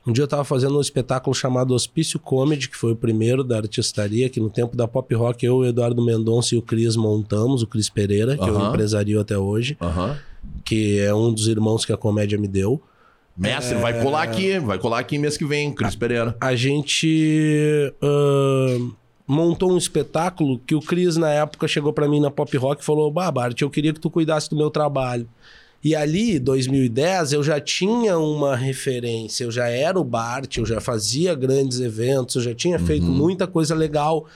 Um 0.07 0.12
dia 0.12 0.25
eu 0.25 0.29
tava 0.29 0.45
fazendo 0.45 0.79
um 0.79 0.81
espetáculo 0.81 1.35
chamado 1.35 1.75
Hospício 1.75 2.19
Comedy, 2.19 2.71
que 2.71 2.77
foi 2.77 2.93
o 2.93 2.97
primeiro 2.97 3.45
da 3.45 3.59
artistaria, 3.59 4.31
que 4.31 4.41
no 4.41 4.49
tempo 4.49 4.75
da 4.79 4.89
pop 4.89 5.15
rock 5.15 5.45
eu, 5.45 5.57
o 5.57 5.67
Eduardo 5.67 6.03
Mendonça 6.03 6.55
e 6.55 6.59
o 6.59 6.62
Cris 6.62 6.97
montamos, 6.97 7.62
o 7.62 7.67
Cris 7.67 7.91
Pereira, 7.91 8.35
que 8.35 8.43
uh 8.43 8.47
-huh. 8.47 8.62
eu 8.62 8.69
empresario 8.69 9.21
até 9.21 9.37
hoje, 9.37 9.77
uh 9.79 9.87
-huh. 9.87 10.17
que 10.65 10.99
é 11.01 11.15
um 11.15 11.31
dos 11.35 11.49
irmãos 11.49 11.85
que 11.85 11.93
a 11.93 11.99
comédia 11.99 12.39
me 12.39 12.49
deu. 12.49 12.81
Mestre, 13.37 13.77
é... 13.77 13.81
vai 13.81 14.03
colar 14.03 14.23
aqui, 14.23 14.59
vai 14.59 14.79
colar 14.79 15.01
aqui 15.01 15.19
mês 15.19 15.37
que 15.37 15.45
vem, 15.45 15.71
Cris 15.71 15.95
Pereira. 15.95 16.35
A 16.41 16.55
gente 16.55 17.93
uh, 18.03 18.95
montou 19.27 19.72
um 19.72 19.79
espetáculo 19.79 20.59
que 20.59 20.75
o 20.75 20.81
Cris, 20.81 21.16
na 21.16 21.31
época, 21.31 21.68
chegou 21.68 21.93
para 21.93 22.09
mim 22.09 22.20
na 22.20 22.31
pop 22.31 22.57
rock 22.57 22.83
e 22.83 22.85
falou: 22.85 23.11
Bah, 23.11 23.31
Bart, 23.31 23.61
eu 23.61 23.70
queria 23.70 23.93
que 23.93 24.01
tu 24.01 24.11
cuidasse 24.11 24.51
do 24.51 24.57
meu 24.57 24.70
trabalho. 24.70 25.29
E 25.83 25.95
ali, 25.95 26.39
2010, 26.39 27.35
eu 27.35 27.43
já 27.43 27.61
tinha 27.61 28.18
uma 28.18 28.57
referência, 28.57 29.45
eu 29.45 29.51
já 29.51 29.68
era 29.68 30.01
o 30.01 30.05
Bart, 30.05 30.57
eu 30.57 30.64
já 30.64 30.81
fazia 30.81 31.35
grandes 31.35 31.79
eventos, 31.79 32.37
eu 32.37 32.43
já 32.43 32.55
tinha 32.55 32.79
feito 32.79 33.05
uhum. 33.05 33.12
muita 33.12 33.47
coisa 33.47 33.75
legal. 33.75 34.27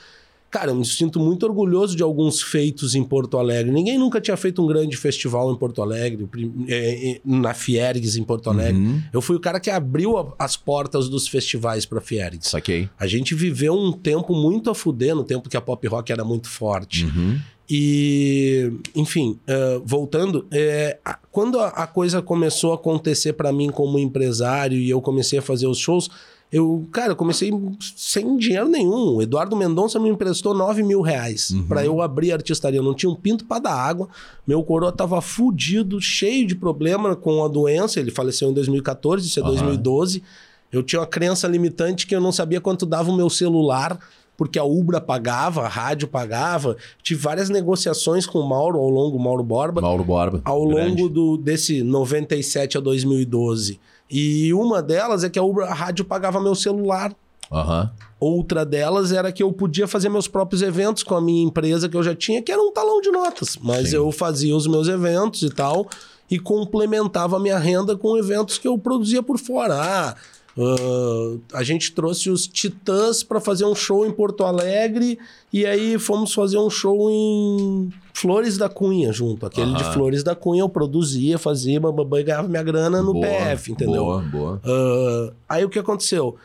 Cara, 0.49 0.71
eu 0.71 0.75
me 0.75 0.85
sinto 0.85 1.19
muito 1.19 1.45
orgulhoso 1.45 1.95
de 1.95 2.01
alguns 2.01 2.41
feitos 2.41 2.95
em 2.95 3.03
Porto 3.03 3.37
Alegre. 3.37 3.71
Ninguém 3.71 3.99
nunca 3.99 4.19
tinha 4.19 4.35
feito 4.35 4.63
um 4.63 4.67
grande 4.67 4.97
festival 4.97 5.51
em 5.51 5.55
Porto 5.55 5.81
Alegre, 5.81 6.27
é, 6.67 7.11
é, 7.11 7.21
na 7.23 7.53
Fiergues 7.53 8.15
em 8.15 8.23
Porto 8.23 8.49
Alegre. 8.49 8.81
Uhum. 8.81 9.01
Eu 9.13 9.21
fui 9.21 9.35
o 9.35 9.39
cara 9.39 9.59
que 9.59 9.69
abriu 9.69 10.33
as 10.39 10.57
portas 10.57 11.07
dos 11.07 11.27
festivais 11.27 11.85
para 11.85 12.01
Fiergues. 12.01 12.49
Saquei. 12.49 12.89
A 12.99 13.05
gente 13.05 13.35
viveu 13.35 13.73
um 13.73 13.91
tempo 13.91 14.33
muito 14.33 14.71
a 14.71 14.75
fuder, 14.75 15.15
no 15.15 15.23
tempo 15.23 15.47
que 15.47 15.57
a 15.57 15.61
pop 15.61 15.87
rock 15.87 16.11
era 16.11 16.23
muito 16.23 16.49
forte. 16.49 17.05
Uhum. 17.05 17.39
E, 17.69 18.71
enfim, 18.95 19.39
uh, 19.47 19.83
voltando, 19.85 20.47
é, 20.49 20.97
quando 21.31 21.59
a, 21.59 21.67
a, 21.67 21.85
coisa 21.85 22.19
começou 22.19 22.71
a 22.71 22.75
acontecer 22.75 23.33
para 23.33 23.51
mim 23.53 23.69
como 23.69 23.99
empresário 23.99 24.79
e 24.79 24.89
eu 24.89 24.99
comecei 24.99 25.37
a 25.37 25.41
fazer 25.43 25.67
os 25.67 25.77
shows, 25.77 26.09
eu, 26.51 26.87
cara, 26.91 27.13
comecei 27.13 27.51
sem 27.95 28.35
dinheiro 28.35 28.67
nenhum. 28.67 29.15
O 29.15 29.21
Eduardo 29.21 29.55
Mendonça 29.55 29.99
me 29.99 30.09
emprestou 30.09 30.53
9 30.53 30.81
mil 30.81 31.01
reais 31.01 31.51
uhum. 31.51 31.63
para 31.67 31.85
eu 31.85 32.01
abrir 32.01 32.31
a 32.31 32.35
artistaria. 32.35 32.79
Eu 32.79 32.83
não 32.83 32.95
tinha 32.95 33.09
um 33.09 33.15
pinto 33.15 33.45
para 33.45 33.61
dar 33.61 33.75
água. 33.75 34.09
Meu 34.47 34.63
coroa 34.63 34.91
tava 34.91 35.21
fudido, 35.21 36.01
cheio 36.01 36.47
de 36.47 36.55
problema 36.55 37.15
com 37.15 37.43
a 37.43 37.47
doença. 37.47 37.99
Ele 37.99 38.09
faleceu 38.09 38.49
em 38.49 38.53
2014, 38.53 39.27
isso 39.27 39.39
é 39.39 39.43
uhum. 39.43 39.49
2012. 39.49 40.23
Eu 40.71 40.81
tinha 40.81 40.99
uma 40.99 41.07
crença 41.07 41.47
limitante 41.47 42.07
que 42.07 42.15
eu 42.15 42.21
não 42.21 42.31
sabia 42.31 42.59
quanto 42.59 42.85
dava 42.85 43.11
o 43.11 43.15
meu 43.15 43.29
celular 43.29 43.99
porque 44.35 44.57
a 44.57 44.63
Ubra 44.63 45.01
pagava, 45.01 45.63
a 45.63 45.67
rádio 45.67 46.07
pagava. 46.07 46.77
Tive 47.03 47.21
várias 47.21 47.49
negociações 47.49 48.25
com 48.25 48.39
o 48.39 48.47
Mauro 48.47 48.79
ao 48.79 48.89
longo, 48.89 49.19
Mauro 49.19 49.43
Borba. 49.43 49.81
Mauro 49.81 50.05
Borba. 50.05 50.41
Ao 50.45 50.65
grande. 50.65 51.01
longo 51.01 51.09
do, 51.09 51.35
desse 51.35 51.83
97 51.83 52.77
a 52.77 52.79
2012. 52.79 53.81
E 54.09 54.53
uma 54.53 54.81
delas 54.81 55.23
é 55.23 55.29
que 55.29 55.37
a 55.37 55.43
a 55.43 55.73
rádio 55.73 56.03
pagava 56.03 56.41
meu 56.41 56.55
celular. 56.55 57.13
Aham. 57.51 57.91
Outra 58.19 58.65
delas 58.65 59.11
era 59.11 59.31
que 59.31 59.41
eu 59.41 59.51
podia 59.53 59.87
fazer 59.87 60.09
meus 60.09 60.27
próprios 60.27 60.61
eventos 60.61 61.03
com 61.03 61.15
a 61.15 61.21
minha 61.21 61.43
empresa 61.43 61.87
que 61.87 61.95
eu 61.95 62.03
já 62.03 62.13
tinha, 62.13 62.41
que 62.41 62.51
era 62.51 62.61
um 62.61 62.71
talão 62.71 63.01
de 63.01 63.09
notas. 63.11 63.57
Mas 63.61 63.89
Sim. 63.89 63.95
eu 63.95 64.11
fazia 64.11 64.55
os 64.55 64.67
meus 64.67 64.87
eventos 64.87 65.41
e 65.43 65.49
tal, 65.49 65.87
e 66.29 66.37
complementava 66.37 67.37
a 67.37 67.39
minha 67.39 67.57
renda 67.57 67.95
com 67.95 68.17
eventos 68.17 68.57
que 68.57 68.67
eu 68.67 68.77
produzia 68.77 69.23
por 69.23 69.39
fora. 69.39 69.75
Ah, 69.75 70.15
ah, 70.59 71.57
a 71.57 71.63
gente 71.63 71.93
trouxe 71.93 72.29
os 72.29 72.45
Titãs 72.45 73.23
para 73.23 73.39
fazer 73.39 73.63
um 73.63 73.73
show 73.73 74.05
em 74.05 74.11
Porto 74.11 74.43
Alegre, 74.43 75.17
e 75.53 75.65
aí 75.65 75.97
fomos 75.97 76.33
fazer 76.33 76.57
um 76.57 76.69
show 76.69 77.09
em 77.09 77.89
Flores 78.13 78.57
da 78.57 78.67
Cunha 78.67 79.13
junto. 79.13 79.45
Aquele 79.45 79.73
de. 79.73 79.83
Flores 79.93 80.21
da 80.21 80.35
Cunha 80.35 80.61
eu 80.61 80.69
produzia, 80.69 81.37
fazia, 81.37 81.79
bababá, 81.79 82.19
e 82.19 82.23
ganhava 82.23 82.47
minha 82.47 82.63
grana 82.63 83.01
no 83.01 83.13
Boa, 83.13 83.25
PF, 83.25 83.71
entendeu? 83.71 84.03
Boa, 84.03 84.21
boa. 84.21 84.61
Ah, 84.65 85.33
aí 85.47 85.63
o 85.63 85.69
que 85.69 85.79
aconteceu? 85.79 86.35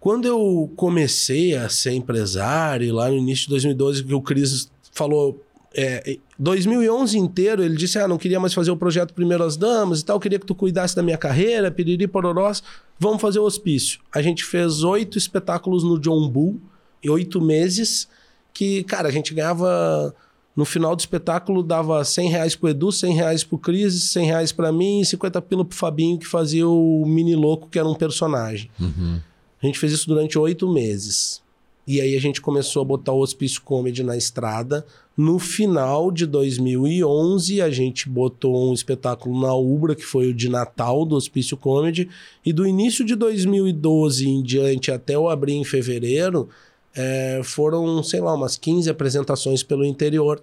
Quando 0.00 0.26
eu 0.26 0.70
comecei 0.76 1.54
a 1.56 1.68
ser 1.68 1.92
empresário, 1.92 2.94
lá 2.94 3.08
no 3.08 3.16
início 3.16 3.44
de 3.44 3.50
2012, 3.50 4.04
que 4.04 4.14
o 4.14 4.20
Cris 4.20 4.70
falou. 4.92 5.42
É, 5.76 6.18
2011 6.38 7.18
inteiro, 7.18 7.64
ele 7.64 7.74
disse: 7.74 7.98
Ah, 7.98 8.06
não 8.06 8.16
queria 8.16 8.38
mais 8.38 8.54
fazer 8.54 8.70
o 8.70 8.76
projeto 8.76 9.12
Primeiro 9.12 9.42
as 9.42 9.56
Damas 9.56 10.00
e 10.00 10.04
tal, 10.04 10.20
queria 10.20 10.38
que 10.38 10.46
tu 10.46 10.54
cuidasse 10.54 10.94
da 10.94 11.02
minha 11.02 11.18
carreira, 11.18 11.70
piriri, 11.70 12.06
pororós, 12.06 12.62
vamos 12.98 13.20
fazer 13.20 13.38
o 13.38 13.44
hospício. 13.44 14.00
A 14.14 14.22
gente 14.22 14.44
fez 14.44 14.82
oito 14.82 15.18
espetáculos 15.18 15.82
no 15.84 15.98
John 15.98 16.28
Bull, 16.28 16.60
em 17.02 17.10
oito 17.10 17.40
meses, 17.40 18.08
que, 18.52 18.84
cara, 18.84 19.08
a 19.08 19.12
gente 19.12 19.34
ganhava. 19.34 20.14
No 20.56 20.64
final 20.64 20.94
do 20.94 21.00
espetáculo, 21.00 21.64
dava 21.64 22.04
100 22.04 22.30
reais 22.30 22.54
pro 22.54 22.68
Edu, 22.68 22.92
100 22.92 23.12
reais 23.12 23.42
pro 23.42 23.58
Cris, 23.58 24.10
100 24.10 24.26
reais 24.26 24.52
pra 24.52 24.70
mim 24.70 25.00
e 25.00 25.04
50 25.04 25.42
pila 25.42 25.64
pro 25.64 25.76
Fabinho, 25.76 26.16
que 26.16 26.28
fazia 26.28 26.68
o 26.68 27.04
Mini 27.04 27.34
Louco, 27.34 27.68
que 27.68 27.76
era 27.76 27.88
um 27.88 27.94
personagem. 27.94 28.70
Uhum. 28.78 29.20
A 29.60 29.66
gente 29.66 29.80
fez 29.80 29.92
isso 29.92 30.06
durante 30.06 30.38
oito 30.38 30.72
meses. 30.72 31.42
E 31.86 32.00
aí 32.00 32.16
a 32.16 32.20
gente 32.20 32.40
começou 32.40 32.82
a 32.82 32.84
botar 32.84 33.10
o 33.10 33.18
Hospício 33.18 33.60
Comedy 33.62 34.04
na 34.04 34.16
estrada. 34.16 34.86
No 35.16 35.38
final 35.38 36.10
de 36.10 36.26
2011, 36.26 37.60
a 37.62 37.70
gente 37.70 38.08
botou 38.08 38.68
um 38.68 38.74
espetáculo 38.74 39.40
na 39.40 39.54
Ubra, 39.54 39.94
que 39.94 40.04
foi 40.04 40.30
o 40.30 40.34
de 40.34 40.48
Natal 40.48 41.04
do 41.04 41.14
Hospício 41.14 41.56
Comedy. 41.56 42.08
E 42.44 42.52
do 42.52 42.66
início 42.66 43.04
de 43.04 43.14
2012 43.14 44.28
em 44.28 44.42
diante 44.42 44.90
até 44.90 45.14
eu 45.14 45.28
abrir 45.28 45.54
em 45.54 45.64
fevereiro, 45.64 46.48
eh, 46.96 47.40
foram, 47.44 48.02
sei 48.02 48.20
lá, 48.20 48.34
umas 48.34 48.56
15 48.56 48.90
apresentações 48.90 49.62
pelo 49.62 49.84
interior. 49.84 50.42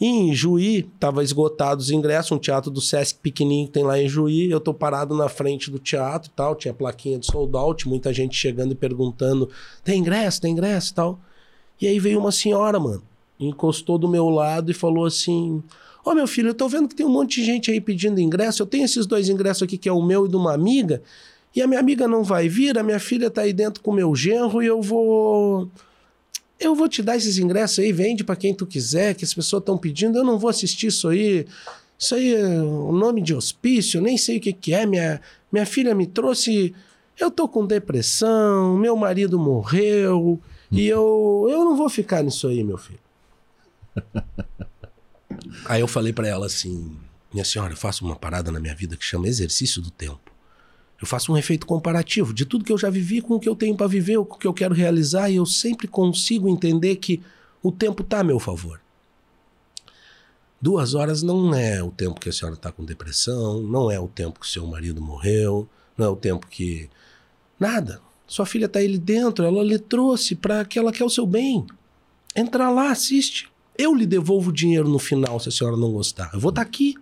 E 0.00 0.06
em 0.06 0.34
Juí, 0.34 0.84
tava 0.98 1.22
esgotado 1.24 1.80
os 1.80 1.90
ingressos, 1.90 2.32
um 2.32 2.38
teatro 2.38 2.70
do 2.70 2.80
Sesc 2.80 3.20
pequenininho 3.20 3.66
que 3.66 3.72
tem 3.72 3.84
lá 3.84 4.00
em 4.00 4.08
Juí. 4.08 4.50
Eu 4.50 4.60
tô 4.60 4.74
parado 4.74 5.14
na 5.14 5.28
frente 5.28 5.70
do 5.70 5.78
teatro 5.78 6.30
tal, 6.34 6.56
tinha 6.56 6.74
plaquinha 6.74 7.18
de 7.18 7.26
sold 7.26 7.56
out, 7.56 7.88
muita 7.88 8.12
gente 8.12 8.36
chegando 8.36 8.72
e 8.72 8.76
perguntando: 8.76 9.48
tem 9.84 10.00
ingresso, 10.00 10.40
tem 10.40 10.52
ingresso 10.52 10.94
tal. 10.94 11.20
E 11.80 11.86
aí 11.86 11.98
veio 12.00 12.18
uma 12.20 12.32
senhora, 12.32 12.78
mano, 12.80 13.02
encostou 13.38 13.98
do 13.98 14.08
meu 14.08 14.28
lado 14.28 14.70
e 14.70 14.74
falou 14.74 15.06
assim: 15.06 15.62
Ô 16.04 16.14
meu 16.14 16.26
filho, 16.26 16.48
eu 16.48 16.54
tô 16.54 16.68
vendo 16.68 16.88
que 16.88 16.94
tem 16.94 17.04
um 17.04 17.10
monte 17.10 17.40
de 17.40 17.46
gente 17.46 17.70
aí 17.70 17.80
pedindo 17.80 18.20
ingresso. 18.20 18.62
Eu 18.62 18.66
tenho 18.66 18.84
esses 18.84 19.06
dois 19.06 19.28
ingressos 19.28 19.62
aqui, 19.62 19.76
que 19.76 19.88
é 19.88 19.92
o 19.92 20.02
meu 20.02 20.26
e 20.26 20.28
de 20.28 20.36
uma 20.36 20.54
amiga, 20.54 21.02
e 21.54 21.62
a 21.62 21.66
minha 21.66 21.80
amiga 21.80 22.06
não 22.06 22.22
vai 22.22 22.48
vir, 22.48 22.78
a 22.78 22.82
minha 22.82 23.00
filha 23.00 23.30
tá 23.30 23.42
aí 23.42 23.52
dentro 23.52 23.82
com 23.82 23.90
o 23.90 23.94
meu 23.94 24.14
genro 24.14 24.62
e 24.62 24.66
eu 24.66 24.80
vou. 24.80 25.68
Eu 26.58 26.74
vou 26.74 26.88
te 26.88 27.02
dar 27.02 27.16
esses 27.16 27.38
ingressos 27.38 27.78
aí, 27.78 27.92
vende 27.92 28.24
pra 28.24 28.34
quem 28.34 28.52
tu 28.52 28.66
quiser, 28.66 29.14
que 29.14 29.24
as 29.24 29.32
pessoas 29.32 29.60
estão 29.60 29.78
pedindo. 29.78 30.18
Eu 30.18 30.24
não 30.24 30.38
vou 30.38 30.50
assistir 30.50 30.88
isso 30.88 31.08
aí. 31.08 31.46
Isso 31.98 32.14
aí 32.14 32.34
é 32.34 32.60
o 32.60 32.92
nome 32.92 33.20
de 33.20 33.34
hospício, 33.34 34.00
nem 34.00 34.16
sei 34.16 34.38
o 34.38 34.40
que, 34.40 34.52
que 34.52 34.72
é. 34.72 34.86
Minha, 34.86 35.20
minha 35.52 35.66
filha 35.66 35.94
me 35.94 36.06
trouxe. 36.06 36.74
Eu 37.18 37.30
tô 37.30 37.48
com 37.48 37.66
depressão, 37.66 38.76
meu 38.76 38.96
marido 38.96 39.38
morreu, 39.38 40.40
e 40.70 40.86
eu, 40.86 41.46
eu 41.50 41.64
não 41.64 41.76
vou 41.76 41.88
ficar 41.88 42.22
nisso 42.22 42.46
aí, 42.46 42.62
meu 42.62 42.78
filho. 42.78 43.00
aí 45.66 45.80
eu 45.80 45.88
falei 45.88 46.12
pra 46.12 46.28
ela 46.28 46.46
assim: 46.46 46.96
Minha 47.32 47.44
senhora, 47.44 47.72
eu 47.72 47.76
faço 47.76 48.04
uma 48.04 48.16
parada 48.16 48.50
na 48.50 48.60
minha 48.60 48.74
vida 48.74 48.96
que 48.96 49.04
chama 49.04 49.28
exercício 49.28 49.80
do 49.80 49.90
tempo. 49.90 50.32
Eu 51.00 51.06
faço 51.06 51.32
um 51.32 51.38
efeito 51.38 51.64
comparativo 51.66 52.34
de 52.34 52.44
tudo 52.44 52.64
que 52.64 52.72
eu 52.72 52.78
já 52.78 52.90
vivi 52.90 53.20
com 53.20 53.34
o 53.34 53.40
que 53.40 53.48
eu 53.48 53.54
tenho 53.54 53.76
para 53.76 53.86
viver, 53.86 54.18
com 54.24 54.34
o 54.34 54.38
que 54.38 54.46
eu 54.46 54.54
quero 54.54 54.74
realizar, 54.74 55.30
e 55.30 55.36
eu 55.36 55.46
sempre 55.46 55.86
consigo 55.86 56.48
entender 56.48 56.96
que 56.96 57.22
o 57.62 57.70
tempo 57.70 58.02
tá 58.02 58.20
a 58.20 58.24
meu 58.24 58.40
favor. 58.40 58.80
Duas 60.60 60.94
horas 60.94 61.22
não 61.22 61.54
é 61.54 61.80
o 61.80 61.92
tempo 61.92 62.18
que 62.18 62.28
a 62.28 62.32
senhora 62.32 62.56
tá 62.56 62.72
com 62.72 62.84
depressão, 62.84 63.62
não 63.62 63.88
é 63.88 64.00
o 64.00 64.08
tempo 64.08 64.40
que 64.40 64.48
seu 64.48 64.66
marido 64.66 65.00
morreu, 65.00 65.68
não 65.96 66.06
é 66.06 66.08
o 66.08 66.16
tempo 66.16 66.48
que. 66.48 66.90
Nada. 67.60 68.00
Sua 68.26 68.44
filha 68.44 68.68
tá 68.68 68.80
ali 68.80 68.98
dentro, 68.98 69.44
ela 69.44 69.62
lhe 69.62 69.78
trouxe 69.78 70.34
para 70.34 70.64
que 70.64 70.78
ela 70.78 70.92
quer 70.92 71.04
o 71.04 71.10
seu 71.10 71.26
bem. 71.26 71.64
Entra 72.34 72.70
lá, 72.70 72.90
assiste. 72.90 73.48
Eu 73.78 73.94
lhe 73.94 74.04
devolvo 74.04 74.50
o 74.50 74.52
dinheiro 74.52 74.88
no 74.88 74.98
final 74.98 75.38
se 75.38 75.48
a 75.48 75.52
senhora 75.52 75.76
não 75.76 75.92
gostar. 75.92 76.30
Eu 76.34 76.40
vou 76.40 76.50
estar 76.50 76.62
aqui. 76.62 76.96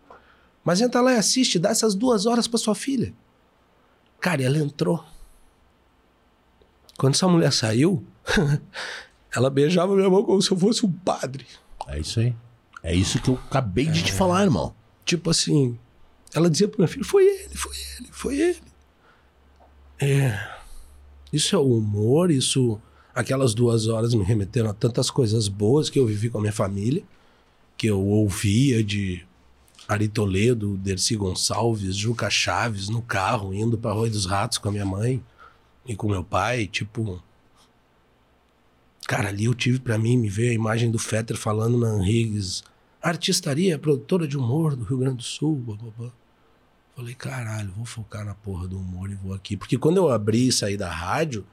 Mas 0.63 0.81
entra 0.81 1.01
lá 1.01 1.15
e 1.15 1.17
assiste, 1.17 1.59
dá 1.59 1.71
essas 1.71 1.95
duas 1.95 2.27
horas 2.27 2.47
para 2.47 2.59
sua 2.59 2.75
filha. 2.75 3.15
Cara, 4.21 4.43
ela 4.43 4.59
entrou. 4.59 5.03
Quando 6.99 7.15
essa 7.15 7.29
mulher 7.29 7.53
saiu, 7.53 8.05
ela 9.35 9.49
beijava 9.49 9.95
minha 9.95 10.11
mão 10.11 10.25
como 10.25 10.43
se 10.43 10.51
eu 10.51 10.59
fosse 10.59 10.85
um 10.85 10.93
padre. 10.93 11.47
É 11.87 11.99
isso 11.99 12.21
aí. 12.21 12.35
É 12.83 12.95
isso 12.95 13.21
que 13.21 13.31
eu 13.31 13.39
acabei 13.49 13.87
de 13.87 14.03
te 14.03 14.13
falar, 14.13 14.43
irmão. 14.43 14.75
Tipo 15.05 15.31
assim, 15.31 15.79
ela 16.35 16.51
dizia 16.51 16.69
pro 16.69 16.81
meu 16.81 16.89
filho: 16.89 17.05
foi 17.05 17.25
ele, 17.25 17.55
foi 17.55 17.77
ele, 17.77 18.09
foi 18.13 18.39
ele. 18.39 18.63
É. 20.01 20.57
Isso 21.33 21.55
é 21.55 21.59
o 21.59 21.77
humor, 21.79 22.31
isso. 22.31 22.81
Aquelas 23.17 23.55
duas 23.55 23.87
horas 23.87 24.13
me 24.13 24.23
remeteram 24.23 24.69
a 24.69 24.75
tantas 24.75 25.11
coisas 25.11 25.49
boas 25.49 25.89
que 25.89 25.99
eu 25.99 26.07
vivi 26.07 26.29
com 26.29 26.37
a 26.37 26.41
minha 26.43 26.53
família, 26.53 27.03
que 27.75 27.87
eu 27.87 27.99
ouvia 27.99 28.85
de 28.85 29.25
Ari 29.89 30.07
Toledo, 30.07 30.77
Dercy 30.77 31.17
Gonçalves, 31.17 31.97
Juca 31.97 32.29
Chaves 32.29 32.91
no 32.91 33.01
carro, 33.01 33.55
indo 33.55 33.79
pra 33.79 33.95
Rui 33.95 34.11
dos 34.11 34.27
Ratos 34.27 34.59
com 34.59 34.69
a 34.69 34.73
minha 34.73 34.85
mãe 34.85 35.25
e 35.87 35.97
com 35.97 36.11
meu 36.11 36.23
pai, 36.23 36.67
tipo. 36.67 37.19
Cara, 39.09 39.31
ali 39.31 39.47
eu 39.47 39.55
tive 39.55 39.79
pra 39.79 39.97
mim, 39.97 40.19
me 40.19 40.29
veio 40.29 40.51
a 40.51 40.55
imagem 40.55 40.91
do 40.91 40.99
Fetter 40.99 41.39
falando 41.39 41.79
na 41.79 41.97
Henrigues, 41.97 42.63
artistaria, 43.01 43.79
produtora 43.79 44.29
de 44.29 44.37
humor 44.37 44.77
do 44.77 44.85
Rio 44.85 44.99
Grande 44.99 45.17
do 45.17 45.23
Sul, 45.23 45.57
bababá. 45.57 46.13
Falei, 46.95 47.15
caralho, 47.15 47.73
vou 47.75 47.87
focar 47.87 48.27
na 48.27 48.35
porra 48.35 48.69
do 48.69 48.79
humor 48.79 49.11
e 49.11 49.15
vou 49.15 49.33
aqui. 49.33 49.57
Porque 49.57 49.79
quando 49.79 49.97
eu 49.97 50.11
abri 50.11 50.49
e 50.49 50.53
saí 50.53 50.77
da 50.77 50.91
rádio, 50.91 51.47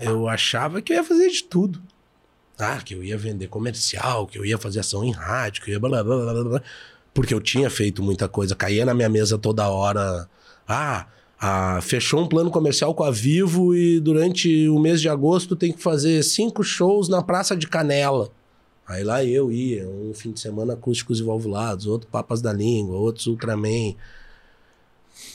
eu 0.00 0.28
achava 0.28 0.80
que 0.80 0.92
eu 0.92 0.96
ia 0.96 1.04
fazer 1.04 1.28
de 1.28 1.44
tudo. 1.44 1.80
Ah, 2.58 2.80
que 2.84 2.94
eu 2.94 3.02
ia 3.02 3.16
vender 3.16 3.48
comercial, 3.48 4.26
que 4.26 4.38
eu 4.38 4.44
ia 4.44 4.58
fazer 4.58 4.80
ação 4.80 5.04
em 5.04 5.12
rádio, 5.12 5.62
que 5.62 5.70
eu 5.70 5.74
ia 5.74 5.80
blá 5.80 6.02
blá 6.02 6.32
blá 6.32 6.44
blá. 6.44 6.62
Porque 7.12 7.34
eu 7.34 7.40
tinha 7.40 7.70
feito 7.70 8.02
muita 8.02 8.28
coisa, 8.28 8.54
caía 8.54 8.84
na 8.84 8.94
minha 8.94 9.08
mesa 9.08 9.38
toda 9.38 9.68
hora. 9.68 10.28
Ah, 10.68 11.06
ah, 11.40 11.80
fechou 11.82 12.20
um 12.20 12.28
plano 12.28 12.50
comercial 12.50 12.94
com 12.94 13.02
a 13.02 13.10
Vivo 13.10 13.74
e 13.74 13.98
durante 13.98 14.68
o 14.68 14.78
mês 14.78 15.00
de 15.00 15.08
agosto 15.08 15.56
tem 15.56 15.72
que 15.72 15.82
fazer 15.82 16.22
cinco 16.22 16.62
shows 16.62 17.08
na 17.08 17.22
Praça 17.22 17.56
de 17.56 17.66
Canela. 17.66 18.30
Aí 18.86 19.02
lá 19.04 19.24
eu 19.24 19.50
ia, 19.50 19.88
um 19.88 20.12
fim 20.12 20.32
de 20.32 20.40
semana 20.40 20.74
acústicos 20.74 21.20
e 21.20 21.22
valvulados, 21.22 21.86
outro 21.86 22.08
Papas 22.10 22.42
da 22.42 22.52
Língua, 22.52 22.98
outros 22.98 23.26
Ultraman. 23.26 23.94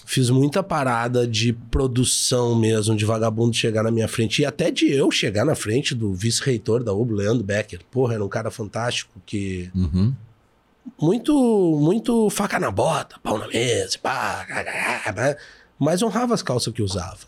Fiz 0.07 0.29
muita 0.29 0.61
parada 0.61 1.27
de 1.27 1.51
produção 1.51 2.53
mesmo, 2.55 2.95
de 2.95 3.03
vagabundo 3.03 3.55
chegar 3.55 3.81
na 3.83 3.89
minha 3.91 4.07
frente. 4.07 4.43
E 4.43 4.45
até 4.45 4.69
de 4.69 4.89
eu 4.91 5.09
chegar 5.09 5.43
na 5.43 5.55
frente 5.55 5.95
do 5.95 6.13
vice-reitor 6.13 6.83
da 6.83 6.93
UB, 6.93 7.11
Leandro 7.13 7.43
Becker. 7.43 7.81
Porra, 7.89 8.13
era 8.13 8.23
um 8.23 8.29
cara 8.29 8.51
fantástico 8.51 9.11
que 9.25 9.71
Uhum. 9.73 10.13
muito, 11.01 11.79
muito 11.81 12.29
faca 12.29 12.59
na 12.59 12.69
bota, 12.69 13.17
pau 13.23 13.37
na 13.39 13.47
mesa, 13.47 13.97
pá, 14.01 14.45
né? 15.15 15.35
mas 15.79 16.01
honrava 16.03 16.33
as 16.33 16.41
calças 16.43 16.71
que 16.71 16.83
usava. 16.83 17.19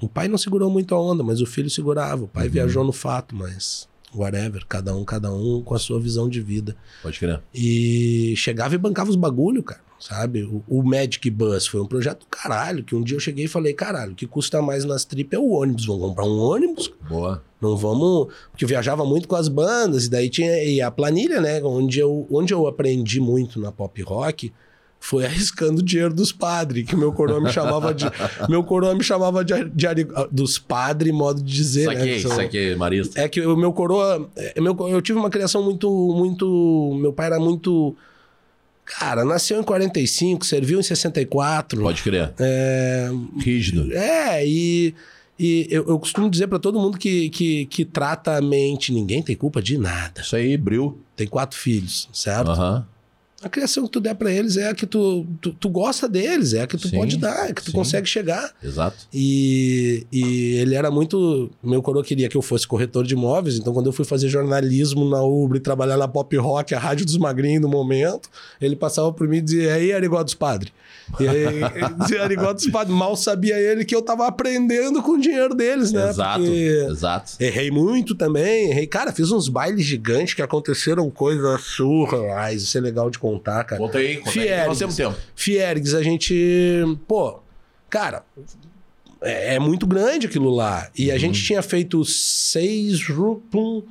O 0.00 0.08
pai 0.08 0.28
não 0.28 0.36
segurou 0.36 0.70
muito 0.70 0.94
a 0.94 1.00
onda, 1.00 1.22
mas 1.22 1.40
o 1.40 1.46
filho 1.46 1.70
segurava. 1.70 2.24
O 2.24 2.28
pai 2.28 2.48
viajou 2.48 2.84
no 2.84 2.92
fato, 2.92 3.34
mas 3.34 3.88
whatever, 4.14 4.66
cada 4.68 4.94
um, 4.94 5.04
cada 5.04 5.32
um 5.32 5.62
com 5.62 5.74
a 5.74 5.78
sua 5.78 5.98
visão 5.98 6.28
de 6.28 6.40
vida. 6.42 6.76
Pode 7.02 7.18
crer. 7.18 7.40
E 7.54 8.34
chegava 8.36 8.74
e 8.74 8.78
bancava 8.78 9.08
os 9.10 9.16
bagulho, 9.16 9.62
cara, 9.62 9.80
sabe? 10.02 10.42
O, 10.42 10.62
o 10.66 10.82
Magic 10.82 11.30
Bus 11.30 11.66
foi 11.66 11.80
um 11.80 11.86
projeto 11.86 12.26
caralho, 12.28 12.82
que 12.82 12.94
um 12.94 13.02
dia 13.02 13.16
eu 13.16 13.20
cheguei 13.20 13.44
e 13.44 13.48
falei, 13.48 13.72
caralho, 13.72 14.12
o 14.12 14.14
que 14.16 14.26
custa 14.26 14.60
mais 14.60 14.84
nas 14.84 15.04
tripas 15.04 15.38
é 15.38 15.42
o 15.42 15.50
ônibus. 15.50 15.86
Vamos 15.86 16.02
comprar 16.02 16.24
um 16.24 16.38
ônibus? 16.40 16.92
Boa. 17.08 17.42
Não 17.60 17.76
vamos. 17.76 18.26
Porque 18.50 18.64
eu 18.64 18.68
viajava 18.68 19.04
muito 19.04 19.28
com 19.28 19.36
as 19.36 19.46
bandas, 19.46 20.06
e 20.06 20.10
daí 20.10 20.28
tinha 20.28 20.62
e 20.64 20.80
a 20.80 20.90
planilha, 20.90 21.40
né? 21.40 21.62
Onde 21.62 22.00
eu, 22.00 22.26
onde 22.30 22.52
eu 22.52 22.66
aprendi 22.66 23.20
muito 23.20 23.60
na 23.60 23.70
pop 23.70 24.02
rock 24.02 24.52
foi 24.98 25.24
arriscando 25.24 25.80
o 25.80 25.84
dinheiro 25.84 26.14
dos 26.14 26.30
padres, 26.30 26.84
que 26.86 26.94
meu 26.94 27.12
coroa 27.12 27.40
me 27.40 27.50
chamava 27.52 27.92
de. 27.92 28.04
meu 28.48 28.62
coroa 28.62 28.94
me 28.94 29.02
chamava 29.02 29.44
de, 29.44 29.52
de 29.70 29.86
dos 30.30 30.58
padres, 30.60 31.12
modo 31.12 31.42
de 31.42 31.52
dizer, 31.52 31.88
né? 31.88 31.94
Saquei, 31.96 32.14
que 32.14 32.20
são- 32.22 32.36
saquei, 32.36 32.76
Marista. 32.76 33.20
é 33.20 33.28
que 33.28 33.40
o 33.44 33.56
meu 33.56 33.72
coroa. 33.72 34.28
é, 34.36 34.60
meu, 34.60 34.76
eu 34.88 35.02
tive 35.02 35.18
uma 35.18 35.28
criação 35.30 35.62
muito. 35.62 35.88
muito 36.16 36.96
Meu 37.00 37.12
pai 37.12 37.26
era 37.26 37.40
muito. 37.40 37.96
Cara, 38.98 39.24
nasceu 39.24 39.60
em 39.60 39.62
45, 39.62 40.44
serviu 40.44 40.78
em 40.80 40.82
64. 40.82 41.80
Pode 41.80 42.02
crer. 42.02 42.32
É, 42.38 43.10
Rígido. 43.38 43.92
é, 43.92 44.46
e, 44.46 44.94
E 45.38 45.66
eu, 45.70 45.86
eu 45.88 45.98
costumo 45.98 46.30
dizer 46.30 46.46
para 46.46 46.58
todo 46.58 46.78
mundo 46.78 46.96
que, 46.98 47.28
que, 47.30 47.66
que 47.66 47.84
trata 47.84 48.36
a 48.36 48.40
mente, 48.40 48.92
ninguém 48.92 49.22
tem 49.22 49.34
culpa 49.34 49.60
de 49.62 49.76
nada. 49.78 50.20
Isso 50.20 50.36
aí, 50.36 50.56
Bril. 50.56 51.00
Tem 51.16 51.26
quatro 51.26 51.58
filhos, 51.58 52.08
certo? 52.12 52.50
Aham. 52.50 52.86
A 53.42 53.48
criação 53.48 53.84
que 53.84 53.90
tu 53.90 54.00
der 54.00 54.14
para 54.14 54.30
eles 54.30 54.56
é 54.56 54.68
a 54.68 54.74
que 54.74 54.86
tu, 54.86 55.26
tu, 55.40 55.52
tu 55.52 55.68
gosta 55.68 56.08
deles, 56.08 56.54
é 56.54 56.62
a 56.62 56.66
que 56.66 56.76
tu 56.76 56.88
Sim, 56.88 56.96
pode 56.96 57.16
dar, 57.16 57.50
é 57.50 57.52
que 57.52 57.62
tu 57.62 57.70
sim. 57.70 57.76
consegue 57.76 58.06
chegar. 58.06 58.52
Exato. 58.62 59.08
E, 59.12 60.06
e 60.12 60.54
ele 60.54 60.74
era 60.74 60.90
muito. 60.90 61.50
Meu 61.62 61.82
coroa 61.82 62.04
queria 62.04 62.28
que 62.28 62.36
eu 62.36 62.42
fosse 62.42 62.66
corretor 62.66 63.04
de 63.04 63.14
imóveis, 63.14 63.56
então 63.58 63.72
quando 63.72 63.86
eu 63.86 63.92
fui 63.92 64.04
fazer 64.04 64.28
jornalismo 64.28 65.08
na 65.08 65.22
Ubre, 65.22 65.58
trabalhar 65.58 65.96
na 65.96 66.06
Pop 66.06 66.36
Rock, 66.36 66.74
a 66.74 66.78
rádio 66.78 67.04
dos 67.04 67.16
magrinhos 67.18 67.62
no 67.62 67.68
momento, 67.68 68.28
ele 68.60 68.76
passava 68.76 69.12
por 69.12 69.26
mim 69.26 69.38
e 69.38 69.42
dizia: 69.42 69.74
aí, 69.74 69.92
Arigó 69.92 70.22
dos 70.22 70.34
Padres? 70.34 70.72
E 71.20 71.28
aí, 71.28 71.60
dizia 72.00 72.22
Arigó 72.22 72.52
dos 72.52 72.66
Padres. 72.68 72.96
Mal 72.96 73.16
sabia 73.16 73.58
ele 73.58 73.84
que 73.84 73.94
eu 73.94 74.02
tava 74.02 74.26
aprendendo 74.26 75.02
com 75.02 75.12
o 75.12 75.20
dinheiro 75.20 75.54
deles, 75.54 75.92
né? 75.92 76.10
Exato. 76.10 76.40
Porque 76.40 76.86
Exato. 76.90 77.32
Errei 77.40 77.70
muito 77.70 78.14
também, 78.14 78.70
errei. 78.70 78.86
Cara, 78.86 79.12
fiz 79.12 79.30
uns 79.30 79.48
bailes 79.48 79.84
gigantes 79.84 80.34
que 80.34 80.42
aconteceram 80.42 81.10
coisas 81.10 81.60
surreais. 81.62 82.62
Isso 82.62 82.78
é 82.78 82.80
legal 82.80 83.10
de 83.10 83.18
contar, 83.18 83.64
cara. 83.64 83.80
Conta 83.80 83.98
aí, 83.98 84.16
conta 84.18 84.40
aí. 84.40 84.66
Nós 84.66 84.78
temos 84.78 84.96
tempo. 84.96 85.16
Fiergues, 85.34 85.94
a 85.94 86.02
gente. 86.02 86.82
Pô, 87.06 87.40
cara, 87.90 88.24
é, 89.20 89.54
é 89.54 89.58
muito 89.58 89.86
grande 89.86 90.26
aquilo 90.26 90.50
lá. 90.50 90.88
E 90.96 91.10
a 91.10 91.18
gente 91.18 91.42
tinha 91.42 91.62
feito 91.62 92.04
seis. 92.04 93.00
pum, 93.50 93.82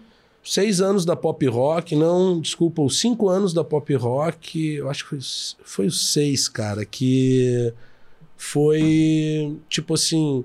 seis 0.43 0.81
anos 0.81 1.05
da 1.05 1.15
pop 1.15 1.45
rock, 1.47 1.95
não, 1.95 2.39
desculpa, 2.39 2.81
os 2.81 2.99
cinco 2.99 3.29
anos 3.29 3.53
da 3.53 3.63
pop 3.63 3.93
rock, 3.95 4.75
eu 4.75 4.89
acho 4.89 5.03
que 5.03 5.09
foi, 5.09 5.19
foi 5.63 5.87
os 5.87 6.11
seis, 6.11 6.47
cara, 6.47 6.85
que 6.85 7.73
foi 8.35 9.57
tipo 9.69 9.93
assim. 9.93 10.43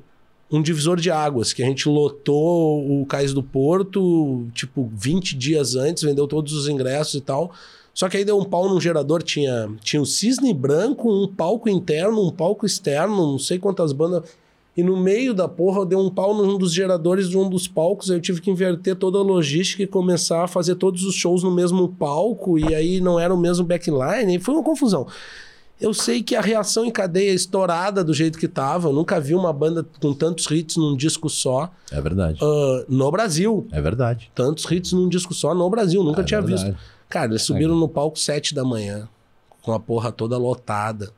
Um 0.49 0.63
divisor 0.63 1.01
de 1.01 1.11
águas, 1.11 1.53
que 1.53 1.61
a 1.61 1.67
gente 1.67 1.89
lotou 1.89 3.03
o 3.03 3.05
Cais 3.05 3.33
do 3.33 3.43
Porto, 3.43 4.47
tipo, 4.55 4.89
20 4.95 5.37
dias 5.37 5.75
antes, 5.75 6.05
vendeu 6.05 6.29
todos 6.29 6.53
os 6.53 6.69
ingressos 6.69 7.15
e 7.15 7.21
tal. 7.21 7.53
Só 7.93 8.09
que 8.09 8.19
aí 8.19 8.25
deu 8.25 8.39
um 8.39 8.45
pau 8.45 8.69
num 8.69 8.81
gerador, 8.81 9.25
tinha, 9.25 9.69
tinha 9.81 10.01
o 10.01 10.07
Cisne 10.07 10.55
Branco, 10.55 11.11
um 11.11 11.27
palco 11.27 11.69
interno, 11.69 12.25
um 12.25 12.31
palco 12.31 12.65
externo, 12.65 13.33
não 13.33 13.39
sei 13.41 13.59
quantas 13.59 13.91
bandas. 13.91 14.23
E 14.77 14.83
no 14.83 14.97
meio 14.97 15.33
da 15.33 15.49
porra 15.49 15.87
deu 15.87 15.99
um 15.99 16.11
pau 16.11 16.35
num 16.35 16.59
dos 16.59 16.73
geradores 16.73 17.29
de 17.31 17.39
um 17.39 17.49
dos 17.49 17.67
palcos, 17.67 18.11
aí 18.11 18.17
eu 18.19 18.21
tive 18.21 18.41
que 18.43 18.51
inverter 18.51 18.95
toda 18.95 19.19
a 19.19 19.23
logística 19.23 19.83
e 19.83 19.87
começar 19.87 20.45
a 20.45 20.49
fazer 20.49 20.75
todos 20.75 21.03
os 21.05 21.15
shows 21.15 21.43
no 21.43 21.51
mesmo 21.51 21.89
palco, 21.89 22.59
e 22.59 22.75
aí 22.75 23.01
não 23.01 23.19
era 23.19 23.33
o 23.35 23.39
mesmo 23.39 23.65
backline, 23.65 24.37
e 24.37 24.39
foi 24.39 24.55
uma 24.55 24.63
confusão. 24.63 25.07
Eu 25.81 25.93
sei 25.93 26.23
que 26.23 26.35
a 26.35 26.41
reação 26.41 26.85
em 26.87 26.91
cadeia 26.91 27.33
estourada 27.33 28.03
do 28.03 28.13
jeito 28.15 28.39
que 28.39 28.49
tava, 28.49 28.89
eu 28.89 28.93
nunca 28.93 29.21
vi 29.21 29.35
uma 29.35 29.53
banda 29.53 29.85
com 30.01 30.13
tantos 30.15 30.51
hits 30.51 30.77
num 30.77 30.97
disco 30.97 31.29
só 31.29 31.71
É 31.93 32.01
verdade. 32.01 32.39
ah, 32.43 32.85
no 32.89 33.11
Brasil. 33.11 33.67
É 33.71 33.81
verdade. 33.81 34.31
Tantos 34.35 34.71
hits 34.71 34.93
num 34.93 35.07
disco 35.09 35.35
só 35.35 35.55
no 35.55 35.69
Brasil, 35.69 36.03
nunca 36.03 36.23
É 36.23 36.25
tinha 36.25 36.41
verdade. 36.41 36.71
visto. 36.71 36.81
Cara, 37.09 37.31
eles 37.33 37.43
subiram 37.43 37.75
no 37.77 37.89
palco 37.89 38.19
sete 38.19 38.55
da 38.55 38.65
manhã, 38.65 39.07
com 39.63 39.73
a 39.73 39.79
porra 39.81 40.11
toda 40.11 40.37
lotada. 40.39 41.11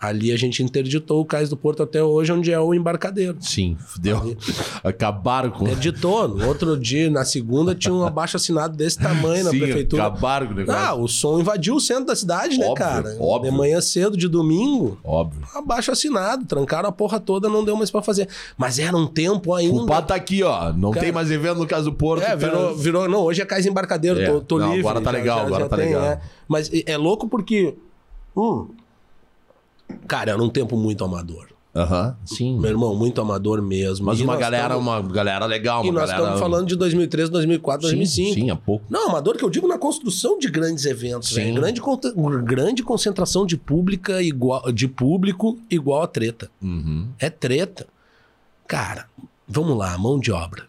Ali 0.00 0.30
a 0.30 0.36
gente 0.36 0.62
interditou 0.62 1.20
o 1.20 1.24
Cais 1.24 1.48
do 1.48 1.56
Porto 1.56 1.82
até 1.82 2.02
hoje, 2.02 2.30
onde 2.32 2.52
é 2.52 2.60
o 2.60 2.72
embarcadeiro. 2.72 3.36
Sim, 3.40 3.76
deu. 4.00 4.36
Acabaram 4.84 5.50
com. 5.50 5.64
Interditou. 5.64 6.28
No 6.28 6.46
outro 6.46 6.76
dia, 6.78 7.10
na 7.10 7.24
segunda, 7.24 7.74
tinha 7.74 7.92
um 7.92 8.04
abaixo 8.06 8.36
assinado 8.36 8.76
desse 8.76 8.98
tamanho 8.98 9.44
na 9.44 9.50
Sim, 9.50 9.58
prefeitura. 9.58 10.04
acabaram 10.06 10.46
com 10.46 10.52
o 10.52 10.56
negócio. 10.56 10.80
Ah, 10.80 10.94
o 10.94 11.08
som 11.08 11.40
invadiu 11.40 11.74
o 11.74 11.80
centro 11.80 12.04
da 12.06 12.14
cidade, 12.16 12.58
né, 12.58 12.66
Óbvio, 12.66 12.84
cara? 12.86 13.16
óbvio. 13.20 13.50
De 13.50 13.56
manhã 13.56 13.80
cedo, 13.80 14.16
de 14.16 14.28
domingo, 14.28 14.98
Óbvio. 15.04 15.42
abaixo 15.54 15.90
assinado. 15.90 16.44
Trancaram 16.46 16.88
a 16.88 16.92
porra 16.92 17.18
toda, 17.18 17.48
não 17.48 17.64
deu 17.64 17.76
mais 17.76 17.90
pra 17.90 18.00
fazer. 18.00 18.28
Mas 18.56 18.78
era 18.78 18.96
um 18.96 19.06
tempo 19.06 19.50
O 19.50 19.54
ainda. 19.54 19.72
culpado 19.78 20.06
tá 20.06 20.14
aqui, 20.14 20.42
ó. 20.44 20.72
Não 20.72 20.90
Cara- 20.92 21.04
tem 21.06 21.12
mais 21.12 21.30
evento 21.30 21.58
no 21.58 21.66
caso 21.66 21.86
do 21.90 21.92
Porto. 21.96 22.22
É, 22.22 22.28
tá- 22.30 22.34
virou, 22.36 22.76
virou. 22.76 23.08
Não, 23.08 23.20
hoje 23.22 23.42
é 23.42 23.44
Cais 23.44 23.66
Embarcadeiro, 23.66 24.20
É. 24.20 24.26
tô, 24.30 24.40
tô 24.40 24.58
Não, 24.58 24.66
livre. 24.68 24.80
agora 24.88 25.00
tá 25.00 25.10
legal, 25.10 25.40
agora 25.40 25.68
tá 25.68 25.76
tem, 25.76 25.86
legal. 25.86 26.04
é. 26.04 26.20
Mas 26.46 26.70
é 26.86 26.96
louco 26.96 27.28
porque. 27.28 27.74
hum, 28.36 28.68
cara, 30.06 30.32
era 30.32 30.42
um 30.42 30.48
tempo 30.48 30.76
muito 30.76 31.04
amador. 31.04 31.48
Aham, 31.76 32.16
sim. 32.24 32.58
Meu 32.58 32.70
irmão, 32.70 32.94
muito 32.96 33.20
amador 33.20 33.62
mesmo. 33.62 34.06
Mas 34.06 34.18
E 34.18 34.22
uma 34.24 34.36
galera, 34.36 34.70
tamo- 34.74 34.80
uma 34.80 35.00
galera 35.02 35.46
legal, 35.46 35.84
E 35.84 35.90
uma 35.90 36.00
nós 36.00 36.10
galera. 36.10 36.34
estamos 36.34 36.40
falando 36.40 36.66
de 36.66 36.74
2003, 36.74 37.28
2004, 37.28 37.88
sim, 37.88 37.96
2005. 37.96 38.34
Sim, 38.34 38.50
há 38.50 38.56
pouco. 38.56 38.84
Não, 38.90 39.10
amador 39.10 39.36
que 39.36 39.44
eu 39.44 39.50
digo 39.50 39.68
na 39.68 39.78
construção 39.78 40.38
de 40.38 40.48
grandes 40.48 40.86
eventos. 40.86 41.28
Sim. 41.28 41.54
Grande, 41.54 41.80
grande 42.44 42.82
concentração 42.82 43.46
de, 43.46 43.56
pública 43.56 44.20
igual, 44.22 44.72
de 44.72 44.88
público 44.88 45.56
igual 45.70 46.02
a 46.02 46.06
treta. 46.08 46.50
Uhum. 46.60 47.06
É 47.18 47.30
treta. 47.30 47.86
Cara, 48.66 49.06
vamos 49.46 49.76
lá, 49.76 49.96
mão 49.98 50.18
de 50.18 50.32
obra. 50.32 50.64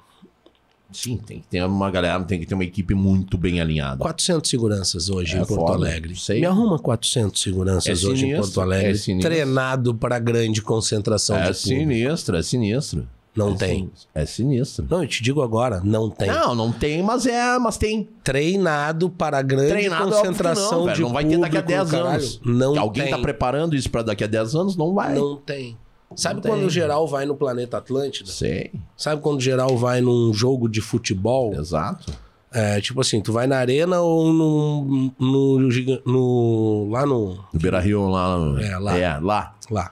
Sim, 0.92 1.18
tem 1.18 1.40
que 1.40 1.48
ter 1.48 1.64
uma 1.64 1.92
galera, 1.92 2.24
tem 2.24 2.40
que 2.40 2.46
ter 2.48 2.56
uma 2.56 2.64
equipe 2.64 2.94
muito 2.96 3.38
bem 3.38 3.62
alinhada. 3.62 3.98
400 3.98 4.50
seguranças 4.50 5.10
hoje 5.10 5.36
É 5.38 5.42
em 5.42 5.46
Porto 5.46 5.62
foda, 5.62 5.74
Alegre. 5.74 6.16
sei. 6.16 6.40
Me 6.40 6.48
arruma 6.48 6.80
400 6.80 7.40
seguranças 7.42 7.88
É 7.88 7.92
hoje 8.08 8.26
em 8.26 8.30
sinistro, 8.30 8.42
Porto 8.44 8.62
Alegre, 8.62 8.92
é 8.92 8.96
sinistro. 8.96 9.30
treinado 9.32 9.94
para 9.94 10.18
grande 10.18 10.62
concentração 10.62 11.36
É 11.38 11.52
de 11.52 11.60
público. 11.60 11.68
sinistro, 11.82 12.36
é 12.38 12.42
sinistro. 12.42 13.08
Não 13.36 13.52
É 13.52 13.56
tem. 13.58 13.78
sinistro. 13.78 14.10
É 14.16 14.26
sinistro. 14.26 14.88
Não, 14.90 15.04
eu 15.04 15.08
te 15.08 15.22
digo 15.22 15.42
agora, 15.44 15.80
não 15.84 16.10
tem. 16.10 16.28
Não, 16.28 16.56
não 16.56 16.72
tem, 16.72 17.04
mas 17.04 17.28
é, 17.28 17.60
mas 17.60 17.78
tem. 17.78 18.10
Treinado 18.24 19.10
para 19.12 19.42
grande 19.44 19.70
Treinado 19.70 20.10
é 20.10 20.12
concentração 20.18 20.86
não, 20.88 20.94
de 20.94 21.02
Não 21.02 21.14
vai 21.14 21.24
ter 21.24 21.38
daqui 21.38 21.58
a 21.58 21.62
público, 21.62 21.84
10 21.86 21.92
caralho. 21.92 22.14
anos. 22.16 22.42
Não 22.44 22.74
Que 22.74 22.80
alguém 22.80 23.04
tem. 23.04 23.12
tá 23.14 23.20
preparando 23.20 23.76
isso 23.76 23.90
pra 23.92 24.02
daqui 24.02 24.24
a 24.24 24.28
10 24.28 24.56
anos, 24.56 24.76
não 24.76 24.94
vai. 24.96 25.14
Não 25.14 25.38
tem. 25.38 25.78
Sabe 26.20 26.42
quando 26.42 26.60
tem. 26.60 26.68
o 26.68 26.70
geral 26.70 27.08
vai 27.08 27.26
no 27.26 27.36
Planeta 27.36 27.78
Atlântida? 27.78 28.30
Sei. 28.30 28.72
Sabe 28.98 29.22
quando 29.22 29.38
o 29.38 29.42
geral 29.42 29.76
vai 29.78 30.02
num 30.02 30.34
jogo 30.34 30.68
de 30.70 30.82
futebol? 30.82 31.54
Exato. 31.56 32.12
É, 32.52 32.82
tipo 32.82 33.00
assim, 33.02 33.22
tu 33.22 33.32
vai 33.32 33.46
na 33.46 33.58
arena 33.58 34.02
ou 34.02 34.34
no, 34.34 35.12
no, 35.20 35.60
no 36.06 36.90
lá 36.92 37.06
no 37.06 37.36
No 37.54 37.60
Beira 37.60 37.80
Rio 37.80 38.08
lá. 38.10 38.38
no- 38.38 38.60
É, 38.60 38.78
lá. 38.78 38.98
É, 38.98 39.18
lá. 39.20 39.56
lá. 39.70 39.92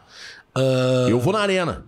Ah, 0.55 1.05
Eu 1.09 1.19
vou 1.19 1.31
na 1.33 1.39
arena. 1.39 1.85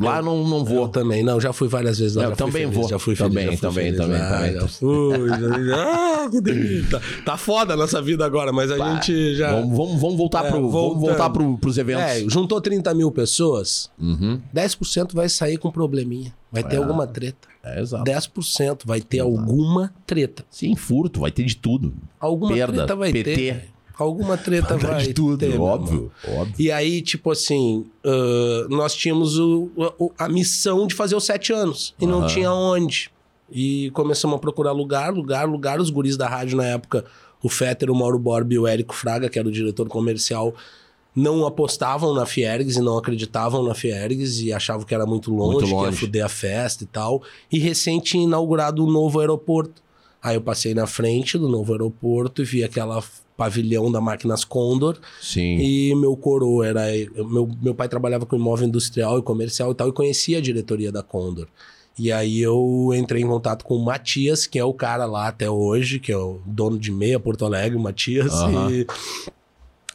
Lá 0.00 0.18
eu 0.18 0.22
não, 0.22 0.46
não 0.46 0.58
Eu 0.58 0.64
vou. 0.64 0.88
também, 0.88 1.22
não, 1.22 1.40
já 1.40 1.52
fui 1.52 1.66
várias 1.66 1.98
vezes 1.98 2.14
lá. 2.14 2.24
Eu 2.24 2.36
também 2.36 2.62
feliz, 2.64 2.74
vou. 2.76 2.88
Já 2.88 2.98
fui 2.98 3.16
Também, 3.16 3.44
feliz, 3.44 3.60
já 3.60 3.70
fui 3.72 3.82
também, 3.82 3.96
também, 3.96 4.18
lá, 4.20 4.28
também. 4.36 4.52
Já 4.52 4.68
fui, 4.68 5.28
já- 5.28 5.76
ah, 6.24 6.28
que 6.30 6.40
delícia. 6.40 7.00
Tá 7.24 7.36
foda 7.38 7.72
a 7.74 7.76
nossa 7.76 8.00
vida 8.02 8.24
agora, 8.24 8.52
mas 8.52 8.70
a 8.70 8.76
Pá, 8.76 8.94
gente 8.94 9.34
já... 9.34 9.52
Vamos, 9.52 9.76
vamos, 9.76 10.00
vamos 10.00 10.16
voltar, 10.16 10.44
É, 10.44 10.50
pro, 10.50 10.68
vamos 10.70 11.00
voltar 11.00 11.30
pro, 11.30 11.56
pros 11.56 11.78
eventos. 11.78 12.02
É, 12.04 12.28
juntou 12.28 12.60
30 12.60 12.92
mil 12.94 13.10
pessoas, 13.10 13.90
Uhum. 13.98 14.40
10% 14.54 15.14
vai 15.14 15.28
sair 15.28 15.56
com 15.56 15.70
probleminha. 15.70 16.32
Vai 16.50 16.62
ter 16.62 16.76
É. 16.76 16.78
alguma 16.78 17.06
treta. 17.06 17.48
É, 17.64 17.80
exato. 17.80 18.04
10% 18.04 18.80
vai 18.84 19.00
ter 19.00 19.20
alguma 19.20 19.90
treta. 20.06 20.44
Sim, 20.50 20.76
furto, 20.76 21.20
vai 21.20 21.30
ter 21.30 21.44
de 21.44 21.56
tudo. 21.56 21.94
Alguma 22.20 22.52
Perda, 22.52 22.72
treta 22.78 22.94
vai 22.96 23.10
PT. 23.12 23.34
ter. 23.34 23.71
Alguma 23.98 24.36
treta 24.36 24.76
Vai 24.76 25.02
de 25.02 25.14
tudo, 25.14 25.38
ter, 25.38 25.58
óbvio, 25.60 26.10
óbvio. 26.26 26.54
E 26.58 26.70
aí, 26.72 27.02
tipo 27.02 27.30
assim, 27.30 27.84
ah, 28.04 28.66
nós 28.70 28.94
tínhamos 28.94 29.38
o- 29.38 29.68
o- 29.98 30.10
a 30.18 30.28
missão 30.28 30.86
de 30.86 30.94
fazer 30.94 31.14
os 31.14 31.24
sete 31.24 31.52
anos. 31.52 31.94
E 32.00 32.06
não 32.06 32.20
Aham. 32.20 32.26
tinha 32.26 32.52
onde. 32.52 33.10
E 33.50 33.90
começamos 33.90 34.36
a 34.36 34.38
procurar 34.38 34.72
lugar, 34.72 35.12
lugar, 35.12 35.46
lugar. 35.48 35.80
Os 35.80 35.90
guris 35.90 36.16
da 36.16 36.26
rádio 36.28 36.56
na 36.56 36.64
época, 36.66 37.04
o 37.42 37.48
Fetter, 37.48 37.90
o 37.90 37.94
Mauro 37.94 38.18
Borba 38.18 38.54
e 38.54 38.58
o 38.58 38.66
Érico 38.66 38.94
Fraga, 38.94 39.28
que 39.28 39.38
era 39.38 39.46
o 39.46 39.52
diretor 39.52 39.86
comercial, 39.88 40.54
não 41.14 41.44
apostavam 41.44 42.14
na 42.14 42.24
Fiergues 42.24 42.76
e 42.76 42.80
não 42.80 42.96
acreditavam 42.96 43.62
na 43.62 43.74
Fiergues 43.74 44.40
e 44.40 44.50
achavam 44.52 44.86
que 44.86 44.94
era 44.94 45.04
muito 45.04 45.30
longe, 45.30 45.52
Muito 45.56 45.64
que 45.66 45.70
ia 45.72 45.76
longe. 45.76 45.96
fuder 45.98 46.24
a 46.24 46.28
festa 46.30 46.84
e 46.84 46.86
tal. 46.86 47.22
E 47.52 47.58
recente 47.58 48.12
tinha 48.12 48.24
inaugurado 48.24 48.82
o 48.82 48.90
novo 48.90 49.20
aeroporto. 49.20 49.82
Aí 50.22 50.36
eu 50.36 50.40
passei 50.40 50.72
na 50.72 50.86
frente 50.86 51.36
do 51.36 51.48
novo 51.48 51.72
aeroporto 51.72 52.40
e 52.40 52.44
vi 52.46 52.64
aquela 52.64 53.02
pavilhão 53.42 53.90
da 53.90 54.00
Máquinas 54.00 54.44
Condor. 54.44 54.98
Sim. 55.20 55.58
E 55.58 55.94
meu 55.96 56.16
coroa 56.16 56.66
era. 56.66 56.82
Meu, 57.16 57.50
meu 57.60 57.74
pai 57.74 57.88
trabalhava 57.88 58.24
com 58.24 58.36
imóvel 58.36 58.68
industrial 58.68 59.18
e 59.18 59.22
comercial 59.22 59.72
e 59.72 59.74
tal, 59.74 59.88
e 59.88 59.92
conhecia 59.92 60.38
a 60.38 60.40
diretoria 60.40 60.92
da 60.92 61.02
Condor. 61.02 61.48
E 61.98 62.10
aí 62.10 62.40
eu 62.40 62.90
entrei 62.94 63.22
em 63.22 63.26
contato 63.26 63.64
com 63.64 63.74
o 63.76 63.84
Matias, 63.84 64.46
que 64.46 64.58
é 64.58 64.64
o 64.64 64.72
cara 64.72 65.04
lá 65.04 65.28
até 65.28 65.50
hoje, 65.50 65.98
que 65.98 66.10
é 66.10 66.16
o 66.16 66.40
dono 66.46 66.78
de 66.78 66.90
meia 66.90 67.20
Porto 67.20 67.44
Alegre, 67.44 67.76
o 67.76 67.80
Matias. 67.80 68.32
Aham. 68.32 68.70
E 68.70 68.86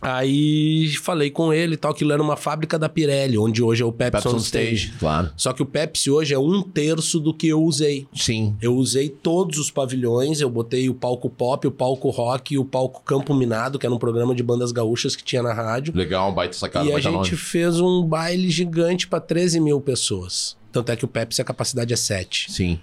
aí 0.02 0.90
falei 1.02 1.30
com 1.30 1.54
ele 1.54 1.74
e 1.74 1.78
tal, 1.78 1.94
que 1.94 2.04
ele 2.04 2.14
era 2.14 2.22
uma 2.22 2.36
fábrica 2.36 2.78
da 2.78 2.88
Pirelli, 2.88 3.38
onde 3.38 3.64
hoje 3.64 3.84
é 3.84 3.86
o 3.86 3.92
Pepsi, 3.92 4.24
Pepsi 4.24 4.36
on 4.36 4.38
Stage. 4.38 4.76
Stage, 4.76 5.00
claro. 5.00 5.30
Só 5.36 5.54
que 5.54 5.62
o 5.62 5.66
Pepsi 5.66 6.10
hoje 6.10 6.34
é 6.34 6.40
um 6.40 6.62
terço 6.62 7.20
do 7.20 7.34
que 7.34 7.48
eu 7.48 7.62
usei. 7.62 8.08
Sim. 8.14 8.56
Eu 8.62 8.76
usei 8.76 9.10
todos 9.10 9.58
os 9.58 9.72
pavilhões, 9.72 10.42
eu 10.42 10.50
botei 10.50 10.90
o 10.90 10.94
palco 10.94 11.30
pop, 11.30 11.68
o 11.68 11.72
palco 11.72 12.10
rock 12.10 12.54
e 12.54 12.58
o 12.58 12.66
palco 12.66 13.02
Campo 13.04 13.34
Minado, 13.34 13.80
que 13.80 13.86
era 13.86 13.94
um 13.94 14.00
programa 14.00 14.34
de 14.36 14.44
bandas 14.44 14.72
gaúchas 14.72 15.16
que 15.16 15.24
tinha 15.24 15.42
na 15.42 15.54
rádio. 15.54 15.94
Legal, 15.96 16.32
um 16.32 16.34
baita 16.34 16.54
sacada, 16.54 16.86
e 16.86 16.94
a 16.94 17.00
gente 17.00 17.14
nome. 17.14 17.28
fez 17.28 17.80
um 17.80 18.04
baile 18.04 18.50
gigante 18.50 19.08
para 19.08 19.20
13 19.20 19.60
mil 19.60 19.82
pessoas. 19.82 20.56
Tanto 20.72 20.92
é 20.92 20.96
que 20.96 21.06
o 21.06 21.08
Pepsi 21.08 21.42
a 21.42 21.46
capacidade 21.46 21.94
é 21.94 21.98
7. 21.98 22.52
Sim. 22.52 22.80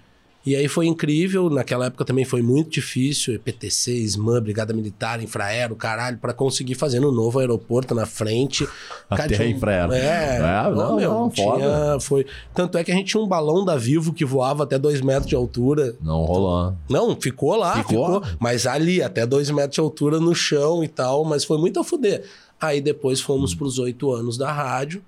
E 0.47 0.55
aí 0.55 0.69
foi 0.69 0.87
incrível, 0.87 1.49
naquela 1.49 1.87
época 1.87 2.05
também 2.05 2.25
foi 2.25 2.43
muito 2.43 2.71
difícil, 2.71 3.39
PTC, 3.41 3.93
SMAN, 4.05 4.43
Brigada 4.43 4.75
Militar, 4.75 5.23
Infraero, 5.23 5.75
caralho, 5.75 6.19
para 6.19 6.35
conseguir 6.35 6.75
fazer 6.75 7.01
no 7.01 7.11
novo 7.11 7.39
aeroporto 7.39 7.95
na 7.95 8.05
frente. 8.05 8.69
Até 9.09 9.37
Cara, 9.37 9.49
Infraero. 9.49 9.93
É, 9.95 10.37
É, 10.37 10.69
não, 10.69 10.75
não, 10.75 10.97
meu, 10.97 11.11
não, 11.11 11.31
tinha, 11.31 11.47
foda. 11.47 12.01
foi... 12.01 12.27
Tanto 12.53 12.77
é 12.77 12.85
que 12.85 12.93
a 12.93 12.95
gente 12.95 13.07
tinha 13.09 13.23
um 13.23 13.27
balão 13.27 13.65
da 13.65 13.77
Vivo 13.77 14.13
que 14.13 14.25
voava 14.25 14.65
até 14.65 14.79
dois 14.79 15.01
metros 15.01 15.27
de 15.29 15.35
altura. 15.35 15.97
Não 16.03 16.25
rolou. 16.25 16.75
Não, 16.91 17.19
ficou 17.19 17.57
lá, 17.57 17.77
Ficou? 17.79 18.21
ficou. 18.21 18.37
Mas 18.39 18.67
ali, 18.67 19.03
até 19.03 19.25
dois 19.27 19.51
metros 19.51 19.75
de 19.77 19.81
altura 19.81 20.21
no 20.21 20.35
chão 20.35 20.85
e 20.85 20.89
tal, 20.89 21.25
mas 21.25 21.45
foi 21.45 21.57
muito 21.57 21.81
a 21.81 21.85
fuder. 21.85 22.23
Aí 22.61 22.81
depois 22.83 23.21
fomos 23.21 23.55
pros 23.55 23.79
oito 23.79 24.13
anos 24.13 24.37
da 24.37 24.53
rádio, 24.53 25.03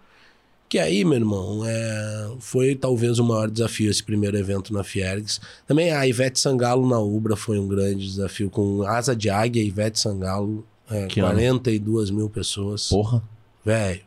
que 0.68 0.78
aí, 0.78 1.04
meu 1.04 1.14
irmão, 1.14 1.62
é, 1.64 2.30
foi 2.40 2.74
talvez 2.74 3.18
o 3.18 3.24
maior 3.24 3.50
desafio 3.50 3.90
esse 3.90 4.02
primeiro 4.02 4.36
evento 4.36 4.72
na 4.72 4.82
Fiergs. 4.82 5.40
Também 5.66 5.92
a 5.92 6.06
Ivete 6.06 6.40
Sangalo 6.40 6.88
na 6.88 6.98
Ubra 6.98 7.36
foi 7.36 7.58
um 7.58 7.68
grande 7.68 8.06
desafio, 8.06 8.50
com 8.50 8.82
Asa 8.82 9.14
de 9.14 9.30
Águia, 9.30 9.62
Ivete 9.62 9.98
Sangalo, 9.98 10.66
é, 10.90 11.06
Que 11.06 11.20
ano? 11.20 11.30
42 11.30 12.10
mil 12.10 12.28
pessoas. 12.28 12.88
Porra. 12.88 13.22
Velho, 13.64 14.00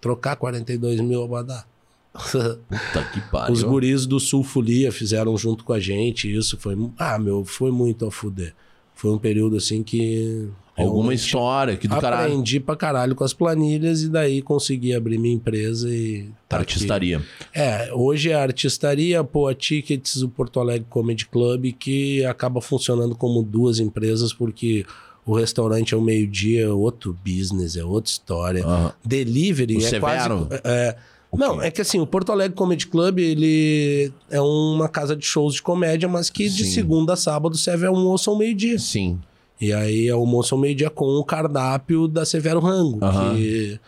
trocar 0.00 0.36
42 0.36 1.00
mil 1.00 1.36
é 1.36 1.42
dar. 1.44 1.68
Puta 2.18 3.04
que 3.12 3.20
pariu. 3.30 3.52
Os 3.52 3.62
guris 3.62 4.06
do 4.06 4.18
Sul 4.18 4.42
Folia 4.42 4.90
fizeram 4.90 5.36
junto 5.36 5.64
com 5.64 5.72
a 5.72 5.78
gente. 5.78 6.34
Isso 6.34 6.56
foi. 6.58 6.76
Ah, 6.98 7.18
meu, 7.18 7.44
foi 7.44 7.70
muito 7.70 8.06
a 8.06 8.10
fuder. 8.10 8.54
Foi 8.94 9.12
um 9.12 9.18
período 9.18 9.56
assim 9.56 9.82
que. 9.82 10.48
Alguma 10.78 11.02
realmente 11.02 11.18
história 11.24 11.76
que 11.76 11.88
do 11.88 12.00
caralho. 12.00 12.32
Aprendi 12.32 12.60
pra 12.60 12.76
caralho 12.76 13.14
com 13.14 13.24
as 13.24 13.32
planilhas 13.32 14.02
e 14.02 14.08
daí 14.08 14.40
consegui 14.40 14.94
abrir 14.94 15.18
minha 15.18 15.34
empresa 15.34 15.88
e. 15.88 16.30
tá 16.48 16.56
aqui. 16.56 16.72
Artistaria. 16.74 17.22
É, 17.52 17.90
hoje 17.92 18.30
é 18.30 18.34
a 18.34 18.42
artistaria, 18.42 19.20
a 19.20 19.54
Tickets, 19.54 20.22
o 20.22 20.28
Porto 20.28 20.60
Alegre 20.60 20.86
Comedy 20.88 21.26
Club, 21.26 21.72
que 21.78 22.24
acaba 22.24 22.60
funcionando 22.60 23.14
como 23.14 23.42
duas 23.42 23.78
empresas, 23.78 24.32
porque 24.32 24.86
o 25.26 25.34
restaurante 25.34 25.94
é 25.94 25.96
o 25.96 26.00
meio-dia, 26.00 26.64
é 26.64 26.68
outro 26.68 27.16
business, 27.24 27.76
é 27.76 27.84
outra 27.84 28.10
história. 28.10 28.64
Delivery 29.04 29.76
O 29.76 29.78
é 29.78 29.82
Severo? 29.82 30.46
quase. 30.46 30.62
É, 30.64 30.96
não, 31.36 31.60
é 31.60 31.70
que 31.70 31.82
assim, 31.82 32.00
o 32.00 32.06
Porto 32.06 32.32
Alegre 32.32 32.56
Comedy 32.56 32.86
Club, 32.86 33.18
ele 33.18 34.10
é 34.30 34.40
uma 34.40 34.88
casa 34.88 35.14
de 35.14 35.24
shows 35.26 35.54
de 35.54 35.62
comédia, 35.62 36.08
mas 36.08 36.30
que 36.30 36.48
de 36.48 36.64
Sim. 36.64 36.70
segunda 36.72 37.12
a 37.12 37.16
sábado 37.16 37.56
serve 37.56 37.86
almoço 37.86 38.30
ao 38.30 38.38
meio-dia. 38.38 38.78
Sim. 38.78 39.18
E 39.60 39.72
aí 39.72 40.08
almoço 40.08 40.54
ao 40.54 40.60
meio-dia 40.60 40.88
com 40.90 41.04
o 41.16 41.24
cardápio 41.24 42.06
da 42.08 42.24
Severo 42.24 42.60
Rango, 42.60 43.04
Aham. 43.04 43.34
que... 43.36 43.80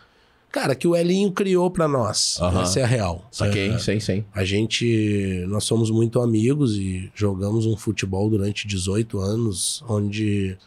Cara, 0.52 0.74
que 0.74 0.88
o 0.88 0.96
Elinho 0.96 1.30
criou 1.30 1.70
pra 1.70 1.86
nós. 1.86 2.36
Aham. 2.40 2.62
Essa 2.62 2.80
é 2.80 2.82
a 2.82 2.86
real. 2.86 3.24
Saquei, 3.30 3.68
É, 3.70 3.78
sei, 3.78 4.00
sei. 4.00 4.24
a 4.34 4.44
gente, 4.44 5.44
nós 5.46 5.62
somos 5.62 5.92
muito 5.92 6.20
amigos 6.20 6.76
e 6.76 7.08
jogamos 7.14 7.66
um 7.66 7.76
futebol 7.76 8.28
durante 8.28 8.66
18 8.66 9.20
anos, 9.20 9.84
onde 9.88 10.58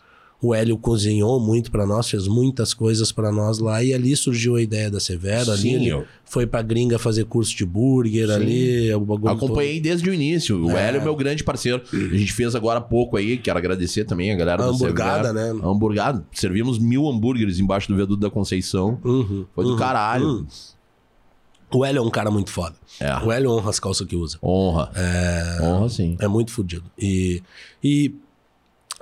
o 0.47 0.53
Hélio 0.53 0.77
cozinhou 0.77 1.39
muito 1.39 1.71
pra 1.71 1.85
nós, 1.85 2.09
fez 2.09 2.27
muitas 2.27 2.73
coisas 2.73 3.11
pra 3.11 3.31
nós 3.31 3.59
lá 3.59 3.83
e 3.83 3.93
ali 3.93 4.15
surgiu 4.15 4.55
a 4.55 4.61
ideia 4.61 4.91
da 4.91 4.99
Severo, 4.99 5.51
ali 5.51 5.61
Sim, 5.61 5.87
eu 5.87 6.05
foi 6.25 6.45
pra 6.47 6.61
gringa 6.61 6.97
fazer 6.97 7.25
curso 7.25 7.55
de 7.55 7.63
burger 7.65 8.27
Sim. 8.27 8.33
ali, 8.33 8.93
o 8.95 9.01
bagulho 9.01 9.33
acompanhei 9.33 9.79
desde 9.79 10.09
o 10.09 10.13
início. 10.13 10.65
O 10.65 10.71
É. 10.71 10.87
Hélio 10.87 11.01
é 11.01 11.03
meu 11.03 11.15
grande 11.15 11.43
parceiro. 11.43 11.81
A 11.93 12.17
gente 12.17 12.33
fez 12.33 12.55
agora 12.55 12.79
há 12.79 12.81
pouco 12.81 13.15
aí, 13.17 13.37
quero 13.37 13.57
agradecer 13.57 14.03
também 14.05 14.31
a 14.31 14.35
galera 14.35 14.63
todo. 14.63 14.73
A 14.73 14.77
do 14.77 14.83
hamburgada, 14.83 15.27
Severo. 15.29 15.53
né? 15.57 15.61
A 15.63 15.67
Hamburgada. 15.69 16.25
Servimos 16.31 16.79
mil 16.79 17.07
hambúrgueres 17.07 17.59
embaixo 17.59 17.87
do 17.87 17.95
viaduto 17.95 18.19
da 18.19 18.29
Conceição. 18.31 18.99
Uhum, 19.03 19.45
Foi 19.53 19.63
do 19.63 19.71
uhum, 19.71 19.77
caralho. 19.77 20.25
uhum. 20.27 20.45
O 21.75 21.83
Hélio 21.83 21.99
é 21.99 22.01
um 22.01 22.09
cara 22.11 22.29
muito 22.29 22.51
foda. 22.51 22.75
É. 22.99 23.15
O 23.25 23.31
Hélio 23.31 23.49
honra 23.51 23.71
as 23.71 23.79
calças 23.79 24.05
que 24.07 24.15
usa. 24.15 24.37
Honra. 24.43 24.91
Honra, 25.61 25.89
sim. 25.89 26.15
É 26.19 26.27
muito 26.27 26.51
fodido. 26.51 26.83
E, 26.99 27.41
e 27.83 28.13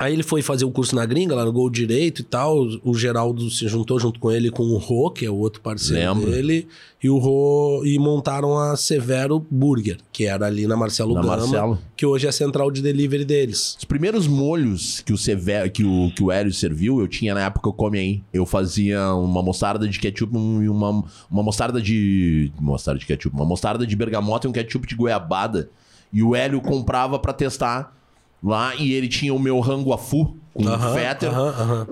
aí 0.02 0.14
ele 0.14 0.24
foi 0.24 0.42
fazer 0.42 0.66
o 0.66 0.72
curso 0.72 0.96
na 0.96 1.06
gringa, 1.06 1.36
lá 1.36 1.46
no 1.46 1.52
Gol 1.54 1.70
Direito 1.70 2.22
e 2.22 2.24
tal. 2.24 2.66
O 2.84 2.96
Geraldo 2.96 3.50
se 3.52 3.68
juntou 3.68 4.00
junto 4.00 4.20
com 4.20 4.32
ele 4.32 4.50
com 4.50 4.64
o 4.64 4.78
Rô, 4.78 5.12
que 5.12 5.26
é 5.26 5.30
o 5.30 5.36
outro 5.36 5.62
parceiro 5.62 6.14
Lembro. 6.14 6.32
dele. 6.32 6.68
E 7.04 7.10
o 7.10 7.18
Rô 7.18 7.84
e 7.86 7.98
montaram 8.00 8.58
a 8.58 8.76
Severo 8.76 9.46
Burger, 9.50 9.98
que 10.12 10.26
era 10.26 10.48
ali 10.48 10.66
na 10.66 10.76
Marcelo 10.76 11.14
Na 11.14 11.22
Gama, 11.22 11.38
Marcelo. 11.38 11.80
que 11.96 12.06
hoje 12.06 12.26
é 12.26 12.30
a 12.30 12.34
central 12.34 12.72
de 12.72 12.82
delivery 12.82 13.24
deles. 13.26 13.76
Os 13.78 13.86
primeiros 13.86 14.28
molhos 14.28 15.02
que 15.02 15.14
o, 15.14 15.18
Severo, 15.18 15.70
que 15.70 15.84
o, 15.84 16.12
que 16.16 16.24
o 16.24 16.32
Hélio 16.32 16.54
serviu, 16.54 17.00
eu 17.00 17.08
tinha 17.08 17.34
na 17.34 17.46
época 17.46 17.70
eu 17.70 17.74
come 17.74 18.00
aí. 18.00 18.24
Eu 18.34 18.46
fazia 18.46 19.14
uma 19.14 19.42
mostarda 19.44 19.88
de 19.88 20.00
ketchup 20.00 20.36
e 20.36 20.70
uma, 20.70 21.04
uma 21.30 21.44
mostarda 21.44 21.82
de. 21.82 22.52
Mostarda 22.60 23.00
de 23.00 23.06
ketchup. 23.06 23.36
Uma 23.36 23.46
mostarda 23.46 23.86
de 23.86 23.96
bergamota 23.96 24.48
e 24.48 24.50
um 24.50 24.54
ketchup 24.54 24.88
de 24.88 24.96
goiabada. 24.96 25.70
E 26.12 26.22
o 26.22 26.36
Hélio 26.36 26.60
comprava 26.60 27.18
pra 27.18 27.32
testar 27.34 27.96
lá 28.44 28.76
e 28.76 28.94
ele 28.94 29.08
tinha 29.08 29.34
o 29.34 29.40
meu 29.40 29.60
rango 29.60 29.94
afu 29.94 30.36
com 30.54 30.68
Aham, 30.68 30.94
fetter. 30.94 31.32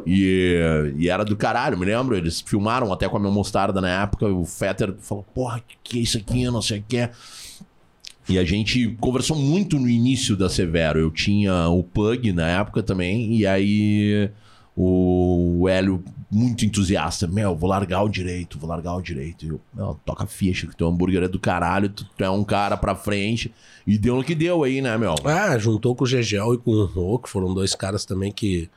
E, 0.06 0.94
e 0.98 1.10
era 1.10 1.24
do 1.24 1.36
caralho, 1.36 1.78
me 1.78 1.86
lembro. 1.86 2.16
Eles 2.16 2.42
filmaram 2.42 2.92
até 2.92 3.08
com 3.08 3.18
a 3.18 3.20
minha 3.20 3.32
mostarda 3.32 3.80
na 3.80 4.04
época. 4.04 4.28
O 4.28 4.46
Fetter 4.46 4.96
falou: 5.00 5.26
Porra, 5.34 5.62
que, 5.66 5.78
que 5.84 6.00
é 6.00 6.02
isso 6.02 6.18
aqui? 6.18 6.44
Não 6.46 6.62
sei 6.62 6.80
o 6.80 6.84
que 6.88 6.98
é. 6.98 7.12
E 8.28 8.38
a 8.38 8.44
gente 8.44 8.96
conversou 9.00 9.36
muito 9.36 9.80
no 9.80 9.90
início 9.90 10.36
da 10.36 10.50
Severo. 10.50 11.00
Eu 11.00 11.10
tinha 11.10 11.68
o 11.70 11.82
Pug 11.82 12.32
na 12.32 12.48
época 12.48 12.84
também. 12.84 13.36
E 13.36 13.48
aí 13.48 14.30
o 14.82 15.68
Hélio, 15.68 16.02
muito 16.32 16.64
entusiasta: 16.66 17.28
Meu, 17.28 17.54
vou 17.56 17.70
largar 17.70 18.02
o 18.04 18.08
direito, 18.10 18.58
vou 18.58 18.70
largar 18.70 18.96
o 18.96 19.02
direito. 19.02 19.46
E 19.46 19.50
eu, 19.50 19.60
Meu, 19.74 20.00
toca 20.06 20.24
a 20.24 20.28
ficha, 20.28 20.66
que 20.68 20.76
teu 20.76 20.88
hambúrguer 20.88 21.24
é 21.24 21.28
do 21.28 21.38
caralho. 21.40 21.90
Tu, 21.90 22.06
tu 22.18 22.24
é 22.24 22.30
um 22.30 22.44
cara 22.46 22.78
pra 22.78 22.96
frente. 22.96 23.54
E 23.86 23.98
deu 23.98 24.16
no 24.16 24.24
que 24.24 24.34
deu 24.36 24.64
aí, 24.64 24.82
né, 24.82 24.98
meu? 24.98 25.16
Ah, 25.26 25.58
juntou 25.58 25.94
com 25.96 26.04
o 26.06 26.08
Gegel 26.08 26.54
e 26.54 26.58
com 26.58 26.72
o 26.72 26.86
Rô, 26.86 27.20
que 27.20 27.28
foram 27.30 27.54
dois 27.54 27.76
caras 27.76 28.06
também 28.06 28.32
que, 28.32 28.70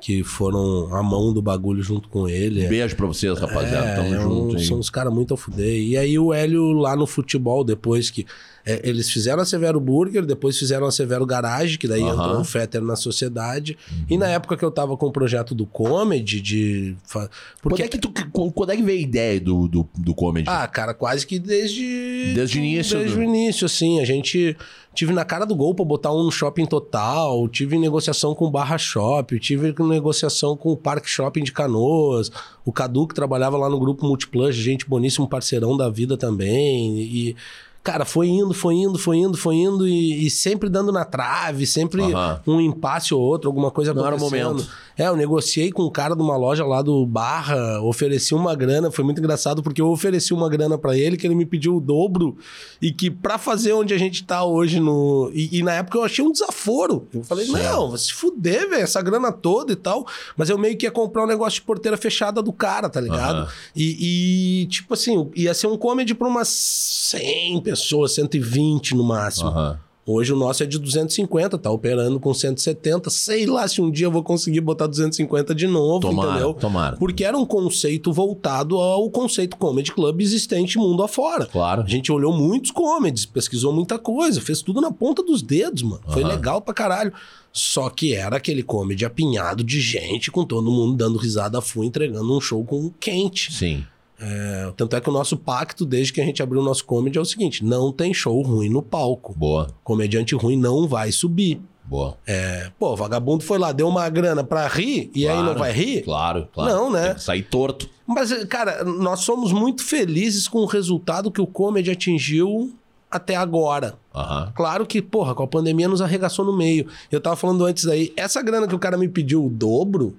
que 0.00 0.22
foram 0.22 0.94
a 0.94 1.02
mão 1.02 1.32
do 1.32 1.42
bagulho 1.42 1.82
junto 1.82 2.08
com 2.08 2.28
ele. 2.28 2.68
Beijo 2.68 2.94
pra 2.94 3.06
vocês, 3.06 3.38
rapaziada. 3.38 3.86
É, 3.86 3.96
Tamo 3.96 4.14
é 4.14 4.18
um- 4.18 4.22
junto. 4.50 4.60
São 4.60 4.78
uns 4.78 4.90
caras 4.90 5.12
muito 5.12 5.34
a 5.34 5.36
fuder. 5.36 5.80
E 5.82 5.96
aí 5.96 6.16
o 6.18 6.32
Hélio 6.32 6.72
lá 6.74 6.94
no 6.94 7.06
futebol, 7.06 7.64
depois 7.64 8.08
que. 8.10 8.24
É, 8.64 8.80
eles 8.88 9.10
fizeram 9.10 9.42
a 9.42 9.44
Severo 9.44 9.80
Burger, 9.80 10.24
depois 10.26 10.58
fizeram 10.58 10.86
a 10.86 10.92
Severo 10.92 11.24
Garage, 11.24 11.78
que 11.78 11.88
daí 11.88 12.02
Aham. 12.02 12.12
entrou 12.12 12.40
o 12.40 12.44
Fetter 12.44 12.82
na 12.82 12.96
sociedade. 12.96 13.76
E 14.08 14.16
na 14.18 14.28
época 14.28 14.56
que 14.56 14.64
eu 14.64 14.70
tava 14.70 14.96
com 14.96 15.06
o 15.06 15.12
projeto 15.12 15.54
do 15.54 15.66
Comedy, 15.66 16.40
de. 16.40 16.96
Porque. 17.10 17.28
Quando 17.62 17.80
é, 17.82 17.88
que 17.88 17.98
tu, 17.98 18.12
quando 18.52 18.70
é 18.72 18.76
que 18.76 18.82
veio 18.82 18.98
a 18.98 19.02
ideia 19.02 19.40
do, 19.40 19.66
do, 19.68 19.88
do 19.96 20.14
comedy? 20.14 20.48
Ah, 20.48 20.66
cara, 20.66 20.92
quase 20.94 21.26
que 21.26 21.38
desde. 21.38 22.32
Desde 22.34 22.58
o 22.58 22.62
início 22.62 22.98
Desde 22.98 23.14
do- 23.16 23.20
o 23.20 23.24
início, 23.24 23.64
assim. 23.66 24.00
A 24.00 24.04
gente. 24.04 24.56
Tive 24.92 25.12
na 25.12 25.24
cara 25.24 25.46
do 25.46 25.54
gol 25.54 25.72
pra 25.72 25.84
botar 25.84 26.12
um 26.12 26.24
no 26.24 26.32
shopping 26.32 26.66
total. 26.66 27.48
Tive 27.48 27.78
negociação 27.78 28.34
com 28.34 28.46
o 28.46 28.50
Barra 28.50 28.76
Shop. 28.76 29.38
Tive 29.38 29.72
negociação 29.84 30.56
com 30.56 30.72
o 30.72 30.76
Parque 30.76 31.08
Shopping 31.08 31.44
de 31.44 31.52
Canoas. 31.52 32.30
O 32.64 32.72
Cadu, 32.72 33.06
que 33.06 33.14
trabalhava 33.14 33.56
lá 33.56 33.68
no 33.70 33.78
grupo 33.78 34.04
Multiplus, 34.04 34.54
gente 34.56 34.88
boníssimo, 34.88 35.28
parceirão 35.28 35.76
da 35.76 35.88
vida 35.88 36.16
também. 36.16 36.98
E. 37.00 37.36
Cara, 37.82 38.04
foi 38.04 38.28
indo, 38.28 38.52
foi 38.52 38.74
indo, 38.74 38.98
foi 38.98 39.16
indo, 39.16 39.38
foi 39.38 39.54
indo 39.56 39.88
e, 39.88 40.26
e 40.26 40.30
sempre 40.30 40.68
dando 40.68 40.92
na 40.92 41.02
trave, 41.02 41.66
sempre 41.66 42.02
Aham. 42.02 42.38
um 42.46 42.60
impasse 42.60 43.14
ou 43.14 43.20
outro, 43.22 43.48
alguma 43.48 43.70
coisa 43.70 43.94
Não 43.94 44.04
era 44.06 44.14
o 44.14 44.18
acontecendo. 44.18 44.48
momento. 44.50 44.68
É, 44.98 45.06
eu 45.08 45.16
negociei 45.16 45.72
com 45.72 45.84
um 45.84 45.90
cara 45.90 46.14
de 46.14 46.20
uma 46.20 46.36
loja 46.36 46.62
lá 46.66 46.82
do 46.82 47.06
Barra, 47.06 47.80
ofereci 47.80 48.34
uma 48.34 48.54
grana, 48.54 48.90
foi 48.90 49.02
muito 49.02 49.18
engraçado 49.18 49.62
porque 49.62 49.80
eu 49.80 49.88
ofereci 49.88 50.34
uma 50.34 50.46
grana 50.46 50.76
pra 50.76 50.94
ele 50.94 51.16
que 51.16 51.26
ele 51.26 51.34
me 51.34 51.46
pediu 51.46 51.76
o 51.76 51.80
dobro 51.80 52.36
e 52.82 52.92
que 52.92 53.10
pra 53.10 53.38
fazer 53.38 53.72
onde 53.72 53.94
a 53.94 53.98
gente 53.98 54.24
tá 54.24 54.44
hoje 54.44 54.78
no 54.78 55.30
e, 55.32 55.58
e 55.58 55.62
na 55.62 55.72
época 55.72 55.96
eu 55.96 56.04
achei 56.04 56.22
um 56.22 56.30
desaforo. 56.30 57.08
Eu 57.14 57.24
falei: 57.24 57.46
Certo. 57.46 57.62
"Não, 57.62 57.88
vai 57.88 57.98
se 57.98 58.12
fuder, 58.12 58.68
velho, 58.68 58.82
essa 58.82 59.00
grana 59.00 59.32
toda 59.32 59.72
e 59.72 59.76
tal". 59.76 60.06
Mas 60.36 60.50
eu 60.50 60.58
meio 60.58 60.76
que 60.76 60.84
ia 60.84 60.90
comprar 60.90 61.24
um 61.24 61.26
negócio 61.26 61.60
de 61.60 61.62
porteira 61.66 61.96
fechada 61.96 62.42
do 62.42 62.52
cara, 62.52 62.90
tá 62.90 63.00
ligado? 63.00 63.38
Aham. 63.38 63.48
E, 63.74 64.62
e, 64.64 64.66
tipo 64.66 64.92
assim, 64.92 65.30
ia 65.34 65.54
ser 65.54 65.66
um 65.66 65.78
comedy 65.78 66.14
pra 66.14 66.28
umas 66.28 66.48
100 66.48 67.62
pessoas, 67.70 68.12
120 68.12 68.94
no 68.94 69.04
máximo. 69.04 69.48
Aham. 69.48 69.78
Hoje 70.06 70.32
o 70.32 70.36
nosso 70.36 70.62
é 70.62 70.66
de 70.66 70.76
250, 70.76 71.56
tá 71.56 71.70
operando 71.70 72.18
com 72.18 72.34
170. 72.34 73.10
Sei 73.10 73.46
lá 73.46 73.68
se 73.68 73.80
um 73.80 73.88
dia 73.90 74.06
eu 74.06 74.10
vou 74.10 74.24
conseguir 74.24 74.60
botar 74.60 74.88
250 74.88 75.54
de 75.54 75.68
novo, 75.68 76.00
Tomara, 76.00 76.30
entendeu? 76.30 76.54
tomara. 76.54 76.96
Porque 76.96 77.22
era 77.22 77.38
um 77.38 77.46
conceito 77.46 78.12
voltado 78.12 78.76
ao 78.76 79.08
conceito 79.08 79.56
comedy 79.56 79.92
club 79.92 80.20
existente 80.20 80.78
mundo 80.78 81.04
afora. 81.04 81.46
Claro. 81.46 81.82
A 81.82 81.86
gente 81.86 82.10
olhou 82.10 82.32
muitos 82.32 82.72
comedies, 82.72 83.24
pesquisou 83.24 83.72
muita 83.72 84.00
coisa, 84.00 84.40
fez 84.40 84.62
tudo 84.62 84.80
na 84.80 84.90
ponta 84.90 85.22
dos 85.22 85.42
dedos, 85.42 85.82
mano. 85.82 86.02
Foi 86.08 86.24
legal 86.24 86.60
pra 86.60 86.74
caralho. 86.74 87.12
Só 87.52 87.88
que 87.88 88.14
era 88.14 88.36
aquele 88.36 88.64
comedy 88.64 89.04
apinhado 89.04 89.62
de 89.62 89.80
gente, 89.80 90.30
com 90.30 90.44
todo 90.44 90.70
mundo 90.72 90.96
dando 90.96 91.18
risada 91.18 91.60
full, 91.60 91.84
entregando 91.84 92.36
um 92.36 92.40
show 92.40 92.64
com 92.64 92.90
quente. 92.98 93.52
Sim. 93.52 93.84
É, 94.20 94.72
tanto 94.76 94.94
é 94.96 95.00
que 95.00 95.08
o 95.08 95.12
nosso 95.12 95.36
pacto, 95.36 95.86
desde 95.86 96.12
que 96.12 96.20
a 96.20 96.24
gente 96.24 96.42
abriu 96.42 96.60
o 96.60 96.64
nosso 96.64 96.84
comedy, 96.84 97.16
é 97.16 97.20
o 97.20 97.24
seguinte: 97.24 97.64
não 97.64 97.90
tem 97.90 98.12
show 98.12 98.40
ruim 98.42 98.68
no 98.68 98.82
palco. 98.82 99.34
Boa, 99.36 99.68
Comediante 99.82 100.34
ruim 100.34 100.56
não 100.58 100.86
vai 100.86 101.10
subir. 101.10 101.60
boa. 101.86 102.16
É, 102.26 102.70
pô, 102.78 102.94
vagabundo 102.94 103.42
foi 103.42 103.58
lá, 103.58 103.72
deu 103.72 103.88
uma 103.88 104.08
grana 104.10 104.44
pra 104.44 104.68
rir 104.68 105.10
e 105.14 105.26
aí 105.26 105.34
Claro, 105.34 105.52
não 105.52 105.58
vai 105.58 105.72
rir? 105.72 106.02
Claro, 106.02 106.48
claro. 106.52 106.70
Não, 106.72 106.90
né? 106.90 107.16
Sair 107.18 107.42
torto. 107.42 107.88
Mas, 108.06 108.44
cara, 108.44 108.84
nós 108.84 109.20
somos 109.20 109.52
muito 109.52 109.82
felizes 109.82 110.46
com 110.46 110.58
o 110.58 110.66
resultado 110.66 111.30
que 111.30 111.40
o 111.40 111.46
comedy 111.46 111.90
atingiu 111.90 112.74
até 113.10 113.34
agora. 113.36 113.94
Aham. 114.14 114.52
Claro 114.54 114.86
que, 114.86 115.00
porra, 115.00 115.34
com 115.34 115.42
a 115.42 115.48
pandemia 115.48 115.88
nos 115.88 116.02
arregaçou 116.02 116.44
no 116.44 116.56
meio. 116.56 116.86
Eu 117.10 117.20
tava 117.20 117.36
falando 117.36 117.64
antes 117.64 117.86
aí, 117.86 118.12
essa 118.16 118.42
grana 118.42 118.68
que 118.68 118.74
o 118.74 118.78
cara 118.78 118.96
me 118.98 119.08
pediu 119.08 119.46
o 119.46 119.50
dobro, 119.50 120.14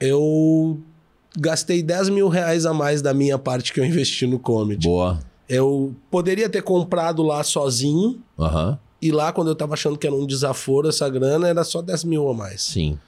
eu 0.00 0.78
gastei 1.40 1.82
10 1.82 2.08
mil 2.10 2.28
reais 2.28 2.66
a 2.66 2.72
mais 2.74 3.00
da 3.02 3.12
minha 3.14 3.38
parte 3.38 3.72
que 3.72 3.80
eu 3.80 3.84
investi 3.84 4.26
no 4.26 4.38
comedy. 4.38 4.86
Boa. 4.86 5.20
Eu 5.48 5.94
poderia 6.10 6.48
ter 6.48 6.62
comprado 6.62 7.22
lá 7.22 7.42
sozinho, 7.42 8.20
Aham. 8.38 8.78
e 9.00 9.10
lá 9.10 9.32
quando 9.32 9.48
eu 9.48 9.54
tava 9.54 9.74
achando 9.74 9.96
que 9.98 10.06
era 10.06 10.14
um 10.14 10.26
desaforo 10.26 10.88
essa 10.88 11.08
grana, 11.08 11.48
era 11.48 11.64
só 11.64 11.80
10 11.80 12.04
mil 12.04 12.28
a 12.28 12.34
mais. 12.34 12.62
Sim. 12.62 12.98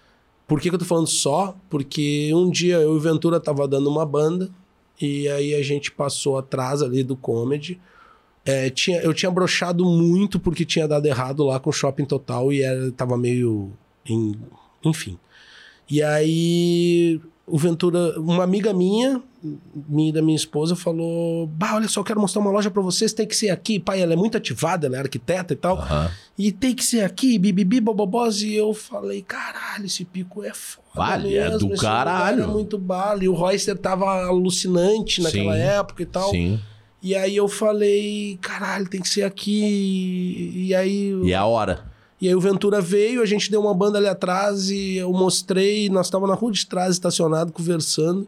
Por 0.48 0.60
que, 0.60 0.68
que 0.68 0.74
eu 0.74 0.78
tô 0.78 0.84
falando 0.84 1.06
só? 1.06 1.54
Porque 1.68 2.30
um 2.34 2.50
dia 2.50 2.76
eu 2.76 2.94
e 2.94 2.96
o 2.96 3.00
Ventura 3.00 3.38
tava 3.38 3.68
dando 3.68 3.88
uma 3.90 4.04
banda 4.06 4.48
e 5.00 5.28
aí 5.28 5.54
a 5.54 5.62
gente 5.62 5.92
passou 5.92 6.38
atrás 6.38 6.82
ali 6.82 7.02
do 7.04 7.14
comedy. 7.14 7.80
É, 8.44 8.68
tinha, 8.70 9.00
eu 9.02 9.12
tinha 9.14 9.30
brochado 9.30 9.84
muito 9.84 10.40
porque 10.40 10.64
tinha 10.64 10.88
dado 10.88 11.04
errado 11.06 11.44
lá 11.44 11.60
com 11.60 11.68
o 11.70 11.72
Shopping 11.72 12.04
Total 12.06 12.50
e 12.52 12.62
era, 12.62 12.90
tava 12.92 13.16
meio. 13.18 13.70
em- 14.08 14.34
enfim. 14.82 15.18
E 15.88 16.02
aí 16.02 17.20
o 17.50 17.58
Ventura, 17.58 18.18
uma 18.20 18.44
amiga 18.44 18.72
minha, 18.72 19.20
minha 19.88 20.12
da 20.12 20.22
minha 20.22 20.36
esposa, 20.36 20.76
falou: 20.76 21.46
Bah, 21.48 21.74
olha 21.74 21.88
só, 21.88 22.00
eu 22.00 22.04
quero 22.04 22.20
mostrar 22.20 22.40
uma 22.40 22.50
loja 22.50 22.70
pra 22.70 22.80
vocês, 22.80 23.12
tem 23.12 23.26
que 23.26 23.34
ser 23.36 23.50
aqui. 23.50 23.80
Pai, 23.80 24.00
ela 24.00 24.12
é 24.12 24.16
muito 24.16 24.36
ativada, 24.36 24.86
ela 24.86 24.96
é 24.96 25.00
arquiteta 25.00 25.52
e 25.52 25.56
tal. 25.56 25.76
Aham. 25.76 26.10
E 26.38 26.52
tem 26.52 26.74
que 26.74 26.84
ser 26.84 27.02
aqui, 27.02 27.38
bibibi, 27.38 27.80
bobobós. 27.80 28.40
E 28.42 28.54
eu 28.54 28.72
falei, 28.72 29.22
caralho, 29.22 29.86
esse 29.86 30.04
pico 30.04 30.44
é 30.44 30.54
foda. 30.54 30.86
Vale, 30.94 31.36
é 31.36 31.50
do 31.50 31.68
caralho. 31.70 32.44
É 32.44 32.46
muito 32.46 32.78
bala. 32.78 33.24
E 33.24 33.28
o 33.28 33.34
Royster 33.34 33.76
tava 33.76 34.06
alucinante 34.26 35.20
naquela 35.20 35.54
Sim. 35.54 35.60
época 35.60 36.02
e 36.02 36.06
tal. 36.06 36.30
Sim. 36.30 36.60
E 37.02 37.14
aí 37.14 37.34
eu 37.34 37.48
falei, 37.48 38.38
caralho, 38.40 38.88
tem 38.88 39.00
que 39.00 39.08
ser 39.08 39.22
aqui. 39.22 40.52
E 40.54 40.74
aí, 40.74 41.12
E 41.24 41.32
é 41.32 41.36
a 41.36 41.46
hora. 41.46 41.89
E 42.20 42.28
aí 42.28 42.34
o 42.34 42.40
Ventura 42.40 42.80
veio, 42.80 43.22
a 43.22 43.26
gente 43.26 43.50
deu 43.50 43.60
uma 43.60 43.74
banda 43.74 43.98
ali 43.98 44.06
atrás 44.06 44.68
e 44.70 44.96
eu 44.96 45.12
mostrei, 45.12 45.88
nós 45.88 46.06
estávamos 46.06 46.30
na 46.34 46.40
rua 46.40 46.52
de 46.52 46.66
trás, 46.66 46.92
estacionado, 46.94 47.52
conversando. 47.52 48.26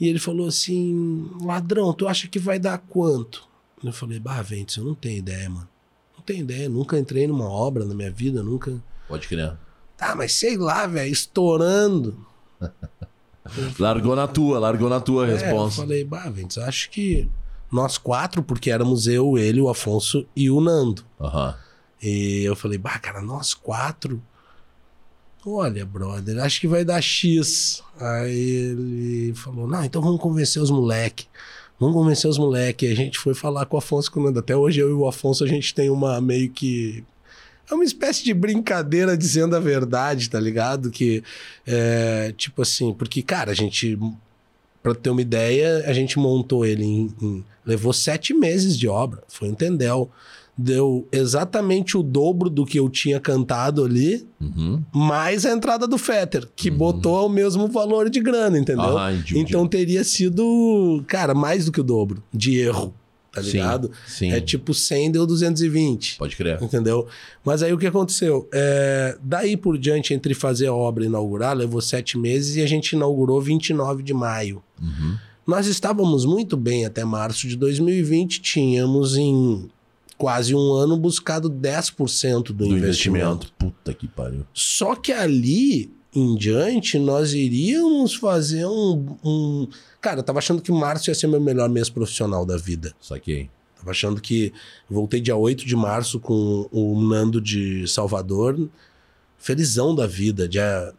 E 0.00 0.08
ele 0.08 0.18
falou 0.18 0.48
assim: 0.48 1.30
ladrão, 1.42 1.92
tu 1.92 2.08
acha 2.08 2.26
que 2.26 2.38
vai 2.38 2.58
dar 2.58 2.78
quanto? 2.78 3.46
Eu 3.84 3.92
falei, 3.92 4.18
bah, 4.18 4.42
Ventes, 4.42 4.76
eu 4.76 4.84
não 4.84 4.94
tenho 4.94 5.18
ideia, 5.18 5.48
mano. 5.50 5.68
Não 6.16 6.22
tenho 6.24 6.40
ideia, 6.40 6.68
nunca 6.68 6.98
entrei 6.98 7.26
numa 7.26 7.48
obra 7.48 7.84
na 7.84 7.94
minha 7.94 8.10
vida, 8.10 8.42
nunca. 8.42 8.80
Pode 9.08 9.26
crer. 9.28 9.52
Tá, 9.96 10.14
mas 10.16 10.32
sei 10.32 10.56
lá, 10.56 10.86
velho, 10.86 11.12
estourando. 11.12 12.16
Largou 13.78 14.14
na 14.14 14.26
tua, 14.28 14.58
largou 14.58 14.88
na 14.88 15.00
tua 15.00 15.26
É, 15.26 15.30
eu 15.30 15.36
resposta. 15.36 15.82
falei, 15.82 16.04
bah, 16.04 16.30
Ventes, 16.30 16.58
acho 16.58 16.90
que 16.90 17.28
nós 17.70 17.98
quatro, 17.98 18.42
porque 18.42 18.70
éramos 18.70 19.06
eu, 19.06 19.36
ele, 19.36 19.60
o 19.60 19.68
Afonso 19.68 20.24
e 20.36 20.48
o 20.50 20.60
Nando. 20.60 21.04
Aham. 21.20 21.54
E 22.02 22.42
eu 22.44 22.56
falei, 22.56 22.78
bah, 22.78 22.98
cara, 22.98 23.20
nós 23.20 23.54
quatro. 23.54 24.20
Olha, 25.44 25.84
brother, 25.84 26.38
acho 26.42 26.60
que 26.60 26.68
vai 26.68 26.84
dar 26.84 27.00
X. 27.00 27.82
Aí 27.98 28.38
ele 28.38 29.32
falou, 29.34 29.66
não, 29.66 29.84
então 29.84 30.00
vamos 30.00 30.20
convencer 30.20 30.62
os 30.62 30.70
moleque. 30.70 31.26
Vamos 31.80 31.96
convencer 31.96 32.30
os 32.30 32.38
moleque. 32.38 32.86
Aí 32.86 32.92
a 32.92 32.96
gente 32.96 33.18
foi 33.18 33.34
falar 33.34 33.66
com 33.66 33.76
o 33.76 33.78
Afonso 33.78 34.10
e 34.14 34.20
Nando. 34.22 34.38
Até 34.38 34.56
hoje 34.56 34.80
eu 34.80 34.88
e 34.90 34.92
o 34.92 35.06
Afonso 35.06 35.42
a 35.42 35.48
gente 35.48 35.74
tem 35.74 35.90
uma 35.90 36.20
meio 36.20 36.48
que. 36.50 37.02
É 37.70 37.74
uma 37.74 37.84
espécie 37.84 38.22
de 38.22 38.32
brincadeira 38.34 39.16
dizendo 39.16 39.56
a 39.56 39.60
verdade, 39.60 40.28
tá 40.30 40.38
ligado? 40.38 40.90
Que 40.90 41.24
é 41.66 42.32
tipo 42.36 42.62
assim, 42.62 42.92
porque, 42.94 43.22
cara, 43.22 43.50
a 43.50 43.54
gente. 43.54 43.98
Pra 44.80 44.94
ter 44.94 45.10
uma 45.10 45.22
ideia, 45.22 45.84
a 45.86 45.92
gente 45.92 46.18
montou 46.18 46.64
ele 46.66 46.84
em. 46.84 47.14
em- 47.20 47.44
levou 47.64 47.92
sete 47.92 48.34
meses 48.34 48.76
de 48.78 48.86
obra. 48.88 49.22
Foi 49.28 49.48
um 49.48 49.54
tendel. 49.54 50.10
Deu 50.56 51.08
exatamente 51.10 51.96
o 51.96 52.02
dobro 52.02 52.50
do 52.50 52.66
que 52.66 52.78
eu 52.78 52.88
tinha 52.90 53.18
cantado 53.18 53.82
ali, 53.82 54.26
Uhum. 54.40 54.82
mais 54.92 55.46
a 55.46 55.52
entrada 55.52 55.86
do 55.88 55.96
Fetter, 55.96 56.46
que 56.54 56.70
botou 56.70 57.26
o 57.26 57.28
mesmo 57.30 57.68
valor 57.68 58.10
de 58.10 58.20
grana, 58.20 58.58
entendeu? 58.58 58.98
Aham, 58.98 59.18
de- 59.22 59.38
então 59.38 59.66
teria 59.66 60.04
sido, 60.04 61.02
cara, 61.06 61.34
mais 61.34 61.64
do 61.64 61.72
que 61.72 61.80
o 61.80 61.84
dobro 61.84 62.22
de 62.32 62.58
erro, 62.58 62.92
tá 63.32 63.42
Sim, 63.42 63.52
ligado? 63.52 63.90
Sim. 64.06 64.30
É 64.30 64.42
tipo 64.42 64.74
100 64.74 65.10
deu 65.12 65.26
220. 65.26 66.18
Pode 66.18 66.36
crer. 66.36 66.62
Entendeu? 66.62 67.06
Mas 67.42 67.62
aí 67.62 67.72
o 67.72 67.78
que 67.78 67.86
aconteceu? 67.86 68.46
É, 68.52 69.16
daí 69.22 69.56
por 69.56 69.78
diante, 69.78 70.12
entre 70.12 70.34
fazer 70.34 70.66
a 70.66 70.74
obra 70.74 71.02
e 71.04 71.06
inaugurar, 71.06 71.56
levou 71.56 71.80
sete 71.80 72.18
meses 72.18 72.56
e 72.56 72.60
a 72.60 72.66
gente 72.66 72.92
inaugurou 72.92 73.40
29 73.40 74.02
de 74.02 74.12
maio. 74.12 74.62
Uhum. 74.80 75.16
Nós 75.46 75.66
estávamos 75.66 76.26
muito 76.26 76.58
bem 76.58 76.84
até 76.84 77.04
março 77.06 77.48
de 77.48 77.56
2020, 77.56 78.40
tínhamos 78.42 79.16
em 79.16 79.66
quase 80.16 80.54
um 80.54 80.72
ano 80.72 80.96
buscado 80.96 81.50
10% 81.50 82.44
do, 82.44 82.52
Do 82.52 82.66
investimento. 82.66 82.76
investimento. 82.78 83.52
Puta 83.58 83.92
que 83.94 84.06
pariu. 84.08 84.46
Só 84.52 84.94
que 84.94 85.12
ali 85.12 85.92
em 86.14 86.34
diante 86.36 86.98
nós 86.98 87.32
iríamos 87.32 88.14
fazer 88.14 88.66
um, 88.66 89.16
um. 89.24 89.68
Cara, 90.00 90.20
eu 90.20 90.22
tava 90.22 90.38
achando 90.38 90.60
que 90.60 90.70
março 90.70 91.10
ia 91.10 91.14
ser 91.14 91.26
meu 91.26 91.40
melhor 91.40 91.68
mês 91.68 91.88
profissional 91.88 92.44
da 92.44 92.56
vida. 92.56 92.92
Saquei. 93.00 93.48
Tava 93.78 93.90
achando 93.90 94.20
que. 94.20 94.52
Voltei 94.88 95.20
dia 95.20 95.36
8 95.36 95.64
de 95.66 95.74
março 95.74 96.20
com 96.20 96.68
o 96.70 97.00
Nando 97.00 97.40
de 97.40 97.86
Salvador. 97.88 98.68
Felizão 99.38 99.94
da 99.94 100.06
vida. 100.06 100.46
Já, 100.50 100.92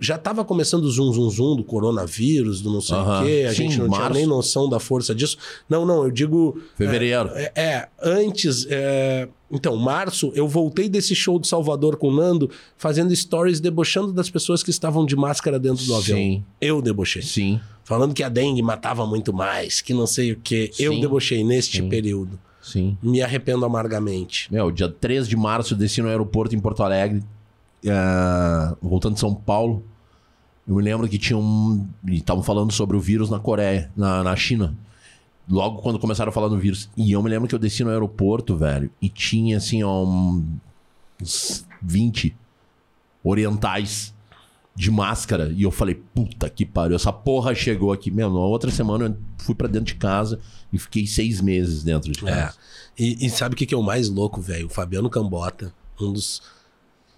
já 0.00 0.18
tava 0.18 0.44
começando 0.44 0.84
o 0.84 0.90
zoom, 0.90 1.12
zoom, 1.12 1.30
zoom 1.30 1.56
do 1.56 1.64
coronavírus, 1.64 2.60
do 2.60 2.70
não 2.70 2.80
sei 2.80 2.96
o 2.96 3.22
quê. 3.22 3.46
A 3.48 3.50
Sim, 3.50 3.56
gente 3.56 3.78
não 3.78 3.88
tinha 3.88 4.00
março. 4.00 4.14
nem 4.14 4.26
noção 4.26 4.68
da 4.68 4.78
força 4.78 5.14
disso. 5.14 5.36
Não, 5.68 5.84
não, 5.86 6.04
eu 6.04 6.10
digo. 6.10 6.60
Fevereiro. 6.76 7.30
É, 7.34 7.52
é, 7.54 7.88
antes. 8.02 8.66
é, 8.68 9.28
então, 9.50 9.76
março, 9.76 10.32
eu 10.34 10.48
voltei 10.48 10.88
desse 10.88 11.14
show 11.14 11.38
de 11.38 11.46
Salvador 11.46 11.96
com 11.96 12.08
o 12.08 12.14
Nando, 12.14 12.50
fazendo 12.76 13.14
stories 13.14 13.60
debochando 13.60 14.12
das 14.12 14.28
pessoas 14.28 14.62
que 14.62 14.70
estavam 14.70 15.06
de 15.06 15.14
máscara 15.14 15.58
dentro 15.58 15.84
do 15.84 15.94
avião. 15.94 16.18
Sim. 16.18 16.44
Eu 16.60 16.82
debochei. 16.82 17.22
Sim. 17.22 17.60
Falando 17.84 18.14
que 18.14 18.22
a 18.22 18.28
dengue 18.28 18.62
matava 18.62 19.06
muito 19.06 19.32
mais, 19.32 19.80
que 19.80 19.94
não 19.94 20.06
sei 20.06 20.32
o 20.32 20.40
quê. 20.42 20.70
Eu 20.78 20.94
Sim. 20.94 21.00
debochei 21.00 21.44
neste 21.44 21.78
Sim. 21.78 21.88
período. 21.88 22.38
Sim. 22.64 22.96
Me 23.02 23.20
arrependo 23.20 23.64
amargamente. 23.64 24.50
Meu, 24.50 24.70
dia 24.70 24.88
3 24.88 25.28
de 25.28 25.36
março 25.36 25.74
eu 25.74 25.78
desci 25.78 26.00
no 26.00 26.08
aeroporto 26.08 26.56
em 26.56 26.58
Porto 26.58 26.82
Alegre, 26.82 27.22
ah, 27.88 28.76
voltando 28.82 29.14
de 29.14 29.20
São 29.20 29.34
Paulo. 29.34 29.84
Eu 30.66 30.74
me 30.76 30.82
lembro 30.82 31.08
que 31.08 31.18
tinha 31.18 31.36
um. 31.36 31.86
e 32.06 32.16
Estavam 32.16 32.42
falando 32.42 32.72
sobre 32.72 32.96
o 32.96 33.00
vírus 33.00 33.28
na 33.30 33.38
Coreia, 33.38 33.90
na, 33.96 34.22
na 34.24 34.34
China. 34.36 34.74
Logo 35.48 35.82
quando 35.82 35.98
começaram 35.98 36.30
a 36.30 36.32
falar 36.32 36.48
do 36.48 36.58
vírus. 36.58 36.88
E 36.96 37.12
eu 37.12 37.22
me 37.22 37.28
lembro 37.28 37.46
que 37.46 37.54
eu 37.54 37.58
desci 37.58 37.84
no 37.84 37.90
aeroporto, 37.90 38.56
velho, 38.56 38.90
e 39.00 39.08
tinha 39.10 39.58
assim, 39.58 39.82
ó, 39.82 40.02
um- 40.04 40.42
uns 41.20 41.66
20 41.82 42.34
orientais 43.22 44.14
de 44.74 44.90
máscara. 44.90 45.52
E 45.54 45.62
eu 45.62 45.70
falei, 45.70 45.94
puta 46.14 46.48
que 46.48 46.64
pariu, 46.64 46.96
essa 46.96 47.12
porra 47.12 47.54
chegou 47.54 47.92
aqui. 47.92 48.10
Meu, 48.10 48.30
na 48.30 48.38
outra 48.40 48.70
semana 48.70 49.04
eu 49.06 49.16
fui 49.38 49.54
pra 49.54 49.68
dentro 49.68 49.86
de 49.86 49.94
casa 49.96 50.40
e 50.72 50.78
fiquei 50.78 51.06
seis 51.06 51.40
meses 51.40 51.82
dentro 51.84 52.10
de 52.10 52.26
É. 52.26 52.30
casa. 52.30 52.56
E, 52.98 53.26
e 53.26 53.30
sabe 53.30 53.54
o 53.54 53.56
que, 53.58 53.66
que 53.66 53.74
é 53.74 53.76
o 53.78 53.82
mais 53.82 54.08
louco, 54.08 54.40
velho? 54.40 54.66
O 54.66 54.70
Fabiano 54.70 55.10
Cambota, 55.10 55.72
um 56.00 56.12
dos 56.12 56.42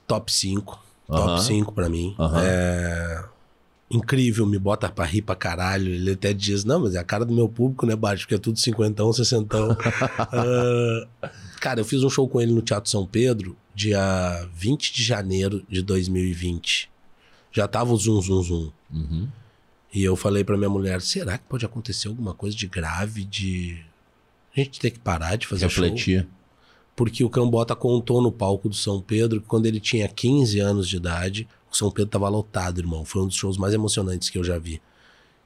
top 0.07 0.33
5. 0.33 0.79
Aham. 1.09 1.27
Top 1.27 1.43
5 1.43 1.73
pra 1.73 1.89
mim. 1.89 2.15
Aham. 2.19 2.43
É. 2.43 3.25
Incrível, 3.89 4.45
me 4.47 4.59
bota 4.59 4.89
pra 4.89 5.05
rir 5.05 5.23
pra 5.23 5.37
caralho. 5.37 5.93
Ele 5.93 6.13
até 6.13 6.33
diz: 6.33 6.65
Não, 6.65 6.81
mas 6.81 6.97
é 6.97 6.99
a 6.99 7.05
cara 7.05 7.25
do 7.25 7.33
meu 7.33 7.49
público, 7.49 7.87
né, 7.87 7.95
Baixo? 7.95 8.25
Porque 8.25 8.35
é 8.35 8.39
tudo 8.39 8.59
cinquentão, 8.59 9.13
sessentão. 9.13 9.77
Ah, 11.23 11.31
cara, 11.61 11.81
eu 11.81 11.85
fiz 11.85 12.03
um 12.03 12.11
show 12.11 12.29
com 12.29 12.41
ele 12.41 12.53
no 12.53 12.63
Teatro 12.63 12.91
São 12.91 13.07
Pedro, 13.07 13.57
dia 13.75 14.47
20 14.55 14.93
de 14.93 15.03
janeiro 15.03 15.65
de 15.69 15.83
2020. 15.83 16.91
Já 17.53 17.67
tava 17.67 17.93
o 17.93 17.97
zoom, 17.97 18.21
zoom, 18.21 18.43
zoom. 18.43 18.71
Uhum. 18.93 19.29
E 19.95 20.05
eu 20.05 20.17
falei 20.17 20.43
pra 20.43 20.57
minha 20.57 20.69
mulher: 20.69 21.01
será 21.01 21.39
que 21.39 21.45
pode 21.49 21.65
acontecer 21.65 22.09
alguma 22.09 22.35
coisa 22.35 22.57
de 22.57 22.67
grave, 22.67 23.25
de. 23.25 23.79
A 24.55 24.61
gente 24.61 24.81
ter 24.81 24.91
que 24.91 24.99
parar 24.99 25.37
de 25.37 25.47
fazer 25.47 25.69
show? 25.71 25.85
Porque 26.97 27.23
o 27.23 27.29
Cambota 27.29 27.77
contou 27.77 28.23
no 28.23 28.33
palco 28.33 28.71
do 28.71 28.75
São 28.75 29.03
Pedro 29.03 29.43
que 29.43 29.47
quando 29.47 29.67
ele 29.67 29.79
tinha 29.79 30.09
15 30.09 30.59
anos 30.59 30.89
de 30.89 30.97
idade, 30.97 31.47
o 31.71 31.77
São 31.77 31.91
Pedro 31.91 32.11
tava 32.11 32.29
lotado, 32.31 32.81
irmão. 32.81 33.05
Foi 33.05 33.23
um 33.23 33.27
dos 33.27 33.37
shows 33.37 33.59
mais 33.59 33.75
emocionantes 33.75 34.31
que 34.31 34.39
eu 34.39 34.43
já 34.43 34.59
vi. 34.59 34.81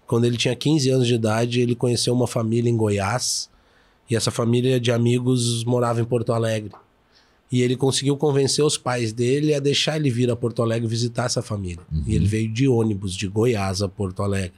Quando 0.07 0.25
ele 0.25 0.37
tinha 0.37 0.55
15 0.55 0.91
anos 0.91 1.07
de 1.09 1.15
idade, 1.15 1.61
ele 1.61 1.75
conheceu 1.75 2.15
uma 2.15 2.29
família 2.29 2.71
em 2.71 2.77
Goiás. 2.77 3.51
E 4.09 4.15
essa 4.15 4.31
família 4.31 4.79
de 4.79 4.93
amigos 4.93 5.65
morava 5.65 6.01
em 6.01 6.05
Porto 6.05 6.33
Alegre. 6.33 6.73
E 7.51 7.63
ele 7.63 7.77
conseguiu 7.77 8.17
convencer 8.17 8.65
os 8.65 8.79
pais 8.79 9.13
dele 9.13 9.53
a 9.53 9.59
deixar 9.59 9.97
ele 9.97 10.09
vir 10.09 10.31
a 10.31 10.37
Porto 10.37 10.63
Alegre 10.63 10.87
visitar 10.87 11.27
essa 11.27 11.43
família. 11.43 11.83
E 12.07 12.15
ele 12.15 12.27
veio 12.27 12.49
de 12.49 12.69
ônibus 12.69 13.15
de 13.15 13.27
Goiás 13.27 13.83
a 13.83 13.89
Porto 13.89 14.23
Alegre. 14.23 14.53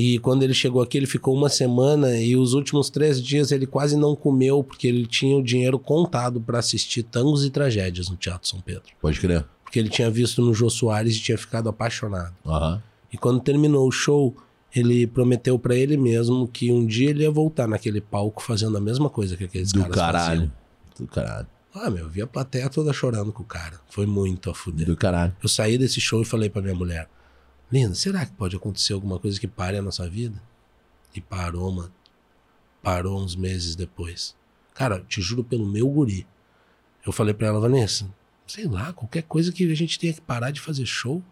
E 0.00 0.16
quando 0.20 0.44
ele 0.44 0.54
chegou 0.54 0.80
aqui, 0.80 0.96
ele 0.96 1.08
ficou 1.08 1.34
uma 1.34 1.48
semana 1.48 2.16
e 2.20 2.36
os 2.36 2.54
últimos 2.54 2.88
três 2.88 3.20
dias 3.20 3.50
ele 3.50 3.66
quase 3.66 3.96
não 3.96 4.14
comeu 4.14 4.62
porque 4.62 4.86
ele 4.86 5.04
tinha 5.04 5.36
o 5.36 5.42
dinheiro 5.42 5.76
contado 5.76 6.40
para 6.40 6.60
assistir 6.60 7.02
tangos 7.02 7.44
e 7.44 7.50
tragédias 7.50 8.08
no 8.08 8.14
Teatro 8.16 8.48
São 8.48 8.60
Pedro. 8.60 8.84
Pode 9.00 9.18
crer. 9.18 9.44
Porque 9.64 9.76
ele 9.76 9.88
tinha 9.88 10.08
visto 10.08 10.40
no 10.40 10.54
Jô 10.54 10.70
Soares 10.70 11.16
e 11.16 11.20
tinha 11.20 11.36
ficado 11.36 11.68
apaixonado. 11.68 12.32
Aham. 12.46 12.80
E 13.12 13.18
quando 13.18 13.40
terminou 13.40 13.88
o 13.88 13.90
show, 13.90 14.36
ele 14.72 15.04
prometeu 15.04 15.58
para 15.58 15.74
ele 15.74 15.96
mesmo 15.96 16.46
que 16.46 16.70
um 16.70 16.86
dia 16.86 17.10
ele 17.10 17.24
ia 17.24 17.30
voltar 17.32 17.66
naquele 17.66 18.00
palco 18.00 18.40
fazendo 18.40 18.76
a 18.76 18.80
mesma 18.80 19.10
coisa 19.10 19.36
que 19.36 19.42
aqueles 19.42 19.72
Do 19.72 19.80
caras 19.80 19.96
caralho. 19.96 20.28
faziam. 20.28 20.52
Do 21.00 21.06
caralho. 21.08 21.46
Ah, 21.74 21.90
meu, 21.90 22.04
eu 22.04 22.08
vi 22.08 22.22
a 22.22 22.26
plateia 22.28 22.68
toda 22.70 22.92
chorando 22.92 23.32
com 23.32 23.42
o 23.42 23.46
cara. 23.46 23.80
Foi 23.90 24.06
muito 24.06 24.48
a 24.48 24.54
fuder. 24.54 24.86
Do 24.86 24.96
caralho. 24.96 25.34
Eu 25.42 25.48
saí 25.48 25.76
desse 25.76 26.00
show 26.00 26.22
e 26.22 26.24
falei 26.24 26.48
pra 26.48 26.62
minha 26.62 26.74
mulher: 26.76 27.08
Linda, 27.70 27.94
será 27.94 28.24
que 28.24 28.32
pode 28.32 28.56
acontecer 28.56 28.94
alguma 28.94 29.18
coisa 29.18 29.38
que 29.38 29.46
pare 29.46 29.76
a 29.76 29.82
nossa 29.82 30.08
vida? 30.08 30.42
E 31.14 31.20
parou, 31.20 31.70
mano. 31.70 31.92
Parou 32.82 33.22
uns 33.22 33.36
meses 33.36 33.76
depois. 33.76 34.34
Cara, 34.74 35.00
te 35.00 35.20
juro 35.20 35.44
pelo 35.44 35.66
meu 35.66 35.88
guri. 35.88 36.26
Eu 37.04 37.12
falei 37.12 37.34
pra 37.34 37.48
ela, 37.48 37.60
Vanessa, 37.60 38.08
sei 38.46 38.66
lá, 38.66 38.92
qualquer 38.92 39.22
coisa 39.22 39.52
que 39.52 39.70
a 39.70 39.74
gente 39.74 39.98
tenha 39.98 40.12
que 40.12 40.20
parar 40.20 40.50
de 40.50 40.60
fazer 40.60 40.86
show. 40.86 41.22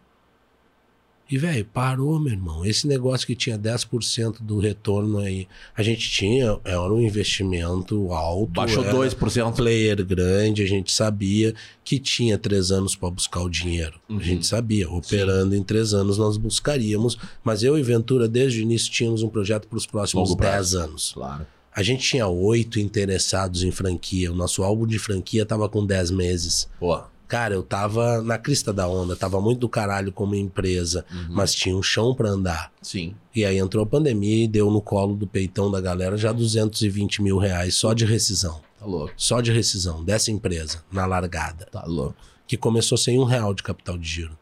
E, 1.28 1.36
velho, 1.36 1.65
parou, 1.65 2.20
meu 2.20 2.32
irmão. 2.32 2.65
Esse 2.65 2.86
negócio 2.86 3.27
que 3.27 3.35
tinha 3.35 3.59
10% 3.59 4.36
do 4.40 4.61
retorno 4.61 5.19
aí, 5.19 5.48
a 5.77 5.82
gente 5.82 6.09
tinha, 6.09 6.59
era 6.65 6.93
um 6.93 7.01
investimento 7.01 8.12
alto. 8.12 8.53
Baixou 8.53 8.85
era 8.85 8.93
2%. 8.93 9.57
player 9.57 10.05
grande, 10.05 10.62
a 10.62 10.66
gente 10.66 10.93
sabia 10.93 11.53
que 11.82 11.98
tinha 11.98 12.39
três 12.39 12.70
anos 12.70 12.94
para 12.94 13.11
buscar 13.11 13.40
o 13.40 13.51
dinheiro. 13.51 13.98
Uhum. 14.09 14.19
A 14.19 14.23
gente 14.23 14.47
sabia, 14.47 14.89
operando 14.89 15.57
em 15.57 15.62
três 15.62 15.93
anos 15.93 16.16
nós 16.16 16.36
buscaríamos, 16.36 17.19
mas 17.43 17.62
eu 17.65 17.77
e 17.77 17.82
Ventura, 17.82 18.28
desde 18.28 18.61
o 18.61 18.62
início, 18.62 18.93
tínhamos 18.93 19.23
um 19.23 19.28
projeto 19.28 19.66
para 19.66 19.78
os 19.78 19.86
próximos 19.86 20.31
Longo 20.31 20.40
prazo. 20.40 20.77
dez 20.78 20.85
anos. 20.89 21.12
Claro. 21.12 21.47
A 21.74 21.82
gente 21.82 22.09
tinha 22.09 22.27
oito 22.27 22.81
interessados 22.81 23.62
em 23.62 23.70
franquia, 23.70 24.32
o 24.32 24.35
nosso 24.35 24.62
álbum 24.62 24.86
de 24.86 24.98
franquia 24.98 25.44
tava 25.44 25.69
com 25.69 25.85
dez 25.85 26.11
meses. 26.11 26.69
Pô. 26.78 27.03
Cara, 27.28 27.55
eu 27.55 27.62
tava 27.62 28.23
na 28.23 28.39
crista 28.39 28.73
da 28.73 28.86
onda, 28.89 29.16
tava 29.16 29.40
muito 29.40 29.59
do 29.61 29.69
caralho 29.69 30.12
como 30.12 30.35
empresa, 30.36 31.05
Uhum. 31.11 31.27
mas 31.31 31.53
tinha 31.55 31.77
um 31.77 31.82
chão 31.82 32.15
para 32.15 32.28
andar. 32.31 32.73
Sim. 32.81 33.15
E 33.35 33.44
aí 33.44 33.59
entrou 33.59 33.82
a 33.82 33.86
pandemia 33.86 34.44
e 34.44 34.48
deu 34.48 34.70
no 34.70 34.81
colo 34.81 35.16
do 35.16 35.27
peitão 35.27 35.70
da 35.70 35.81
galera 35.81 36.16
já 36.16 36.31
220 36.32 37.20
mil 37.23 37.36
reais 37.39 37.74
só 37.74 37.93
de 37.93 38.05
rescisão. 38.05 38.61
Tá 38.78 38.86
louco. 38.86 39.12
Só 39.16 39.40
de 39.40 39.51
rescisão 39.51 40.05
dessa 40.05 40.31
empresa, 40.31 40.85
na 40.93 41.05
largada 41.07 41.66
Tá 41.73 41.85
louco. 41.85 42.15
que 42.47 42.57
começou 42.57 42.97
sem 42.97 43.19
um 43.19 43.24
real 43.24 43.53
de 43.55 43.62
capital 43.62 43.98
de 43.98 44.07
giro. 44.09 44.39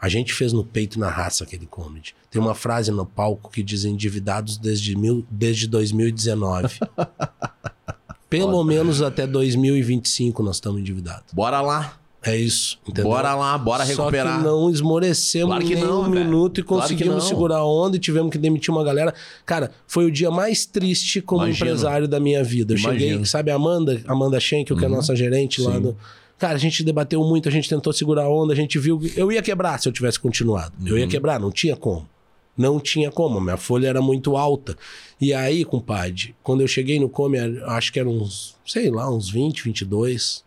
A 0.00 0.08
gente 0.08 0.32
fez 0.32 0.52
no 0.52 0.64
peito 0.64 0.98
na 0.98 1.08
raça 1.10 1.44
aquele 1.44 1.66
comedy. 1.66 2.14
Tem 2.30 2.40
uma 2.40 2.54
frase 2.54 2.90
no 2.90 3.04
palco 3.06 3.50
que 3.50 3.62
diz 3.62 3.84
endividados 3.84 4.56
desde, 4.56 4.96
mil, 4.96 5.24
desde 5.30 5.68
2019. 5.68 6.80
Pelo 8.38 8.64
menos 8.64 9.00
até 9.02 9.26
2025 9.26 10.42
nós 10.42 10.56
estamos 10.56 10.80
endividados. 10.80 11.32
Bora 11.32 11.60
lá. 11.60 11.98
É 12.24 12.36
isso, 12.36 12.78
entendeu? 12.86 13.10
Bora 13.10 13.34
lá, 13.34 13.58
bora 13.58 13.82
recuperar. 13.82 14.34
Só 14.34 14.38
que 14.38 14.44
não 14.44 14.70
esmorecemos 14.70 15.48
Claro 15.48 15.64
que 15.66 15.74
nem 15.74 15.82
não, 15.84 16.02
um 16.02 16.10
velho. 16.10 16.24
minuto 16.24 16.60
e 16.60 16.62
Claro 16.62 16.82
conseguimos 16.82 17.14
não. 17.14 17.20
segurar 17.28 17.56
a 17.56 17.64
onda 17.66 17.96
e 17.96 17.98
tivemos 17.98 18.30
que 18.30 18.38
demitir 18.38 18.70
uma 18.72 18.84
galera. 18.84 19.12
Cara, 19.44 19.72
foi 19.88 20.04
o 20.04 20.10
dia 20.10 20.30
mais 20.30 20.64
triste 20.64 21.20
como 21.20 21.42
Imagino. 21.42 21.66
empresário 21.66 22.06
da 22.06 22.20
minha 22.20 22.44
vida. 22.44 22.74
Eu 22.74 22.78
Imagino. 22.78 23.00
cheguei, 23.10 23.24
sabe 23.24 23.50
a 23.50 23.56
Amanda, 23.56 24.00
Amanda 24.06 24.38
Schenkel, 24.38 24.76
que 24.76 24.84
é 24.84 24.86
a 24.86 24.90
Uhum. 24.90 24.96
nossa 24.98 25.16
gerente 25.16 25.60
lá 25.60 25.72
Sim. 25.74 25.80
do... 25.82 25.96
Cara, 26.38 26.54
a 26.54 26.58
gente 26.58 26.84
debateu 26.84 27.24
muito, 27.24 27.48
a 27.48 27.52
gente 27.52 27.68
tentou 27.68 27.92
segurar 27.92 28.22
a 28.24 28.28
onda, 28.30 28.52
a 28.52 28.56
gente 28.56 28.78
viu 28.78 29.00
que 29.00 29.12
eu 29.18 29.32
ia 29.32 29.42
quebrar 29.42 29.80
se 29.80 29.88
eu 29.88 29.92
tivesse 29.92 30.20
continuado. 30.20 30.72
Eu 30.86 30.92
Uhum. 30.92 30.98
ia 31.00 31.08
quebrar, 31.08 31.40
não 31.40 31.50
tinha 31.50 31.74
como. 31.74 32.08
Não 32.56 32.78
tinha 32.78 33.10
como, 33.10 33.40
minha 33.40 33.56
folha 33.56 33.88
era 33.88 34.02
muito 34.02 34.36
alta. 34.36 34.76
E 35.20 35.32
aí, 35.32 35.64
compadre, 35.64 36.36
quando 36.42 36.60
eu 36.60 36.68
cheguei 36.68 37.00
no 37.00 37.08
Come, 37.08 37.38
acho 37.38 37.92
que 37.92 37.98
eram 37.98 38.12
uns, 38.12 38.58
sei 38.66 38.90
lá, 38.90 39.10
uns 39.10 39.30
20, 39.30 39.64
22. 39.64 40.44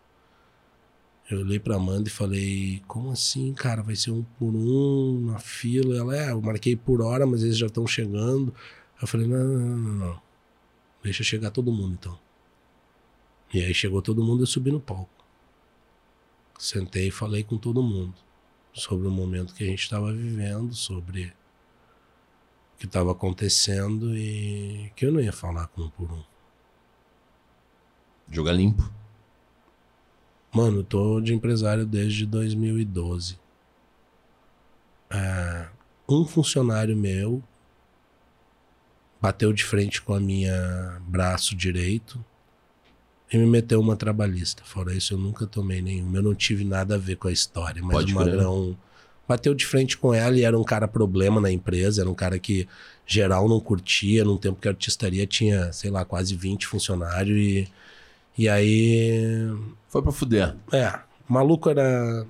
Eu 1.29 1.39
olhei 1.39 1.57
pra 1.57 1.75
Amanda 1.75 2.07
e 2.07 2.11
falei, 2.11 2.83
como 2.87 3.09
assim, 3.09 3.51
cara? 3.53 3.81
Vai 3.81 3.95
ser 3.95 4.11
um 4.11 4.23
por 4.37 4.53
um 4.55 5.21
na 5.25 5.39
fila? 5.39 5.97
Ela, 5.97 6.15
é, 6.15 6.31
eu 6.31 6.41
marquei 6.41 6.75
por 6.75 7.01
hora, 7.01 7.25
mas 7.25 7.43
eles 7.43 7.57
já 7.57 7.65
estão 7.65 7.87
chegando. 7.87 8.53
Eu 9.01 9.07
falei, 9.07 9.27
não, 9.27 9.43
não, 9.43 9.77
não, 9.77 9.93
não. 9.93 10.21
Deixa 11.03 11.23
chegar 11.23 11.49
todo 11.49 11.71
mundo, 11.71 11.97
então. 11.99 12.19
E 13.51 13.63
aí 13.63 13.73
chegou 13.73 14.01
todo 14.01 14.23
mundo, 14.23 14.43
eu 14.43 14.47
subi 14.47 14.71
no 14.71 14.79
palco. 14.79 15.09
Sentei 16.59 17.07
e 17.07 17.11
falei 17.11 17.43
com 17.43 17.57
todo 17.57 17.81
mundo 17.81 18.13
sobre 18.73 19.07
o 19.07 19.11
momento 19.11 19.53
que 19.55 19.63
a 19.63 19.67
gente 19.67 19.81
estava 19.81 20.11
vivendo, 20.13 20.75
sobre 20.75 21.33
que 22.77 22.85
estava 22.85 23.11
acontecendo 23.11 24.15
e 24.17 24.91
que 24.95 25.05
eu 25.05 25.11
não 25.11 25.21
ia 25.21 25.33
falar 25.33 25.67
com 25.67 25.83
um 25.83 25.89
por 25.89 26.11
um. 26.11 26.23
Joga 28.29 28.51
limpo. 28.51 28.91
Mano, 30.53 30.79
eu 30.79 30.83
tô 30.83 31.21
de 31.21 31.33
empresário 31.33 31.85
desde 31.85 32.25
2012. 32.25 33.37
É, 35.09 35.67
um 36.07 36.25
funcionário 36.25 36.95
meu 36.95 37.43
bateu 39.21 39.51
de 39.51 39.63
frente 39.63 40.01
com 40.01 40.13
a 40.13 40.19
minha 40.19 41.01
braço 41.07 41.55
direito 41.55 42.23
e 43.31 43.37
me 43.37 43.45
meteu 43.45 43.79
uma 43.79 43.95
trabalhista. 43.95 44.63
Fora 44.63 44.93
isso, 44.93 45.13
eu 45.13 45.17
nunca 45.17 45.47
tomei 45.47 45.81
nenhuma. 45.81 46.17
Eu 46.17 46.23
não 46.23 46.35
tive 46.35 46.63
nada 46.63 46.95
a 46.95 46.97
ver 46.97 47.17
com 47.17 47.27
a 47.27 47.31
história. 47.31 47.81
Mas 47.83 47.91
Pode 47.91 48.13
o 48.13 48.17
crer. 48.17 48.27
Magrão 48.27 48.77
bateu 49.27 49.53
de 49.53 49.65
frente 49.65 49.97
com 49.97 50.13
ela 50.13 50.37
e 50.37 50.43
era 50.43 50.57
um 50.57 50.63
cara 50.63 50.87
problema 50.87 51.39
na 51.41 51.51
empresa. 51.51 52.01
Era 52.01 52.09
um 52.09 52.13
cara 52.15 52.37
que 52.39 52.67
geral 53.05 53.47
não 53.49 53.59
curtia. 53.59 54.23
Num 54.23 54.37
tempo 54.37 54.59
que 54.61 54.67
a 54.67 54.71
artistaria 54.71 55.25
tinha, 55.25 55.71
sei 55.73 55.89
lá, 55.91 56.03
quase 56.05 56.35
20 56.35 56.67
funcionários. 56.67 57.37
E, 57.37 57.67
e 58.37 58.49
aí 58.49 59.47
Foi 59.89 60.01
pra 60.01 60.11
fuder. 60.11 60.55
é, 60.71 60.99
o 61.29 61.33
maluco 61.33 61.69
era 61.69 62.25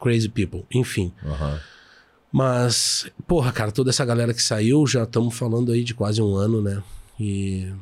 crazy 0.00 0.28
people, 0.28 0.64
enfim. 0.72 1.12
Aham. 1.24 1.60
Mas, 2.30 3.10
porra, 3.26 3.50
cara, 3.50 3.72
toda 3.72 3.88
essa 3.90 4.04
galera 4.04 4.34
que 4.34 4.42
saiu, 4.42 4.86
já 4.86 5.04
estamos 5.04 5.34
falando 5.34 5.72
aí 5.72 5.82
de 5.82 5.94
quase 5.94 6.20
um 6.20 6.34
ano, 6.36 6.60
né? 6.60 6.82
E, 7.18 7.72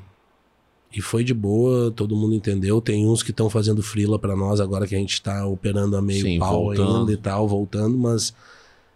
e 0.92 1.00
foi 1.02 1.22
de 1.24 1.34
boa, 1.34 1.90
todo 1.90 2.16
mundo 2.16 2.34
entendeu. 2.34 2.80
Tem 2.80 3.06
uns 3.06 3.22
que 3.22 3.30
estão 3.30 3.50
fazendo 3.50 3.82
frila 3.82 4.18
pra 4.18 4.34
nós 4.36 4.60
agora 4.60 4.86
que 4.86 4.94
a 4.94 4.98
gente 4.98 5.20
tá 5.20 5.46
operando 5.46 5.96
a 5.96 6.02
meio 6.02 6.22
Sim, 6.22 6.38
pau 6.38 6.64
voltando. 6.64 6.96
ainda 7.00 7.12
e 7.12 7.16
tal, 7.16 7.46
voltando, 7.48 7.98
mas 7.98 8.32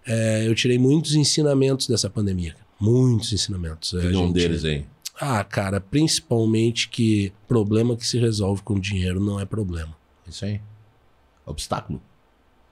é, 0.07 0.47
eu 0.49 0.55
tirei 0.55 0.79
muitos 0.79 1.15
ensinamentos 1.15 1.87
dessa 1.87 2.09
pandemia. 2.09 2.57
Muitos 2.81 3.33
ensinamentos. 3.33 3.93
É, 3.95 4.01
Teve 4.01 4.17
um 4.17 4.27
gente- 4.27 4.33
deles 4.35 4.65
aí. 4.65 4.85
Ah, 5.21 5.45
cara, 5.45 5.81
principalmente 5.81 6.89
que 6.89 7.31
problema 7.47 7.95
que 7.95 8.07
se 8.07 8.19
resolve 8.19 8.63
com 8.63 8.81
dinheiro 8.81 9.21
não 9.21 9.39
é 9.39 9.45
problema. 9.45 9.95
Isso 10.27 10.45
aí. 10.47 10.61
Obstáculo. 11.45 12.01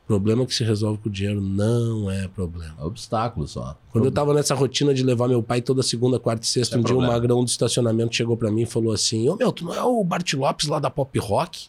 Problema 0.09 0.47
que 0.47 0.55
se 0.55 0.64
resolve 0.64 1.02
com 1.02 1.10
dinheiro 1.10 1.39
não 1.39 2.10
é 2.10 2.26
problema. 2.26 2.74
É 2.80 2.82
obstáculo 2.82 3.47
só. 3.47 3.78
Quando 3.93 4.06
eu 4.06 4.10
tava 4.10 4.32
nessa 4.32 4.55
rotina 4.55 4.94
de 4.94 5.02
levar 5.02 5.28
meu 5.28 5.43
pai 5.43 5.60
toda 5.60 5.82
segunda, 5.82 6.18
quarta 6.18 6.47
e 6.47 6.48
sexta, 6.48 6.76
É 6.76 6.78
um 6.78 6.82
dia 6.82 6.94
um 6.94 6.97
problema. 6.97 7.12
magrão 7.12 7.44
do 7.44 7.48
estacionamento 7.48 8.16
chegou 8.16 8.35
pra 8.35 8.51
mim 8.51 8.62
e 8.62 8.66
falou 8.66 8.94
assim: 8.94 9.28
Ô 9.28 9.36
meu, 9.36 9.52
tu 9.52 9.66
não 9.66 9.74
é 9.74 9.82
o 9.82 10.02
Bart 10.02 10.32
Lopes 10.32 10.66
lá 10.66 10.78
da 10.78 10.89
Pop 10.89 11.18
Rock? 11.18 11.68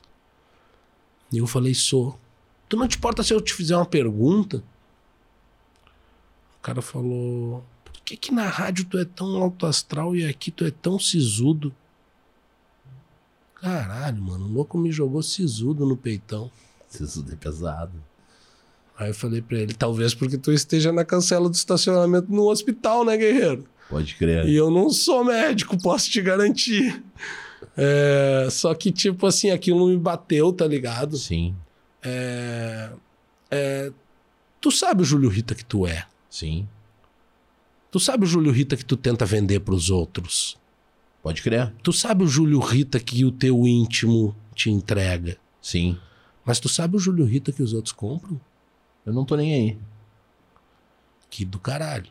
E 1.34 1.38
eu 1.38 1.46
falei: 1.46 1.74
sou. 1.76 2.18
Tu 2.70 2.78
não 2.78 2.88
te 2.88 2.96
importa 2.98 3.24
se 3.24 3.34
eu 3.34 3.42
te 3.42 3.54
fizer 3.54 3.76
uma 3.76 3.86
pergunta? 3.86 4.64
O 6.58 6.62
cara 6.62 6.82
falou: 6.82 7.62
por 7.84 7.92
que 8.06 8.16
que 8.16 8.32
na 8.32 8.48
rádio 8.48 8.86
tu 8.86 8.98
é 8.98 9.04
tão 9.04 9.36
alto 9.44 9.66
astral 9.66 10.16
e 10.16 10.26
aqui 10.26 10.50
tu 10.50 10.64
é 10.64 10.72
tão 10.72 10.98
sisudo? 10.98 11.76
Caralho, 13.56 14.22
mano, 14.24 14.46
o 14.46 14.50
louco 14.50 14.78
me 14.78 14.94
jogou 14.94 15.22
sisudo 15.22 15.86
no 15.86 15.98
peitão. 15.98 16.50
Isso 16.90 17.26
é 17.30 17.36
pesado. 17.36 17.92
Aí 19.00 19.12
eu 19.12 19.14
falei 19.14 19.42
pra 19.42 19.58
ele, 19.58 19.74
talvez 19.74 20.14
porque 20.14 20.38
tu 20.38 20.52
esteja 20.52 20.92
na 20.92 21.06
cancela 21.06 21.48
do 21.50 21.56
estacionamento 21.56 22.30
no 22.30 22.50
hospital, 22.50 23.06
né, 23.06 23.16
guerreiro? 23.16 23.64
Pode 23.90 24.14
crer. 24.16 24.46
E 24.46 24.54
eu 24.56 24.70
não 24.70 24.90
sou 24.90 25.24
médico, 25.24 25.82
posso 25.82 26.12
te 26.12 26.22
garantir. 26.22 27.02
É, 27.78 28.48
só 28.52 28.74
que, 28.76 28.92
tipo 28.92 29.26
assim, 29.26 29.52
aquilo 29.52 29.88
me 29.88 29.98
bateu, 29.98 30.52
tá 30.52 30.68
ligado? 30.68 31.18
Sim, 31.18 31.56
É, 32.04 32.90
é, 33.50 33.92
tu 34.60 34.70
sabe 34.70 35.02
o 35.02 35.06
Júlio 35.06 35.30
Rita 35.30 35.56
que 35.56 35.64
tu 35.64 35.88
é. 35.88 36.06
sim. 36.30 36.68
Tu 37.92 38.00
sabe 38.00 38.24
o 38.24 38.28
Júlio 38.28 38.52
Rita 38.52 38.78
que 38.78 38.86
tu 38.86 38.96
tenta 38.96 39.26
vender 39.26 39.62
pros 39.62 39.90
outros. 39.90 40.56
Pode 41.24 41.42
crer. 41.42 41.74
Tu 41.82 41.92
sabe 41.92 42.24
o 42.24 42.28
Júlio 42.28 42.60
Rita 42.60 43.00
que 43.00 43.26
o 43.26 43.32
teu 43.32 43.66
íntimo 43.66 44.36
te 44.54 44.70
entrega. 44.70 45.38
Sim. 45.60 45.98
Mas 46.46 46.60
tu 46.60 46.70
sabe 46.70 46.98
o 46.98 47.00
Júlio 47.00 47.26
Rita 47.26 47.52
que 47.52 47.64
os 47.64 47.74
outros 47.74 47.92
compram? 47.92 48.40
Eu 49.06 49.14
não 49.14 49.26
tô 49.26 49.36
nem 49.36 49.54
aí. 49.54 49.78
Que 51.30 51.46
do 51.46 51.60
caralho. 51.60 52.10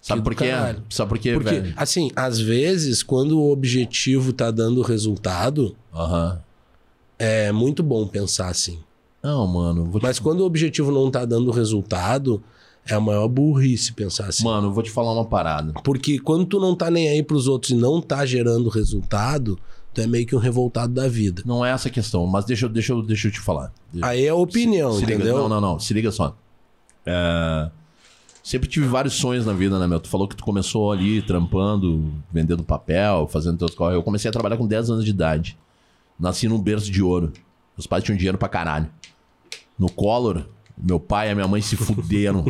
Sabe 0.00 0.22
por 0.22 0.34
quê? 0.34 0.48
caralho. 0.48 0.82
Sabe 0.90 1.08
por 1.08 1.18
quê, 1.18 1.32
Porque, 1.34 1.60
velho? 1.60 1.74
assim, 1.76 2.10
às 2.16 2.40
vezes, 2.40 3.02
quando 3.02 3.38
o 3.38 3.52
objetivo 3.52 4.32
tá 4.32 4.50
dando 4.50 4.82
resultado, 4.82 5.76
Aham. 5.94 6.40
é 7.18 7.52
muito 7.52 7.82
bom 7.84 8.06
pensar 8.06 8.48
assim. 8.48 8.80
Não, 9.22 9.46
mano. 9.46 9.88
Te... 9.92 10.02
Mas 10.02 10.18
quando 10.18 10.40
o 10.40 10.44
objetivo 10.44 10.90
não 10.90 11.08
tá 11.08 11.24
dando 11.24 11.52
resultado, 11.52 12.42
é 12.84 12.94
a 12.94 13.00
maior 13.00 13.28
burrice 13.28 13.92
pensar 13.92 14.26
assim. 14.26 14.42
Mano, 14.42 14.66
eu 14.68 14.72
vou 14.72 14.82
te 14.82 14.90
falar 14.90 15.12
uma 15.12 15.24
parada. 15.24 15.72
Porque 15.84 16.18
quando 16.18 16.46
tu 16.46 16.58
não 16.58 16.74
tá 16.74 16.90
nem 16.90 17.08
aí 17.08 17.22
pros 17.22 17.46
outros 17.46 17.70
e 17.70 17.76
não 17.76 18.00
tá 18.00 18.26
gerando 18.26 18.68
resultado, 18.68 19.56
tu 19.94 20.00
é 20.00 20.06
meio 20.06 20.26
que 20.26 20.34
um 20.34 20.38
revoltado 20.38 20.92
da 20.92 21.06
vida. 21.08 21.42
Não 21.44 21.64
é 21.64 21.70
essa 21.70 21.88
a 21.88 21.90
questão, 21.90 22.26
mas 22.26 22.44
deixa, 22.44 22.66
eu- 22.66 22.70
deixa, 22.70 22.94
deixa 23.02 23.28
eu 23.28 23.32
te 23.32 23.40
falar. 23.40 23.72
Aí 24.02 24.24
é 24.26 24.32
opinião, 24.32 24.92
Se 24.94 25.00
liga- 25.00 25.14
entendeu? 25.14 25.36
Não, 25.38 25.48
não, 25.48 25.60
não. 25.60 25.78
Se 25.78 25.92
liga 25.94 26.10
só. 26.10 26.36
É, 27.06 27.70
Sempre 28.42 28.68
tive 28.68 28.88
vários 28.88 29.14
sonhos 29.14 29.46
na 29.46 29.52
vida, 29.52 29.78
né, 29.78 29.86
meu? 29.86 30.00
Tu 30.00 30.08
falou 30.08 30.26
que 30.26 30.34
tu 30.34 30.42
começou 30.42 30.90
ali 30.90 31.22
trampando, 31.22 32.12
vendendo 32.32 32.64
papel, 32.64 33.28
fazendo 33.28 33.56
teus 33.56 33.72
corre. 33.72 33.94
Eu 33.94 34.02
comecei 34.02 34.28
a 34.28 34.32
trabalhar 34.32 34.56
com 34.56 34.66
10 34.66 34.90
anos 34.90 35.04
de 35.04 35.10
idade. 35.10 35.56
Nasci 36.18 36.48
num 36.48 36.60
berço 36.60 36.90
de 36.90 37.00
ouro. 37.00 37.32
Meus 37.78 37.86
pais 37.86 38.02
tinham 38.02 38.16
dinheiro 38.16 38.36
pra 38.36 38.48
caralho. 38.48 38.88
No 39.78 39.88
Collor, 39.88 40.44
meu 40.76 40.98
pai 40.98 41.28
e 41.28 41.30
a 41.30 41.34
minha 41.34 41.46
mãe 41.46 41.60
se 41.60 41.76
fuderam. 41.76 42.44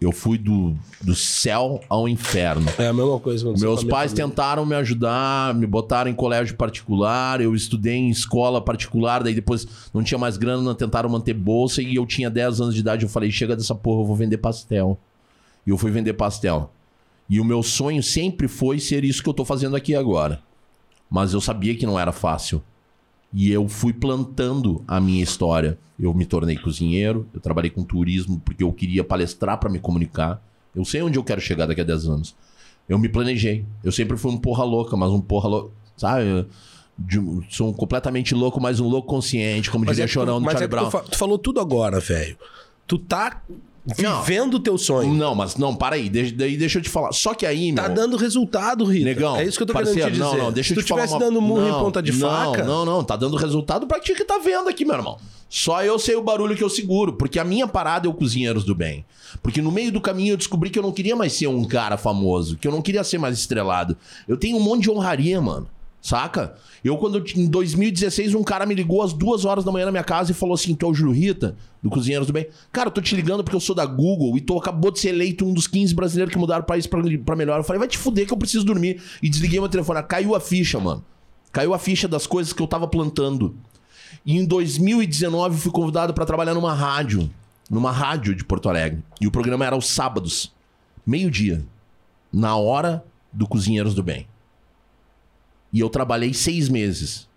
eu 0.00 0.12
fui 0.12 0.38
do, 0.38 0.74
do 1.00 1.14
céu 1.14 1.80
ao 1.88 2.08
inferno. 2.08 2.66
É 2.78 2.88
a 2.88 2.92
mesma 2.92 3.18
coisa. 3.20 3.52
Meus 3.58 3.84
pais 3.84 4.12
família. 4.12 4.28
tentaram 4.28 4.64
me 4.64 4.74
ajudar, 4.76 5.54
me 5.54 5.66
botaram 5.66 6.10
em 6.10 6.14
colégio 6.14 6.56
particular, 6.56 7.40
eu 7.40 7.54
estudei 7.54 7.94
em 7.94 8.10
escola 8.10 8.60
particular, 8.60 9.22
daí 9.22 9.34
depois 9.34 9.66
não 9.92 10.02
tinha 10.02 10.18
mais 10.18 10.36
grana, 10.36 10.74
tentaram 10.74 11.08
manter 11.08 11.34
bolsa 11.34 11.82
e 11.82 11.96
eu 11.96 12.06
tinha 12.06 12.30
10 12.30 12.60
anos 12.60 12.74
de 12.74 12.80
idade, 12.80 13.04
eu 13.04 13.08
falei, 13.08 13.30
chega 13.30 13.56
dessa 13.56 13.74
porra, 13.74 14.02
eu 14.02 14.06
vou 14.06 14.16
vender 14.16 14.38
pastel. 14.38 14.98
E 15.66 15.70
eu 15.70 15.78
fui 15.78 15.90
vender 15.90 16.14
pastel. 16.14 16.70
E 17.28 17.40
o 17.40 17.44
meu 17.44 17.62
sonho 17.62 18.02
sempre 18.02 18.46
foi 18.46 18.78
ser 18.78 19.04
isso 19.04 19.22
que 19.22 19.28
eu 19.28 19.34
tô 19.34 19.44
fazendo 19.44 19.74
aqui 19.74 19.94
agora. 19.94 20.40
Mas 21.10 21.32
eu 21.32 21.40
sabia 21.40 21.74
que 21.74 21.86
não 21.86 21.98
era 21.98 22.12
fácil. 22.12 22.62
E 23.32 23.50
eu 23.50 23.68
fui 23.68 23.92
plantando 23.92 24.82
a 24.86 25.00
minha 25.00 25.22
história. 25.22 25.78
Eu 25.98 26.12
me 26.12 26.26
tornei 26.26 26.56
cozinheiro, 26.56 27.26
eu 27.32 27.40
trabalhei 27.40 27.70
com 27.70 27.82
turismo 27.82 28.40
porque 28.44 28.62
eu 28.62 28.72
queria 28.72 29.02
palestrar 29.02 29.58
para 29.58 29.70
me 29.70 29.78
comunicar. 29.78 30.42
Eu 30.74 30.84
sei 30.84 31.02
onde 31.02 31.18
eu 31.18 31.24
quero 31.24 31.40
chegar 31.40 31.66
daqui 31.66 31.80
a 31.80 31.84
10 31.84 32.06
anos. 32.06 32.36
Eu 32.88 32.98
me 32.98 33.08
planejei. 33.08 33.64
Eu 33.82 33.90
sempre 33.90 34.16
fui 34.16 34.30
um 34.30 34.36
porra 34.36 34.64
louca, 34.64 34.96
mas 34.96 35.10
um 35.10 35.20
porra 35.20 35.48
louca. 35.48 35.70
Sabe? 35.96 36.46
De, 36.98 37.18
sou 37.50 37.70
um 37.70 37.72
completamente 37.72 38.34
louco, 38.34 38.60
mas 38.60 38.80
um 38.80 38.88
louco 38.88 39.08
consciente, 39.08 39.70
como 39.70 39.84
mas 39.84 39.92
dizia 39.92 40.04
é 40.04 40.08
Chorão 40.08 40.40
do 40.40 40.44
Charlie 40.44 40.64
é 40.64 40.68
Brown. 40.68 40.90
Tu, 40.90 41.10
tu 41.10 41.18
falou 41.18 41.38
tudo 41.38 41.60
agora, 41.60 41.98
velho. 42.00 42.38
Tu 42.86 42.98
tá 42.98 43.42
Vivendo 43.86 44.54
o 44.54 44.60
teu 44.60 44.76
sonho. 44.76 45.14
Não, 45.14 45.34
mas 45.34 45.56
não, 45.56 45.74
para 45.74 45.94
aí. 45.94 46.08
Deixa, 46.08 46.34
daí 46.34 46.56
deixa 46.56 46.78
eu 46.78 46.82
te 46.82 46.90
falar. 46.90 47.12
Só 47.12 47.34
que 47.34 47.46
aí, 47.46 47.72
tá 47.72 47.82
meu... 47.82 47.90
Tá 47.90 47.94
dando 47.94 48.16
resultado, 48.16 48.84
Rita. 48.84 49.04
Negão. 49.04 49.36
É 49.36 49.44
isso 49.44 49.56
que 49.56 49.62
eu 49.62 49.66
tô 49.66 49.72
parceiro, 49.72 50.00
querendo 50.00 50.14
te 50.14 50.22
dizer. 50.24 50.36
Não, 50.36 50.44
não, 50.44 50.52
deixa 50.52 50.74
Se 50.74 50.80
eu 50.80 50.82
te 50.82 50.88
falar. 50.88 51.02
Se 51.02 51.08
tu 51.08 51.14
estivesse 51.14 51.32
dando 51.32 51.40
murro 51.40 51.60
não, 51.60 51.80
em 51.80 51.84
ponta 51.84 52.02
de 52.02 52.12
não, 52.12 52.28
faca... 52.28 52.64
Não, 52.64 52.84
não, 52.84 53.04
Tá 53.04 53.14
dando 53.14 53.36
resultado 53.36 53.86
pra 53.86 54.00
ti 54.00 54.14
que 54.14 54.24
tá 54.24 54.38
vendo 54.38 54.68
aqui, 54.68 54.84
meu 54.84 54.96
irmão. 54.96 55.18
Só 55.48 55.84
eu 55.84 55.98
sei 55.98 56.16
o 56.16 56.22
barulho 56.22 56.56
que 56.56 56.64
eu 56.64 56.68
seguro. 56.68 57.12
Porque 57.12 57.38
a 57.38 57.44
minha 57.44 57.68
parada 57.68 58.08
é 58.08 58.10
o 58.10 58.14
Cozinheiros 58.14 58.64
do 58.64 58.74
Bem. 58.74 59.04
Porque 59.40 59.62
no 59.62 59.70
meio 59.70 59.92
do 59.92 60.00
caminho 60.00 60.32
eu 60.32 60.36
descobri 60.36 60.68
que 60.70 60.78
eu 60.78 60.82
não 60.82 60.92
queria 60.92 61.14
mais 61.14 61.32
ser 61.32 61.46
um 61.46 61.64
cara 61.64 61.96
famoso. 61.96 62.56
Que 62.56 62.66
eu 62.66 62.72
não 62.72 62.82
queria 62.82 63.04
ser 63.04 63.18
mais 63.18 63.38
estrelado. 63.38 63.96
Eu 64.26 64.36
tenho 64.36 64.56
um 64.56 64.60
monte 64.60 64.82
de 64.82 64.90
honraria, 64.90 65.40
mano. 65.40 65.68
Saca? 66.06 66.54
Eu, 66.84 66.96
quando 66.98 67.20
em 67.34 67.48
2016, 67.48 68.32
um 68.36 68.44
cara 68.44 68.64
me 68.64 68.76
ligou 68.76 69.02
às 69.02 69.12
duas 69.12 69.44
horas 69.44 69.64
da 69.64 69.72
manhã 69.72 69.86
na 69.86 69.90
minha 69.90 70.04
casa 70.04 70.30
e 70.30 70.34
falou 70.34 70.54
assim: 70.54 70.72
Tu 70.72 70.86
é 70.86 70.88
o 70.88 70.94
Júlio 70.94 71.12
Rita, 71.12 71.56
do 71.82 71.90
Cozinheiros 71.90 72.28
do 72.28 72.32
Bem? 72.32 72.46
Cara, 72.70 72.86
eu 72.86 72.92
tô 72.92 73.00
te 73.00 73.16
ligando 73.16 73.42
porque 73.42 73.56
eu 73.56 73.60
sou 73.60 73.74
da 73.74 73.84
Google 73.84 74.36
e 74.36 74.40
tô, 74.40 74.56
acabou 74.56 74.92
de 74.92 75.00
ser 75.00 75.08
eleito 75.08 75.44
um 75.44 75.52
dos 75.52 75.66
15 75.66 75.92
brasileiros 75.96 76.32
que 76.32 76.38
mudaram 76.38 76.62
o 76.62 76.64
país 76.64 76.86
pra, 76.86 77.02
pra 77.24 77.34
melhor. 77.34 77.58
Eu 77.58 77.64
falei: 77.64 77.80
Vai 77.80 77.88
te 77.88 77.98
fuder 77.98 78.24
que 78.24 78.32
eu 78.32 78.36
preciso 78.36 78.64
dormir. 78.64 79.02
E 79.20 79.28
desliguei 79.28 79.58
meu 79.58 79.68
telefone. 79.68 80.00
Caiu 80.04 80.36
a 80.36 80.38
ficha, 80.38 80.78
mano. 80.78 81.04
Caiu 81.50 81.74
a 81.74 81.78
ficha 81.78 82.06
das 82.06 82.24
coisas 82.24 82.52
que 82.52 82.62
eu 82.62 82.68
tava 82.68 82.86
plantando. 82.86 83.56
E 84.24 84.36
em 84.36 84.44
2019 84.44 85.58
fui 85.58 85.72
convidado 85.72 86.14
para 86.14 86.24
trabalhar 86.24 86.54
numa 86.54 86.72
rádio. 86.72 87.28
Numa 87.68 87.90
rádio 87.90 88.32
de 88.32 88.44
Porto 88.44 88.68
Alegre. 88.68 89.02
E 89.20 89.26
o 89.26 89.32
programa 89.32 89.66
era 89.66 89.74
aos 89.74 89.88
sábados, 89.88 90.52
meio-dia. 91.04 91.66
Na 92.32 92.54
hora 92.54 93.04
do 93.32 93.44
Cozinheiros 93.44 93.92
do 93.92 94.04
Bem. 94.04 94.28
E 95.76 95.80
eu 95.80 95.90
trabalhei 95.90 96.32
seis 96.32 96.70
meses. 96.70 97.28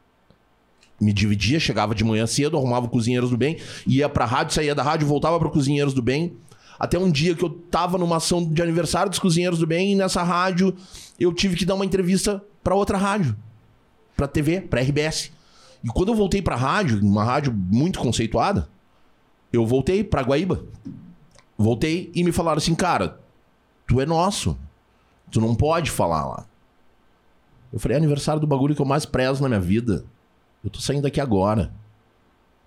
Me 0.98 1.12
dividia, 1.12 1.60
chegava 1.60 1.94
de 1.94 2.06
manhã 2.06 2.26
cedo, 2.26 2.56
arrumava 2.56 2.88
Cozinheiros 2.88 3.32
do 3.32 3.36
Bem, 3.36 3.58
ia 3.86 4.08
pra 4.08 4.24
rádio, 4.24 4.54
saía 4.54 4.74
da 4.74 4.82
rádio, 4.82 5.06
voltava 5.06 5.38
pro 5.38 5.50
Cozinheiros 5.50 5.94
do 5.94 6.02
Bem. 6.02 6.38
Até 6.80 6.98
um 6.98 7.12
dia 7.12 7.36
que 7.36 7.44
eu 7.44 7.50
tava 7.50 7.98
numa 7.98 8.16
ação 8.16 8.42
de 8.50 8.62
aniversário 8.62 9.10
dos 9.10 9.20
Cozinheiros 9.20 9.60
do 9.60 9.68
Bem, 9.68 9.92
e 9.92 9.96
nessa 9.96 10.24
rádio 10.24 10.74
eu 11.20 11.34
tive 11.34 11.58
que 11.58 11.66
dar 11.66 11.76
uma 11.76 11.84
entrevista 11.84 12.42
para 12.64 12.74
outra 12.74 12.98
rádio. 12.98 13.36
Pra 14.16 14.26
TV, 14.26 14.62
pra 14.62 14.80
RBS. 14.80 15.34
E 15.84 15.90
quando 15.90 16.08
eu 16.08 16.16
voltei 16.16 16.42
pra 16.42 16.56
rádio, 16.56 16.98
uma 17.02 17.26
rádio 17.26 17.54
muito 17.54 18.00
conceituada, 18.00 18.70
eu 19.52 19.66
voltei 19.66 20.02
pra 20.02 20.22
Guaíba. 20.22 20.64
Voltei 21.58 22.10
e 22.16 22.24
me 22.24 22.32
falaram 22.32 22.60
assim, 22.60 22.74
cara, 22.74 23.20
tu 23.86 24.00
é 24.00 24.06
nosso. 24.06 24.58
Tu 25.30 25.42
não 25.42 25.54
pode 25.54 25.92
falar 25.92 26.26
lá. 26.26 26.49
Eu 27.72 27.80
falei, 27.80 27.96
é 27.96 28.00
aniversário 28.00 28.42
do 28.42 28.48
bagulho 28.48 28.76
que 28.76 28.82
eu 28.82 28.86
mais 28.86 29.06
prezo 29.06 29.42
na 29.42 29.50
minha 29.50 29.62
vida. 29.62 30.06
Eu 30.64 30.70
tô 30.70 30.80
saindo 30.80 31.04
daqui 31.04 31.22
agora. 31.22 31.72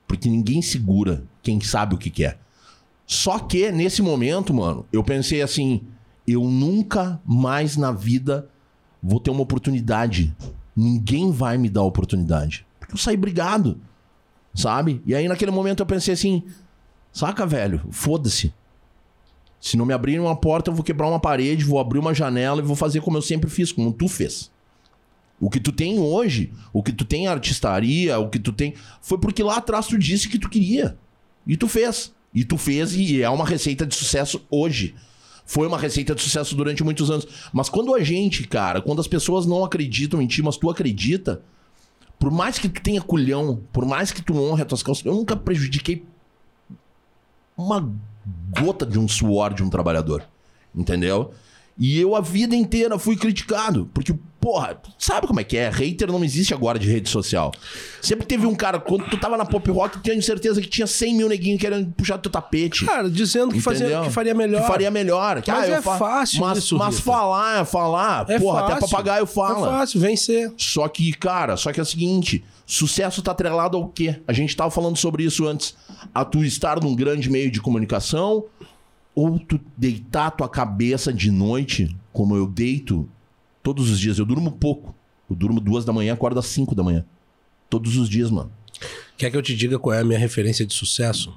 Porque 0.06 0.28
ninguém 0.28 0.62
segura 0.62 1.24
quem 1.42 1.60
sabe 1.60 1.94
o 1.94 1.98
que 1.98 2.10
quer. 2.10 2.38
Só 3.06 3.38
que, 3.38 3.70
nesse 3.72 4.00
momento, 4.00 4.54
mano, 4.54 4.86
eu 4.92 5.02
pensei 5.02 5.42
assim: 5.42 5.82
eu 6.26 6.44
nunca 6.44 7.20
mais 7.24 7.76
na 7.76 7.92
vida 7.92 8.48
vou 9.02 9.18
ter 9.18 9.30
uma 9.30 9.42
oportunidade. 9.42 10.34
Ninguém 10.74 11.30
vai 11.30 11.58
me 11.58 11.68
dar 11.68 11.82
oportunidade. 11.82 12.66
Porque 12.78 12.94
eu 12.94 12.98
saí 12.98 13.16
brigado. 13.16 13.80
Sabe? 14.54 15.02
E 15.04 15.14
aí, 15.14 15.26
naquele 15.28 15.50
momento, 15.50 15.80
eu 15.80 15.86
pensei 15.86 16.14
assim: 16.14 16.42
saca, 17.12 17.44
velho, 17.46 17.82
foda-se. 17.90 18.54
Se 19.60 19.76
não 19.76 19.86
me 19.86 19.94
abrirem 19.94 20.20
uma 20.20 20.34
porta, 20.34 20.70
eu 20.70 20.74
vou 20.74 20.84
quebrar 20.84 21.08
uma 21.08 21.20
parede, 21.20 21.64
vou 21.64 21.78
abrir 21.78 21.98
uma 21.98 22.14
janela 22.14 22.60
e 22.60 22.64
vou 22.64 22.74
fazer 22.74 23.00
como 23.00 23.16
eu 23.16 23.22
sempre 23.22 23.48
fiz, 23.48 23.70
como 23.70 23.92
tu 23.92 24.08
fez. 24.08 24.50
O 25.42 25.50
que 25.50 25.58
tu 25.58 25.72
tem 25.72 25.98
hoje, 25.98 26.52
o 26.72 26.84
que 26.84 26.92
tu 26.92 27.04
tem 27.04 27.26
artistaria, 27.26 28.16
o 28.16 28.30
que 28.30 28.38
tu 28.38 28.52
tem. 28.52 28.74
Foi 29.00 29.18
porque 29.18 29.42
lá 29.42 29.56
atrás 29.56 29.88
tu 29.88 29.98
disse 29.98 30.28
que 30.28 30.38
tu 30.38 30.48
queria. 30.48 30.96
E 31.44 31.56
tu 31.56 31.66
fez. 31.66 32.14
E 32.32 32.44
tu 32.44 32.56
fez 32.56 32.94
e 32.94 33.20
é 33.20 33.28
uma 33.28 33.44
receita 33.44 33.84
de 33.84 33.92
sucesso 33.92 34.46
hoje. 34.48 34.94
Foi 35.44 35.66
uma 35.66 35.76
receita 35.76 36.14
de 36.14 36.22
sucesso 36.22 36.54
durante 36.54 36.84
muitos 36.84 37.10
anos. 37.10 37.26
Mas 37.52 37.68
quando 37.68 37.92
a 37.92 38.00
gente, 38.04 38.46
cara, 38.46 38.80
quando 38.80 39.00
as 39.00 39.08
pessoas 39.08 39.44
não 39.44 39.64
acreditam 39.64 40.22
em 40.22 40.28
ti, 40.28 40.40
mas 40.44 40.56
tu 40.56 40.70
acredita, 40.70 41.42
por 42.20 42.30
mais 42.30 42.56
que 42.56 42.68
tu 42.68 42.80
tenha 42.80 43.02
culhão, 43.02 43.60
por 43.72 43.84
mais 43.84 44.12
que 44.12 44.22
tu 44.22 44.38
honre 44.38 44.62
as 44.62 44.68
tuas 44.68 44.82
calças, 44.84 45.04
eu 45.04 45.12
nunca 45.12 45.34
prejudiquei 45.34 46.04
uma 47.58 47.92
gota 48.56 48.86
de 48.86 48.96
um 48.96 49.08
suor 49.08 49.52
de 49.52 49.64
um 49.64 49.68
trabalhador. 49.68 50.24
Entendeu? 50.72 51.32
E 51.76 51.98
eu 51.98 52.14
a 52.14 52.20
vida 52.20 52.54
inteira 52.54 52.96
fui 52.96 53.16
criticado. 53.16 53.90
Porque, 53.92 54.14
porra, 54.42 54.76
sabe 54.98 55.28
como 55.28 55.38
é 55.38 55.44
que 55.44 55.56
é? 55.56 55.70
Hater 55.70 56.10
não 56.10 56.24
existe 56.24 56.52
agora 56.52 56.76
de 56.76 56.90
rede 56.90 57.08
social. 57.08 57.52
Sempre 58.00 58.26
teve 58.26 58.44
um 58.44 58.56
cara, 58.56 58.80
quando 58.80 59.08
tu 59.08 59.16
tava 59.16 59.36
na 59.36 59.44
pop 59.46 59.70
rock, 59.70 59.96
eu 59.96 60.02
tenho 60.02 60.20
certeza 60.20 60.60
que 60.60 60.66
tinha 60.66 60.86
100 60.86 61.14
mil 61.14 61.28
neguinhos 61.28 61.60
querendo 61.60 61.92
puxar 61.92 62.18
teu 62.18 62.30
tapete. 62.30 62.84
Cara, 62.84 63.08
dizendo 63.08 63.54
que, 63.54 63.60
fazia, 63.60 64.00
que 64.02 64.10
faria 64.10 64.34
melhor. 64.34 64.62
Que 64.62 64.66
faria 64.66 64.90
melhor. 64.90 65.40
Que, 65.40 65.52
mas 65.52 65.70
ah, 65.70 65.76
é 65.76 65.80
fa... 65.80 65.96
fácil 65.96 66.40
mas, 66.40 66.58
isso, 66.58 66.76
Mas 66.76 66.98
falar, 66.98 67.64
falar, 67.64 68.28
é 68.28 68.40
porra, 68.40 68.62
fácil. 68.62 68.74
até 68.74 68.86
papagaio 68.86 69.26
fala. 69.26 69.68
É 69.68 69.70
fácil, 69.70 70.00
vencer. 70.00 70.52
Só 70.56 70.88
que, 70.88 71.12
cara, 71.12 71.56
só 71.56 71.72
que 71.72 71.78
é 71.78 71.82
o 71.84 71.86
seguinte, 71.86 72.44
sucesso 72.66 73.22
tá 73.22 73.30
atrelado 73.30 73.76
ao 73.76 73.86
quê? 73.86 74.20
A 74.26 74.32
gente 74.32 74.56
tava 74.56 74.72
falando 74.72 74.96
sobre 74.96 75.22
isso 75.22 75.46
antes. 75.46 75.76
A 76.12 76.24
tu 76.24 76.44
estar 76.44 76.82
num 76.82 76.96
grande 76.96 77.30
meio 77.30 77.48
de 77.48 77.60
comunicação 77.60 78.44
ou 79.14 79.38
tu 79.38 79.60
deitar 79.76 80.32
tua 80.32 80.48
cabeça 80.48 81.12
de 81.12 81.30
noite, 81.30 81.94
como 82.12 82.34
eu 82.34 82.44
deito 82.44 83.08
todos 83.62 83.90
os 83.90 83.98
dias. 83.98 84.18
Eu 84.18 84.24
durmo 84.24 84.52
pouco. 84.52 84.94
Eu 85.28 85.36
durmo 85.36 85.60
duas 85.60 85.84
da 85.84 85.92
manhã, 85.92 86.12
acordo 86.12 86.38
às 86.38 86.46
cinco 86.46 86.74
da 86.74 86.82
manhã. 86.82 87.04
Todos 87.70 87.96
os 87.96 88.08
dias, 88.08 88.30
mano. 88.30 88.52
Quer 89.16 89.30
que 89.30 89.36
eu 89.36 89.42
te 89.42 89.54
diga 89.54 89.78
qual 89.78 89.94
é 89.94 90.00
a 90.00 90.04
minha 90.04 90.18
referência 90.18 90.66
de 90.66 90.74
sucesso? 90.74 91.32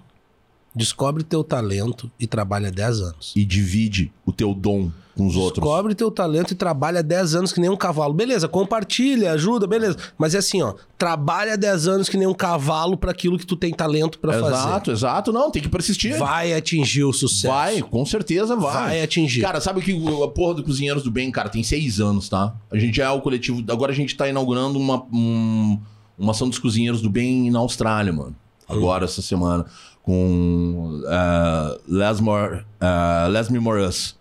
Descobre 0.76 1.24
teu 1.24 1.44
talento 1.44 2.12
e 2.20 2.28
trabalha 2.28 2.70
10 2.70 3.00
anos. 3.00 3.34
E 3.36 3.46
divide 3.46 4.12
o 4.26 4.34
teu 4.34 4.54
dom 4.54 4.92
com 5.16 5.28
os 5.28 5.34
Descobre 5.34 5.40
outros. 5.40 5.64
Descobre 5.64 5.96
teu 5.96 6.12
talento 6.12 6.52
e 6.52 6.56
trabalha 6.56 7.02
10 7.02 7.36
anos 7.36 7.54
que 7.54 7.62
nem 7.62 7.70
um 7.70 7.78
cavalo. 7.78 8.14
Beleza, 8.14 8.48
compartilha, 8.48 9.32
ajuda, 9.32 9.66
beleza. 9.66 9.98
Mas 10.18 10.36
é 10.36 10.40
assim, 10.40 10.62
ó, 10.62 10.74
trabalha 10.98 11.58
10 11.58 11.88
anos 11.88 12.10
que 12.10 12.18
nem 12.18 12.28
um 12.28 12.34
cavalo 12.34 12.98
para 12.98 13.12
aquilo 13.12 13.38
que 13.38 13.46
tu 13.46 13.56
tem 13.56 13.74
talento 13.74 14.20
para 14.20 14.34
fazer. 14.34 14.48
Exato, 14.48 14.92
exato. 14.92 15.32
Não, 15.32 15.50
tem 15.50 15.62
que 15.62 15.70
persistir. 15.70 16.18
Vai 16.18 16.54
atingir 16.54 17.06
o 17.06 17.14
sucesso. 17.14 17.48
Vai, 17.48 17.82
com 17.82 18.06
certeza 18.06 18.56
vai. 18.56 18.74
Vai 18.74 19.02
atingir. 19.02 19.42
Cara, 19.42 19.62
sabe 19.62 19.82
que 19.82 19.94
a 20.24 20.28
porra 20.28 20.56
do 20.56 20.64
Cozinheiros 20.64 21.04
do 21.04 21.12
Bem, 21.12 21.32
cara, 21.32 21.48
tem 21.48 21.64
seis 21.64 22.02
anos, 22.02 22.28
tá? 22.28 22.54
A 22.70 22.78
gente 22.78 23.02
é 23.02 23.10
o 23.10 23.22
coletivo. 23.22 23.64
Agora 23.70 23.94
a 23.94 23.96
gente 23.96 24.16
tá 24.18 24.28
inaugurando 24.28 24.78
uma, 24.78 25.02
um, 25.14 25.80
uma 26.18 26.32
ação 26.32 26.50
dos 26.50 26.60
Cozinheiros 26.60 27.02
do 27.02 27.10
Bem 27.10 27.50
na 27.50 27.60
Austrália, 27.60 28.12
mano. 28.12 28.36
Agora, 28.68 29.04
hum. 29.04 29.06
essa 29.06 29.22
semana 29.22 29.66
com 30.06 31.02
uh, 31.04 31.82
Lesmore, 31.88 32.64
uh, 32.80 33.28
Lesme 33.30 33.60
Morris. 33.60 34.16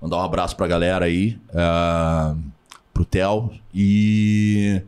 Mandar 0.00 0.18
um 0.18 0.22
abraço 0.22 0.54
pra 0.54 0.66
galera 0.66 1.06
aí, 1.06 1.38
uh, 1.48 2.38
pro 2.92 3.04
Theo. 3.04 3.50
E. 3.74 4.82